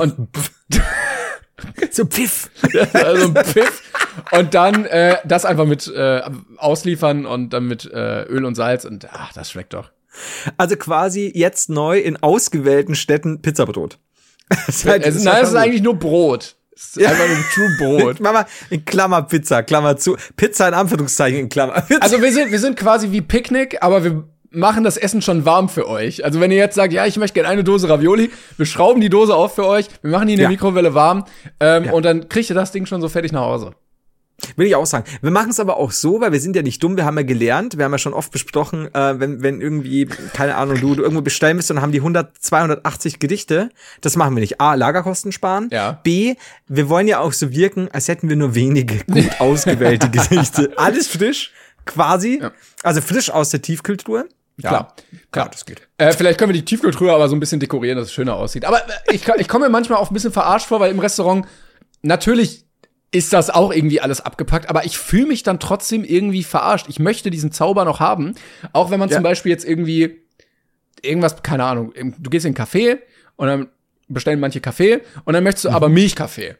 Und 0.00 0.28
so 1.90 2.04
Pfiff. 2.06 2.50
also 2.92 3.26
ein 3.34 3.44
Pfiff. 3.44 3.82
Und 4.32 4.54
dann 4.54 4.84
äh, 4.86 5.16
das 5.24 5.44
einfach 5.44 5.66
mit 5.66 5.86
äh, 5.88 6.22
ausliefern 6.56 7.26
und 7.26 7.50
dann 7.50 7.66
mit 7.66 7.84
äh, 7.90 8.22
Öl 8.24 8.44
und 8.44 8.54
Salz 8.54 8.84
und 8.84 9.08
ach, 9.12 9.32
das 9.32 9.50
schmeckt 9.50 9.74
doch. 9.74 9.90
Also 10.56 10.76
quasi 10.76 11.30
jetzt 11.34 11.70
neu 11.70 11.98
in 11.98 12.20
ausgewählten 12.22 12.94
Städten 12.94 13.42
Pizzabrot. 13.42 13.98
Ist 14.66 14.84
halt- 14.84 15.02
Es, 15.02 15.14
das 15.14 15.16
ist 15.16 15.24
nein, 15.24 15.42
es 15.42 15.48
ist 15.50 15.54
eigentlich 15.54 15.82
nur 15.82 15.94
Brot. 15.96 16.56
Es 16.74 16.96
ist 16.96 17.06
einfach 17.06 17.26
nur 17.28 17.36
ein 17.36 17.44
True 17.54 17.76
Brot. 17.78 18.16
Mach 18.20 18.32
mal 18.32 18.46
in 18.70 18.84
Klammer 18.84 19.22
Pizza, 19.22 19.62
Klammer 19.62 19.96
zu. 19.96 20.16
Pizza 20.36 20.66
in 20.66 20.74
Anführungszeichen 20.74 21.38
in 21.38 21.48
Klammer. 21.48 21.84
Also 22.00 22.20
wir 22.20 22.32
sind, 22.32 22.50
wir 22.50 22.58
sind 22.58 22.76
quasi 22.76 23.12
wie 23.12 23.20
Picknick, 23.20 23.82
aber 23.82 24.02
wir 24.02 24.24
machen 24.50 24.84
das 24.84 24.96
Essen 24.96 25.22
schon 25.22 25.44
warm 25.44 25.68
für 25.68 25.88
euch. 25.88 26.24
Also 26.24 26.40
wenn 26.40 26.50
ihr 26.50 26.56
jetzt 26.58 26.74
sagt, 26.74 26.92
ja, 26.92 27.06
ich 27.06 27.16
möchte 27.16 27.34
gerne 27.34 27.48
eine 27.48 27.64
Dose 27.64 27.88
Ravioli, 27.88 28.30
wir 28.56 28.66
schrauben 28.66 29.00
die 29.00 29.08
Dose 29.08 29.34
auf 29.34 29.54
für 29.54 29.66
euch, 29.66 29.86
wir 30.02 30.10
machen 30.10 30.26
die 30.26 30.34
in 30.34 30.38
der 30.38 30.44
Ja. 30.46 30.50
Mikrowelle 30.50 30.94
warm 30.94 31.24
ähm, 31.60 31.84
Ja. 31.84 31.92
und 31.92 32.04
dann 32.04 32.28
kriegt 32.28 32.50
ihr 32.50 32.56
das 32.56 32.72
Ding 32.72 32.86
schon 32.86 33.00
so 33.00 33.08
fertig 33.08 33.32
nach 33.32 33.42
Hause. 33.42 33.72
Will 34.56 34.66
ich 34.66 34.74
auch 34.74 34.86
sagen. 34.86 35.04
Wir 35.20 35.30
machen 35.30 35.50
es 35.50 35.60
aber 35.60 35.76
auch 35.76 35.90
so, 35.92 36.22
weil 36.22 36.32
wir 36.32 36.40
sind 36.40 36.56
ja 36.56 36.62
nicht 36.62 36.82
dumm, 36.82 36.96
wir 36.96 37.04
haben 37.04 37.18
ja 37.18 37.24
gelernt, 37.24 37.76
wir 37.76 37.84
haben 37.84 37.92
ja 37.92 37.98
schon 37.98 38.14
oft 38.14 38.32
besprochen, 38.32 38.86
äh, 38.94 39.20
wenn, 39.20 39.42
wenn 39.42 39.60
irgendwie, 39.60 40.06
keine 40.06 40.56
Ahnung, 40.56 40.80
du, 40.80 40.94
du 40.94 41.02
irgendwo 41.02 41.20
bestellen 41.20 41.58
willst 41.58 41.70
und 41.70 41.76
dann 41.76 41.82
haben 41.82 41.92
die 41.92 41.98
100, 41.98 42.38
280 42.38 43.18
Gerichte, 43.18 43.68
das 44.00 44.16
machen 44.16 44.34
wir 44.34 44.40
nicht. 44.40 44.58
A, 44.58 44.74
Lagerkosten 44.74 45.30
sparen. 45.32 45.68
Ja. 45.70 46.00
B, 46.02 46.36
wir 46.68 46.88
wollen 46.88 47.06
ja 47.06 47.20
auch 47.20 47.34
so 47.34 47.52
wirken, 47.52 47.88
als 47.92 48.08
hätten 48.08 48.30
wir 48.30 48.36
nur 48.36 48.54
wenige 48.54 49.04
gut 49.06 49.28
ausgewählte 49.40 50.08
Gerichte. 50.08 50.72
Alles 50.76 51.06
frisch, 51.08 51.52
quasi. 51.84 52.38
Ja. 52.40 52.50
Also 52.82 53.02
frisch 53.02 53.30
aus 53.30 53.50
der 53.50 53.60
Tiefkühltruhe. 53.60 54.26
Klar, 54.58 54.94
klar. 55.32 55.48
das 55.50 55.64
geht. 55.64 55.88
Äh, 55.96 56.12
vielleicht 56.12 56.38
können 56.38 56.50
wir 56.52 56.58
die 56.60 56.64
Tiefkühltruhe 56.64 57.12
aber 57.12 57.28
so 57.28 57.36
ein 57.36 57.40
bisschen 57.40 57.60
dekorieren, 57.60 57.96
dass 57.96 58.08
es 58.08 58.12
schöner 58.12 58.36
aussieht. 58.36 58.64
Aber 58.66 58.78
äh, 58.78 59.14
ich, 59.14 59.26
ich 59.26 59.48
komme 59.48 59.66
mir 59.66 59.70
manchmal 59.70 59.98
auch 59.98 60.10
ein 60.10 60.14
bisschen 60.14 60.32
verarscht 60.32 60.66
vor, 60.66 60.80
weil 60.80 60.90
im 60.90 60.98
Restaurant 60.98 61.46
natürlich 62.02 62.64
ist 63.12 63.32
das 63.32 63.50
auch 63.50 63.72
irgendwie 63.72 64.00
alles 64.00 64.20
abgepackt, 64.20 64.68
aber 64.68 64.84
ich 64.84 64.96
fühle 64.98 65.26
mich 65.26 65.42
dann 65.42 65.58
trotzdem 65.58 66.04
irgendwie 66.04 66.44
verarscht. 66.44 66.86
Ich 66.88 66.98
möchte 66.98 67.30
diesen 67.30 67.50
Zauber 67.52 67.84
noch 67.84 68.00
haben, 68.00 68.34
auch 68.72 68.90
wenn 68.90 69.00
man 69.00 69.08
Ja. 69.08 69.16
zum 69.16 69.24
Beispiel 69.24 69.50
jetzt 69.50 69.64
irgendwie 69.64 70.20
irgendwas, 71.02 71.42
keine 71.42 71.64
Ahnung, 71.64 71.92
du 72.18 72.30
gehst 72.30 72.44
in 72.46 72.54
einen 72.56 72.66
Café 72.66 72.98
und 73.36 73.48
dann 73.48 73.68
bestellen 74.08 74.38
manche 74.40 74.60
Kaffee 74.60 75.00
und 75.24 75.32
dann 75.34 75.42
möchtest 75.42 75.64
du 75.66 75.70
aber 75.70 75.88
Milchkaffee. 75.88 76.56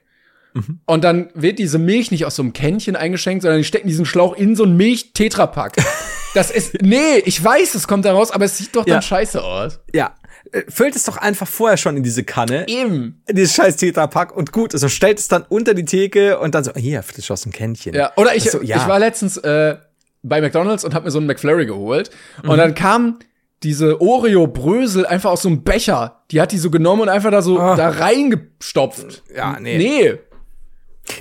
Und 0.87 1.05
dann 1.05 1.31
wird 1.35 1.61
diese 1.61 1.79
Milch 1.79 2.11
nicht 2.11 2.25
aus 2.25 2.35
so 2.35 2.43
einem 2.43 2.53
Kännchen 2.53 2.97
eingeschenkt, 2.97 3.43
sondern 3.43 3.59
die 3.61 3.65
stecken 3.65 3.87
diesen 3.87 4.05
Schlauch 4.05 4.35
in 4.37 4.57
so 4.57 4.65
einen 4.65 4.77
Milch-Tetrapack. 4.77 5.77
Das 6.35 6.51
ist, 6.51 6.81
nee, 6.83 7.19
ich 7.25 7.43
weiß, 7.43 7.75
es 7.75 7.89
kommt 7.89 8.05
da 8.05 8.13
raus, 8.13 8.31
aber 8.31 8.45
es 8.45 8.57
sieht 8.59 8.75
doch 8.77 8.85
dann 8.85 8.95
Ja. 8.97 9.03
scheiße 9.03 9.43
aus. 9.43 9.81
Ja. 9.93 10.15
Äh, 10.53 10.63
Füllt 10.69 10.95
es 10.97 11.05
doch 11.05 11.17
einfach 11.17 11.47
vorher 11.49 11.77
schon 11.77 11.97
in 11.97 12.03
diese 12.03 12.25
Kanne. 12.25 12.67
Eben. 12.69 13.23
in 13.27 13.37
dieses 13.37 13.55
scheiß 13.55 13.77
Tetrapack 13.77 14.35
und 14.37 14.53
gut, 14.53 14.73
also 14.75 14.89
stellt 14.89 15.19
es 15.19 15.29
dann 15.29 15.45
unter 15.49 15.75
die 15.75 15.85
Theke 15.85 16.39
und 16.39 16.55
dann 16.55 16.65
so, 16.65 16.73
hier, 16.75 17.03
frisch 17.03 17.31
aus 17.31 17.43
dem 17.43 17.53
Kännchen. 17.53 17.95
Ja, 17.95 18.13
oder 18.17 18.35
ich, 18.35 18.51
so, 18.51 18.63
ja. 18.63 18.77
ich 18.77 18.87
war 18.89 18.99
letztens 18.99 19.37
äh, 19.39 19.77
bei 20.23 20.41
McDonalds 20.41 20.85
und 20.85 20.95
habe 20.95 21.07
mir 21.07 21.11
so 21.11 21.19
einen 21.19 21.27
McFlurry 21.27 21.67
geholt. 21.67 22.11
Mhm. 22.43 22.51
Und 22.51 22.59
dann 22.59 22.75
kam 22.75 23.19
diese 23.63 24.01
Oreo-Brösel 24.01 25.05
einfach 25.07 25.31
aus 25.31 25.43
so 25.43 25.49
einem 25.49 25.63
Becher. 25.63 26.23
Die 26.31 26.41
hat 26.41 26.53
die 26.53 26.59
so 26.59 26.71
genommen 26.71 27.03
und 27.03 27.09
einfach 27.11 27.31
da 27.31 27.43
so 27.43 27.59
Ah. 27.59 27.77
da 27.77 27.91
reingestopft. 27.91 29.23
Ja, 29.35 29.59
nee. 29.61 29.77
Nee. 29.79 30.19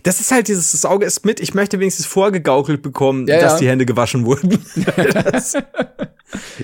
Das 0.04 0.20
ist 0.20 0.32
halt 0.32 0.48
dieses, 0.48 0.72
das 0.72 0.86
Auge 0.86 1.06
ist 1.06 1.26
mit, 1.26 1.40
ich 1.40 1.54
möchte 1.54 1.80
wenigstens 1.80 2.06
vorgegaukelt 2.06 2.82
bekommen, 2.82 3.28
Ja, 3.28 3.40
dass 3.40 3.54
ja. 3.54 3.60
die 3.60 3.70
Hände 3.70 3.86
gewaschen 3.86 4.26
wurden. 4.26 4.64
das, 5.32 5.54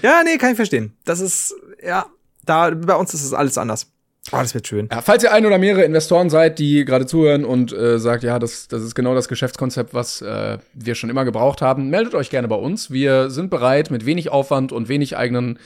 ja, 0.01 0.21
nee, 0.23 0.37
kann 0.37 0.51
ich 0.51 0.55
verstehen. 0.55 0.93
Das 1.05 1.19
ist, 1.19 1.55
ja, 1.83 2.05
da, 2.45 2.69
bei 2.71 2.95
uns 2.95 3.13
ist 3.13 3.23
es 3.23 3.33
alles 3.33 3.57
anders. 3.57 3.87
Oh, 4.31 4.37
das 4.37 4.55
wird 4.55 4.67
schön. 4.67 4.89
Ja, 4.91 5.01
falls 5.01 5.23
ihr 5.23 5.31
ein 5.31 5.45
oder 5.45 5.59
mehrere 5.59 5.83
Investoren 5.83 6.31
seid, 6.31 6.57
die 6.57 6.83
gerade 6.83 7.05
zuhören 7.05 7.45
und 7.45 7.71
äh, 7.71 7.99
sagt, 7.99 8.23
ja, 8.23 8.39
das, 8.39 8.67
das 8.67 8.81
ist 8.81 8.95
genau 8.95 9.13
das 9.13 9.27
Geschäftskonzept, 9.27 9.93
was 9.93 10.21
äh, 10.21 10.57
wir 10.73 10.95
schon 10.95 11.11
immer 11.11 11.25
gebraucht 11.25 11.61
haben, 11.61 11.89
meldet 11.89 12.15
euch 12.15 12.31
gerne 12.31 12.47
bei 12.47 12.55
uns. 12.55 12.89
Wir 12.89 13.29
sind 13.29 13.51
bereit, 13.51 13.91
mit 13.91 14.07
wenig 14.07 14.31
Aufwand 14.31 14.71
und 14.71 14.89
wenig 14.89 15.15
eigenen 15.15 15.59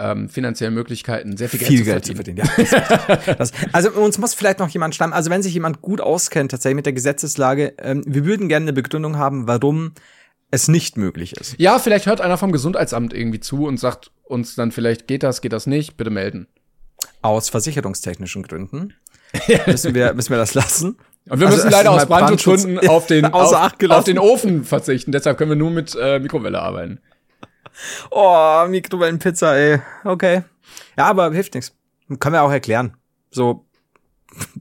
ähm, 0.00 0.28
finanziellen 0.28 0.74
Möglichkeiten 0.74 1.36
sehr 1.36 1.48
viel 1.48 1.60
Geld, 1.60 1.70
viel 1.70 1.78
zu, 1.80 1.84
Geld 1.84 2.04
zu 2.04 2.14
verdienen. 2.14 2.46
verdienen. 2.46 3.16
Ja, 3.26 3.34
das, 3.34 3.52
also 3.72 3.90
uns 3.92 4.18
muss 4.18 4.34
vielleicht 4.34 4.58
noch 4.58 4.68
jemand 4.68 4.94
schreiben, 4.94 5.12
also 5.12 5.30
wenn 5.30 5.42
sich 5.42 5.54
jemand 5.54 5.82
gut 5.82 6.00
auskennt 6.00 6.50
tatsächlich 6.50 6.76
mit 6.76 6.86
der 6.86 6.92
Gesetzeslage, 6.92 7.74
ähm, 7.78 8.02
wir 8.06 8.24
würden 8.24 8.48
gerne 8.48 8.64
eine 8.64 8.72
Begründung 8.72 9.18
haben, 9.18 9.46
warum 9.46 9.92
es 10.50 10.68
nicht 10.68 10.96
möglich 10.96 11.36
ist. 11.36 11.54
Ja, 11.58 11.78
vielleicht 11.78 12.06
hört 12.06 12.20
einer 12.20 12.38
vom 12.38 12.50
Gesundheitsamt 12.50 13.12
irgendwie 13.12 13.40
zu 13.40 13.66
und 13.66 13.78
sagt 13.78 14.10
uns 14.24 14.54
dann 14.54 14.72
vielleicht, 14.72 15.06
geht 15.06 15.22
das, 15.22 15.40
geht 15.42 15.52
das 15.52 15.66
nicht, 15.66 15.96
bitte 15.96 16.10
melden. 16.10 16.48
Aus 17.22 17.48
versicherungstechnischen 17.48 18.42
Gründen 18.42 18.94
müssen 19.66 19.94
wir, 19.94 20.14
müssen 20.14 20.30
wir 20.30 20.38
das 20.38 20.54
lassen. 20.54 20.96
Und 21.28 21.38
wir 21.38 21.46
Also 21.46 21.58
müssen 21.58 21.70
leider 21.70 21.90
aus 21.90 22.06
Brandschutzgründen 22.06 22.74
Brandschutz 22.76 22.90
auf 22.90 23.06
den, 23.06 23.24
auf, 23.32 23.90
auf 23.90 24.04
den 24.04 24.18
Ofen 24.18 24.64
verzichten. 24.64 25.12
Deshalb 25.12 25.38
können 25.38 25.50
wir 25.50 25.56
nur 25.56 25.70
mit 25.70 25.96
äh, 26.00 26.18
Mikrowelle 26.18 26.60
arbeiten. 26.60 27.00
Oh, 28.10 28.66
Mikrowellenpizza, 28.68 29.56
ey. 29.56 29.80
Okay. 30.04 30.42
Ja, 30.96 31.06
aber 31.06 31.32
hilft 31.32 31.54
nichts. 31.54 31.74
Können 32.18 32.34
wir 32.34 32.42
auch 32.42 32.50
erklären. 32.50 32.96
So, 33.30 33.66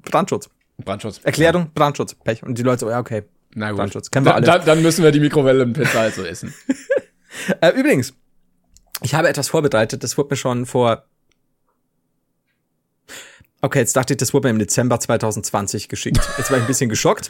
Brandschutz. 0.03 0.49
Brandschutz. 0.77 1.19
Erklärung, 1.23 1.71
Brandschutz. 1.73 2.15
Pech. 2.15 2.43
Und 2.43 2.57
die 2.57 2.63
Leute 2.63 2.81
so, 2.81 2.89
ja, 2.89 2.99
okay. 2.99 3.23
Na 3.53 3.69
gut. 3.69 3.79
Brandschutz. 3.79 4.11
Kennen 4.11 4.25
wir 4.25 4.35
alle. 4.35 4.45
Dann, 4.45 4.65
dann 4.65 4.81
müssen 4.81 5.03
wir 5.03 5.11
die 5.11 5.19
Mikrowellenpizza 5.19 5.99
also 6.01 6.23
essen. 6.23 6.53
Äh, 7.61 7.69
übrigens, 7.69 8.15
ich 9.01 9.13
habe 9.13 9.29
etwas 9.29 9.49
vorbereitet, 9.49 10.03
das 10.03 10.17
wurde 10.17 10.29
mir 10.31 10.35
schon 10.35 10.65
vor. 10.65 11.05
Okay, 13.61 13.79
jetzt 13.79 13.95
dachte 13.95 14.13
ich, 14.13 14.17
das 14.17 14.33
wurde 14.33 14.47
mir 14.47 14.51
im 14.51 14.59
Dezember 14.59 14.99
2020 14.99 15.89
geschickt. 15.89 16.19
Jetzt 16.37 16.49
war 16.49 16.57
ich 16.57 16.63
ein 16.63 16.67
bisschen 16.67 16.89
geschockt. 16.89 17.29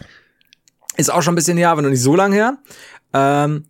Ist 0.97 1.11
auch 1.11 1.21
schon 1.21 1.33
ein 1.33 1.35
bisschen 1.35 1.57
her, 1.57 1.69
aber 1.69 1.81
noch 1.81 1.89
nicht 1.89 2.01
so 2.01 2.15
lang 2.15 2.31
her. 2.31 2.57
Ähm, 3.13 3.65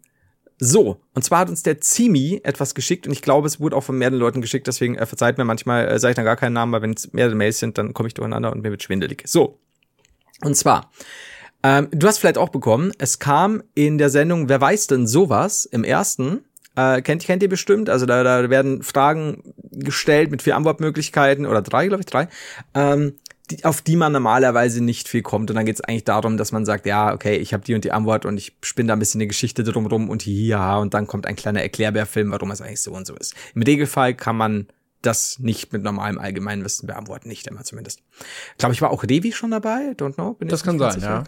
so, 0.61 0.99
und 1.15 1.23
zwar 1.23 1.39
hat 1.39 1.49
uns 1.49 1.63
der 1.63 1.79
Zimi 1.79 2.41
etwas 2.43 2.75
geschickt 2.75 3.07
und 3.07 3.13
ich 3.13 3.21
glaube, 3.21 3.47
es 3.47 3.61
wurde 3.61 3.77
auch 3.77 3.83
von 3.83 3.97
mehreren 3.97 4.19
Leuten 4.19 4.41
geschickt, 4.41 4.67
deswegen 4.67 4.95
äh, 4.95 5.05
verzeiht 5.05 5.37
mir 5.37 5.45
manchmal, 5.45 5.87
äh, 5.87 5.97
sage 5.99 6.11
ich 6.11 6.15
dann 6.17 6.25
gar 6.25 6.35
keinen 6.35 6.53
Namen, 6.53 6.73
weil 6.73 6.81
wenn 6.81 6.91
es 6.91 7.13
mehrere 7.13 7.35
Mails 7.35 7.59
sind, 7.59 7.77
dann 7.77 7.93
komme 7.93 8.07
ich 8.07 8.13
durcheinander 8.13 8.51
und 8.51 8.61
mir 8.61 8.69
wird 8.69 8.83
schwindelig. 8.83 9.23
So, 9.25 9.57
und 10.41 10.55
zwar, 10.55 10.91
ähm, 11.63 11.87
du 11.91 12.07
hast 12.07 12.19
vielleicht 12.19 12.37
auch 12.37 12.49
bekommen, 12.49 12.91
es 12.97 13.19
kam 13.19 13.63
in 13.73 13.97
der 13.97 14.09
Sendung 14.09 14.49
Wer 14.49 14.59
weiß 14.59 14.87
denn 14.87 15.07
sowas 15.07 15.63
im 15.63 15.85
ersten, 15.85 16.43
äh, 16.75 17.01
kennt, 17.01 17.23
kennt 17.23 17.41
ihr 17.41 17.49
bestimmt, 17.49 17.89
also 17.89 18.05
da, 18.05 18.23
da 18.23 18.49
werden 18.49 18.83
Fragen 18.83 19.53
gestellt 19.71 20.29
mit 20.29 20.41
vier 20.41 20.57
Antwortmöglichkeiten 20.57 21.45
oder 21.45 21.61
drei, 21.61 21.87
glaube 21.87 22.01
ich, 22.01 22.05
drei, 22.05 22.27
ähm, 22.73 23.13
die, 23.51 23.65
auf 23.65 23.81
die 23.81 23.95
man 23.95 24.11
normalerweise 24.11 24.83
nicht 24.83 25.07
viel 25.07 25.21
kommt. 25.21 25.49
Und 25.49 25.55
dann 25.55 25.65
geht 25.65 25.75
es 25.75 25.81
eigentlich 25.81 26.03
darum, 26.03 26.37
dass 26.37 26.51
man 26.51 26.65
sagt, 26.65 26.85
ja, 26.85 27.13
okay, 27.13 27.35
ich 27.35 27.53
habe 27.53 27.63
die 27.63 27.75
und 27.75 27.83
die 27.83 27.91
Antwort 27.91 28.25
und 28.25 28.37
ich 28.37 28.55
spinne 28.61 28.87
da 28.87 28.93
ein 28.93 28.99
bisschen 28.99 29.19
eine 29.19 29.27
Geschichte 29.27 29.63
drumrum 29.63 30.09
und 30.09 30.25
ja, 30.25 30.77
und 30.77 30.93
dann 30.93 31.07
kommt 31.07 31.25
ein 31.25 31.35
kleiner 31.35 31.61
Erklärbärfilm, 31.61 32.31
warum 32.31 32.51
es 32.51 32.61
eigentlich 32.61 32.81
so 32.81 32.91
und 32.91 33.07
so 33.07 33.15
ist. 33.15 33.33
Im 33.55 33.61
Regelfall 33.61 34.13
kann 34.13 34.37
man 34.37 34.67
das 35.01 35.39
nicht 35.39 35.71
mit 35.71 35.81
normalem 35.81 36.19
Allgemeinwissen 36.19 36.87
beantworten, 36.87 37.29
nicht 37.29 37.47
immer 37.47 37.63
zumindest. 37.63 38.01
Glaube 38.57 38.73
ich, 38.73 38.81
war 38.81 38.91
auch 38.91 39.03
Revi 39.03 39.31
schon 39.31 39.51
dabei, 39.51 39.93
don't 39.97 40.15
know. 40.15 40.33
Bin 40.33 40.49
Das 40.49 40.63
kann 40.63 40.77
sein, 40.77 40.93
sicher. 40.93 41.23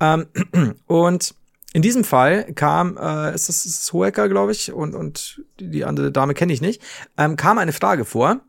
Ähm, 0.00 0.26
und 0.86 1.34
in 1.72 1.82
diesem 1.82 2.02
Fall 2.02 2.52
kam, 2.54 2.96
äh, 2.96 3.34
ist 3.34 3.48
das 3.48 3.64
ist 3.64 3.92
Hoeker, 3.92 4.28
glaube 4.28 4.52
ich, 4.52 4.72
und, 4.72 4.94
und 4.94 5.42
die, 5.60 5.70
die 5.70 5.84
andere 5.84 6.10
Dame 6.10 6.34
kenne 6.34 6.52
ich 6.52 6.60
nicht, 6.60 6.82
ähm, 7.16 7.36
kam 7.36 7.58
eine 7.58 7.72
Frage 7.72 8.04
vor. 8.04 8.40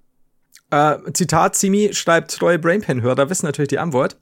Äh, 0.72 0.98
Zitat, 1.14 1.56
Simi 1.56 1.94
schreibt 1.94 2.32
treue 2.36 2.58
Brainpan-Hörer, 2.58 3.30
wissen 3.30 3.46
natürlich 3.46 3.70
die 3.70 3.80
Antwort. 3.80 4.18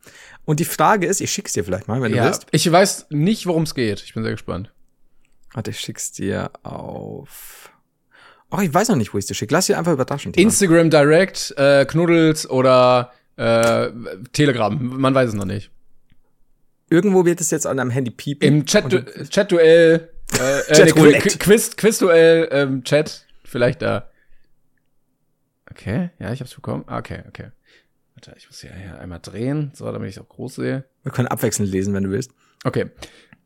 Und 0.46 0.60
die 0.60 0.66
Frage 0.66 1.06
ist, 1.06 1.22
ich 1.22 1.32
schick's 1.32 1.54
dir 1.54 1.64
vielleicht 1.64 1.88
mal, 1.88 2.02
wenn 2.02 2.12
du 2.12 2.18
ja, 2.18 2.26
willst. 2.26 2.48
ich 2.52 2.70
weiß 2.72 3.08
nicht, 3.10 3.46
worum 3.46 3.64
es 3.64 3.76
geht. 3.76 4.02
Ich 4.04 4.14
bin 4.16 4.24
sehr 4.24 4.32
gespannt. 4.32 4.72
Warte, 5.54 5.70
ich 5.72 5.80
schick's 5.80 6.12
dir 6.12 6.52
auf. 6.64 7.72
Ach, 8.50 8.62
ich 8.62 8.74
weiß 8.74 8.90
noch 8.90 8.96
nicht, 8.96 9.14
wo 9.14 9.20
ich 9.20 9.28
dir 9.28 9.36
schicke. 9.36 9.54
Lass 9.54 9.68
dir 9.68 9.78
einfach 9.78 9.94
überraschen. 9.94 10.34
Instagram 10.34 10.90
Direct, 10.90 11.54
äh, 11.58 11.86
Knuddels 11.86 12.50
oder 12.50 13.12
äh, 13.36 13.90
Telegram. 14.34 14.76
Man 14.82 15.14
weiß 15.14 15.30
es 15.30 15.36
noch 15.36 15.46
nicht. 15.46 15.70
Irgendwo 16.90 17.26
wird 17.26 17.40
es 17.42 17.52
jetzt 17.52 17.68
an 17.68 17.78
deinem 17.78 17.92
Handy 17.92 18.10
piepen. 18.10 18.48
Im 18.48 18.66
Chat 18.66 18.90
Chat-Duell, 19.30 20.10
äh, 20.40 20.60
äh, 20.60 20.74
Chat 20.74 20.86
nee, 20.86 20.92
Roulette. 21.00 21.30
Qu- 21.30 21.38
Quiz, 21.38 21.76
Quiz-Duell, 21.78 22.48
ähm, 22.52 22.84
Chat, 22.84 23.28
vielleicht 23.44 23.84
da. 23.84 24.10
Okay, 25.80 26.10
ja, 26.20 26.34
ich 26.34 26.42
hab's 26.42 26.54
bekommen. 26.54 26.84
Ah, 26.88 26.98
Okay, 26.98 27.24
okay. 27.28 27.52
Warte, 28.16 28.36
ich 28.38 28.48
muss 28.48 28.60
hier, 28.60 28.72
einmal 29.00 29.20
drehen, 29.22 29.72
so, 29.74 29.90
damit 29.90 30.10
ich 30.10 30.18
es 30.18 30.22
auch 30.22 30.28
groß 30.28 30.56
sehe. 30.56 30.84
Wir 31.04 31.12
können 31.14 31.30
abwechselnd 31.30 31.72
lesen, 31.72 31.94
wenn 31.94 32.04
du 32.04 32.10
willst. 32.10 32.32
Okay. 32.66 32.92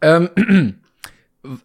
Ähm, 0.01 0.29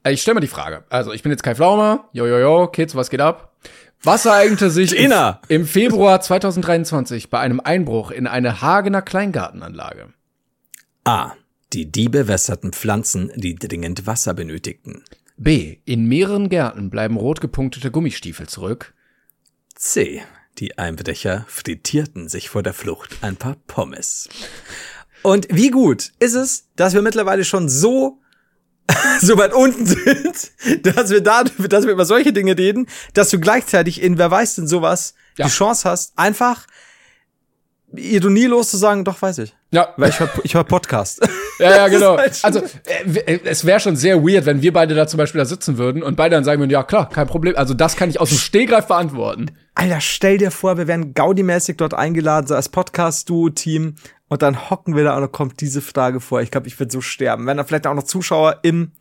ich 0.06 0.20
stelle 0.20 0.34
mal 0.34 0.40
die 0.40 0.46
Frage. 0.46 0.84
Also, 0.90 1.14
ich 1.14 1.22
bin 1.22 1.32
jetzt 1.32 1.42
Kai 1.42 1.54
Flaumer. 1.54 2.10
Jo, 2.12 2.26
jo, 2.26 2.38
jo, 2.38 2.66
Kids, 2.66 2.94
was 2.94 3.08
geht 3.08 3.22
ab? 3.22 3.56
Was 4.02 4.26
ereignete 4.26 4.70
sich 4.70 4.94
im, 4.94 5.10
im 5.48 5.64
Februar 5.64 6.20
2023 6.20 7.30
bei 7.30 7.40
einem 7.40 7.60
Einbruch 7.60 8.10
in 8.10 8.26
eine 8.26 8.60
Hagener 8.60 9.00
Kleingartenanlage? 9.00 10.12
A. 11.04 11.32
Die 11.72 11.90
Diebe 11.90 12.28
wässerten 12.28 12.72
Pflanzen, 12.74 13.32
die 13.36 13.54
dringend 13.54 14.06
Wasser 14.06 14.34
benötigten. 14.34 15.02
B. 15.38 15.78
In 15.86 16.06
mehreren 16.06 16.50
Gärten 16.50 16.90
bleiben 16.90 17.16
rot 17.16 17.40
gepunktete 17.40 17.90
Gummistiefel 17.90 18.48
zurück. 18.48 18.92
C. 19.74 20.22
Die 20.58 20.76
Einbrecher 20.78 21.44
frittierten 21.48 22.28
sich 22.28 22.48
vor 22.48 22.62
der 22.62 22.74
Flucht 22.74 23.18
ein 23.22 23.36
paar 23.36 23.56
Pommes. 23.66 24.28
Und 25.22 25.46
wie 25.50 25.70
gut 25.70 26.12
ist 26.18 26.34
es, 26.34 26.68
dass 26.76 26.94
wir 26.94 27.02
mittlerweile 27.02 27.44
schon 27.44 27.68
so 27.68 28.18
so 29.20 29.36
weit 29.36 29.52
unten 29.52 29.84
sind, 29.84 30.50
dass 30.96 31.10
wir 31.10 31.20
da, 31.20 31.44
dass 31.44 31.84
wir 31.84 31.92
über 31.92 32.06
solche 32.06 32.32
Dinge 32.32 32.56
reden, 32.56 32.86
dass 33.12 33.28
du 33.28 33.38
gleichzeitig 33.38 34.00
in 34.02 34.16
wer 34.16 34.30
weiß 34.30 34.54
denn 34.56 34.66
sowas 34.66 35.14
Ja. 35.36 35.44
die 35.46 35.52
Chance 35.52 35.88
hast, 35.88 36.12
einfach 36.18 36.66
ironielos 37.94 38.70
zu 38.70 38.78
sagen, 38.78 39.04
doch 39.04 39.20
weiß 39.20 39.38
ich. 39.38 39.54
Ja, 39.72 39.92
Weil 39.98 40.08
ich 40.10 40.20
hör, 40.20 40.30
ich 40.42 40.54
hör 40.54 40.64
Podcast. 40.64 41.20
ja, 41.58 41.76
ja, 41.76 41.88
genau. 41.88 42.16
halt 42.16 42.38
Also, 42.42 42.60
äh, 42.60 43.18
äh, 43.18 43.40
es 43.44 43.64
wäre 43.64 43.80
schon 43.80 43.96
sehr 43.96 44.22
weird, 44.22 44.46
wenn 44.46 44.62
wir 44.62 44.72
beide 44.72 44.94
da 44.94 45.06
zum 45.06 45.18
Beispiel 45.18 45.38
da 45.38 45.44
sitzen 45.44 45.78
würden 45.78 46.02
und 46.02 46.16
beide 46.16 46.34
dann 46.34 46.44
sagen 46.44 46.60
würden, 46.60 46.70
ja 46.70 46.82
klar, 46.82 47.08
kein 47.08 47.26
Problem. 47.26 47.54
Also, 47.56 47.74
das 47.74 47.96
kann 47.96 48.10
ich 48.10 48.20
aus 48.20 48.30
dem 48.30 48.38
Stehgreif 48.38 48.86
beantworten. 48.86 49.50
Alter, 49.74 50.00
stell 50.00 50.38
dir 50.38 50.50
vor, 50.50 50.76
wir 50.76 50.88
wären 50.88 51.14
Gaudi-mäßig 51.14 51.76
dort 51.76 51.94
eingeladen, 51.94 52.46
so 52.46 52.54
als 52.54 52.68
Podcast-Duo-Team. 52.68 53.94
Und 54.28 54.42
dann 54.42 54.70
hocken 54.70 54.94
wir 54.94 55.04
da 55.04 55.14
und 55.14 55.22
dann 55.22 55.32
kommt 55.32 55.60
diese 55.60 55.80
Frage 55.80 56.20
vor. 56.20 56.42
Ich 56.42 56.50
glaube, 56.50 56.66
ich 56.66 56.78
würde 56.78 56.92
so 56.92 57.00
sterben. 57.00 57.46
Wenn 57.46 57.56
da 57.56 57.64
vielleicht 57.64 57.86
auch 57.86 57.94
noch 57.94 58.02
Zuschauer 58.02 58.58
im, 58.62 58.92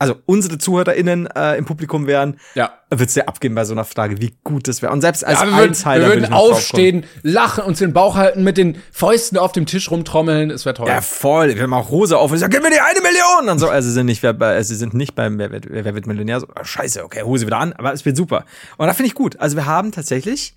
also 0.00 0.14
unsere 0.26 0.58
ZuhörerInnen 0.58 1.26
äh, 1.34 1.56
im 1.56 1.64
Publikum 1.64 2.06
wären, 2.06 2.38
Ja. 2.54 2.72
wird's 2.90 3.14
dir 3.14 3.26
abgehen 3.26 3.54
bei 3.56 3.64
so 3.64 3.72
einer 3.74 3.84
Frage, 3.84 4.20
wie 4.20 4.36
gut 4.44 4.68
das 4.68 4.80
wäre. 4.80 4.92
Und 4.92 5.00
selbst 5.00 5.24
als 5.26 5.40
Ja, 5.40 5.46
wir 5.46 5.52
würden, 5.56 5.68
Einzeiler 5.70 6.04
wir 6.04 6.08
würd 6.12 6.20
würden 6.22 6.30
drauf 6.32 6.52
aufstehen, 6.52 7.04
lachen, 7.22 7.64
uns 7.64 7.78
den 7.80 7.92
Bauch 7.92 8.14
halten, 8.14 8.44
mit 8.44 8.58
den 8.58 8.80
Fäusten 8.92 9.36
auf 9.38 9.50
dem 9.52 9.66
Tisch 9.66 9.90
rumtrommeln. 9.90 10.50
Es 10.50 10.64
wäre 10.64 10.74
toll. 10.74 10.86
Ja, 10.88 11.00
voll. 11.00 11.54
Wir 11.56 11.62
haben 11.62 11.74
auch 11.74 11.90
Hose 11.90 12.16
auf 12.16 12.30
und 12.30 12.38
sagen, 12.38 12.52
gib 12.52 12.62
mir 12.62 12.70
die 12.70 12.78
eine 12.80 13.00
Million! 13.00 13.48
Und 13.50 13.58
so, 13.58 13.68
also 13.68 13.88
sie 13.88 13.94
sind 13.94 14.06
nicht, 14.06 14.22
wer, 14.22 14.62
sie 14.62 14.76
sind 14.76 14.94
nicht 14.94 15.16
beim 15.16 15.36
Wer, 15.38 15.50
wird- 15.50 15.66
wer 15.68 15.94
wird 15.94 16.06
Millionär. 16.06 16.40
So, 16.40 16.46
ah, 16.54 16.64
scheiße, 16.64 17.04
okay, 17.04 17.22
Hose 17.24 17.46
wieder 17.46 17.58
an, 17.58 17.72
aber 17.72 17.92
es 17.92 18.04
wird 18.04 18.16
super. 18.16 18.44
Und 18.76 18.86
da 18.86 18.94
finde 18.94 19.08
ich 19.08 19.14
gut. 19.14 19.40
Also 19.40 19.56
wir 19.56 19.66
haben 19.66 19.90
tatsächlich, 19.90 20.54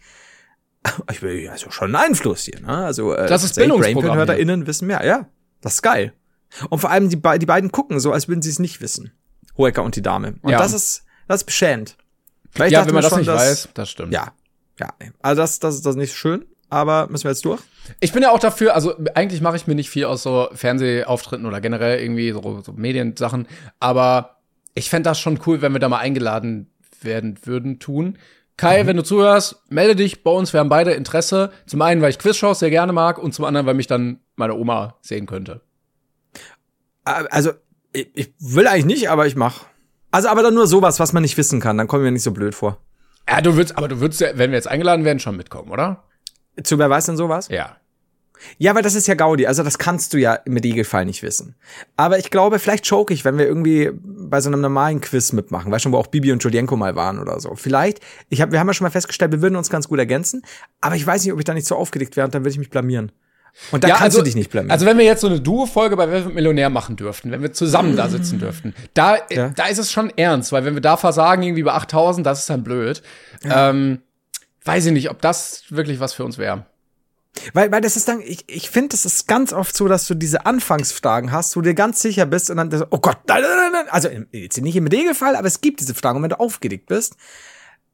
ich 1.11 1.21
will 1.23 1.49
also 1.49 1.71
schon 1.71 1.95
einen 1.95 2.09
Einfluss 2.11 2.43
hier, 2.45 2.59
ne? 2.59 2.85
Also 2.85 3.13
äh, 3.15 3.27
Das 3.27 3.43
ist 3.43 3.55
Bildungsprogramm. 3.55 4.01
BrainPin-HörerInnen 4.17 4.67
wissen 4.67 4.87
mehr, 4.87 5.03
ja. 5.05 5.27
Das 5.61 5.73
ist 5.75 5.81
geil. 5.81 6.13
Und 6.69 6.79
vor 6.79 6.89
allem 6.91 7.09
die, 7.09 7.15
be- 7.15 7.39
die 7.39 7.45
beiden 7.45 7.71
gucken 7.71 7.99
so, 7.99 8.11
als 8.11 8.27
würden 8.27 8.41
sie 8.41 8.49
es 8.49 8.59
nicht 8.59 8.81
wissen. 8.81 9.11
Hoeker 9.57 9.83
und 9.83 9.95
die 9.95 10.01
Dame. 10.01 10.35
Und 10.41 10.51
Ja. 10.51 10.57
das 10.59 10.73
ist, 10.73 11.03
das 11.27 11.41
ist 11.41 11.45
beschämend. 11.45 11.97
Weil 12.55 12.67
ich 12.67 12.73
ja, 12.73 12.85
wenn 12.85 12.93
man 12.93 13.03
das 13.03 13.09
schon, 13.11 13.19
nicht 13.19 13.27
dass- 13.29 13.41
weiß, 13.41 13.69
das 13.73 13.89
stimmt. 13.89 14.13
Ja. 14.13 14.33
Ja, 14.79 14.89
also 15.21 15.41
das, 15.41 15.59
das, 15.59 15.75
ist- 15.75 15.85
das 15.85 15.91
ist 15.91 15.99
nicht 15.99 16.15
schön, 16.15 16.43
aber 16.69 17.07
müssen 17.09 17.25
wir 17.25 17.31
jetzt 17.31 17.45
durch? 17.45 17.61
Ich 17.99 18.13
bin 18.13 18.23
ja 18.23 18.31
auch 18.31 18.39
dafür, 18.39 18.73
also 18.73 18.95
eigentlich 19.13 19.41
mache 19.41 19.55
ich 19.55 19.67
mir 19.67 19.75
nicht 19.75 19.89
viel 19.89 20.05
aus 20.05 20.23
so 20.23 20.49
Fernsehauftritten 20.53 21.45
oder 21.45 21.61
generell 21.61 21.99
irgendwie 21.99 22.31
so, 22.31 22.61
so 22.65 22.71
Mediensachen, 22.73 23.47
aber 23.79 24.37
ich 24.73 24.89
fänd 24.89 25.05
das 25.05 25.19
schon 25.19 25.39
cool, 25.45 25.61
wenn 25.61 25.73
wir 25.73 25.79
da 25.79 25.87
mal 25.89 25.99
eingeladen 25.99 26.71
werden 27.01 27.37
würden, 27.43 27.79
tun. 27.79 28.17
Kai, 28.57 28.85
wenn 28.85 28.95
du 28.97 29.03
zuhörst, 29.03 29.61
melde 29.69 29.95
dich 29.95 30.23
bei 30.23 30.31
uns, 30.31 30.53
wir 30.53 30.59
haben 30.59 30.69
beide 30.69 30.91
Interesse. 30.91 31.51
Zum 31.65 31.81
einen, 31.81 32.01
weil 32.01 32.11
ich 32.11 32.19
Quizshows 32.19 32.59
sehr 32.59 32.69
gerne 32.69 32.93
mag 32.93 33.17
und 33.17 33.33
zum 33.33 33.45
anderen, 33.45 33.65
weil 33.65 33.73
mich 33.73 33.87
dann 33.87 34.19
meine 34.35 34.53
Oma 34.55 34.95
sehen 35.01 35.25
könnte. 35.25 35.61
Äh, 37.05 37.23
Also, 37.29 37.51
ich, 37.93 38.09
ich 38.13 38.33
will 38.39 38.67
eigentlich 38.67 38.85
nicht, 38.85 39.09
aber 39.09 39.27
ich 39.27 39.35
mach. 39.35 39.65
Also, 40.11 40.27
aber 40.27 40.43
dann 40.43 40.53
nur 40.53 40.67
sowas, 40.67 40.99
was 40.99 41.13
man 41.13 41.23
nicht 41.23 41.37
wissen 41.37 41.59
kann, 41.59 41.77
dann 41.77 41.87
kommen 41.87 42.03
wir 42.03 42.11
nicht 42.11 42.23
so 42.23 42.31
blöd 42.31 42.53
vor. 42.55 42.77
Ja, 43.29 43.41
du 43.41 43.55
würdest, 43.55 43.77
aber 43.77 43.87
du 43.87 43.99
würdest 43.99 44.19
ja, 44.21 44.29
wenn 44.35 44.51
wir 44.51 44.57
jetzt 44.57 44.67
eingeladen 44.67 45.05
werden, 45.05 45.19
schon 45.19 45.37
mitkommen, 45.37 45.71
oder? 45.71 46.03
Zu 46.61 46.77
wer 46.77 46.89
weiß 46.89 47.05
denn 47.05 47.17
sowas? 47.17 47.47
Ja. 47.47 47.77
Ja, 48.57 48.73
weil 48.75 48.81
das 48.81 48.95
ist 48.95 49.07
ja 49.07 49.13
Gaudi. 49.13 49.45
Also 49.45 49.63
das 49.63 49.77
kannst 49.77 50.13
du 50.13 50.17
ja 50.17 50.33
im 50.33 50.57
Regelfall 50.57 51.05
nicht 51.05 51.21
wissen. 51.21 51.55
Aber 51.95 52.17
ich 52.17 52.31
glaube, 52.31 52.59
vielleicht 52.59 52.89
choke 52.89 53.13
ich, 53.13 53.23
wenn 53.23 53.37
wir 53.37 53.45
irgendwie 53.45 53.91
bei 53.93 54.41
so 54.41 54.49
einem 54.49 54.61
normalen 54.61 54.99
Quiz 54.99 55.31
mitmachen. 55.31 55.71
Weißt 55.71 55.85
du, 55.85 55.91
wo 55.91 55.97
auch 55.97 56.07
Bibi 56.07 56.31
und 56.31 56.43
Julienko 56.43 56.75
mal 56.75 56.95
waren 56.95 57.19
oder 57.19 57.39
so. 57.39 57.55
Vielleicht, 57.55 57.99
ich 58.29 58.41
hab, 58.41 58.51
wir 58.51 58.59
haben 58.59 58.67
ja 58.67 58.73
schon 58.73 58.85
mal 58.85 58.91
festgestellt, 58.91 59.31
wir 59.31 59.43
würden 59.43 59.55
uns 59.55 59.69
ganz 59.69 59.87
gut 59.87 59.99
ergänzen. 59.99 60.41
Aber 60.81 60.95
ich 60.95 61.05
weiß 61.05 61.23
nicht, 61.23 61.33
ob 61.33 61.39
ich 61.39 61.45
da 61.45 61.53
nicht 61.53 61.67
so 61.67 61.75
aufgeregt 61.75 62.17
wäre 62.17 62.25
und 62.25 62.33
dann 62.33 62.41
würde 62.41 62.51
ich 62.51 62.57
mich 62.59 62.71
blamieren. 62.71 63.11
Und 63.71 63.83
da 63.83 63.89
Ja, 63.89 63.95
kannst 63.95 64.15
also, 64.15 64.19
du 64.19 64.23
dich 64.25 64.35
nicht 64.35 64.49
blamieren. 64.49 64.71
Also 64.71 64.85
wenn 64.85 64.97
wir 64.97 65.05
jetzt 65.05 65.21
so 65.21 65.27
eine 65.27 65.39
Duo-Folge 65.39 65.95
bei 65.97 66.09
Wer 66.09 66.25
wird 66.25 66.33
Millionär 66.35 66.69
machen 66.69 66.95
dürften, 66.95 67.31
wenn 67.31 67.41
wir 67.41 67.53
zusammen 67.53 67.95
da 67.95 68.09
sitzen 68.09 68.39
dürften, 68.39 68.73
da, 68.93 69.17
Ja. 69.29 69.49
da 69.49 69.65
ist 69.67 69.77
es 69.77 69.91
schon 69.91 70.09
ernst, 70.17 70.51
weil 70.51 70.65
wenn 70.65 70.73
wir 70.73 70.81
da 70.81 70.97
versagen, 70.97 71.43
irgendwie 71.43 71.63
bei 71.63 71.73
8000, 71.73 72.25
das 72.25 72.39
ist 72.39 72.49
dann 72.49 72.63
blöd. 72.63 73.01
Ähm, 73.43 74.01
weiß 74.65 74.85
ich 74.87 74.91
nicht, 74.93 75.09
ob 75.09 75.21
das 75.21 75.63
wirklich 75.69 75.99
was 75.99 76.13
für 76.13 76.23
uns 76.25 76.37
wäre. 76.37 76.65
Weil, 77.53 77.71
weil 77.71 77.81
das 77.81 77.95
ist 77.95 78.07
dann, 78.09 78.19
ich, 78.21 78.43
ich 78.47 78.69
finde, 78.69 78.89
das 78.89 79.05
ist 79.05 79.25
ganz 79.27 79.53
oft 79.53 79.75
so, 79.75 79.87
dass 79.87 80.05
du 80.05 80.15
diese 80.15 80.45
Anfangsfragen 80.45 81.31
hast, 81.31 81.55
wo 81.55 81.61
du 81.61 81.69
dir 81.69 81.75
ganz 81.75 82.01
sicher 82.01 82.25
bist 82.25 82.49
und 82.49 82.57
dann, 82.57 82.83
oh 82.89 82.97
Gott, 82.99 83.19
nein, 83.27 83.41
nein, 83.41 83.71
nein, 83.71 83.85
also 83.89 84.09
jetzt 84.31 84.59
nicht 84.61 84.75
im 84.75 84.87
Regelfall, 84.87 85.35
aber 85.35 85.47
es 85.47 85.61
gibt 85.61 85.79
diese 85.79 85.95
Fragen 85.95 86.17
und 86.17 86.23
wenn 86.23 86.29
du 86.31 86.39
aufgeregt 86.39 86.87
bist, 86.87 87.15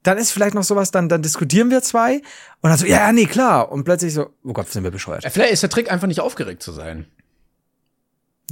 dann 0.07 0.17
ist 0.17 0.31
vielleicht 0.31 0.55
noch 0.55 0.63
sowas, 0.63 0.91
dann, 0.91 1.09
dann 1.09 1.21
diskutieren 1.21 1.69
wir 1.69 1.81
zwei 1.81 2.21
und 2.61 2.69
dann 2.69 2.77
so, 2.77 2.85
ja, 2.85 2.99
ja, 3.07 3.11
nee, 3.11 3.25
klar. 3.25 3.71
Und 3.71 3.83
plötzlich 3.83 4.13
so, 4.13 4.29
oh 4.43 4.53
Gott, 4.53 4.69
sind 4.69 4.83
wir 4.83 4.91
bescheuert. 4.91 5.25
Vielleicht 5.29 5.51
ist 5.53 5.63
der 5.63 5.69
Trick 5.69 5.91
einfach 5.91 6.07
nicht 6.07 6.21
aufgeregt 6.21 6.63
zu 6.63 6.71
sein. 6.71 7.05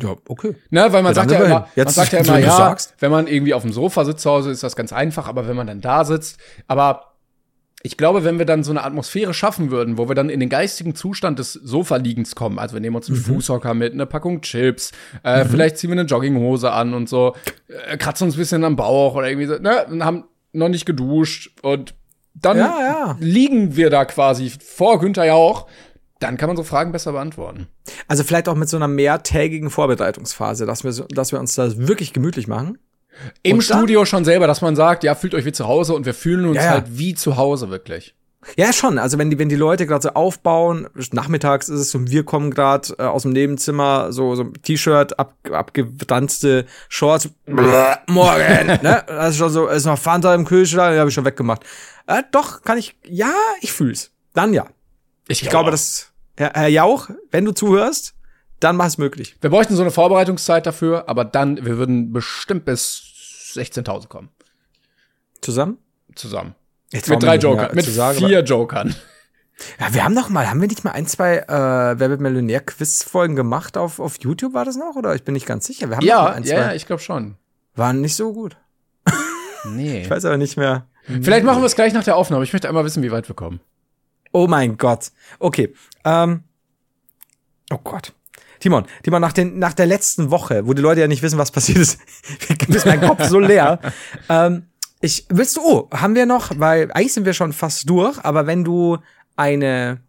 Ja, 0.01 0.15
okay. 0.27 0.55
Ne, 0.69 0.91
weil 0.91 1.01
man 1.03 1.11
Ja, 1.11 1.13
sagt 1.13 1.31
ja 1.31 1.39
immer, 1.45 1.69
man 1.75 1.87
sagt 1.87 2.11
ja 2.11 2.19
immer, 2.19 2.39
ja, 2.39 2.51
sagst. 2.51 2.95
wenn 2.99 3.11
man 3.11 3.27
irgendwie 3.27 3.53
auf 3.53 3.61
dem 3.61 3.71
Sofa 3.71 4.03
sitzt 4.03 4.21
zu 4.21 4.29
Hause, 4.29 4.51
ist 4.51 4.63
das 4.63 4.75
ganz 4.75 4.91
einfach, 4.91 5.27
aber 5.27 5.47
wenn 5.47 5.55
man 5.55 5.67
dann 5.67 5.79
da 5.79 6.03
sitzt, 6.03 6.37
aber 6.67 7.13
ich 7.81 7.97
glaube, 7.97 8.23
wenn 8.23 8.39
wir 8.39 8.45
dann 8.47 8.63
so 8.63 8.71
eine 8.71 8.83
Atmosphäre 8.83 9.33
schaffen 9.33 9.69
würden, 9.69 9.97
wo 9.99 10.09
wir 10.09 10.15
dann 10.15 10.29
in 10.29 10.39
den 10.39 10.49
geistigen 10.49 10.95
Zustand 10.95 11.37
des 11.37 11.53
Sofa-Liegens 11.53 12.33
kommen, 12.35 12.57
also 12.57 12.73
wir 12.73 12.81
nehmen 12.81 12.95
uns 12.95 13.07
einen 13.07 13.17
Fußhocker 13.17 13.75
mit, 13.75 13.93
eine 13.93 14.07
Packung 14.07 14.41
Chips, 14.41 14.91
äh, 15.21 15.45
vielleicht 15.45 15.77
ziehen 15.77 15.91
wir 15.91 15.99
eine 15.99 16.07
Jogginghose 16.07 16.71
an 16.71 16.95
und 16.95 17.07
so, 17.07 17.35
äh, 17.67 17.95
kratzen 17.95 18.25
uns 18.25 18.35
ein 18.35 18.39
bisschen 18.39 18.63
am 18.63 18.75
Bauch 18.75 19.13
oder 19.15 19.29
irgendwie 19.29 19.47
so, 19.47 19.59
ne, 19.59 19.85
und 19.85 20.03
haben 20.03 20.23
noch 20.55 20.69
nicht 20.69 20.85
geduscht 20.85 21.51
und 21.61 21.93
dann 22.33 22.57
Ja, 22.57 22.77
ja. 22.81 23.17
liegen 23.19 23.75
wir 23.75 23.89
da 23.89 24.05
quasi 24.05 24.49
vor 24.49 24.99
Günther 24.99 25.25
Jauch, 25.25 25.67
dann 26.19 26.37
kann 26.37 26.47
man 26.47 26.57
so 26.57 26.63
Fragen 26.63 26.91
besser 26.91 27.11
beantworten. 27.11 27.67
Also 28.07 28.23
vielleicht 28.23 28.49
auch 28.49 28.55
mit 28.55 28.69
so 28.69 28.77
einer 28.77 28.87
mehrtägigen 28.87 29.69
Vorbereitungsphase, 29.69 30.65
dass 30.65 30.83
wir, 30.83 30.91
dass 31.09 31.31
wir 31.31 31.39
uns 31.39 31.55
das 31.55 31.87
wirklich 31.87 32.13
gemütlich 32.13 32.47
machen. 32.47 32.77
Im 33.43 33.61
Studio 33.61 34.05
schon 34.05 34.25
selber, 34.25 34.47
dass 34.47 34.61
man 34.61 34.75
sagt, 34.75 35.03
ja, 35.03 35.15
fühlt 35.15 35.35
euch 35.35 35.45
wie 35.45 35.51
zu 35.53 35.67
Hause 35.67 35.93
und 35.93 36.05
wir 36.05 36.13
fühlen 36.13 36.45
uns 36.45 36.57
Ja, 36.57 36.63
ja. 36.63 36.71
halt 36.71 36.97
wie 36.97 37.15
zu 37.15 37.37
Hause 37.37 37.69
wirklich. 37.69 38.14
Ja, 38.57 38.71
schon. 38.73 38.97
Also 38.97 39.17
wenn 39.17 39.29
die, 39.29 39.39
wenn 39.39 39.49
die 39.49 39.55
Leute 39.55 39.85
gerade 39.87 40.03
so 40.03 40.09
aufbauen, 40.09 40.87
nachmittags 41.11 41.69
ist 41.69 41.79
es 41.79 41.91
so, 41.91 42.07
wir 42.07 42.23
kommen 42.23 42.51
gerade 42.51 42.93
äh, 42.97 43.03
aus 43.03 43.23
dem 43.23 43.31
Nebenzimmer, 43.31 44.11
so, 44.11 44.35
so 44.35 44.43
T-Shirt, 44.43 45.17
ab, 45.19 45.35
abgedanzte 45.51 46.65
Shorts, 46.89 47.29
Bläh, 47.45 47.95
morgen, 48.07 48.67
ne? 48.81 49.03
Das 49.07 49.31
ist 49.31 49.37
schon 49.37 49.49
so, 49.49 49.67
ist 49.67 49.85
noch 49.85 49.99
Fanta 49.99 50.33
im 50.35 50.45
Kühlschrank, 50.45 50.93
die 50.93 50.99
habe 50.99 51.09
ich 51.09 51.15
schon 51.15 51.25
weggemacht. 51.25 51.63
Äh, 52.07 52.23
doch, 52.31 52.61
kann 52.61 52.77
ich, 52.77 52.95
ja, 53.03 53.33
ich 53.61 53.73
fühl's. 53.73 54.11
Dann 54.33 54.53
ja. 54.53 54.67
Ich 55.27 55.41
glaube, 55.41 55.71
das, 55.71 56.11
Herr, 56.37 56.51
Herr 56.53 56.67
Jauch, 56.67 57.09
wenn 57.31 57.45
du 57.45 57.51
zuhörst, 57.51 58.13
dann 58.59 58.75
mach 58.77 58.85
es 58.85 58.97
möglich. 58.97 59.35
Wir 59.41 59.49
bräuchten 59.49 59.75
so 59.75 59.81
eine 59.81 59.91
Vorbereitungszeit 59.91 60.65
dafür, 60.65 61.09
aber 61.09 61.25
dann, 61.25 61.65
wir 61.65 61.77
würden 61.77 62.13
bestimmt 62.13 62.65
bis 62.65 63.01
16.000 63.53 64.07
kommen. 64.07 64.29
Zusammen? 65.41 65.77
Zusammen. 66.15 66.55
Jetzt 66.95 67.09
Mit 67.09 67.21
drei 67.21 67.35
Jokern. 67.35 67.75
Mit 67.75 67.85
sagen, 67.85 68.17
vier 68.17 68.41
Jokern. 68.43 68.95
Ja, 69.79 69.93
wir 69.93 70.03
haben 70.03 70.13
noch 70.13 70.29
mal, 70.29 70.49
haben 70.49 70.61
wir 70.61 70.67
nicht 70.67 70.83
mal 70.83 70.91
ein, 70.91 71.07
zwei 71.07 71.37
äh, 71.37 71.47
Wer 71.47 72.09
wird 72.09 72.21
Millionär 72.21 72.61
Quiz-Folgen 72.61 73.35
gemacht 73.35 73.77
auf, 73.77 73.99
auf 73.99 74.17
YouTube, 74.19 74.53
war 74.53 74.65
das 74.65 74.75
noch? 74.75 74.95
Oder 74.95 75.15
ich 75.15 75.23
bin 75.23 75.33
nicht 75.33 75.45
ganz 75.45 75.65
sicher. 75.65 75.89
Wir 75.89 75.97
haben 75.97 76.05
Ja, 76.05 76.25
ein, 76.27 76.43
ja, 76.43 76.55
zwei. 76.55 76.61
ja, 76.61 76.73
ich 76.73 76.85
glaube 76.85 77.01
schon. 77.01 77.35
Waren 77.75 78.01
nicht 78.01 78.15
so 78.15 78.33
gut. 78.33 78.57
Nee. 79.65 80.01
Ich 80.03 80.09
weiß 80.09 80.25
aber 80.25 80.37
nicht 80.37 80.57
mehr. 80.57 80.87
Vielleicht 81.21 81.45
machen 81.45 81.61
wir 81.61 81.65
es 81.67 81.75
gleich 81.75 81.93
nach 81.93 82.03
der 82.03 82.15
Aufnahme. 82.15 82.43
Ich 82.43 82.53
möchte 82.53 82.67
einmal 82.67 82.85
wissen, 82.85 83.03
wie 83.03 83.11
weit 83.11 83.27
wir 83.29 83.35
kommen. 83.35 83.59
Oh 84.31 84.47
mein 84.47 84.77
Gott. 84.77 85.11
Okay. 85.39 85.73
Ähm, 86.03 86.43
oh 87.71 87.79
Gott. 87.83 88.13
Timon, 88.59 88.85
Timon, 89.03 89.21
nach, 89.21 89.33
den, 89.33 89.59
nach 89.59 89.73
der 89.73 89.85
letzten 89.85 90.31
Woche, 90.31 90.65
wo 90.65 90.73
die 90.73 90.81
Leute 90.81 91.01
ja 91.01 91.07
nicht 91.07 91.21
wissen, 91.21 91.37
was 91.37 91.51
passiert 91.51 91.77
ist, 91.77 91.99
ist 92.67 92.85
mein 92.85 93.01
Kopf 93.01 93.23
so 93.25 93.39
leer. 93.39 93.79
Ähm, 94.29 94.67
ich, 95.05 95.25
willst 95.29 95.55
du, 95.57 95.61
oh, 95.61 95.89
haben 95.91 96.15
wir 96.15 96.25
noch, 96.25 96.51
weil 96.59 96.91
eigentlich 96.91 97.13
sind 97.13 97.25
wir 97.25 97.33
schon 97.33 97.53
fast 97.53 97.89
durch, 97.89 98.17
aber 98.25 98.47
wenn 98.47 98.63
du 98.63 98.97
eine, 99.35 99.99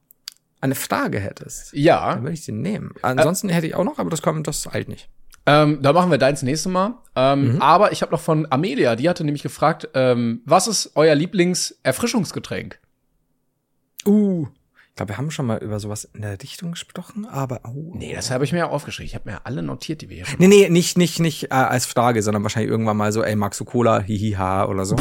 eine 0.61 0.75
Frage 0.75 1.21
hättest, 1.21 1.73
Ja. 1.73 2.15
dann 2.15 2.23
würde 2.23 2.35
ich 2.35 2.45
sie 2.45 2.53
nehmen. 2.53 2.93
Ansonsten 3.03 3.49
hätte 3.49 3.67
ich 3.67 3.75
auch 3.75 3.85
noch, 3.85 3.99
aber 3.99 4.11
das 4.11 4.23
kommt, 4.23 4.47
das 4.47 4.67
eilt 4.73 4.89
nicht. 4.89 5.09
Ähm, 5.49 5.81
da 5.81 5.93
machen 5.93 6.11
wir 6.11 6.19
deins 6.19 6.43
nächste 6.43 6.69
Mal. 6.71 6.95
Ähm, 7.15 7.55
Mhm. 7.55 7.63
Aber 7.63 7.93
ich 7.93 8.03
habe 8.03 8.11
noch 8.13 8.21
von 8.21 8.51
Amelia, 8.51 8.97
die 8.97 9.09
hatte 9.09 9.23
nämlich 9.23 9.43
gefragt, 9.45 9.89
ähm, 9.95 10.41
was 10.45 10.67
ist 10.67 10.93
euer 10.97 11.15
Lieblingserfrischungsgetränk? 11.15 12.81
Uh. 14.07 14.47
Ich 14.97 14.99
glaube, 14.99 15.13
wir 15.13 15.19
haben 15.19 15.31
schon 15.31 15.45
mal 15.45 15.59
über 15.59 15.79
sowas 15.79 16.09
in 16.15 16.23
der 16.23 16.43
Richtung 16.43 16.71
gesprochen, 16.71 17.27
aber 17.27 17.61
oh. 17.67 17.93
Nee, 17.93 18.15
das 18.15 18.31
habe 18.31 18.45
ich 18.45 18.53
mir 18.53 18.61
ja 18.61 18.69
aufgeschrieben. 18.71 19.07
Ich 19.07 19.15
habe 19.15 19.31
mir 19.31 19.45
alle 19.45 19.63
notiert, 19.63 20.01
die 20.01 20.09
wir 20.09 20.25
hier 20.25 20.37
Nee, 20.39 20.47
nee, 20.47 20.71
nicht, 20.71 20.97
nicht, 20.97 21.21
nicht 21.21 21.51
äh, 21.51 21.55
als 21.55 21.85
Frage, 21.85 22.23
sondern 22.23 22.43
wahrscheinlich 22.45 22.71
irgendwann 22.71 22.97
mal 22.97 23.13
so, 23.13 23.23
ey, 23.23 23.37
magst 23.37 23.61
du 23.61 23.67
Cola, 23.67 24.01
hihiha 24.01 24.65
oder 24.65 24.87
so. 24.87 24.97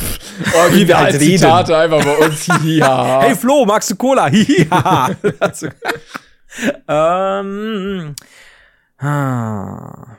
Original 0.54 1.04
halt 1.04 1.14
reden. 1.14 1.38
Zitate 1.38 1.74
einfach 1.74 2.04
bei 2.04 2.16
uns. 2.18 2.48
ja. 2.64 3.20
Hey 3.22 3.34
Flo, 3.34 3.64
magst 3.64 3.90
du 3.90 3.96
Cola? 3.96 4.26
Hihiha. 4.28 5.16
Also, 5.40 5.68
ähm, 6.86 8.14
ah. 8.98 10.18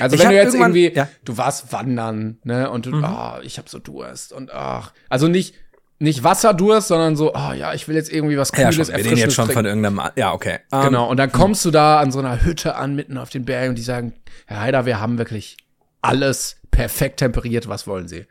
Also 0.00 0.16
Ich 0.16 0.22
wenn 0.22 0.26
hab 0.26 0.32
du 0.32 0.36
jetzt 0.38 0.54
irgendwie, 0.56 0.92
ja. 0.92 1.08
du 1.24 1.36
warst 1.38 1.72
wandern, 1.72 2.40
ne, 2.42 2.68
und 2.68 2.86
du, 2.86 2.96
ah, 2.96 3.38
ich 3.44 3.58
habe 3.58 3.68
so 3.68 3.78
Durst 3.78 4.32
und 4.32 4.52
ach, 4.52 4.92
also 5.08 5.28
nicht 5.28 5.54
nicht 6.00 6.24
Wasserdurst, 6.24 6.88
sondern 6.88 7.14
so, 7.14 7.34
ah 7.34 7.52
ja, 7.54 7.74
ich 7.74 7.86
will 7.86 7.94
jetzt 7.94 8.10
irgendwie 8.10 8.36
was 8.38 8.50
Ja, 8.56 8.70
Cooles, 8.70 8.74
schon, 8.76 8.88
wir 8.88 9.04
reden 9.04 9.16
jetzt 9.18 9.34
schon 9.34 9.44
von 9.46 9.62
trinken. 9.64 9.84
irgendeinem, 9.84 10.10
ja, 10.16 10.32
okay. 10.32 10.58
Ähm, 10.72 10.82
Genau, 10.84 11.08
und 11.08 11.18
dann 11.18 11.30
kommst 11.30 11.64
du 11.64 11.70
da 11.70 12.00
an 12.00 12.10
so 12.10 12.18
einer 12.18 12.42
Hütte 12.42 12.74
an, 12.74 12.94
mitten 12.96 13.18
auf 13.18 13.28
den 13.30 13.44
Bergen 13.44 13.70
und 13.70 13.76
die 13.76 13.82
sagen, 13.82 14.14
Herr 14.46 14.60
Heider, 14.60 14.86
wir 14.86 14.98
haben 14.98 15.18
wirklich 15.18 15.58
alles 16.00 16.56
perfekt 16.70 17.18
temperiert, 17.18 17.68
was 17.68 17.86
wollen 17.86 18.08
Sie? 18.08 18.26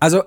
Also, 0.00 0.22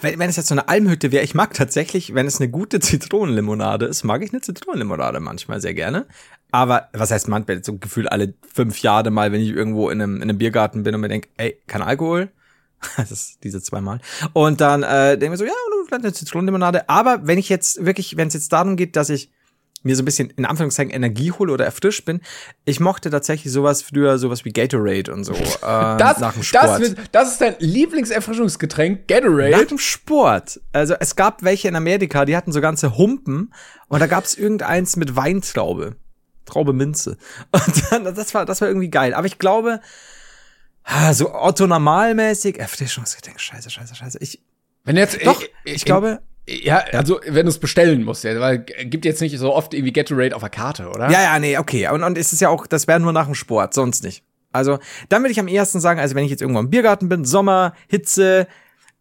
wenn, 0.00 0.18
wenn 0.18 0.30
es 0.30 0.36
jetzt 0.36 0.48
so 0.48 0.54
eine 0.54 0.68
Almhütte 0.68 1.10
wäre, 1.12 1.24
ich 1.24 1.34
mag 1.34 1.54
tatsächlich, 1.54 2.14
wenn 2.14 2.26
es 2.26 2.40
eine 2.40 2.48
gute 2.50 2.78
Zitronenlimonade 2.80 3.86
ist, 3.86 4.04
mag 4.04 4.22
ich 4.22 4.32
eine 4.32 4.42
Zitronenlimonade 4.42 5.18
manchmal 5.18 5.60
sehr 5.60 5.74
gerne. 5.74 6.06
Aber 6.52 6.88
was 6.92 7.10
heißt 7.10 7.28
manchmal, 7.28 7.64
so 7.64 7.78
gefühlt 7.78 8.12
alle 8.12 8.34
fünf 8.54 8.80
Jahre 8.82 9.10
mal, 9.10 9.32
wenn 9.32 9.40
ich 9.40 9.48
irgendwo 9.48 9.88
in 9.90 10.00
einem, 10.00 10.16
in 10.16 10.22
einem 10.22 10.38
Biergarten 10.38 10.82
bin 10.82 10.94
und 10.94 11.00
mir 11.00 11.08
denke, 11.08 11.28
ey, 11.36 11.58
kein 11.66 11.82
Alkohol. 11.82 12.30
Das 12.96 13.10
ist 13.10 13.44
diese 13.44 13.62
zweimal. 13.62 14.00
Und 14.32 14.60
dann 14.60 14.82
äh, 14.82 15.16
denke 15.18 15.34
ich 15.34 15.38
so, 15.38 15.44
ja, 15.44 15.52
vielleicht 15.86 16.04
eine 16.04 16.12
Zitronenlimonade. 16.12 16.88
Aber 16.88 17.26
wenn 17.26 17.38
ich 17.38 17.48
jetzt 17.48 17.84
wirklich, 17.84 18.16
wenn 18.16 18.28
es 18.28 18.34
jetzt 18.34 18.52
darum 18.52 18.76
geht, 18.76 18.96
dass 18.96 19.08
ich 19.10 19.30
mir 19.84 19.96
so 19.96 20.02
ein 20.02 20.04
bisschen 20.04 20.30
in 20.30 20.44
Anführungszeichen 20.44 20.92
Energie 20.92 21.32
hole 21.32 21.52
oder 21.52 21.64
erfrischt 21.64 22.04
bin, 22.04 22.20
ich 22.64 22.78
mochte 22.78 23.10
tatsächlich 23.10 23.52
sowas 23.52 23.82
früher, 23.82 24.16
sowas 24.18 24.44
wie 24.44 24.52
Gatorade 24.52 25.12
und 25.12 25.24
so. 25.24 25.32
Äh, 25.62 25.96
Das, 25.98 26.18
nach 26.20 26.34
dem 26.34 26.42
Sport. 26.44 26.64
das, 26.64 26.80
wird- 26.80 26.98
das 27.10 27.32
ist 27.32 27.40
dein 27.40 27.56
Lieblingserfrischungsgetränk, 27.58 29.00
Nach 29.00 29.06
Gatorade? 29.16 29.66
dem 29.66 29.78
Sport. 29.78 30.60
Also 30.72 30.94
es 31.00 31.16
gab 31.16 31.42
welche 31.42 31.68
in 31.68 31.76
Amerika, 31.76 32.24
die 32.24 32.36
hatten 32.36 32.52
so 32.52 32.60
ganze 32.60 32.96
Humpen 32.96 33.52
und 33.88 34.00
da 34.00 34.06
gab 34.06 34.24
es 34.24 34.36
irgendeins 34.36 34.96
mit 34.96 35.16
Weintraube. 35.16 35.96
Traube 36.44 36.72
Minze. 36.72 37.16
Und 37.52 37.82
dann, 37.92 38.04
das 38.16 38.34
war, 38.34 38.44
das 38.44 38.60
war 38.60 38.66
irgendwie 38.68 38.90
geil. 38.90 39.14
Aber 39.14 39.26
ich 39.28 39.38
glaube, 39.38 39.80
ah, 40.84 41.12
so 41.14 41.32
Otto 41.34 41.66
normalmäßig, 41.66 42.58
Erfrischungsgetränk, 42.58 43.40
scheiße, 43.40 43.70
scheiße, 43.70 43.94
scheiße. 43.94 44.18
Ich, 44.20 44.42
Wenn 44.84 44.96
jetzt, 44.96 45.24
doch, 45.24 45.42
äh, 45.42 45.46
ich 45.64 45.82
in- 45.82 45.86
glaube, 45.86 46.20
Ja, 46.48 46.78
also 46.92 47.20
wenn 47.26 47.46
du 47.46 47.50
es 47.50 47.58
bestellen 47.58 48.02
musst, 48.04 48.24
ja, 48.24 48.38
weil 48.40 48.64
äh, 48.76 48.84
gibt 48.86 49.04
jetzt 49.04 49.20
nicht 49.20 49.38
so 49.38 49.54
oft 49.54 49.74
irgendwie 49.74 49.92
Gatorade 49.92 50.34
auf 50.34 50.42
der 50.42 50.50
Karte, 50.50 50.88
oder? 50.88 51.10
ja, 51.10 51.22
ja, 51.22 51.38
nee, 51.38 51.56
okay. 51.58 51.88
Und, 51.88 52.02
und 52.02 52.18
es 52.18 52.32
ist 52.32 52.40
ja 52.40 52.48
auch, 52.48 52.66
das 52.66 52.86
wäre 52.88 52.98
nur 53.00 53.12
nach 53.12 53.26
dem 53.26 53.34
Sport, 53.34 53.74
sonst 53.74 54.02
nicht. 54.02 54.24
Also, 54.50 54.78
dann 55.08 55.22
würde 55.22 55.32
ich 55.32 55.40
am 55.40 55.48
ehesten 55.48 55.80
sagen, 55.80 55.98
also 56.00 56.14
wenn 56.14 56.24
ich 56.24 56.30
jetzt 56.30 56.42
irgendwo 56.42 56.60
im 56.60 56.68
Biergarten 56.68 57.08
bin, 57.08 57.24
Sommer, 57.24 57.74
Hitze, 57.88 58.46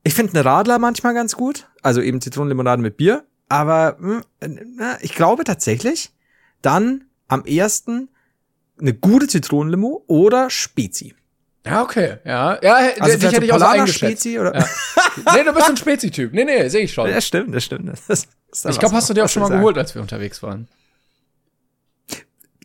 ich 0.03 0.13
finde 0.13 0.33
eine 0.33 0.45
Radler 0.45 0.79
manchmal 0.79 1.13
ganz 1.13 1.35
gut. 1.35 1.67
Also 1.81 2.01
eben 2.01 2.21
Zitronenlimonade 2.21 2.81
mit 2.81 2.95
Bier. 2.97 3.25
Aber 3.49 3.97
mh, 3.99 4.21
äh, 4.39 4.47
ich 5.01 5.13
glaube 5.13 5.43
tatsächlich, 5.43 6.13
dann 6.61 7.03
am 7.27 7.43
ehesten 7.45 8.07
eine 8.79 8.93
gute 8.93 9.27
Zitronenlimo 9.27 10.03
oder 10.07 10.49
Spezi. 10.49 11.15
Ja, 11.65 11.83
okay. 11.83 12.17
Ja, 12.25 12.59
ja 12.61 12.75
Also 12.99 13.17
dich 13.17 13.31
hätte 13.31 13.45
ich 13.45 13.53
auch 13.53 13.59
so 13.59 13.65
eingeschätzt. 13.65 14.21
Spezi 14.21 14.39
oder? 14.39 14.55
Ja. 14.55 14.65
nee, 15.35 15.43
du 15.43 15.53
bist 15.53 15.69
ein 15.69 15.77
Spezi-Typ. 15.77 16.33
Nee, 16.33 16.45
nee, 16.45 16.67
sehe 16.69 16.81
ich 16.81 16.93
schon. 16.93 17.09
Das 17.09 17.25
stimmt, 17.25 17.53
das 17.53 17.63
stimmt. 17.63 17.91
Das 18.07 18.27
Ich 18.65 18.79
glaube, 18.79 18.95
hast 18.95 19.09
du 19.09 19.13
dir 19.13 19.25
auch 19.25 19.29
schon 19.29 19.43
mal 19.43 19.49
geholt, 19.49 19.77
als 19.77 19.93
wir 19.93 20.01
unterwegs 20.01 20.41
waren. 20.41 20.67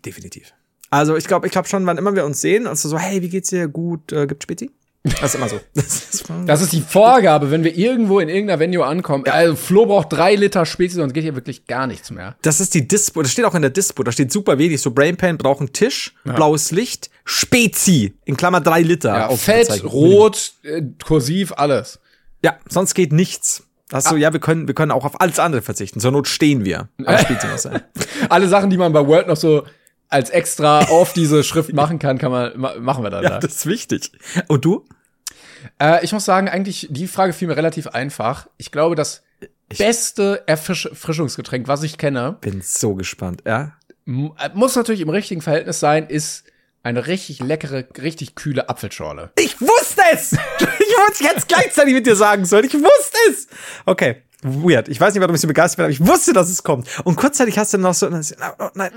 Definitiv. 0.05 0.53
Also 0.91 1.17
ich 1.17 1.27
glaube, 1.27 1.47
ich 1.47 1.53
glaube 1.53 1.69
schon, 1.69 1.85
wann 1.85 1.99
immer 1.99 2.15
wir 2.15 2.25
uns 2.25 2.41
sehen, 2.41 2.67
also 2.67 2.89
so, 2.89 2.99
hey, 2.99 3.21
wie 3.21 3.29
geht's 3.29 3.51
dir? 3.51 3.69
Gut, 3.69 4.13
äh, 4.13 4.27
gibt 4.27 4.45
Spezi? 4.45 4.71
Das 5.21 5.23
ist 5.23 5.35
immer 5.35 5.49
so. 5.49 5.61
Das 5.75 5.87
ist, 5.87 6.25
Das 6.47 6.63
ist 6.63 6.73
die 6.73 6.81
Vorgabe, 6.81 7.51
wenn 7.51 7.65
wir 7.65 7.77
irgendwo 7.77 8.21
in 8.21 8.29
irgendeiner 8.29 8.61
Venue 8.61 8.85
ankommen. 8.85 9.25
Also 9.29 9.57
Flo 9.57 9.87
braucht 9.87 10.13
drei 10.13 10.35
Liter 10.35 10.67
Spezi, 10.67 10.97
sonst 10.97 11.13
geht 11.13 11.23
hier 11.23 11.35
wirklich 11.35 11.67
gar 11.67 11.87
nichts 11.87 12.11
mehr. 12.11 12.37
das 12.43 12.61
ist 12.61 12.75
die 12.75 12.87
Dispo, 12.87 13.23
das 13.23 13.33
steht 13.33 13.45
auch 13.45 13.55
in 13.55 13.63
der 13.63 13.71
Dispo, 13.71 14.03
da 14.03 14.13
steht 14.13 14.33
super 14.33 14.59
wenig, 14.59 14.81
so 14.81 14.91
Brainpan 14.91 15.39
braucht 15.39 15.61
einen 15.61 15.73
Tisch, 15.73 16.15
blaues 16.25 16.71
Licht, 16.71 17.11
Spezi, 17.25 18.15
in 18.25 18.37
Klammer 18.37 18.61
drei 18.61 18.81
Liter. 18.83 19.15
Ja, 19.15 19.27
Ausrufezeichen. 19.29 19.83
Fett, 19.83 19.93
rot, 19.93 20.53
äh, 20.63 20.83
kursiv, 21.05 21.53
alles. 21.57 21.99
Ja, 22.43 22.57
sonst 22.69 22.95
geht 22.95 23.13
nichts. 23.13 23.65
Das 23.89 24.05
ist 24.05 24.11
so, 24.11 24.17
ja, 24.17 24.33
wir 24.33 24.41
können, 24.41 24.67
wir 24.67 24.75
können 24.75 24.91
auch 24.91 25.05
auf 25.05 25.21
alles 25.21 25.39
andere 25.39 25.63
verzichten. 25.63 26.01
Zur 26.01 26.11
Not 26.11 26.27
stehen 26.27 26.65
wir. 26.65 26.89
Aber 27.05 27.19
Spezi 27.19 27.47
muss 27.47 27.63
sein. 27.63 27.83
Alle 28.29 28.49
Sachen, 28.49 28.69
die 28.71 28.77
man 28.77 28.93
bei 28.93 29.07
Word 29.07 29.29
noch 29.29 29.37
so 29.37 29.63
als 30.09 30.31
extra 30.31 30.81
auf 30.81 31.13
diese 31.13 31.43
Schrift 31.45 31.73
machen 31.73 31.99
kann, 31.99 32.19
kann 32.19 32.31
man 32.31 32.53
ma 32.57 32.75
machen 32.79 33.05
wir 33.05 33.11
dann. 33.11 33.25
Ja, 33.25 33.31
da. 33.31 33.39
das 33.41 33.57
ist 33.57 33.67
wichtig. 33.67 34.13
Und 34.49 34.65
du? 34.65 34.85
Äh, 35.81 36.05
ich 36.05 36.13
muss 36.13 36.25
sagen, 36.25 36.49
eigentlich, 36.49 36.89
die 36.91 37.07
Frage 37.09 37.33
fiel 37.33 37.49
mir 37.49 37.57
relativ 37.57 37.89
einfach. 37.89 38.47
Ich 38.57 38.71
glaube, 38.73 38.95
das 38.95 39.23
beste 39.69 40.43
Erfrisch 40.47 40.87
Erfrischungsgetränk, 40.87 41.69
was 41.69 41.83
ich 41.83 41.99
kenne, 41.99 42.37
Bin 42.41 42.61
so 42.63 42.95
gespannt, 42.95 43.43
ja? 43.47 43.73
äh, 44.07 44.51
muss 44.55 44.77
natürlich 44.77 45.01
im 45.01 45.09
richtigen 45.09 45.43
Verhältnis 45.43 45.81
sein, 45.81 46.07
ist 46.07 46.45
eine 46.83 47.09
richtig 47.09 47.41
leckere, 47.41 47.85
richtig 48.01 48.37
kühle 48.37 48.69
Apfelschorle. 48.69 49.31
Ich 49.39 49.61
wusste 49.61 50.03
es! 50.13 50.37
Ich 50.89 51.03
wollte 51.03 51.13
es 51.15 51.21
jetzt 51.21 51.49
gleichzeitig 51.49 51.93
mit 51.95 52.07
dir 52.07 52.17
sagen 52.17 52.47
sollen. 52.47 52.65
Ich 52.65 52.73
wusste 52.73 53.19
es! 53.29 53.49
Okay. 53.85 54.23
Weird. 54.43 54.89
Ich 54.89 55.01
weiß 55.01 55.13
nicht, 55.13 55.21
warum 55.21 55.35
ich 55.35 55.41
so 55.41 55.49
begeistert 55.49 55.79
bin, 55.79 55.85
aber 55.85 55.93
ich 55.93 56.07
wusste, 56.07 56.33
dass 56.33 56.49
es 56.49 56.63
kommt. 56.63 56.89
Und 57.05 57.17
kurzzeitig 57.17 57.59
hast 57.59 57.75
du 57.75 57.79
noch 57.79 57.93
so, 57.93 58.07
oh, 58.07 58.11
nein, 58.11 58.23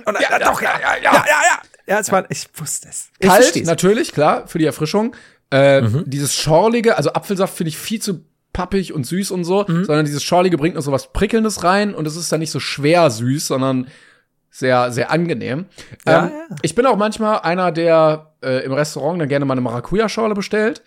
oh, 0.06 0.12
nein, 0.12 0.16
ja, 0.22 0.40
doch, 0.40 0.62
ja, 0.62 0.80
ja, 0.80 0.96
ja, 0.98 1.14
ja, 1.14 1.24
ja. 1.26 1.62
Ja, 1.88 2.00
es 2.00 2.12
war, 2.12 2.30
ich 2.30 2.48
wusste 2.56 2.90
es. 2.90 3.10
Ich 3.18 3.28
Kalt, 3.28 3.42
versteh's. 3.42 3.68
natürlich, 3.68 4.12
klar, 4.12 4.48
für 4.48 4.60
die 4.60 4.66
Erfrischung. 4.66 5.16
Äh, 5.52 5.82
Dieses 6.06 6.36
schorlige, 6.36 6.98
also 6.98 7.14
Apfelsaft 7.14 7.56
finde 7.56 7.70
ich 7.70 7.78
viel 7.78 8.02
zu 8.02 8.24
pappig 8.54 8.94
und 8.94 9.06
süß 9.06 9.32
und 9.32 9.44
so, 9.44 9.66
sondern 9.68 10.06
dieses 10.06 10.24
schorlige 10.24 10.58
bringt 10.58 10.76
noch 10.76 10.82
so 10.82 10.92
was 10.92 11.14
Prickelndes 11.14 11.64
rein 11.64 11.94
und 11.94 12.06
es 12.08 12.16
ist 12.16 12.32
dann 12.32 12.40
nicht 12.40 12.52
so 12.52 12.60
schwer 12.60 13.10
süß, 13.10 13.48
sondern 13.48 13.88
sehr, 14.52 14.92
sehr 14.92 15.12
angenehm. 15.12 15.66
Ja, 16.06 16.26
ähm, 16.26 16.32
ja. 16.50 16.56
Ich 16.64 16.74
bin 16.76 16.86
auch 16.88 16.98
manchmal 16.98 17.40
einer, 17.42 17.72
der 17.72 18.34
äh, 18.44 18.64
im 18.66 18.74
Restaurant 18.74 19.22
dann 19.22 19.30
gerne 19.30 19.46
mal 19.46 19.54
eine 19.54 19.62
Maracuja-Schorle 19.62 20.34
bestellt. 20.34 20.82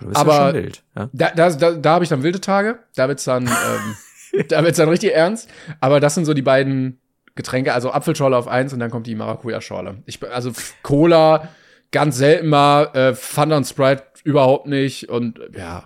Bist 0.00 0.16
aber- 0.16 0.54
wild. 0.54 0.82
Ja? 0.96 1.08
Da, 1.12 1.30
da, 1.34 1.50
da, 1.50 1.70
da 1.72 1.90
habe 1.94 2.04
ich 2.04 2.10
dann 2.10 2.22
wilde 2.22 2.40
Tage. 2.40 2.78
Da 2.94 3.08
wird's 3.08 3.24
dann, 3.24 3.46
ähm, 3.48 4.44
da 4.48 4.62
wird's 4.64 4.78
dann 4.78 4.88
richtig 4.88 5.14
ernst. 5.14 5.48
Aber 5.80 5.98
das 6.00 6.14
sind 6.14 6.24
so 6.24 6.34
die 6.34 6.42
beiden 6.42 7.00
Getränke, 7.34 7.74
also 7.74 7.90
Apfelschorle 7.92 8.36
auf 8.36 8.46
eins 8.46 8.72
und 8.72 8.78
dann 8.78 8.90
kommt 8.90 9.06
die 9.06 9.14
Maracuja-Schorle. 9.16 9.96
Ich, 10.06 10.20
also 10.32 10.52
Cola 10.82 11.48
ganz 11.92 12.16
selten 12.16 12.48
mal, 12.48 12.86
äh, 12.94 13.14
Fanta 13.14 13.56
und 13.56 13.64
Sprite 13.66 14.02
überhaupt 14.24 14.66
nicht 14.66 15.08
und 15.08 15.38
ja. 15.56 15.84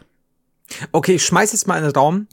Okay, 0.92 1.14
ich 1.16 1.24
schmeiß 1.24 1.52
jetzt 1.52 1.66
mal 1.68 1.76
in 1.78 1.84
den 1.84 1.92
Raum. 1.92 2.26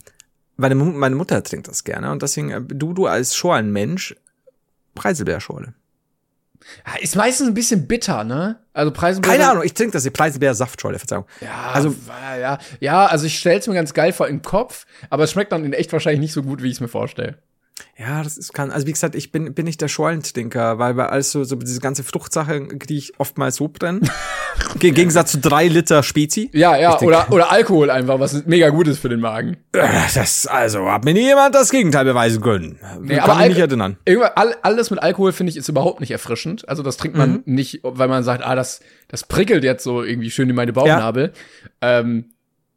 Meine, 0.56 0.76
meine 0.76 1.16
Mutter 1.16 1.42
trinkt 1.44 1.68
das 1.68 1.84
gerne 1.84 2.12
und 2.12 2.22
deswegen, 2.22 2.50
äh, 2.52 2.62
du, 2.62 2.94
du 2.94 3.06
als 3.08 3.36
Scholenmensch, 3.36 4.16
Preiselbeerschorle. 4.96 5.74
Ja, 6.88 6.94
Ist 7.02 7.16
meistens 7.16 7.48
ein 7.48 7.54
bisschen 7.54 7.88
bitter, 7.88 8.24
ne? 8.24 8.60
Also 8.74 8.92
Preisenbeere. 8.92 9.34
Keine 9.36 9.50
Ahnung, 9.50 9.64
ich 9.64 9.74
trinke 9.74 9.92
das, 9.94 10.04
die 10.04 10.12
Preiselbeer-Saftschorle, 10.12 10.98
Verzeihung. 10.98 11.26
Ja, 11.42 11.72
Also- 11.74 11.90
also 11.90 12.42
ja, 12.42 12.58
ja, 12.80 13.06
also 13.06 13.26
ich 13.26 13.38
stell's 13.38 13.68
mir 13.68 13.74
ganz 13.74 13.94
geil 13.94 14.14
vor 14.14 14.28
im 14.28 14.42
Kopf, 14.42 14.86
aber 15.10 15.24
es 15.26 15.32
schmeckt 15.32 15.52
dann 15.52 15.66
in 15.66 15.74
echt 15.74 15.92
wahrscheinlich 15.92 16.22
nicht 16.22 16.34
so 16.34 16.42
gut, 16.44 16.64
wie 16.64 16.68
ich 16.68 16.76
es 16.76 16.80
mir 16.80 16.88
vorstelle. 16.88 17.38
Ja, 17.98 18.22
das 18.24 18.38
ist 18.38 18.54
kann, 18.54 18.70
also 18.70 18.86
wie 18.86 18.92
gesagt, 18.92 19.16
ich 19.16 19.32
bin, 19.32 19.54
bin 19.56 19.66
nicht 19.66 19.82
der 19.82 19.88
Scholentrinker, 19.88 20.78
weil 20.78 20.94
bei 20.94 21.08
alles 21.08 21.32
so, 21.32 21.44
so 21.44 21.56
diese 21.56 21.80
ganze 21.80 22.04
Fruchtsache, 22.04 22.68
die 22.88 22.98
ich 22.98 23.20
oftmals 23.20 23.56
so 23.56 23.68
brenne. 23.68 24.02
Im 24.80 24.94
Gegensatz 24.94 25.32
zu 25.32 25.40
drei 25.40 25.68
Liter 25.68 26.04
Spezi. 26.04 26.52
Ja, 26.54 26.78
ja, 26.78 26.92
denk- 26.98 27.08
oder, 27.10 27.32
oder 27.32 27.52
Alkohol 27.52 27.90
einfach, 27.90 28.20
was 28.20 28.46
mega 28.46 28.70
gut 28.70 28.88
ist 28.88 29.00
für 29.00 29.10
den 29.10 29.20
Magen. 29.20 29.58
Äh, 29.72 29.88
Das, 30.14 30.46
also, 30.46 30.90
hat 30.92 31.04
mir 31.04 31.14
nie 31.16 31.22
jemand 31.26 31.56
das 31.56 31.72
Gegenteil 31.72 32.06
beweisen 32.06 32.42
können. 32.44 32.78
Nee, 33.02 33.16
Kann 33.18 33.30
aber 33.32 33.40
mich 33.40 33.50
nicht 33.50 33.58
erinnern. 33.60 33.98
All, 34.36 34.56
alles 34.62 34.92
mit 34.92 35.02
Alkohol 35.02 35.32
finde 35.32 35.50
ich 35.52 35.58
ist 35.58 35.68
überhaupt 35.70 36.00
nicht 36.00 36.12
erfrischend. 36.12 36.70
Also 36.70 36.84
das 36.84 36.98
trinkt 36.98 37.18
man 37.18 37.32
Mhm. 37.32 37.42
nicht, 37.46 37.80
weil 37.84 38.08
man 38.08 38.24
sagt, 38.24 38.46
ah, 38.46 38.54
das, 38.56 38.82
das 39.08 39.24
prickelt 39.24 39.64
jetzt 39.64 39.84
so 39.84 40.04
irgendwie 40.04 40.30
schön 40.30 40.48
in 40.50 40.56
meine 40.56 40.74
Bauchnabel. 40.74 41.34
Ähm, 41.82 42.26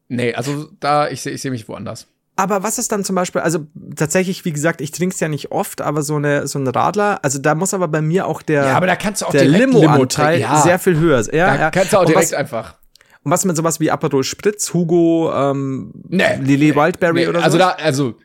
nee, 0.09 0.33
also 0.35 0.69
da, 0.81 1.09
ich 1.09 1.21
sehe 1.21 1.33
ich 1.33 1.43
seh 1.43 1.51
mich 1.51 1.69
woanders. 1.69 2.07
Aber 2.37 2.63
was 2.63 2.79
ist 2.79 2.93
dann 2.93 3.03
zum 3.03 3.17
Beispiel, 3.17 3.41
also 3.41 3.67
tatsächlich, 3.97 4.45
wie 4.45 4.53
gesagt, 4.53 4.83
ich 4.83 4.91
trinke 4.91 5.15
es 5.15 5.21
ja 5.21 5.29
nicht 5.29 5.53
oft, 5.53 5.81
aber 5.81 6.03
so 6.03 6.17
eine 6.17 6.47
so 6.47 6.59
ein 6.59 6.67
Radler, 6.69 7.19
also 7.25 7.39
da 7.39 7.55
muss 7.55 7.73
aber 7.73 7.89
bei 7.89 8.03
mir 8.03 8.27
auch 8.27 8.43
der, 8.43 8.65
Ja, 8.65 8.77
aber 8.77 8.87
da 8.87 8.95
kannst 8.95 9.23
du 9.23 9.27
auch 9.27 9.31
der 9.31 9.47
Limo 9.47 9.81
Limo-Anteil 9.81 10.41
ja. 10.41 10.61
sehr 10.61 10.79
viel 10.79 10.99
höher 10.99 11.23
sein. 11.25 11.35
Ja, 11.35 11.57
Da 11.57 11.61
ja. 11.61 11.71
kannst 11.71 11.95
du 11.95 11.97
auch 11.97 12.03
und 12.03 12.11
direkt 12.11 12.33
was, 12.33 12.39
einfach. 12.39 12.75
und 13.23 13.31
was 13.31 13.47
mit 13.47 13.57
sowas 13.57 13.81
wie 13.81 13.91
Aperol 13.91 14.23
Spritz, 14.23 14.75
Hugo, 14.75 15.33
ähm, 15.35 15.93
Nee, 16.09 16.37
Lillet 16.43 16.77
Wildberry 16.77 17.15
Nee, 17.15 17.29
oder 17.29 17.39
so? 17.39 17.45
also 17.47 17.59
da, 17.59 17.71
also 17.71 18.17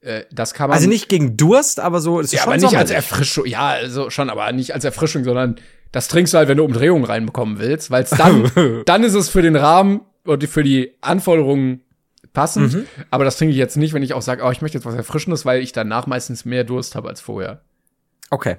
äh, 0.00 0.24
das 0.32 0.52
kann 0.52 0.68
man. 0.68 0.76
also 0.76 0.88
nicht 0.88 1.08
gegen 1.08 1.36
Durst, 1.36 1.78
aber 1.78 2.00
so, 2.00 2.18
ist 2.18 2.32
ja, 2.32 2.40
schon 2.40 2.52
aber 2.54 2.62
nicht 2.62 2.76
als. 2.76 2.90
Erfrischung. 2.90 3.46
Ja, 3.46 3.68
also 3.68 4.10
schon, 4.10 4.28
aber 4.28 4.50
nicht 4.50 4.74
als 4.74 4.84
Erfrischung, 4.84 5.22
sondern 5.22 5.56
das 5.92 6.08
trinkst 6.08 6.34
du 6.34 6.38
halt, 6.38 6.48
wenn 6.48 6.56
du 6.56 6.64
Umdrehungen 6.64 7.04
reinbekommen 7.04 7.58
willst, 7.58 7.92
weil 7.92 8.04
dann, 8.16 8.82
dann 8.86 9.04
ist 9.04 9.14
es 9.14 9.28
für 9.28 9.42
den 9.42 9.56
Rahmen 9.56 10.00
und 10.24 10.42
für 10.48 10.62
die 10.62 10.94
Anforderungen 11.00 11.82
passend. 12.32 12.74
Mhm. 12.74 12.86
Aber 13.10 13.24
das 13.24 13.36
trinke 13.36 13.52
ich 13.52 13.58
jetzt 13.58 13.76
nicht, 13.76 13.92
wenn 13.92 14.02
ich 14.02 14.14
auch 14.14 14.22
sage, 14.22 14.42
oh, 14.44 14.50
ich 14.50 14.62
möchte 14.62 14.78
jetzt 14.78 14.84
was 14.84 14.94
Erfrischendes, 14.94 15.44
weil 15.44 15.60
ich 15.60 15.72
danach 15.72 16.06
meistens 16.06 16.44
mehr 16.44 16.64
Durst 16.64 16.94
habe 16.94 17.08
als 17.08 17.20
vorher. 17.20 17.62
Okay. 18.30 18.56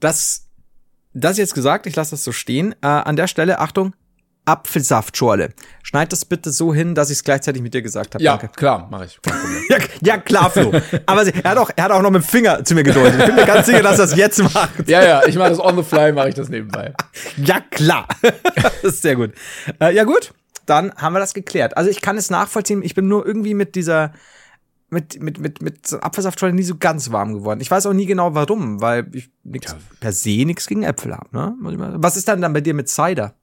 Das, 0.00 0.48
das 1.12 1.38
jetzt 1.38 1.54
gesagt, 1.54 1.86
ich 1.86 1.96
lasse 1.96 2.12
das 2.12 2.24
so 2.24 2.32
stehen. 2.32 2.74
Äh, 2.82 2.86
an 2.86 3.16
der 3.16 3.26
Stelle, 3.26 3.58
Achtung, 3.58 3.94
Apfelsaftschorle. 4.46 5.50
Schneid 5.82 6.12
das 6.12 6.24
bitte 6.24 6.52
so 6.52 6.72
hin, 6.72 6.94
dass 6.94 7.10
ich 7.10 7.18
es 7.18 7.24
gleichzeitig 7.24 7.62
mit 7.62 7.74
dir 7.74 7.82
gesagt 7.82 8.14
habe. 8.14 8.22
Ja, 8.22 8.36
Danke. 8.36 8.54
klar, 8.56 8.88
mache 8.90 9.06
ich. 9.06 9.20
Ja, 9.68 9.78
ja, 10.00 10.18
klar, 10.18 10.48
Flo. 10.48 10.72
Aber 11.06 11.24
sie, 11.24 11.32
er, 11.42 11.50
hat 11.50 11.58
auch, 11.58 11.70
er 11.74 11.84
hat 11.84 11.90
auch 11.90 12.00
noch 12.00 12.10
mit 12.12 12.22
dem 12.22 12.28
Finger 12.28 12.64
zu 12.64 12.76
mir 12.76 12.84
gedeutet. 12.84 13.18
Ich 13.18 13.26
bin 13.26 13.34
mir 13.34 13.46
ganz 13.46 13.66
sicher, 13.66 13.82
dass 13.82 13.98
er 13.98 14.06
das 14.06 14.16
jetzt 14.16 14.40
macht. 14.40 14.88
ja, 14.88 15.02
ja, 15.02 15.26
ich 15.26 15.34
mache 15.34 15.50
das 15.50 15.58
on 15.58 15.76
the 15.76 15.82
fly, 15.82 16.12
mache 16.12 16.28
ich 16.28 16.36
das 16.36 16.48
nebenbei. 16.48 16.94
Ja, 17.36 17.58
klar. 17.68 18.06
das 18.54 18.84
ist 18.84 19.02
sehr 19.02 19.16
gut. 19.16 19.32
Äh, 19.80 19.92
ja, 19.92 20.04
gut. 20.04 20.32
Dann 20.66 20.92
haben 20.96 21.14
wir 21.14 21.20
das 21.20 21.34
geklärt. 21.34 21.76
Also 21.76 21.90
ich 21.90 22.00
kann 22.00 22.16
es 22.16 22.30
nachvollziehen. 22.30 22.82
Ich 22.82 22.94
bin 22.94 23.08
nur 23.08 23.26
irgendwie 23.26 23.54
mit 23.54 23.74
dieser, 23.74 24.12
mit, 24.90 25.20
mit, 25.20 25.38
mit, 25.38 25.62
mit 25.62 25.86
so 25.86 25.98
Apfelsaftschorle 26.00 26.54
nie 26.54 26.62
so 26.62 26.76
ganz 26.76 27.10
warm 27.12 27.34
geworden. 27.34 27.60
Ich 27.60 27.70
weiß 27.70 27.86
auch 27.86 27.92
nie 27.92 28.06
genau 28.06 28.34
warum, 28.34 28.80
weil 28.80 29.08
ich 29.12 29.30
nix, 29.44 29.74
per 30.00 30.12
se 30.12 30.44
nichts 30.44 30.66
gegen 30.66 30.82
Äpfel 30.82 31.14
habe. 31.14 31.28
Ne? 31.32 31.54
Was 31.98 32.16
ist 32.16 32.28
dann 32.28 32.40
dann 32.40 32.52
bei 32.52 32.60
dir 32.60 32.74
mit 32.74 32.88
Cider? 32.88 33.34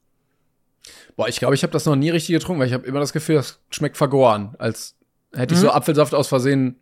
Boah, 1.16 1.28
ich 1.28 1.38
glaube, 1.38 1.56
ich 1.56 1.64
habe 1.64 1.72
das 1.72 1.86
noch 1.86 1.96
nie 1.96 2.10
richtig 2.10 2.34
getrunken, 2.34 2.62
weil 2.62 2.68
ich 2.68 2.74
habe 2.74 2.86
immer 2.86 3.00
das 3.00 3.14
Gefühl, 3.14 3.36
das 3.36 3.60
schmeckt 3.70 3.98
vergoren. 3.98 4.56
Als 4.58 4.96
hätte 5.34 5.54
ich 5.54 5.60
so 5.60 5.72
Apfelsaft 5.72 6.14
aus 6.14 6.28
Versehen 6.28 6.80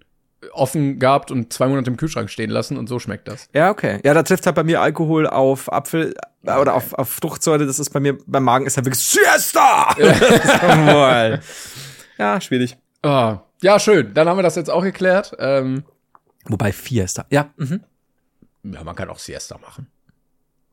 offen 0.54 1.00
gehabt 1.00 1.32
und 1.32 1.54
zwei 1.54 1.68
Monate 1.68 1.92
im 1.92 1.98
Kühlschrank 1.98 2.30
stehen 2.30 2.50
lassen 2.50 2.78
und 2.78 2.88
so 2.88 2.98
schmeckt 3.00 3.28
das. 3.28 3.48
Ja, 3.54 3.70
okay. 3.70 4.00
Ja, 4.04 4.14
da 4.14 4.24
trifft 4.24 4.46
halt 4.46 4.56
bei 4.56 4.64
mir 4.64 4.82
Alkohol 4.82 5.28
auf 5.28 5.72
Apfel 5.72 6.16
oder 6.44 6.74
auf, 6.74 6.94
auf 6.94 7.10
Fruchtsäure. 7.10 7.66
Das 7.66 7.80
ist 7.80 7.90
bei 7.92 8.00
mir, 8.00 8.18
beim 8.26 8.44
Magen 8.44 8.66
ist 8.66 8.78
halt 8.78 8.86
wirklich 8.86 9.04
Siesta! 9.04 9.96
Jawohl. 9.98 11.40
ja, 12.18 12.42
schwierig. 12.42 12.78
Ah, 13.04 13.40
ja, 13.62 13.80
schön. 13.80 14.14
Dann 14.14 14.28
haben 14.28 14.38
wir 14.38 14.44
das 14.44 14.56
jetzt 14.56 14.70
auch 14.70 14.84
geklärt. 14.84 15.36
Ähm, 15.40 15.84
Wobei 16.46 16.72
Fiesta. 16.72 17.26
Ja, 17.30 17.52
mhm. 17.58 17.84
ja, 18.64 18.84
man 18.84 18.96
kann 18.96 19.10
auch 19.10 19.20
Siesta 19.20 19.58
machen. 19.58 19.88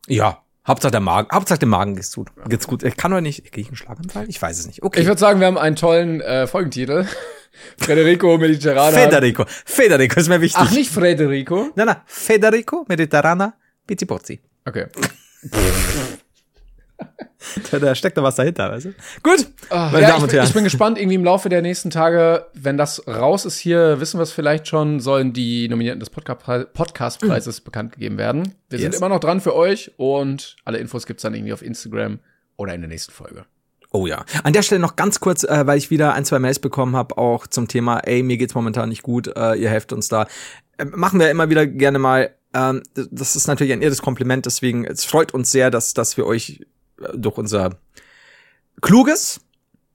Ja. 0.07 0.43
Hauptsache 0.67 0.91
der 0.91 1.01
Magen, 1.01 1.29
Hauptsache 1.33 1.59
dem 1.59 1.71
Magen 1.71 1.97
geht's 1.97 2.15
gut. 2.15 2.29
Geht's 2.47 2.67
gut. 2.67 2.83
Ich 2.83 2.95
kann 2.99 3.11
doch 3.11 3.23
nicht, 3.23 3.43
krieg 3.53 3.63
ich 3.63 3.69
einen 3.69 3.77
Schlaganfall? 3.77 4.29
Ich 4.29 4.41
weiß 4.41 4.59
es 4.59 4.67
nicht. 4.67 4.83
Okay. 4.83 5.01
Ich 5.01 5.07
würde 5.07 5.19
sagen, 5.19 5.41
wir 5.41 5.47
haben 5.47 5.57
einen 5.57 5.77
tollen 5.77 6.21
äh, 6.21 6.47
Folgentitel. 6.47 7.07
Federico 7.79 8.37
Mediterrana. 8.37 8.91
Federico. 8.91 9.47
Federico 9.65 10.21
ist 10.21 10.29
mir 10.29 10.43
wichtig. 10.43 10.61
Ach, 10.63 10.71
nicht 10.71 10.91
Federico? 10.91 11.71
Nein, 11.75 11.87
nein. 11.87 11.97
Federico 12.05 12.85
Mediterrana 12.87 13.55
Pizzipozzi. 13.87 14.41
Okay. 14.67 14.89
Da, 17.71 17.79
da 17.79 17.95
steckt 17.95 18.17
noch 18.17 18.25
was 18.25 18.35
dahinter, 18.35 18.71
weißt 18.71 18.87
du? 18.87 18.95
Gut. 19.23 19.47
Ah, 19.71 19.91
Meine 19.93 20.03
ja, 20.03 20.09
Damen 20.09 20.17
ich, 20.19 20.23
und 20.25 20.29
bin, 20.31 20.37
Herren. 20.37 20.49
ich 20.49 20.55
bin 20.55 20.65
gespannt, 20.65 20.99
irgendwie 20.99 21.15
im 21.15 21.25
Laufe 21.25 21.49
der 21.49 21.63
nächsten 21.63 21.91
Tage, 21.91 22.47
wenn 22.53 22.77
das 22.77 23.07
raus 23.07 23.45
ist 23.45 23.59
hier, 23.59 24.01
wissen 24.01 24.19
wir 24.19 24.25
es 24.25 24.33
vielleicht 24.33 24.67
schon, 24.67 24.99
sollen 25.01 25.33
die 25.33 25.69
Nominierten 25.69 26.01
des 26.01 26.11
Podca- 26.13 26.65
Podcastpreises 26.65 27.61
bekannt 27.61 27.93
gegeben 27.93 28.19
werden. 28.19 28.55
Wir 28.69 28.79
sind 28.81 28.93
Yes. 28.93 28.99
immer 29.01 29.09
noch 29.09 29.21
dran 29.21 29.41
für 29.41 29.55
euch 29.55 29.93
und 29.97 30.57
alle 30.65 30.79
Infos 30.79 31.07
gibt's 31.07 31.23
dann 31.23 31.35
irgendwie 31.35 31.53
auf 31.53 31.63
Instagram 31.63 32.19
oder 32.57 32.75
in 32.75 32.81
der 32.81 32.89
nächsten 32.89 33.13
Folge. 33.13 33.45
Oh 33.93 34.07
ja. 34.07 34.25
An 34.43 34.53
der 34.53 34.63
Stelle 34.63 34.81
noch 34.81 34.97
ganz 34.97 35.21
kurz, 35.21 35.45
äh, 35.45 35.67
weil 35.67 35.79
ich 35.79 35.91
wieder 35.91 36.13
ein, 36.15 36.25
zwei 36.25 36.41
Mails 36.41 36.59
bekommen 36.59 36.97
habe, 36.97 37.17
auch 37.17 37.47
zum 37.47 37.69
Thema, 37.69 38.01
ey, 38.01 38.23
mir 38.23 38.37
geht's 38.37 38.55
momentan 38.55 38.89
nicht 38.91 39.03
gut, 39.03 39.29
äh, 39.35 39.55
ihr 39.55 39.71
helft 39.71 39.93
uns 39.93 40.09
da. 40.09 40.27
Äh, 40.77 40.85
machen 40.87 41.21
wir 41.21 41.31
immer 41.31 41.49
wieder 41.49 41.67
gerne 41.67 41.99
mal. 41.99 42.31
Ähm, 42.55 42.83
das 42.95 43.37
ist 43.37 43.47
natürlich 43.47 43.73
ein 43.73 43.83
irres 43.83 44.03
Kompliment, 44.03 44.47
deswegen, 44.47 44.85
es 44.85 45.05
freut 45.05 45.35
uns 45.35 45.51
sehr, 45.51 45.71
dass, 45.71 45.95
dass 45.95 46.17
wir 46.17 46.27
euch 46.27 46.67
äh, 47.01 47.17
durch 47.17 47.37
unser 47.37 47.79
kluges, 48.81 49.41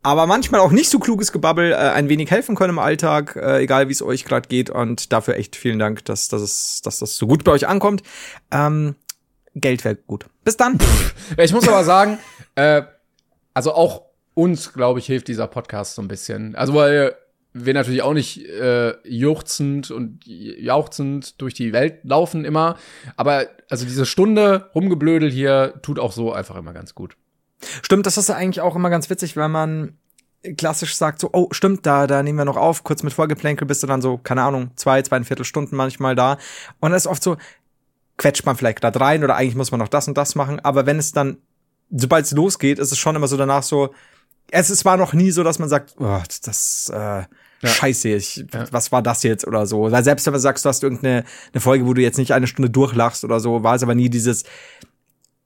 aber 0.04 0.28
manchmal 0.28 0.60
auch 0.60 0.72
nicht 0.72 0.90
so 0.90 1.00
kluges 1.00 1.32
Gebabbel 1.32 1.72
äh, 1.72 1.76
ein 1.76 2.10
wenig 2.10 2.30
helfen 2.30 2.56
können 2.56 2.72
im 2.72 2.80
Alltag, 2.80 3.38
äh, 3.38 3.62
egal 3.62 3.88
wie 3.88 3.94
es 3.94 4.02
euch 4.02 4.26
gerade 4.26 4.50
geht. 4.50 4.70
Und 4.70 5.14
dafür 5.14 5.36
echt 5.38 5.56
vielen 5.56 5.80
Dank, 5.80 6.04
dass, 6.06 6.28
dass, 6.28 6.42
es, 6.42 6.82
dass 6.82 7.00
das 7.00 7.16
so 7.16 7.26
gut 7.26 7.46
bei 7.46 7.54
euch 7.54 7.68
ankommt. 7.68 8.04
Ähm, 8.52 8.96
Geld 9.56 9.86
wäre 9.86 9.96
gut. 9.96 10.26
Bis 10.44 10.58
dann. 10.58 10.78
Ich 11.38 11.54
muss 11.54 11.68
aber 11.68 11.84
sagen, 11.86 12.18
äh, 12.56 12.82
also 13.54 13.74
auch 13.74 14.04
uns, 14.34 14.74
glaube 14.74 15.00
ich, 15.00 15.06
hilft 15.06 15.30
dieser 15.30 15.48
Podcast 15.48 15.96
so 15.96 16.02
ein 16.02 16.08
bisschen. 16.08 16.56
Also, 16.56 16.74
weil 16.74 17.16
wir 17.54 17.74
natürlich 17.74 18.02
auch 18.02 18.14
nicht 18.14 18.46
äh, 18.46 18.96
juchzend 19.08 19.92
und 19.92 20.26
jauchzend 20.26 21.40
durch 21.42 21.54
die 21.54 21.72
Welt 21.72 22.00
laufen 22.04 22.46
immer. 22.46 22.78
Aber 23.16 23.46
also 23.70 23.86
diese 23.86 24.06
Stunde 24.06 24.70
rumgeblödel 24.74 25.32
hier 25.32 25.76
tut 25.82 26.00
auch 26.00 26.12
so 26.12 26.34
einfach 26.34 26.56
immer 26.56 26.74
ganz 26.74 26.96
gut. 26.96 27.16
Stimmt, 27.82 28.06
das 28.06 28.18
ist 28.18 28.30
eigentlich 28.30 28.62
auch 28.62 28.76
immer 28.76 28.90
ganz 28.90 29.10
witzig, 29.10 29.38
wenn 29.38 29.52
man 29.52 29.98
klassisch 30.58 30.96
sagt 30.96 31.22
so, 31.22 31.30
oh, 31.32 31.48
stimmt, 31.52 31.86
da, 31.86 32.08
da 32.08 32.22
nehmen 32.22 32.38
wir 32.38 32.46
noch 32.46 32.58
auf, 32.58 32.84
kurz 32.84 33.04
mit 33.04 33.14
Vorgeplänkel 33.14 33.66
bist 33.66 33.82
du 33.82 33.88
dann 33.88 34.02
so, 34.02 34.18
keine 34.18 34.42
Ahnung, 34.42 34.72
zwei, 34.76 35.02
zweieinviertel 35.02 35.46
Stunden 35.46 35.76
manchmal 35.76 36.16
da. 36.16 36.38
Und 36.80 36.92
das 36.92 37.04
ist 37.04 37.08
oft 37.08 37.24
so, 37.24 37.38
quetscht 38.18 38.46
man 38.46 38.58
vielleicht 38.58 38.82
gerade 38.82 39.00
rein 39.00 39.24
oder 39.24 39.36
eigentlich 39.36 39.56
muss 39.56 39.72
man 39.72 39.80
noch 39.80 39.88
das 39.88 40.08
und 40.08 40.18
das 40.18 40.36
machen. 40.36 40.60
Aber 40.60 40.86
wenn 40.86 41.00
es 41.00 41.14
dann, 41.14 41.38
sobald 41.92 42.26
es 42.26 42.32
losgeht, 42.32 42.80
ist 42.80 42.92
es 42.92 42.98
schon 42.98 43.16
immer 43.16 43.28
so 43.28 43.38
danach 43.38 43.64
so, 43.64 43.94
es, 44.54 44.70
es 44.70 44.86
war 44.86 44.98
noch 44.98 45.14
nie 45.14 45.32
so, 45.32 45.44
dass 45.44 45.58
man 45.58 45.68
sagt, 45.68 45.96
oh, 46.00 46.22
das, 46.44 46.92
äh, 46.94 46.98
ja. 46.98 47.28
Scheiße, 47.64 48.10
ich, 48.10 48.46
ja. 48.54 48.72
was 48.72 48.92
war 48.92 49.02
das 49.02 49.24
jetzt 49.24 49.48
oder 49.48 49.66
so. 49.66 49.92
Weil 49.92 50.04
selbst 50.04 50.26
wenn 50.26 50.34
du 50.34 50.40
sagst, 50.40 50.64
du 50.64 50.70
hast 50.70 50.84
irgendeine 50.84 51.24
eine 51.54 51.62
Folge, 51.62 51.86
wo 51.88 51.94
du 51.94 52.02
jetzt 52.02 52.18
nicht 52.18 52.34
eine 52.34 52.46
Stunde 52.46 52.70
durchlachst 52.70 53.24
oder 53.24 53.40
so, 53.40 53.64
war 53.64 53.76
es 53.76 53.84
aber 53.84 53.96
nie 53.96 54.10
dieses, 54.10 54.44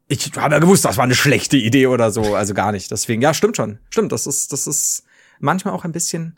ich 0.10 0.32
habe 0.36 0.56
ja 0.56 0.60
gewusst, 0.60 0.84
das 0.84 0.98
war 0.98 1.06
eine 1.06 1.16
schlechte 1.16 1.58
Idee 1.58 1.88
oder 1.88 2.12
so. 2.12 2.36
Also 2.36 2.54
gar 2.54 2.72
nicht. 2.72 2.92
Deswegen, 2.92 3.22
ja, 3.22 3.34
stimmt 3.34 3.56
schon. 3.56 3.80
Stimmt, 3.90 4.12
das 4.12 4.28
ist, 4.28 4.52
das 4.52 4.68
ist 4.68 5.04
manchmal 5.40 5.74
auch 5.74 5.86
ein 5.86 5.92
bisschen, 5.94 6.38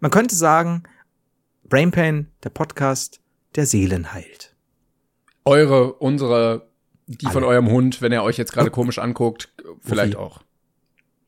man 0.00 0.10
könnte 0.10 0.36
sagen, 0.36 0.84
Brain 1.68 1.90
Pain, 1.90 2.28
der 2.44 2.50
Podcast, 2.50 3.20
der 3.56 3.66
Seelen 3.66 4.14
heilt. 4.14 4.54
Eure, 5.44 5.94
unsere, 5.94 6.68
die 7.08 7.26
Alle. 7.26 7.32
von 7.32 7.44
eurem 7.44 7.68
Hund, 7.68 8.00
wenn 8.00 8.12
er 8.12 8.22
euch 8.22 8.38
jetzt 8.38 8.52
gerade 8.52 8.70
komisch 8.70 8.98
anguckt, 8.98 9.52
vielleicht 9.82 10.14
Woffi. 10.14 10.24
auch. 10.24 10.45